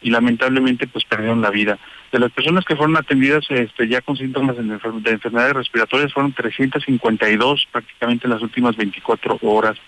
y 0.00 0.08
lamentablemente 0.08 0.86
pues 0.86 1.04
perdieron 1.04 1.42
la 1.42 1.50
vida. 1.50 1.78
De 2.12 2.18
las 2.18 2.30
personas 2.30 2.64
que 2.66 2.76
fueron 2.76 2.96
atendidas 2.96 3.44
este, 3.48 3.88
ya 3.88 4.02
con 4.02 4.16
síntomas 4.16 4.56
de, 4.56 4.62
enfer- 4.62 5.00
de 5.02 5.10
enfermedades 5.12 5.54
respiratorias 5.54 6.12
fueron 6.12 6.32
352 6.34 7.66
prácticamente 7.72 8.26
en 8.26 8.32
las 8.34 8.42
últimas 8.42 8.76
24 8.76 9.38
horas. 9.42 9.78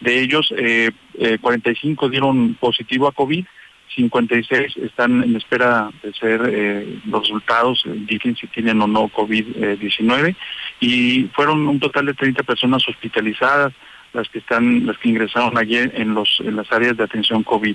De 0.00 0.20
ellos, 0.20 0.52
eh, 0.56 0.90
eh, 1.18 1.38
45 1.40 2.08
dieron 2.08 2.54
positivo 2.54 3.08
a 3.08 3.12
COVID, 3.12 3.44
56 3.96 4.76
están 4.78 5.22
en 5.22 5.36
espera 5.36 5.90
de 6.02 6.12
ser 6.14 6.40
eh, 6.48 6.98
los 7.04 7.22
resultados, 7.22 7.82
eh, 7.86 7.90
indiquen 7.94 8.36
si 8.36 8.46
tienen 8.46 8.80
o 8.80 8.86
no 8.86 9.08
COVID-19 9.08 10.34
y 10.80 11.24
fueron 11.34 11.66
un 11.68 11.78
total 11.80 12.06
de 12.06 12.14
30 12.14 12.42
personas 12.44 12.86
hospitalizadas 12.88 13.72
las 14.12 14.28
que 14.28 14.38
están 14.40 14.86
las 14.86 14.98
que 14.98 15.08
ingresaron 15.08 15.56
ayer 15.56 15.90
en 15.94 16.14
los 16.14 16.40
en 16.40 16.56
las 16.56 16.70
áreas 16.70 16.96
de 16.96 17.04
atención 17.04 17.42
COVID. 17.42 17.74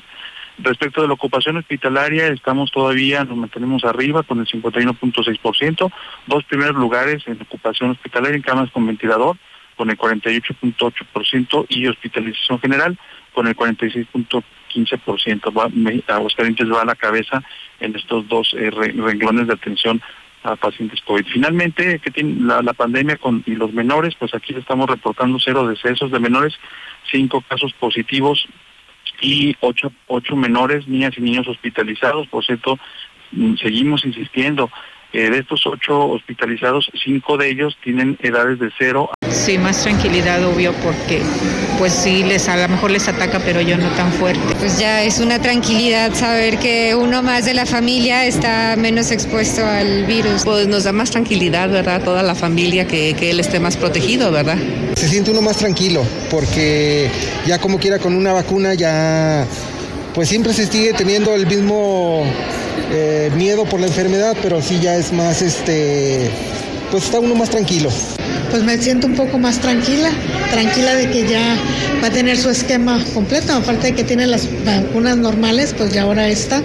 Respecto 0.60 1.02
de 1.02 1.08
la 1.08 1.14
ocupación 1.14 1.58
hospitalaria, 1.58 2.28
estamos 2.28 2.72
todavía, 2.72 3.24
nos 3.24 3.38
mantenemos 3.38 3.84
arriba 3.84 4.24
con 4.24 4.40
el 4.40 4.48
51.6%, 4.48 5.92
dos 6.26 6.44
primeros 6.46 6.76
lugares 6.76 7.24
en 7.28 7.40
ocupación 7.42 7.92
hospitalaria 7.92 8.36
en 8.38 8.42
camas 8.42 8.72
con 8.72 8.88
ventilador, 8.88 9.38
con 9.76 9.90
el 9.92 9.98
48.8% 9.98 11.66
y 11.70 11.88
hospitalización 11.88 12.60
general 12.60 12.98
con 13.34 13.48
el 13.48 13.56
46.15%. 13.56 15.56
Va- 15.58 15.70
Me- 15.72 16.04
Aguascalientes 16.08 16.72
va 16.72 16.82
a 16.82 16.86
la 16.86 16.96
cabeza 16.96 17.44
en 17.80 17.96
estos 17.96 18.28
dos 18.28 18.54
eh, 18.58 18.72
re- 18.72 18.94
renglones 18.94 19.48
de 19.48 19.54
atención 19.54 20.02
a 20.44 20.56
pacientes 20.56 21.02
COVID. 21.02 21.26
Finalmente, 21.28 22.00
que 22.00 22.12
tiene 22.12 22.42
la, 22.42 22.62
la 22.62 22.74
pandemia 22.74 23.18
con 23.18 23.44
y 23.46 23.56
los 23.56 23.74
menores, 23.74 24.16
pues 24.18 24.34
aquí 24.34 24.54
estamos 24.56 24.90
reportando 24.90 25.40
cero 25.40 25.68
decesos 25.68 26.12
de 26.12 26.20
menores, 26.20 26.54
cinco 27.12 27.42
casos 27.42 27.74
positivos 27.74 28.48
y 29.22 29.56
ocho, 29.62 29.92
ocho 30.08 30.36
menores, 30.36 30.88
niñas 30.88 31.14
y 31.18 31.22
niños 31.22 31.48
hospitalizados. 31.48 32.28
Por 32.28 32.46
cierto, 32.46 32.78
mm, 33.32 33.56
seguimos 33.56 34.06
insistiendo. 34.06 34.70
eh, 35.14 35.30
de 35.30 35.40
estos 35.40 35.66
ocho 35.66 36.10
hospitalizados, 36.10 36.92
cinco 37.02 37.38
de 37.38 37.50
ellos 37.50 37.78
tienen 37.82 38.18
edades 38.22 38.60
de 38.60 38.70
cero 38.78 39.10
Sí, 39.32 39.58
más 39.58 39.82
tranquilidad, 39.84 40.44
obvio, 40.46 40.74
porque 40.84 41.22
pues 41.78 41.94
sí, 41.94 42.24
les, 42.24 42.48
a 42.50 42.58
lo 42.58 42.68
mejor 42.68 42.92
les 42.92 43.08
ataca, 43.08 43.40
pero 43.40 43.62
yo 43.62 43.78
no 43.78 43.90
tan 43.92 44.12
fuerte. 44.14 44.56
Pues 44.60 44.80
ya 44.80 45.04
es 45.04 45.20
una 45.20 45.40
tranquilidad 45.40 46.14
saber 46.14 46.58
que 46.58 46.96
uno 46.96 47.22
más 47.22 47.46
de 47.46 47.54
la 47.54 47.66
familia 47.66 48.26
está 48.26 48.76
menos 48.78 49.12
expuesto 49.12 49.66
al 49.66 50.06
virus. 50.06 50.44
Pues 50.44 50.68
nos 50.68 50.84
da 50.86 50.92
más 50.92 51.12
tranquilidad, 51.12 51.70
¿verdad? 51.70 52.02
Toda 52.04 52.24
la 52.24 52.36
familia 52.36 52.88
que, 52.88 53.16
que 53.18 53.32
él 53.32 53.40
esté 53.40 53.60
más 53.60 53.78
protegido, 53.78 54.32
¿verdad? 54.32 54.58
Se 54.96 55.08
siente 55.08 55.32
uno 55.32 55.42
más 55.42 55.58
tranquilo 55.58 56.04
porque 56.30 57.10
ya 57.46 57.60
como 57.60 57.80
quiera 57.80 58.00
con 58.00 58.16
una 58.16 58.34
vacuna 58.34 58.74
ya 58.74 59.46
pues 60.14 60.30
siempre 60.30 60.54
se 60.54 60.66
sigue 60.66 60.94
teniendo 60.94 61.36
el 61.36 61.46
mismo 61.46 62.24
eh, 62.92 63.30
miedo 63.36 63.66
por 63.66 63.80
la 63.80 63.88
enfermedad, 63.88 64.36
pero 64.42 64.62
sí 64.62 64.80
ya 64.80 64.96
es 64.96 65.14
más 65.14 65.42
este 65.42 66.32
pues 66.90 67.04
está 67.04 67.20
uno 67.20 67.36
más 67.36 67.50
tranquilo. 67.50 67.90
Pues 68.50 68.64
me 68.64 68.78
siento 68.78 69.08
un 69.08 69.16
poco 69.16 69.38
más 69.38 69.60
tranquila, 69.60 70.10
tranquila 70.52 70.96
de 70.96 71.12
que 71.12 71.28
ya 71.28 71.58
va 72.02 72.08
a 72.08 72.12
tener 72.12 72.38
su 72.38 72.50
esquema 72.50 72.98
completo, 73.14 73.54
aparte 73.54 73.88
de 73.88 73.96
que 73.96 74.04
tiene 74.04 74.26
las 74.26 74.48
vacunas 74.64 75.18
normales, 75.18 75.74
pues 75.78 75.94
ya 75.94 76.04
ahora 76.04 76.28
esta. 76.28 76.62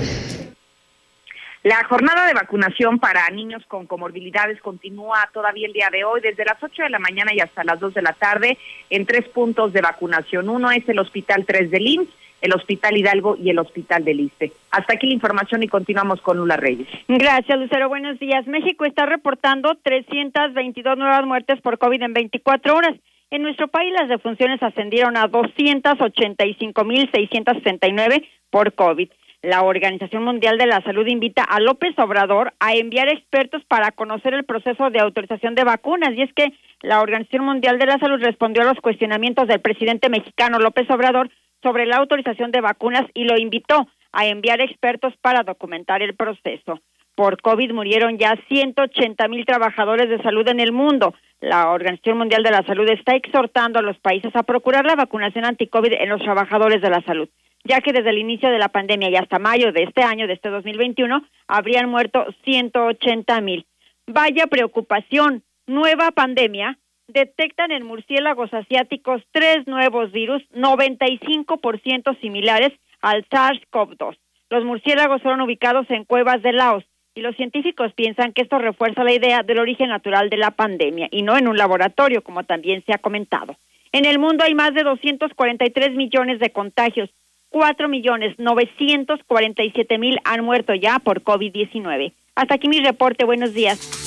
La 1.65 1.85
jornada 1.85 2.27
de 2.27 2.35
vacunación 2.35 2.99
para 2.99 3.29
niños 3.31 3.65
con 3.67 3.87
comorbilidades 3.87 4.61
continúa 4.61 5.29
todavía 5.33 5.67
el 5.67 5.73
día 5.73 5.91
de 5.93 6.05
hoy, 6.05 6.21
desde 6.21 6.45
las 6.45 6.63
8 6.63 6.83
de 6.83 6.91
la 6.91 6.99
mañana 6.99 7.33
y 7.35 7.41
hasta 7.41 7.63
las 7.63 7.79
2 7.79 7.95
de 7.95 8.03
la 8.03 8.13
tarde, 8.13 8.59
en 8.91 9.07
tres 9.07 9.29
puntos 9.29 9.73
de 9.73 9.81
vacunación. 9.81 10.49
Uno 10.49 10.71
es 10.71 10.89
el 10.89 10.99
Hospital 10.99 11.45
3 11.47 11.71
del 11.71 11.87
IMSS, 11.87 12.09
el 12.43 12.55
Hospital 12.55 12.99
Hidalgo 12.99 13.37
y 13.37 13.51
el 13.51 13.59
Hospital 13.59 14.05
del 14.05 14.21
ISTE. 14.21 14.53
Hasta 14.71 14.95
aquí 14.95 15.07
la 15.07 15.15
información 15.15 15.63
y 15.63 15.69
continuamos 15.69 16.21
con 16.21 16.37
Lula 16.37 16.57
Reyes. 16.57 16.89
Gracias, 17.09 17.59
Lucero. 17.59 17.89
Buenos 17.89 18.19
días. 18.19 18.47
México 18.47 18.85
está 18.85 19.07
reportando 19.07 19.79
322 19.83 20.99
nuevas 20.99 21.25
muertes 21.25 21.63
por 21.63 21.79
COVID 21.79 22.03
en 22.03 22.13
24 22.13 22.77
horas. 22.77 22.95
En 23.31 23.41
nuestro 23.43 23.69
país 23.69 23.95
las 23.99 24.11
defunciones 24.11 24.63
ascendieron 24.63 25.17
a 25.17 25.27
285.669 25.29 28.27
por 28.51 28.75
COVID. 28.75 29.09
La 29.43 29.63
Organización 29.63 30.23
Mundial 30.23 30.59
de 30.59 30.67
la 30.67 30.83
Salud 30.83 31.07
invita 31.07 31.43
a 31.43 31.59
López 31.59 31.99
Obrador 31.99 32.53
a 32.61 32.75
enviar 32.75 33.09
expertos 33.09 33.65
para 33.67 33.91
conocer 33.91 34.35
el 34.35 34.45
proceso 34.45 34.91
de 34.91 35.01
autorización 35.01 35.55
de 35.55 35.65
vacunas. 35.65 36.11
Y 36.15 36.21
es 36.23 36.31
que 36.33 36.53
la 36.83 37.01
Organización 37.01 37.45
Mundial 37.45 37.79
de 37.79 37.87
la 37.87 37.99
Salud 37.99 38.23
respondió 38.23 38.63
a 38.63 38.67
los 38.67 38.79
cuestionamientos 38.81 39.49
del 39.49 39.61
presidente 39.61 40.11
mexicano 40.11 40.59
López 40.59 40.89
Obrador 40.91 41.31
sobre 41.63 41.87
la 41.87 41.97
autorización 41.97 42.51
de 42.51 42.61
vacunas 42.61 43.05
y 43.15 43.25
lo 43.25 43.39
invitó 43.39 43.87
a 44.13 44.27
enviar 44.27 44.61
expertos 44.61 45.15
para 45.21 45.43
documentar 45.43 46.03
el 46.03 46.15
proceso. 46.15 46.81
por 47.15 47.43
COVID 47.43 47.73
murieron 47.73 48.17
ya 48.17 48.39
180 48.49 49.29
mil 49.29 49.45
trabajadores 49.45 50.09
de 50.09 50.23
salud 50.23 50.49
en 50.49 50.61
el 50.61 50.73
mundo. 50.73 51.15
La 51.41 51.71
Organización 51.71 52.17
Mundial 52.17 52.43
de 52.43 52.51
la 52.51 52.63
Salud 52.63 52.89
está 52.89 53.15
exhortando 53.15 53.79
a 53.79 53.83
los 53.83 53.99
países 53.99 54.35
a 54.35 54.45
procurar 54.45 54.87
la 54.87 54.97
vacunación 54.97 55.45
anti-COVID 55.45 55.93
en 55.93 56.09
los 56.09 56.23
trabajadores 56.23 56.81
de 56.81 56.89
la 56.89 57.03
salud, 57.03 57.29
ya 57.65 57.81
que 57.81 57.93
desde 57.93 58.09
el 58.09 58.19
inicio 58.19 58.51
de 58.51 58.59
la 58.59 58.71
pandemia 58.71 59.11
y 59.11 59.17
hasta 59.17 59.39
mayo 59.39 59.73
de 59.73 59.83
este 59.83 60.03
año, 60.03 60.27
de 60.27 60.33
este 60.33 60.49
2021, 60.49 61.23
habrían 61.49 61.91
muerto 61.91 62.25
180 62.45 63.41
mil. 63.43 63.67
Vaya 64.07 64.47
preocupación. 64.47 65.43
Nueva 65.67 66.13
pandemia. 66.13 66.79
Detectan 67.13 67.73
en 67.73 67.85
murciélagos 67.85 68.55
asiáticos 68.55 69.23
tres 69.33 69.67
nuevos 69.67 70.13
virus, 70.13 70.43
95% 70.55 72.19
similares 72.21 72.73
al 73.03 73.29
SARS-CoV-2. 73.29 74.17
Los 74.49 74.65
murciélagos 74.65 75.21
fueron 75.21 75.43
ubicados 75.43 75.85
en 75.91 76.05
cuevas 76.05 76.41
de 76.41 76.53
Laos 76.53 76.85
y 77.15 77.21
los 77.21 77.37
científicos 77.37 77.93
piensan 77.93 78.33
que 78.33 78.41
esto 78.41 78.57
refuerza 78.59 79.05
la 79.05 79.13
idea 79.13 79.43
del 79.43 79.59
origen 79.59 79.91
natural 79.91 80.31
de 80.31 80.39
la 80.39 80.53
pandemia 80.53 81.09
y 81.11 81.21
no 81.21 81.37
en 81.37 81.49
un 81.49 81.59
laboratorio, 81.59 82.23
como 82.23 82.45
también 82.45 82.83
se 82.87 82.95
ha 82.95 82.99
comentado. 82.99 83.57
En 83.93 84.07
el 84.07 84.19
mundo 84.19 84.45
hay 84.45 84.55
más 84.55 84.73
de 84.73 84.83
243 84.83 85.95
millones 85.95 86.41
de 86.41 86.49
contagios, 86.49 87.11
4 87.51 87.89
millones 87.91 88.39
947 88.39 89.99
mil 89.99 90.19
han 90.25 90.43
muerto 90.43 90.75
ya 90.75 90.99
por 90.99 91.23
COVID-19. 91.23 92.15
Hasta 92.35 92.55
aquí 92.55 92.69
mi 92.69 92.81
reporte. 92.81 93.27
Buenos 93.27 93.53
días. 93.53 94.02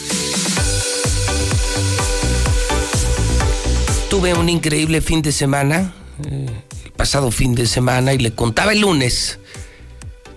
Tuve 4.15 4.33
un 4.33 4.47
increíble 4.47 5.01
fin 5.01 5.21
de 5.21 5.33
semana, 5.33 5.93
eh, 6.23 6.45
el 6.85 6.91
pasado 6.93 7.31
fin 7.31 7.53
de 7.53 7.67
semana, 7.67 8.13
y 8.13 8.17
le 8.17 8.31
contaba 8.31 8.71
el 8.71 8.79
lunes 8.79 9.39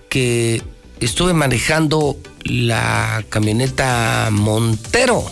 que 0.08 0.60
estuve 0.98 1.32
manejando 1.32 2.16
la 2.42 3.24
camioneta 3.28 4.30
Montero. 4.32 5.24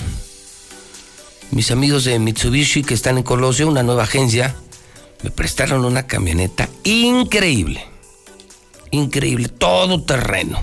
Mis 1.51 1.73
amigos 1.73 2.05
de 2.05 2.21
Mitsubishi 2.21 2.85
que 2.85 2.95
están 2.95 3.19
en 3.19 3.25
Colosio, 3.25 3.67
una 3.67 3.83
nueva 3.83 4.05
agencia, 4.05 4.55
me 5.25 5.33
prestaron 5.33 5.85
una 5.85 6.07
camioneta 6.07 6.69
increíble. 6.85 7.85
Increíble, 8.93 9.49
todo 9.49 10.05
terreno. 10.05 10.61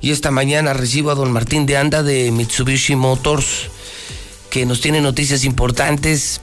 Y 0.00 0.12
esta 0.12 0.30
mañana 0.30 0.72
recibo 0.72 1.10
a 1.10 1.14
don 1.14 1.30
Martín 1.30 1.66
de 1.66 1.76
Anda 1.76 2.02
de 2.02 2.30
Mitsubishi 2.30 2.96
Motors, 2.96 3.68
que 4.48 4.64
nos 4.64 4.80
tiene 4.80 5.02
noticias 5.02 5.44
importantes 5.44 6.40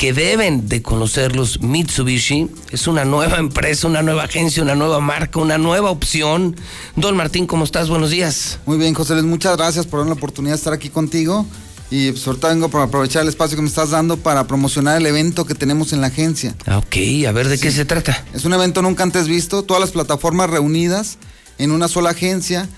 que 0.00 0.14
deben 0.14 0.66
de 0.66 0.80
conocerlos. 0.80 1.60
Mitsubishi 1.60 2.48
es 2.70 2.86
una 2.86 3.04
nueva 3.04 3.36
empresa, 3.36 3.86
una 3.86 4.00
nueva 4.00 4.24
agencia, 4.24 4.62
una 4.62 4.74
nueva 4.74 4.98
marca, 4.98 5.38
una 5.40 5.58
nueva 5.58 5.90
opción. 5.90 6.56
Don 6.96 7.18
Martín, 7.18 7.46
¿cómo 7.46 7.64
estás? 7.64 7.90
Buenos 7.90 8.08
días. 8.08 8.60
Muy 8.64 8.78
bien, 8.78 8.94
José 8.94 9.12
Luis, 9.12 9.26
muchas 9.26 9.58
gracias 9.58 9.84
por 9.84 10.00
darme 10.00 10.14
la 10.14 10.16
oportunidad 10.16 10.54
de 10.54 10.56
estar 10.56 10.72
aquí 10.72 10.88
contigo. 10.88 11.44
Y 11.90 12.16
sobre 12.16 12.38
todo 12.38 12.50
vengo 12.50 12.70
para 12.70 12.84
aprovechar 12.84 13.24
el 13.24 13.28
espacio 13.28 13.56
que 13.56 13.62
me 13.62 13.68
estás 13.68 13.90
dando 13.90 14.16
para 14.16 14.46
promocionar 14.46 14.96
el 14.96 15.04
evento 15.04 15.44
que 15.44 15.54
tenemos 15.54 15.92
en 15.92 16.00
la 16.00 16.06
agencia. 16.06 16.54
Ah, 16.64 16.78
ok, 16.78 17.26
a 17.28 17.32
ver 17.32 17.48
de 17.48 17.58
qué 17.58 17.70
se 17.70 17.84
trata. 17.84 18.24
Es 18.32 18.46
un 18.46 18.54
evento 18.54 18.80
nunca 18.80 19.02
antes 19.02 19.28
visto, 19.28 19.64
todas 19.64 19.82
las 19.82 19.90
plataformas 19.90 20.48
reunidas 20.48 21.18
en 21.58 21.72
una 21.72 21.88
sola 21.88 22.10
agencia 22.10 22.70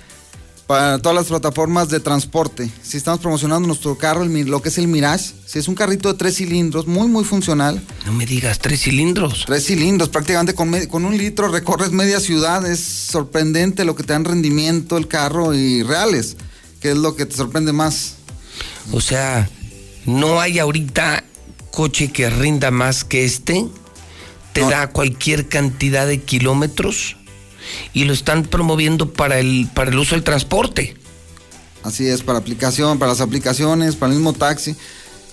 para 0.73 0.99
todas 1.01 1.15
las 1.15 1.27
plataformas 1.27 1.91
de 1.91 2.01
transporte. 2.01 2.71
Si 2.83 2.97
estamos 2.97 3.21
promocionando 3.21 3.67
nuestro 3.67 3.99
carro, 3.99 4.23
el, 4.23 4.33
lo 4.47 4.63
que 4.63 4.71
es 4.71 4.79
el 4.79 4.89
Mirage, 4.89 5.35
si 5.45 5.59
es 5.59 5.69
un 5.69 5.75
carrito 5.75 6.11
de 6.11 6.19
tres 6.19 6.37
cilindros, 6.37 6.87
muy, 6.87 7.09
muy 7.09 7.25
funcional. 7.25 7.87
No 8.07 8.15
me 8.15 8.25
digas, 8.25 8.59
tres 8.59 8.81
cilindros. 8.81 9.45
Tres 9.45 9.67
cilindros, 9.67 10.09
prácticamente 10.09 10.55
con, 10.55 10.73
con 10.87 11.05
un 11.05 11.19
litro 11.19 11.49
recorres 11.49 11.91
media 11.91 12.21
ciudad. 12.21 12.65
Es 12.65 12.81
sorprendente 12.81 13.85
lo 13.85 13.95
que 13.95 14.03
te 14.03 14.15
dan 14.15 14.25
rendimiento 14.25 14.97
el 14.97 15.09
carro 15.09 15.53
y 15.53 15.83
reales, 15.83 16.39
que 16.81 16.93
es 16.93 16.97
lo 16.97 17.17
que 17.17 17.27
te 17.27 17.37
sorprende 17.37 17.75
más. 17.75 18.15
O 18.93 19.03
sea, 19.03 19.51
no 20.07 20.41
hay 20.41 20.59
ahorita 20.59 21.23
coche 21.71 22.11
que 22.11 22.31
rinda 22.31 22.71
más 22.71 23.05
que 23.05 23.27
este. 23.27 23.67
Te 24.55 24.63
da 24.63 24.87
cualquier 24.87 25.51
cantidad 25.51 26.07
de 26.07 26.23
kilómetros 26.23 27.17
y 27.95 28.05
lo 28.05 28.13
están 28.13 28.43
promoviendo 28.45 29.13
para 29.13 29.39
el, 29.39 29.69
para 29.75 29.91
el 29.91 29.99
uso 29.99 30.15
del 30.15 30.25
transporte. 30.25 30.97
Así 31.83 32.07
es, 32.07 32.23
para 32.23 32.39
aplicación, 32.39 32.99
para 32.99 33.13
las 33.13 33.21
aplicaciones, 33.21 33.97
para 33.97 34.13
el 34.13 34.19
mismo 34.19 34.33
taxi. 34.33 34.77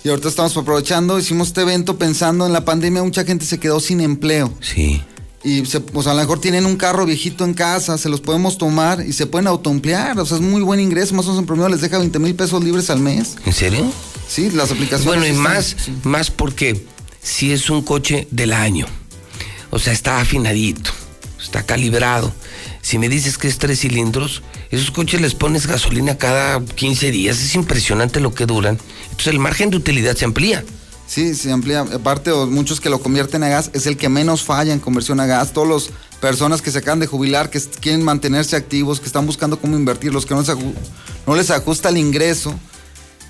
Y 0.02 0.08
ahorita 0.08 0.28
estamos 0.28 0.56
aprovechando, 0.56 1.18
hicimos 1.18 1.48
este 1.48 1.60
evento 1.60 1.98
pensando 1.98 2.46
en 2.46 2.52
la 2.52 2.64
pandemia, 2.64 3.02
mucha 3.02 3.24
gente 3.24 3.44
se 3.44 3.58
quedó 3.60 3.80
sin 3.80 4.00
empleo. 4.00 4.52
Sí. 4.60 5.02
Y 5.44 5.64
se, 5.66 5.80
pues 5.80 6.06
a 6.06 6.12
lo 6.14 6.20
mejor 6.20 6.40
tienen 6.40 6.66
un 6.66 6.76
carro 6.76 7.06
viejito 7.06 7.44
en 7.44 7.54
casa, 7.54 7.96
se 7.98 8.08
los 8.08 8.20
podemos 8.20 8.58
tomar 8.58 9.04
y 9.06 9.12
se 9.12 9.26
pueden 9.26 9.46
autoemplear. 9.46 10.18
O 10.18 10.26
sea, 10.26 10.36
es 10.38 10.42
muy 10.42 10.60
buen 10.62 10.80
ingreso, 10.80 11.14
más 11.14 11.26
o 11.26 11.28
menos 11.28 11.40
en 11.42 11.46
promedio 11.46 11.68
les 11.68 11.80
deja 11.82 11.98
20 11.98 12.18
mil 12.18 12.34
pesos 12.34 12.62
libres 12.64 12.90
al 12.90 13.00
mes. 13.00 13.36
¿En 13.46 13.52
serio? 13.52 13.90
Sí, 14.28 14.50
las 14.50 14.70
aplicaciones. 14.70 15.04
Bueno, 15.06 15.24
y 15.26 15.30
están- 15.30 15.42
más, 15.42 15.76
más 16.04 16.30
porque 16.30 16.84
si 17.22 17.52
es 17.52 17.68
un 17.70 17.82
coche 17.82 18.26
del 18.30 18.52
año, 18.52 18.86
o 19.70 19.78
sea, 19.78 19.92
está 19.92 20.20
afinadito, 20.20 20.90
está 21.50 21.64
calibrado. 21.64 22.32
Si 22.80 22.98
me 22.98 23.08
dices 23.08 23.36
que 23.36 23.48
es 23.48 23.58
tres 23.58 23.80
cilindros, 23.80 24.42
esos 24.70 24.92
coches 24.92 25.20
les 25.20 25.34
pones 25.34 25.66
gasolina 25.66 26.16
cada 26.16 26.64
15 26.64 27.10
días, 27.10 27.42
es 27.42 27.54
impresionante 27.56 28.20
lo 28.20 28.32
que 28.32 28.46
duran. 28.46 28.78
Entonces 29.04 29.26
el 29.26 29.40
margen 29.40 29.70
de 29.70 29.76
utilidad 29.76 30.16
se 30.16 30.24
amplía. 30.24 30.64
Sí, 31.08 31.34
se 31.34 31.50
amplía. 31.50 31.80
Aparte, 31.80 32.32
muchos 32.32 32.80
que 32.80 32.88
lo 32.88 33.00
convierten 33.00 33.42
a 33.42 33.48
gas, 33.48 33.70
es 33.74 33.86
el 33.86 33.96
que 33.96 34.08
menos 34.08 34.44
falla 34.44 34.72
en 34.72 34.78
conversión 34.78 35.18
a 35.18 35.26
gas. 35.26 35.52
Todas 35.52 35.68
las 35.68 35.90
personas 36.20 36.62
que 36.62 36.70
se 36.70 36.78
acaban 36.78 37.00
de 37.00 37.08
jubilar, 37.08 37.50
que 37.50 37.60
quieren 37.80 38.04
mantenerse 38.04 38.54
activos, 38.54 39.00
que 39.00 39.06
están 39.06 39.26
buscando 39.26 39.60
cómo 39.60 39.76
invertir, 39.76 40.12
los 40.12 40.24
que 40.24 40.34
no 40.34 40.44
no 41.26 41.34
les 41.34 41.50
ajusta 41.50 41.88
el 41.88 41.96
ingreso, 41.96 42.54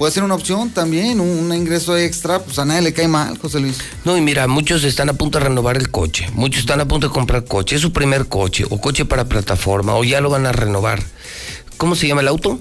puede 0.01 0.13
ser 0.15 0.25
una 0.25 0.35
opción 0.35 0.71
también, 0.71 1.21
un, 1.21 1.55
ingreso 1.55 1.95
extra, 1.95 2.43
pues 2.43 2.59
a 2.59 2.65
nadie 2.65 2.81
le 2.81 2.95
cae 2.95 3.07
mal, 3.07 3.37
José 3.37 3.61
Luis. 3.61 3.77
No, 4.07 4.17
y 4.17 4.23
mira, 4.23 4.49
muchos 4.49 4.83
están 4.85 5.11
a 5.11 5.13
punto 5.13 5.39
de 5.39 5.45
renovar 5.45 5.77
el 5.77 5.91
coche, 5.91 6.27
muchos 6.33 6.61
están 6.61 6.81
a 6.81 6.89
punto 6.89 7.09
de 7.09 7.13
comprar 7.13 7.45
coche, 7.45 7.77
es 7.77 7.83
su 7.83 7.93
primer 7.93 8.27
coche, 8.27 8.65
o 8.71 8.81
coche 8.81 9.05
para 9.05 9.27
plataforma, 9.27 9.95
o 9.95 10.03
ya 10.03 10.23
lo 10.23 10.31
van 10.31 10.47
a 10.47 10.53
renovar. 10.53 11.03
¿Cómo 11.77 11.97
se 11.97 12.09
llama 12.09 12.23
el 12.23 12.29
auto? 12.29 12.59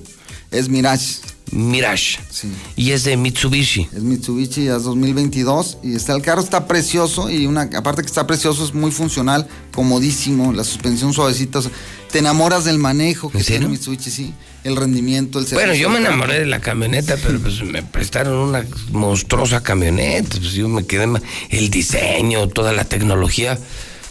Es 0.52 0.68
Mirage. 0.68 1.22
Mirage. 1.53 2.20
Sí. 2.30 2.52
Y 2.76 2.91
es 2.91 3.06
de 3.06 3.16
Mitsubishi. 3.16 3.88
Es 3.95 4.03
Mitsubishi, 4.03 4.66
ya 4.66 4.76
es 4.76 4.84
2022 4.84 5.78
y 5.82 5.95
está 5.95 6.14
el 6.18 6.22
carro 6.22 6.41
está 6.41 6.68
precioso 6.68 7.30
y 7.30 7.45
una 7.45 7.70
aparte 7.74 8.02
que 8.02 8.07
está 8.07 8.28
precioso 8.28 8.66
es 8.66 8.74
muy 8.74 8.91
funcional, 8.91 9.48
comodísimo, 9.74 10.52
la 10.52 10.66
suspensión 10.66 11.14
suavecita, 11.14 11.60
o 11.60 11.61
sea, 11.61 11.72
te 12.11 12.20
enamoras 12.20 12.66
del 12.66 12.80
manejo 12.80 13.30
que 13.30 13.41
tiene 13.41 13.70
Mitsubishi, 13.70 14.11
sí, 14.11 14.34
el 14.64 14.76
rendimiento, 14.76 15.40
el 15.40 15.45
Bueno, 15.45 15.73
servicio 15.73 15.88
yo 15.88 15.90
me 15.90 15.99
enamoré 15.99 16.40
de 16.40 16.45
la 16.45 16.60
camioneta, 16.60 17.18
pero 17.23 17.40
pues 17.40 17.61
me 17.64 17.84
prestaron 17.84 18.36
una 18.49 18.65
monstruosa 18.91 19.61
camioneta. 19.61 20.38
Pues 20.38 20.53
yo 20.53 20.68
me 20.68 20.86
quedé, 20.86 21.07
el 21.49 21.69
diseño, 21.69 22.48
toda 22.49 22.73
la 22.73 22.84
tecnología, 22.84 23.57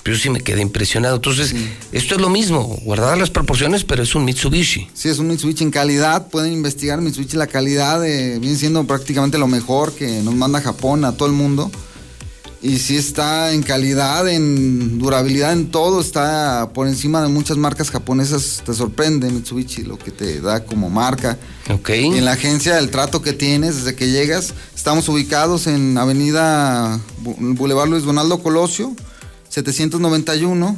pero 0.02 0.16
yo 0.16 0.22
sí 0.22 0.30
me 0.30 0.40
quedé 0.40 0.62
impresionado. 0.62 1.16
Entonces, 1.16 1.54
esto 1.92 2.14
es 2.14 2.20
lo 2.20 2.30
mismo, 2.30 2.62
guardadas 2.82 3.18
las 3.18 3.30
proporciones, 3.30 3.84
pero 3.84 4.02
es 4.02 4.14
un 4.14 4.24
Mitsubishi. 4.24 4.88
Sí, 4.94 5.08
es 5.08 5.18
un 5.18 5.28
Mitsubishi 5.28 5.64
en 5.64 5.70
calidad, 5.70 6.28
pueden 6.28 6.52
investigar 6.52 7.00
Mitsubishi 7.00 7.36
la 7.36 7.46
calidad, 7.46 8.00
de, 8.00 8.38
viene 8.38 8.56
siendo 8.56 8.84
prácticamente 8.84 9.38
lo 9.38 9.46
mejor 9.46 9.92
que 9.94 10.22
nos 10.22 10.34
manda 10.34 10.60
Japón 10.60 11.04
a 11.04 11.12
todo 11.12 11.28
el 11.28 11.34
mundo. 11.34 11.70
Y 12.60 12.78
sí 12.78 12.96
está 12.96 13.52
en 13.52 13.62
calidad, 13.62 14.28
en 14.28 14.98
durabilidad, 14.98 15.52
en 15.52 15.70
todo, 15.70 16.00
está 16.00 16.70
por 16.74 16.88
encima 16.88 17.22
de 17.22 17.28
muchas 17.28 17.56
marcas 17.56 17.88
japonesas. 17.90 18.62
Te 18.66 18.74
sorprende 18.74 19.30
Mitsubishi 19.30 19.84
lo 19.84 19.96
que 19.96 20.10
te 20.10 20.40
da 20.40 20.64
como 20.64 20.90
marca. 20.90 21.38
Ok. 21.70 21.90
Y 21.90 22.18
en 22.18 22.24
la 22.24 22.32
agencia, 22.32 22.78
el 22.78 22.90
trato 22.90 23.22
que 23.22 23.32
tienes 23.32 23.76
desde 23.76 23.94
que 23.94 24.10
llegas, 24.10 24.54
estamos 24.74 25.08
ubicados 25.08 25.68
en 25.68 25.96
Avenida 25.98 26.98
Boulevard 27.20 27.88
Luis 27.88 28.02
Donaldo 28.02 28.42
Colosio, 28.42 28.92
791. 29.50 30.76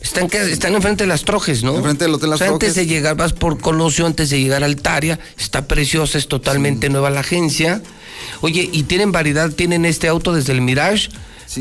Están, 0.00 0.28
están 0.32 0.74
enfrente 0.74 1.04
de 1.04 1.08
las 1.08 1.22
trojes, 1.22 1.62
¿no? 1.62 1.76
Enfrente 1.76 2.04
del 2.04 2.14
Hotel 2.14 2.30
Las 2.30 2.40
O 2.40 2.44
sea, 2.44 2.52
antes 2.52 2.74
Trojes. 2.74 2.88
de 2.88 2.92
llegar, 2.92 3.16
vas 3.16 3.32
por 3.32 3.60
Colosio, 3.60 4.04
antes 4.04 4.30
de 4.30 4.40
llegar 4.40 4.64
a 4.64 4.66
Altaria, 4.66 5.20
está 5.38 5.68
preciosa, 5.68 6.18
es 6.18 6.26
totalmente 6.26 6.88
nueva 6.88 7.08
la 7.10 7.20
agencia. 7.20 7.80
Oye, 8.40 8.68
y 8.72 8.82
tienen 8.84 9.12
variedad, 9.12 9.50
tienen 9.50 9.84
este 9.84 10.08
auto 10.08 10.32
desde 10.32 10.52
el 10.52 10.60
Mirage, 10.60 11.08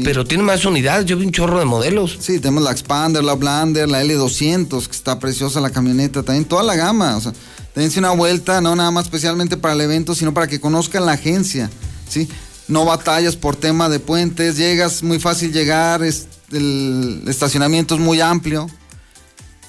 pero 0.04 0.24
tienen 0.26 0.46
más 0.46 0.64
unidades, 0.64 1.06
yo 1.06 1.18
vi 1.18 1.26
un 1.26 1.32
chorro 1.32 1.60
de 1.60 1.66
modelos. 1.66 2.18
Sí, 2.22 2.40
tenemos 2.40 2.64
la 2.64 2.72
Expander, 2.72 3.24
la 3.24 3.34
Blander, 3.34 3.90
la 3.90 4.02
L200, 4.04 4.86
que 4.86 4.92
está 4.92 5.20
preciosa 5.20 5.60
la 5.60 5.70
camioneta, 5.70 6.24
también 6.24 6.46
toda 6.46 6.64
la 6.64 6.76
gama. 6.76 7.18
O 7.18 7.22
sea, 7.22 7.34
dense 7.76 8.00
una 8.00 8.12
vuelta, 8.12 8.62
no 8.62 8.76
nada 8.76 8.92
más 8.92 9.06
especialmente 9.06 9.58
para 9.58 9.74
el 9.74 9.82
evento, 9.82 10.16
sino 10.16 10.34
para 10.34 10.48
que 10.48 10.62
conozcan 10.62 11.06
la 11.06 11.14
agencia, 11.14 11.70
¿sí? 12.08 12.30
No 12.70 12.86
batallas 12.86 13.36
por 13.36 13.58
tema 13.58 13.90
de 13.90 14.00
puentes, 14.00 14.56
llegas, 14.56 15.04
muy 15.04 15.20
fácil 15.20 15.52
llegar, 15.52 16.04
es- 16.04 16.28
el 16.54 17.24
estacionamiento 17.28 17.96
es 17.96 18.02
muy 18.02 18.22
amplio. 18.22 18.70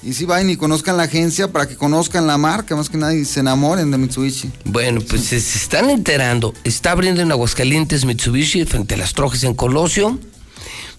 Y 0.03 0.15
sí, 0.15 0.24
vayan 0.24 0.51
y 0.51 0.57
conozcan 0.57 0.97
la 0.97 1.05
agencia 1.05 1.53
para 1.53 1.69
que 1.69 1.77
conozcan 1.77 2.27
la 2.27 2.37
marca, 2.37 2.74
más 2.74 2.89
que 2.89 2.99
nada, 2.99 3.15
y 3.15 3.24
se 3.24 3.41
enamoren 3.41 3.91
de 3.91 3.99
Mitsubishi. 3.99 4.51
Bueno, 4.65 5.01
pues 5.01 5.23
se 5.23 5.41
se 5.41 5.59
están 5.59 5.91
enterando. 5.91 6.55
Está 6.65 6.91
abriendo 6.91 7.23
en 7.23 7.31
Aguascalientes 7.31 8.05
Mitsubishi 8.05 8.65
frente 8.65 8.95
a 8.95 8.99
las 8.99 9.12
trojes 9.12 9.45
en 9.45 9.55
Colosio. 9.55 10.19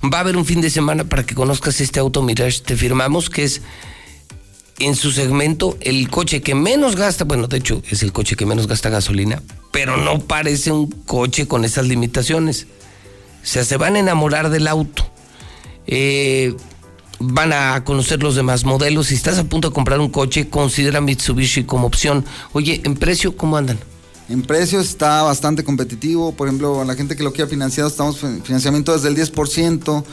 Va 0.03 0.17
a 0.17 0.21
haber 0.21 0.37
un 0.37 0.45
fin 0.45 0.61
de 0.61 0.69
semana 0.69 1.03
para 1.03 1.25
que 1.25 1.35
conozcas 1.35 1.81
este 1.81 1.99
auto 1.99 2.21
Mirage. 2.21 2.61
Te 2.61 2.77
firmamos 2.77 3.29
que 3.29 3.43
es 3.43 3.61
en 4.79 4.95
su 4.95 5.11
segmento 5.11 5.77
el 5.81 6.09
coche 6.09 6.41
que 6.41 6.55
menos 6.55 6.95
gasta, 6.95 7.25
bueno, 7.25 7.47
de 7.47 7.57
hecho 7.57 7.81
es 7.89 8.03
el 8.03 8.11
coche 8.11 8.35
que 8.35 8.45
menos 8.45 8.67
gasta 8.67 8.89
gasolina, 8.89 9.41
pero 9.71 9.97
no 9.97 10.19
parece 10.19 10.71
un 10.71 10.89
coche 10.89 11.47
con 11.47 11.65
esas 11.65 11.87
limitaciones. 11.87 12.67
O 13.43 13.45
sea, 13.45 13.65
se 13.65 13.77
van 13.77 13.95
a 13.95 13.99
enamorar 13.99 14.49
del 14.49 14.67
auto. 14.67 15.05
Eh, 15.87 16.55
van 17.25 17.53
a 17.53 17.83
conocer 17.83 18.21
los 18.21 18.35
demás 18.35 18.65
modelos. 18.65 19.07
Si 19.07 19.15
estás 19.15 19.39
a 19.39 19.43
punto 19.43 19.69
de 19.69 19.73
comprar 19.73 19.99
un 19.99 20.09
coche, 20.09 20.49
considera 20.49 21.01
Mitsubishi 21.01 21.63
como 21.63 21.87
opción. 21.87 22.25
Oye, 22.51 22.81
¿en 22.83 22.95
precio 22.95 23.37
cómo 23.37 23.57
andan? 23.57 23.79
En 24.29 24.41
precio 24.41 24.79
está 24.79 25.23
bastante 25.23 25.63
competitivo. 25.63 26.33
Por 26.33 26.47
ejemplo, 26.47 26.81
a 26.81 26.85
la 26.85 26.95
gente 26.95 27.15
que 27.15 27.23
lo 27.23 27.33
quiera 27.33 27.49
financiado, 27.49 27.89
estamos 27.89 28.23
en 28.23 28.43
financiamiento 28.43 28.93
desde 28.93 29.09
el 29.09 29.15
10% 29.15 30.03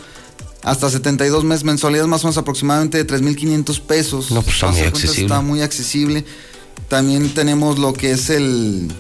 hasta 0.62 0.90
72 0.90 1.44
meses, 1.44 1.64
mensualidades 1.64 2.08
más 2.08 2.22
o 2.22 2.26
menos 2.26 2.38
aproximadamente 2.38 3.02
de 3.02 3.06
3.500 3.06 3.80
pesos. 3.80 4.30
No, 4.30 4.42
pues 4.42 4.56
está 4.56 4.70
muy 4.70 4.80
accesible. 4.82 5.22
Está 5.22 5.40
muy 5.40 5.62
accesible. 5.62 6.24
También 6.88 7.32
tenemos 7.34 7.78
lo 7.78 7.92
que 7.92 8.12
es 8.12 8.30
el... 8.30 8.92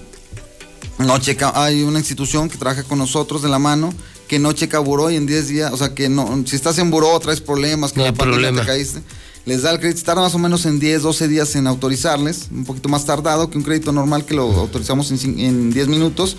No 0.98 1.18
checa, 1.18 1.52
hay 1.54 1.82
una 1.82 1.98
institución 1.98 2.48
que 2.50 2.58
trabaja 2.58 2.82
con 2.82 2.98
nosotros 2.98 3.42
de 3.42 3.48
la 3.48 3.58
mano 3.58 3.92
que 4.30 4.38
no 4.38 4.52
checa 4.52 4.78
buró 4.78 5.10
y 5.10 5.16
en 5.16 5.26
10 5.26 5.48
días, 5.48 5.72
o 5.72 5.76
sea 5.76 5.92
que 5.92 6.08
no, 6.08 6.44
si 6.46 6.54
estás 6.54 6.78
en 6.78 6.88
buró 6.88 7.18
traes 7.18 7.40
problemas, 7.40 7.92
que 7.92 7.98
No 7.98 8.06
la 8.06 8.12
problema. 8.12 8.60
te 8.60 8.66
caíste, 8.68 9.02
les 9.44 9.62
da 9.62 9.72
el 9.72 9.80
crédito, 9.80 10.02
tarda 10.04 10.22
más 10.22 10.36
o 10.36 10.38
menos 10.38 10.66
en 10.66 10.78
10, 10.78 11.02
12 11.02 11.26
días 11.26 11.56
en 11.56 11.66
autorizarles, 11.66 12.46
un 12.52 12.64
poquito 12.64 12.88
más 12.88 13.04
tardado 13.04 13.50
que 13.50 13.58
un 13.58 13.64
crédito 13.64 13.90
normal 13.90 14.24
que 14.24 14.34
lo 14.34 14.42
autorizamos 14.42 15.10
en, 15.10 15.40
en 15.40 15.72
10 15.72 15.88
minutos. 15.88 16.36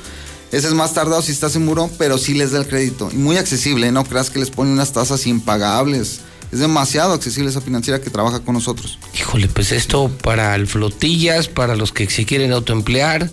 Ese 0.54 0.68
es 0.68 0.74
más 0.74 0.94
tardado 0.94 1.22
si 1.22 1.34
estás 1.34 1.58
en 1.58 1.66
buró, 1.66 1.90
pero 1.98 2.18
sí 2.18 2.34
les 2.34 2.54
da 2.54 2.60
el 2.60 2.68
crédito. 2.70 3.10
Y 3.12 3.18
muy 3.18 3.36
accesible, 3.36 3.92
no 3.92 4.06
creas 4.06 4.30
que 4.30 4.40
les 4.40 4.52
pone 4.52 4.72
unas 4.72 4.94
tasas 4.94 5.28
impagables. 5.28 6.22
Es 6.54 6.60
demasiado 6.60 7.12
accesible 7.12 7.50
esa 7.50 7.60
financiera 7.60 8.00
que 8.00 8.10
trabaja 8.10 8.40
con 8.40 8.54
nosotros. 8.54 9.00
Híjole, 9.20 9.50
pues 9.50 9.74
esto 9.74 10.10
para 10.24 10.56
el 10.56 10.66
flotillas, 10.68 11.50
para 11.50 11.76
los 11.76 11.92
que 11.92 12.10
se 12.10 12.26
quieren 12.26 12.54
autoemplear, 12.54 13.30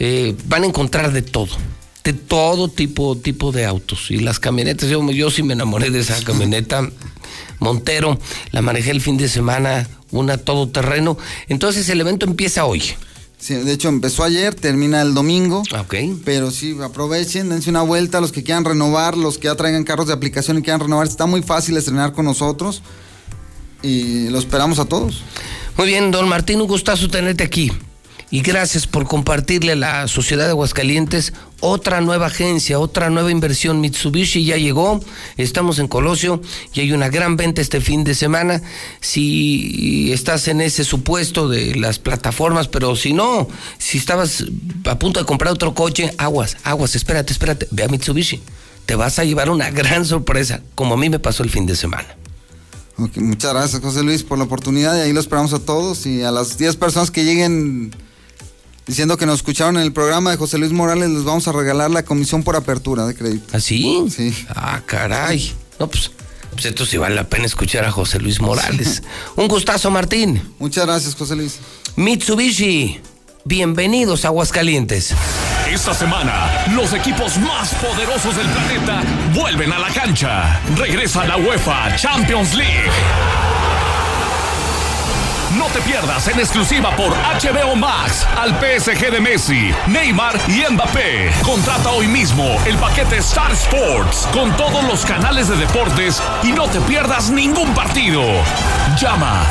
eh, 0.00 0.34
van 0.46 0.64
a 0.64 0.66
encontrar 0.66 1.12
de 1.12 1.22
todo, 1.22 1.50
de 2.06 2.12
todo 2.12 2.68
tipo, 2.68 3.16
tipo 3.16 3.50
de 3.50 3.66
autos. 3.66 4.12
Y 4.12 4.18
las 4.20 4.38
camionetas, 4.38 4.88
yo, 4.88 5.10
yo 5.10 5.28
sí 5.28 5.42
me 5.42 5.54
enamoré 5.54 5.90
de 5.90 5.98
esa 5.98 6.22
camioneta 6.24 6.88
Montero, 7.58 8.16
la 8.52 8.62
manejé 8.62 8.92
el 8.92 9.00
fin 9.00 9.16
de 9.16 9.28
semana, 9.28 9.88
una 10.12 10.38
todoterreno. 10.38 11.18
Entonces 11.48 11.88
el 11.88 12.00
evento 12.00 12.24
empieza 12.24 12.64
hoy. 12.64 12.82
Sí, 13.38 13.54
de 13.54 13.72
hecho 13.72 13.88
empezó 13.88 14.22
ayer, 14.22 14.54
termina 14.54 15.02
el 15.02 15.14
domingo. 15.14 15.64
Ok. 15.76 15.94
Pero 16.24 16.52
sí, 16.52 16.76
aprovechen, 16.80 17.48
dense 17.48 17.70
una 17.70 17.82
vuelta, 17.82 18.20
los 18.20 18.30
que 18.30 18.44
quieran 18.44 18.64
renovar, 18.64 19.16
los 19.16 19.38
que 19.38 19.48
ya 19.48 19.56
traigan 19.56 19.82
carros 19.82 20.06
de 20.06 20.12
aplicación 20.12 20.58
y 20.58 20.62
quieran 20.62 20.80
renovar, 20.80 21.08
está 21.08 21.26
muy 21.26 21.42
fácil 21.42 21.76
estrenar 21.76 22.12
con 22.12 22.24
nosotros. 22.24 22.82
Y 23.82 24.28
lo 24.28 24.38
esperamos 24.38 24.78
a 24.78 24.84
todos. 24.84 25.22
Muy 25.76 25.88
bien, 25.88 26.12
don 26.12 26.28
Martín, 26.28 26.60
un 26.60 26.68
gustazo 26.68 27.08
tenerte 27.08 27.42
aquí. 27.42 27.72
Y 28.28 28.40
gracias 28.40 28.88
por 28.88 29.06
compartirle 29.06 29.72
a 29.72 29.76
la 29.76 30.08
sociedad 30.08 30.46
de 30.46 30.50
Aguascalientes 30.50 31.32
otra 31.60 32.00
nueva 32.00 32.26
agencia, 32.26 32.80
otra 32.80 33.08
nueva 33.08 33.30
inversión. 33.30 33.80
Mitsubishi 33.80 34.44
ya 34.44 34.56
llegó, 34.56 35.00
estamos 35.36 35.78
en 35.78 35.86
Colosio 35.86 36.42
y 36.74 36.80
hay 36.80 36.92
una 36.92 37.08
gran 37.08 37.36
venta 37.36 37.60
este 37.60 37.80
fin 37.80 38.02
de 38.02 38.14
semana. 38.14 38.62
Si 39.00 40.12
estás 40.12 40.48
en 40.48 40.60
ese 40.60 40.82
supuesto 40.82 41.48
de 41.48 41.76
las 41.76 42.00
plataformas, 42.00 42.66
pero 42.66 42.96
si 42.96 43.12
no, 43.12 43.48
si 43.78 43.98
estabas 43.98 44.44
a 44.84 44.98
punto 44.98 45.20
de 45.20 45.26
comprar 45.26 45.52
otro 45.52 45.72
coche, 45.74 46.12
aguas, 46.18 46.56
aguas, 46.64 46.96
espérate, 46.96 47.32
espérate, 47.32 47.68
ve 47.70 47.84
a 47.84 47.88
Mitsubishi. 47.88 48.42
Te 48.86 48.96
vas 48.96 49.18
a 49.18 49.24
llevar 49.24 49.50
una 49.50 49.70
gran 49.70 50.04
sorpresa, 50.04 50.62
como 50.74 50.94
a 50.94 50.96
mí 50.96 51.10
me 51.10 51.18
pasó 51.18 51.42
el 51.42 51.50
fin 51.50 51.66
de 51.66 51.76
semana. 51.76 52.08
Ok, 52.98 53.18
muchas 53.18 53.52
gracias, 53.52 53.82
José 53.82 54.02
Luis, 54.02 54.22
por 54.22 54.38
la 54.38 54.44
oportunidad 54.44 54.96
y 54.96 55.00
ahí 55.00 55.12
lo 55.12 55.20
esperamos 55.20 55.52
a 55.52 55.58
todos. 55.58 56.06
Y 56.06 56.22
a 56.22 56.30
las 56.30 56.56
10 56.56 56.76
personas 56.76 57.10
que 57.10 57.24
lleguen 57.24 57.92
diciendo 58.86 59.16
que 59.16 59.26
nos 59.26 59.36
escucharon 59.36 59.76
en 59.76 59.82
el 59.82 59.92
programa 59.92 60.30
de 60.30 60.36
José 60.36 60.58
Luis 60.58 60.72
Morales, 60.72 61.10
les 61.10 61.24
vamos 61.24 61.46
a 61.48 61.52
regalar 61.52 61.90
la 61.90 62.04
comisión 62.04 62.42
por 62.42 62.56
apertura 62.56 63.06
de 63.06 63.14
crédito. 63.14 63.46
¿Ah, 63.52 63.60
sí? 63.60 64.06
Sí. 64.14 64.34
Ah, 64.48 64.80
caray. 64.86 65.52
No, 65.78 65.88
pues, 65.88 66.10
pues 66.52 66.64
esto 66.66 66.86
sí 66.86 66.96
vale 66.96 67.14
la 67.14 67.28
pena 67.28 67.46
escuchar 67.46 67.84
a 67.84 67.90
José 67.90 68.18
Luis 68.20 68.40
Morales. 68.40 69.02
Un 69.36 69.48
gustazo, 69.48 69.90
Martín. 69.90 70.42
Muchas 70.58 70.86
gracias, 70.86 71.14
José 71.14 71.36
Luis. 71.36 71.58
Mitsubishi, 71.96 73.00
bienvenidos 73.44 74.24
a 74.24 74.28
Aguascalientes. 74.28 75.14
Esta 75.68 75.92
semana, 75.92 76.64
los 76.74 76.92
equipos 76.92 77.36
más 77.38 77.74
poderosos 77.74 78.36
del 78.36 78.46
planeta 78.48 79.02
vuelven 79.34 79.72
a 79.72 79.78
la 79.80 79.88
cancha. 79.88 80.60
Regresa 80.76 81.24
la 81.26 81.36
UEFA 81.36 81.96
Champions 81.96 82.54
League. 82.54 83.55
No 85.56 85.66
te 85.68 85.80
pierdas 85.80 86.28
en 86.28 86.38
exclusiva 86.38 86.94
por 86.96 87.14
HBO 87.14 87.76
Max 87.76 88.26
al 88.36 88.50
PSG 88.50 89.10
de 89.10 89.20
Messi, 89.20 89.70
Neymar 89.86 90.38
y 90.48 90.64
Mbappé. 90.70 91.30
Contrata 91.42 91.90
hoy 91.90 92.08
mismo 92.08 92.44
el 92.66 92.76
paquete 92.76 93.16
Star 93.18 93.52
Sports 93.52 94.28
con 94.32 94.54
todos 94.56 94.84
los 94.84 95.06
canales 95.06 95.48
de 95.48 95.56
deportes 95.56 96.22
y 96.42 96.52
no 96.52 96.68
te 96.68 96.80
pierdas 96.82 97.30
ningún 97.30 97.72
partido. 97.74 98.22
Llama 99.00 99.46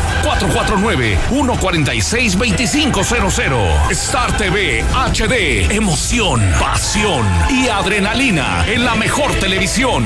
449-146-2500. 1.31 3.91
Star 3.91 4.35
TV 4.37 4.83
HD. 4.83 5.71
Emoción, 5.71 6.41
pasión 6.59 7.25
y 7.49 7.67
adrenalina 7.67 8.65
en 8.67 8.85
la 8.85 8.95
mejor 8.95 9.33
televisión. 9.39 10.05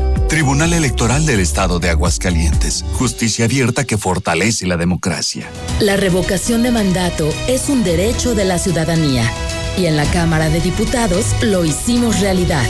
Tribunal 0.31 0.71
Electoral 0.71 1.25
del 1.25 1.41
Estado 1.41 1.79
de 1.79 1.89
Aguascalientes. 1.89 2.85
Justicia 2.93 3.43
abierta 3.43 3.83
que 3.83 3.97
fortalece 3.97 4.65
la 4.65 4.77
democracia. 4.77 5.51
La 5.81 5.97
revocación 5.97 6.63
de 6.63 6.71
mandato 6.71 7.27
es 7.49 7.67
un 7.67 7.83
derecho 7.83 8.33
de 8.33 8.45
la 8.45 8.57
ciudadanía 8.57 9.29
y 9.77 9.87
en 9.87 9.97
la 9.97 10.05
Cámara 10.05 10.47
de 10.47 10.61
Diputados 10.61 11.25
lo 11.41 11.65
hicimos 11.65 12.21
realidad. 12.21 12.65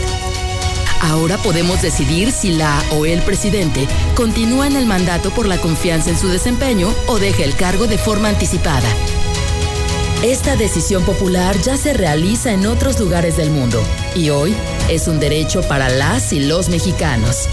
Ahora 1.02 1.38
podemos 1.38 1.84
decidir 1.84 2.32
si 2.32 2.54
la 2.54 2.82
o 2.94 3.06
el 3.06 3.22
presidente 3.22 3.88
continúa 4.16 4.66
en 4.66 4.76
el 4.76 4.88
mandato 4.88 5.30
por 5.30 5.46
la 5.46 5.60
confianza 5.60 6.10
en 6.10 6.18
su 6.18 6.30
desempeño 6.30 6.92
o 7.06 7.20
deja 7.20 7.44
el 7.44 7.56
cargo 7.56 7.86
de 7.86 8.00
forma 8.00 8.30
anticipada. 8.30 8.90
Esta 10.24 10.56
decisión 10.56 11.04
popular 11.04 11.56
ya 11.62 11.78
se 11.78 11.94
realiza 11.94 12.54
en 12.54 12.66
otros 12.66 13.00
lugares 13.00 13.38
del 13.38 13.52
mundo 13.52 13.84
y 14.16 14.32
hoy 14.32 14.56
es 14.92 15.08
un 15.08 15.22
derecho 15.22 15.62
para 15.62 15.88
las 15.88 16.34
y 16.34 16.42
los 16.42 16.68
mexicanos. 16.68 17.48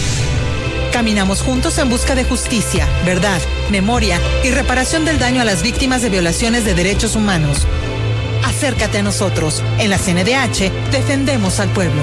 Caminamos 0.93 1.43
juntos 1.43 1.79
en 1.79 1.91
busca 1.91 2.17
de 2.17 2.25
justicia, 2.25 2.89
verdad, 3.05 3.41
memoria 3.71 4.21
y 4.43 4.51
reparación 4.51 5.05
del 5.05 5.21
daño 5.21 5.43
a 5.43 5.45
las 5.45 5.63
víctimas 5.63 6.03
de 6.03 6.11
violaciones 6.11 6.65
de 6.65 6.75
derechos 6.75 7.15
humanos. 7.15 7.69
Acércate 8.47 8.99
a 8.99 9.03
nosotros. 9.03 9.63
En 9.79 9.91
la 9.91 9.99
CNDH 9.99 10.71
defendemos 10.93 11.59
al 11.59 11.69
pueblo. 11.71 12.03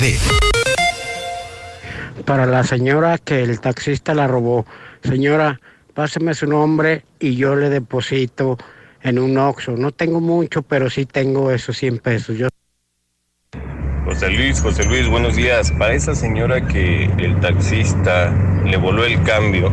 Para 2.25 2.47
la 2.47 2.63
señora 2.63 3.19
que 3.19 3.43
el 3.43 3.59
taxista 3.59 4.15
la 4.15 4.27
robó. 4.27 4.65
Señora, 5.03 5.59
páseme 5.93 6.33
su 6.33 6.47
nombre 6.47 7.05
y 7.19 7.35
yo 7.35 7.55
le 7.55 7.69
deposito 7.69 8.57
en 9.03 9.19
un 9.19 9.37
Oxxo. 9.37 9.73
No 9.77 9.91
tengo 9.91 10.19
mucho, 10.19 10.63
pero 10.63 10.89
sí 10.89 11.05
tengo 11.05 11.51
esos 11.51 11.77
100 11.77 11.99
pesos. 11.99 12.37
Yo... 12.37 12.47
José 14.05 14.29
Luis, 14.31 14.59
José 14.59 14.85
Luis, 14.85 15.07
buenos 15.07 15.35
días. 15.35 15.71
Para 15.73 15.93
esa 15.93 16.15
señora 16.15 16.65
que 16.67 17.05
el 17.19 17.39
taxista 17.39 18.33
le 18.65 18.77
voló 18.77 19.05
el 19.05 19.21
cambio, 19.21 19.71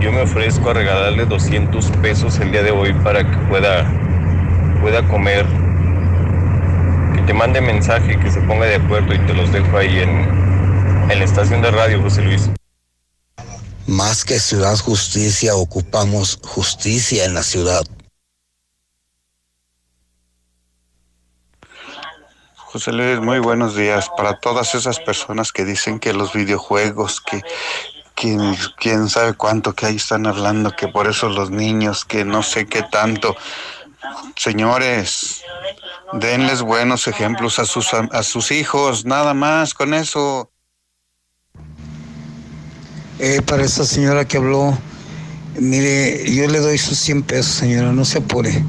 yo 0.00 0.12
me 0.12 0.20
ofrezco 0.20 0.70
a 0.70 0.74
regalarle 0.74 1.24
200 1.24 1.90
pesos 2.02 2.38
el 2.40 2.52
día 2.52 2.62
de 2.62 2.72
hoy 2.72 2.92
para 3.04 3.24
que 3.24 3.36
pueda, 3.48 3.90
pueda 4.82 5.02
comer. 5.08 5.46
Que 7.28 7.34
te 7.34 7.38
mande 7.40 7.60
mensaje, 7.60 8.18
que 8.18 8.30
se 8.30 8.40
ponga 8.40 8.64
de 8.64 8.76
acuerdo 8.76 9.12
y 9.12 9.18
te 9.26 9.34
los 9.34 9.52
dejo 9.52 9.76
ahí 9.76 9.98
en, 9.98 11.10
en 11.10 11.18
la 11.18 11.24
estación 11.26 11.60
de 11.60 11.70
radio, 11.70 12.00
José 12.00 12.22
Luis. 12.22 12.48
Más 13.86 14.24
que 14.24 14.40
ciudad 14.40 14.78
justicia, 14.78 15.54
ocupamos 15.54 16.40
justicia 16.42 17.26
en 17.26 17.34
la 17.34 17.42
ciudad. 17.42 17.82
José 22.56 22.92
Luis, 22.92 23.20
muy 23.20 23.40
buenos 23.40 23.76
días. 23.76 24.08
Para 24.16 24.40
todas 24.40 24.74
esas 24.74 24.98
personas 24.98 25.52
que 25.52 25.66
dicen 25.66 25.98
que 25.98 26.14
los 26.14 26.32
videojuegos, 26.32 27.20
que 27.20 27.42
quién, 28.14 28.56
quién 28.78 29.10
sabe 29.10 29.34
cuánto 29.34 29.74
que 29.74 29.84
ahí 29.84 29.96
están 29.96 30.26
hablando, 30.26 30.74
que 30.74 30.88
por 30.88 31.06
eso 31.06 31.28
los 31.28 31.50
niños, 31.50 32.06
que 32.06 32.24
no 32.24 32.42
sé 32.42 32.64
qué 32.64 32.84
tanto. 32.84 33.36
Señores, 34.34 35.44
denles 36.14 36.62
buenos 36.62 37.06
ejemplos 37.06 37.58
a 37.58 37.64
sus, 37.64 37.92
a 37.92 38.22
sus 38.22 38.50
hijos, 38.50 39.04
nada 39.04 39.34
más 39.34 39.74
con 39.74 39.94
eso. 39.94 40.50
Eh, 43.18 43.42
para 43.42 43.64
esa 43.64 43.84
señora 43.84 44.26
que 44.26 44.36
habló, 44.36 44.78
mire, 45.58 46.32
yo 46.32 46.46
le 46.46 46.60
doy 46.60 46.78
sus 46.78 46.98
100 46.98 47.22
pesos, 47.24 47.52
señora, 47.52 47.92
no 47.92 48.04
se 48.04 48.18
apure. 48.18 48.64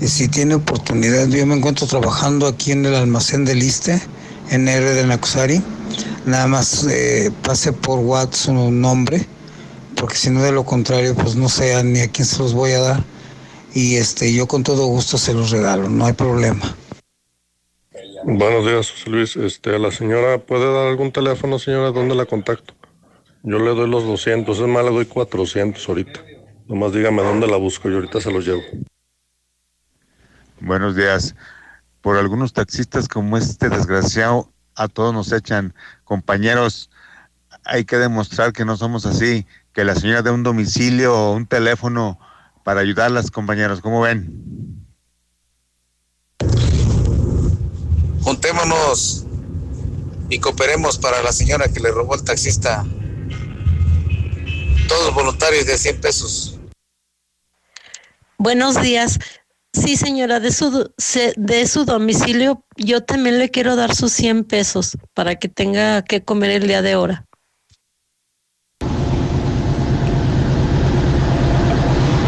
Y 0.00 0.06
si 0.06 0.28
tiene 0.28 0.54
oportunidad, 0.54 1.26
yo 1.26 1.44
me 1.44 1.56
encuentro 1.56 1.86
trabajando 1.86 2.46
aquí 2.46 2.72
en 2.72 2.86
el 2.86 2.94
almacén 2.94 3.44
del 3.44 3.58
Liste, 3.58 4.00
en 4.50 4.68
R 4.68 4.94
de 4.94 5.06
Nacusari. 5.06 5.62
Nada 6.24 6.46
más 6.46 6.86
eh, 6.88 7.32
pase 7.42 7.72
por 7.72 7.98
WhatsApp 7.98 8.34
su 8.34 8.70
nombre, 8.70 9.26
porque 9.96 10.16
si 10.16 10.30
no 10.30 10.42
de 10.42 10.52
lo 10.52 10.64
contrario, 10.64 11.14
pues 11.14 11.34
no 11.34 11.48
sé 11.48 11.82
ni 11.82 12.00
a 12.00 12.08
quién 12.08 12.26
se 12.26 12.38
los 12.38 12.54
voy 12.54 12.72
a 12.72 12.80
dar. 12.80 13.04
Y 13.74 13.96
este, 13.96 14.34
yo 14.34 14.46
con 14.46 14.64
todo 14.64 14.86
gusto 14.86 15.16
se 15.16 15.32
los 15.32 15.50
regalo, 15.50 15.88
no 15.88 16.06
hay 16.06 16.12
problema. 16.12 16.74
Buenos 18.24 18.66
días, 18.66 18.90
José 18.90 19.10
Luis. 19.10 19.36
Este, 19.36 19.78
la 19.78 19.90
señora 19.90 20.38
puede 20.38 20.72
dar 20.72 20.88
algún 20.88 21.12
teléfono, 21.12 21.58
señora, 21.58 21.90
¿dónde 21.90 22.14
la 22.14 22.26
contacto? 22.26 22.74
Yo 23.42 23.58
le 23.58 23.70
doy 23.70 23.88
los 23.88 24.04
200, 24.04 24.58
es 24.58 24.66
más, 24.66 24.84
le 24.84 24.90
doy 24.90 25.06
400 25.06 25.88
ahorita. 25.88 26.20
Nomás 26.66 26.92
dígame 26.92 27.22
dónde 27.22 27.46
la 27.46 27.56
busco 27.56 27.88
y 27.88 27.94
ahorita 27.94 28.20
se 28.20 28.30
los 28.30 28.46
llevo. 28.46 28.60
Buenos 30.60 30.94
días. 30.94 31.34
Por 32.02 32.16
algunos 32.16 32.52
taxistas 32.52 33.08
como 33.08 33.38
este 33.38 33.70
desgraciado, 33.70 34.52
a 34.74 34.88
todos 34.88 35.14
nos 35.14 35.32
echan. 35.32 35.74
Compañeros, 36.04 36.90
hay 37.64 37.84
que 37.84 37.96
demostrar 37.96 38.52
que 38.52 38.64
no 38.64 38.76
somos 38.76 39.06
así, 39.06 39.46
que 39.72 39.84
la 39.84 39.94
señora 39.94 40.22
dé 40.22 40.30
un 40.30 40.42
domicilio 40.42 41.16
o 41.16 41.32
un 41.32 41.46
teléfono 41.46 42.18
para 42.64 42.80
ayudarlas, 42.80 43.30
compañeros. 43.30 43.80
¿Cómo 43.80 44.00
ven? 44.00 44.86
Juntémonos 48.22 49.24
y 50.28 50.38
cooperemos 50.38 50.98
para 50.98 51.22
la 51.22 51.32
señora 51.32 51.68
que 51.68 51.80
le 51.80 51.90
robó 51.90 52.14
el 52.14 52.22
taxista. 52.24 52.84
Todos 54.88 55.14
voluntarios 55.14 55.66
de 55.66 55.78
100 55.78 56.00
pesos. 56.00 56.58
Buenos 58.38 58.80
días. 58.80 59.18
Sí, 59.72 59.96
señora, 59.96 60.40
de 60.40 60.50
su, 60.50 60.92
se- 60.98 61.32
de 61.36 61.66
su 61.66 61.84
domicilio, 61.84 62.64
yo 62.76 63.04
también 63.04 63.38
le 63.38 63.50
quiero 63.50 63.76
dar 63.76 63.94
sus 63.94 64.12
100 64.12 64.44
pesos 64.44 64.98
para 65.14 65.36
que 65.36 65.48
tenga 65.48 66.02
que 66.02 66.24
comer 66.24 66.50
el 66.50 66.66
día 66.66 66.82
de 66.82 66.92
ahora. 66.92 67.26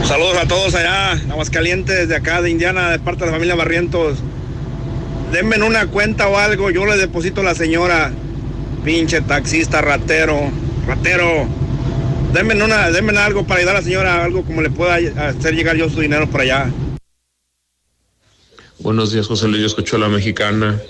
Saludos 0.04 0.36
a 0.36 0.48
todos 0.48 0.74
allá, 0.74 1.12
en 1.12 1.30
Aguascalientes, 1.30 1.96
desde 1.96 2.16
acá 2.16 2.42
de 2.42 2.50
Indiana, 2.50 2.90
de 2.90 2.98
parte 2.98 3.20
de 3.20 3.26
la 3.26 3.32
familia 3.32 3.54
Barrientos. 3.54 4.18
Denme 5.32 5.56
en 5.56 5.62
una 5.62 5.86
cuenta 5.86 6.28
o 6.28 6.36
algo, 6.36 6.70
yo 6.70 6.84
le 6.84 6.96
deposito 6.96 7.40
a 7.40 7.44
la 7.44 7.54
señora. 7.54 8.12
Pinche 8.84 9.20
taxista, 9.20 9.80
ratero, 9.80 10.50
ratero. 10.88 11.46
Denme 12.34 12.54
en 12.54 12.62
una, 12.62 12.90
denme 12.90 13.12
en 13.12 13.18
algo 13.18 13.46
para 13.46 13.60
ayudar 13.60 13.76
a 13.76 13.78
la 13.78 13.84
señora, 13.84 14.24
algo 14.24 14.42
como 14.42 14.60
le 14.60 14.70
pueda 14.70 14.96
hacer 15.28 15.54
llegar 15.54 15.76
yo 15.76 15.88
su 15.88 16.00
dinero 16.00 16.28
por 16.28 16.40
allá. 16.40 16.68
Buenos 18.80 19.12
días, 19.12 19.28
José 19.28 19.46
Luis. 19.46 19.60
Yo 19.60 19.66
escucho 19.68 19.96
a 19.96 20.00
la 20.00 20.08
mexicana. 20.08 20.80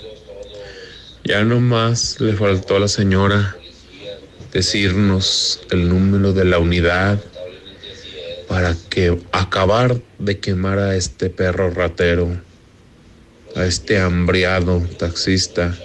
Ya 1.23 1.43
nomás 1.43 2.19
le 2.19 2.33
faltó 2.33 2.77
a 2.77 2.79
la 2.79 2.87
señora 2.87 3.55
decirnos 4.51 5.61
el 5.69 5.87
número 5.87 6.33
de 6.33 6.45
la 6.45 6.57
unidad 6.57 7.19
para 8.53 8.77
que 8.91 9.19
acabar 9.31 9.99
de 10.19 10.37
quemar 10.37 10.77
a 10.77 10.95
este 10.95 11.31
perro 11.31 11.71
ratero, 11.71 12.39
a 13.55 13.65
este 13.65 13.97
hambriado 13.97 14.79
taxista, 14.99 15.75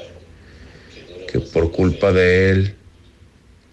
que 1.32 1.40
por 1.40 1.73
culpa 1.73 2.12
de 2.12 2.51
él 2.51 2.77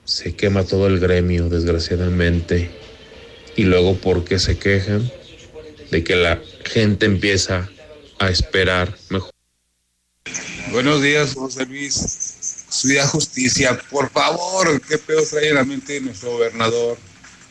se 0.06 0.34
quema 0.34 0.64
todo 0.64 0.88
el 0.88 1.02
gremio, 1.02 1.50
desgraciadamente. 1.50 2.72
Y 3.58 3.64
luego, 3.64 3.98
¿por 3.98 4.24
qué 4.24 4.40
se 4.40 4.58
quejan? 4.58 5.12
De 5.92 6.06
que 6.06 6.16
la 6.16 6.42
gente 6.64 7.06
empieza 7.06 7.70
a 8.18 8.30
esperar 8.30 8.96
mejor. 9.10 9.32
Buenos 10.72 11.02
días, 11.02 11.34
José 11.34 11.66
Luis. 11.66 11.96
Ciudad 12.70 13.10
Justicia, 13.10 13.78
por 13.90 14.10
favor, 14.10 14.82
qué 14.88 14.98
pedo 14.98 15.22
trae 15.30 15.52
la 15.52 15.66
mente 15.66 15.94
de 15.94 16.00
nuestro 16.00 16.32
gobernador, 16.32 16.98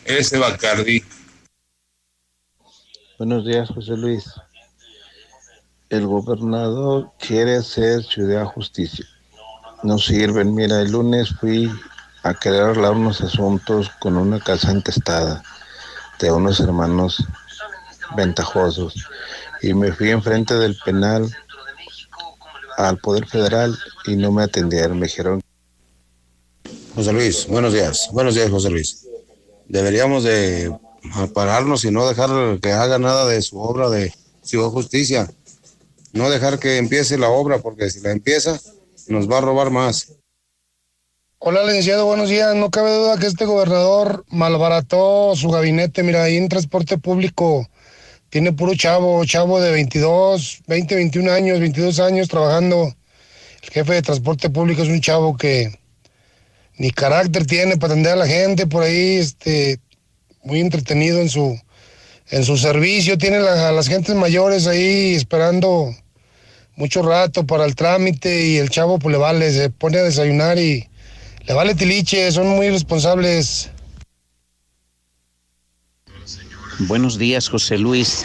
ese 0.07 0.39
Bacardi. 0.39 1.05
Buenos 3.27 3.47
días, 3.47 3.71
José 3.71 3.97
Luis. 3.97 4.27
El 5.89 6.07
gobernador 6.07 7.11
quiere 7.19 7.57
hacer 7.57 8.03
ciudad 8.05 8.45
justicia. 8.45 9.07
No 9.83 9.97
sirven. 9.97 10.55
Mira, 10.55 10.83
el 10.83 10.93
lunes 10.93 11.31
fui 11.41 11.71
a 12.23 12.35
querer 12.35 12.65
hablar 12.65 12.93
unos 12.93 13.23
asuntos 13.23 13.91
con 13.99 14.19
una 14.19 14.41
casa 14.41 14.73
entestada 14.73 15.43
de 16.21 16.31
unos 16.31 16.61
hermanos 16.61 17.27
ventajosos 18.15 19.09
y 19.63 19.73
me 19.73 19.91
fui 19.91 20.11
enfrente 20.11 20.53
del 20.57 20.77
penal 20.85 21.27
al 22.77 22.99
Poder 22.99 23.27
Federal 23.27 23.75
y 24.07 24.17
no 24.17 24.33
me 24.33 24.43
atendieron. 24.43 24.99
Me 24.99 25.07
dijeron 25.07 25.41
José 26.95 27.11
Luis, 27.15 27.47
buenos 27.49 27.73
días. 27.73 28.11
Buenos 28.13 28.35
días, 28.35 28.51
José 28.51 28.69
Luis. 28.69 29.09
Deberíamos 29.67 30.25
de 30.25 30.79
pararnos 31.32 31.85
y 31.85 31.90
no 31.90 32.09
dejar 32.09 32.60
que 32.60 32.72
haga 32.72 32.98
nada 32.98 33.26
de 33.26 33.43
su 33.43 33.59
obra 33.59 33.90
de 33.90 34.12
Ciudad 34.43 34.68
Justicia. 34.68 35.31
No 36.12 36.31
dejar 36.31 36.59
que 36.59 36.78
empiece 36.78 37.18
la 37.18 37.28
obra, 37.28 37.59
porque 37.59 37.90
si 37.90 38.01
la 38.01 38.12
empieza, 38.12 38.60
nos 39.09 39.31
va 39.31 39.39
a 39.39 39.40
robar 39.40 39.70
más. 39.70 40.12
Hola, 41.39 41.64
licenciado, 41.64 42.06
buenos 42.06 42.31
días. 42.31 42.55
No 42.55 42.70
cabe 42.70 42.94
duda 42.94 43.18
que 43.18 43.26
este 43.26 43.44
gobernador 43.44 44.24
malbarató 44.28 45.35
su 45.36 45.51
gabinete. 45.51 46.02
Mira, 46.02 46.22
ahí 46.22 46.36
en 46.36 46.48
transporte 46.48 46.97
público 46.97 47.68
tiene 48.31 48.52
puro 48.52 48.74
chavo, 48.74 49.24
chavo 49.24 49.60
de 49.60 49.70
22, 49.70 50.62
20, 50.66 50.94
21 50.94 51.32
años, 51.32 51.60
22 51.60 52.01
años 52.01 52.28
trabajando. 52.28 52.94
El 53.62 53.70
jefe 53.70 53.93
de 53.94 54.02
transporte 54.02 54.51
público 54.51 54.82
es 54.82 54.89
un 54.89 55.01
chavo 55.01 55.36
que 55.36 55.78
ni 56.78 56.90
carácter 56.90 57.47
tiene 57.47 57.76
para 57.76 57.93
atender 57.93 58.12
a 58.12 58.16
la 58.16 58.26
gente 58.26 58.66
por 58.66 58.82
ahí, 58.82 59.16
este, 59.16 59.81
muy 60.45 60.61
entretenido 60.61 61.21
en 61.21 61.29
su, 61.29 61.59
en 62.31 62.45
su 62.45 62.57
servicio. 62.57 63.19
Tiene 63.19 63.37
a 63.37 63.73
las 63.73 63.89
gentes 63.89 64.15
mayores 64.15 64.66
ahí 64.66 65.15
esperando 65.15 65.95
mucho 66.77 67.03
rato 67.03 67.47
para 67.47 67.65
el 67.65 67.75
trámite 67.75 68.47
y 68.47 68.57
el 68.57 68.71
chavo 68.71 68.99
pues 68.99 69.12
le 69.12 69.19
vale, 69.19 69.53
se 69.53 69.71
pone 69.71 69.99
a 69.99 70.03
desayunar 70.03 70.59
y 70.59 70.89
le 71.47 71.55
vale 71.55 71.75
tiliche, 71.75 72.31
son 72.33 72.49
muy 72.49 72.71
responsables. 72.71 73.71
Buenos 76.81 77.19
días, 77.19 77.49
José 77.49 77.79
Luis. 77.79 78.25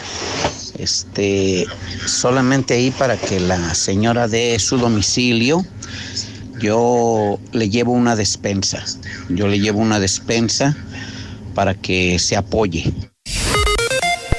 Este, 0.78 1.66
solamente 2.06 2.74
ahí 2.74 2.90
para 2.90 3.16
que 3.16 3.38
la 3.38 3.74
señora 3.74 4.26
dé 4.26 4.58
su 4.58 4.78
domicilio, 4.78 5.64
yo 6.58 7.38
le 7.52 7.68
llevo 7.68 7.92
una 7.92 8.16
despensa. 8.16 8.84
Yo 9.28 9.46
le 9.46 9.60
llevo 9.60 9.78
una 9.78 10.00
despensa 10.00 10.76
para 11.54 11.74
que 11.74 12.18
se 12.18 12.36
apoye. 12.36 13.09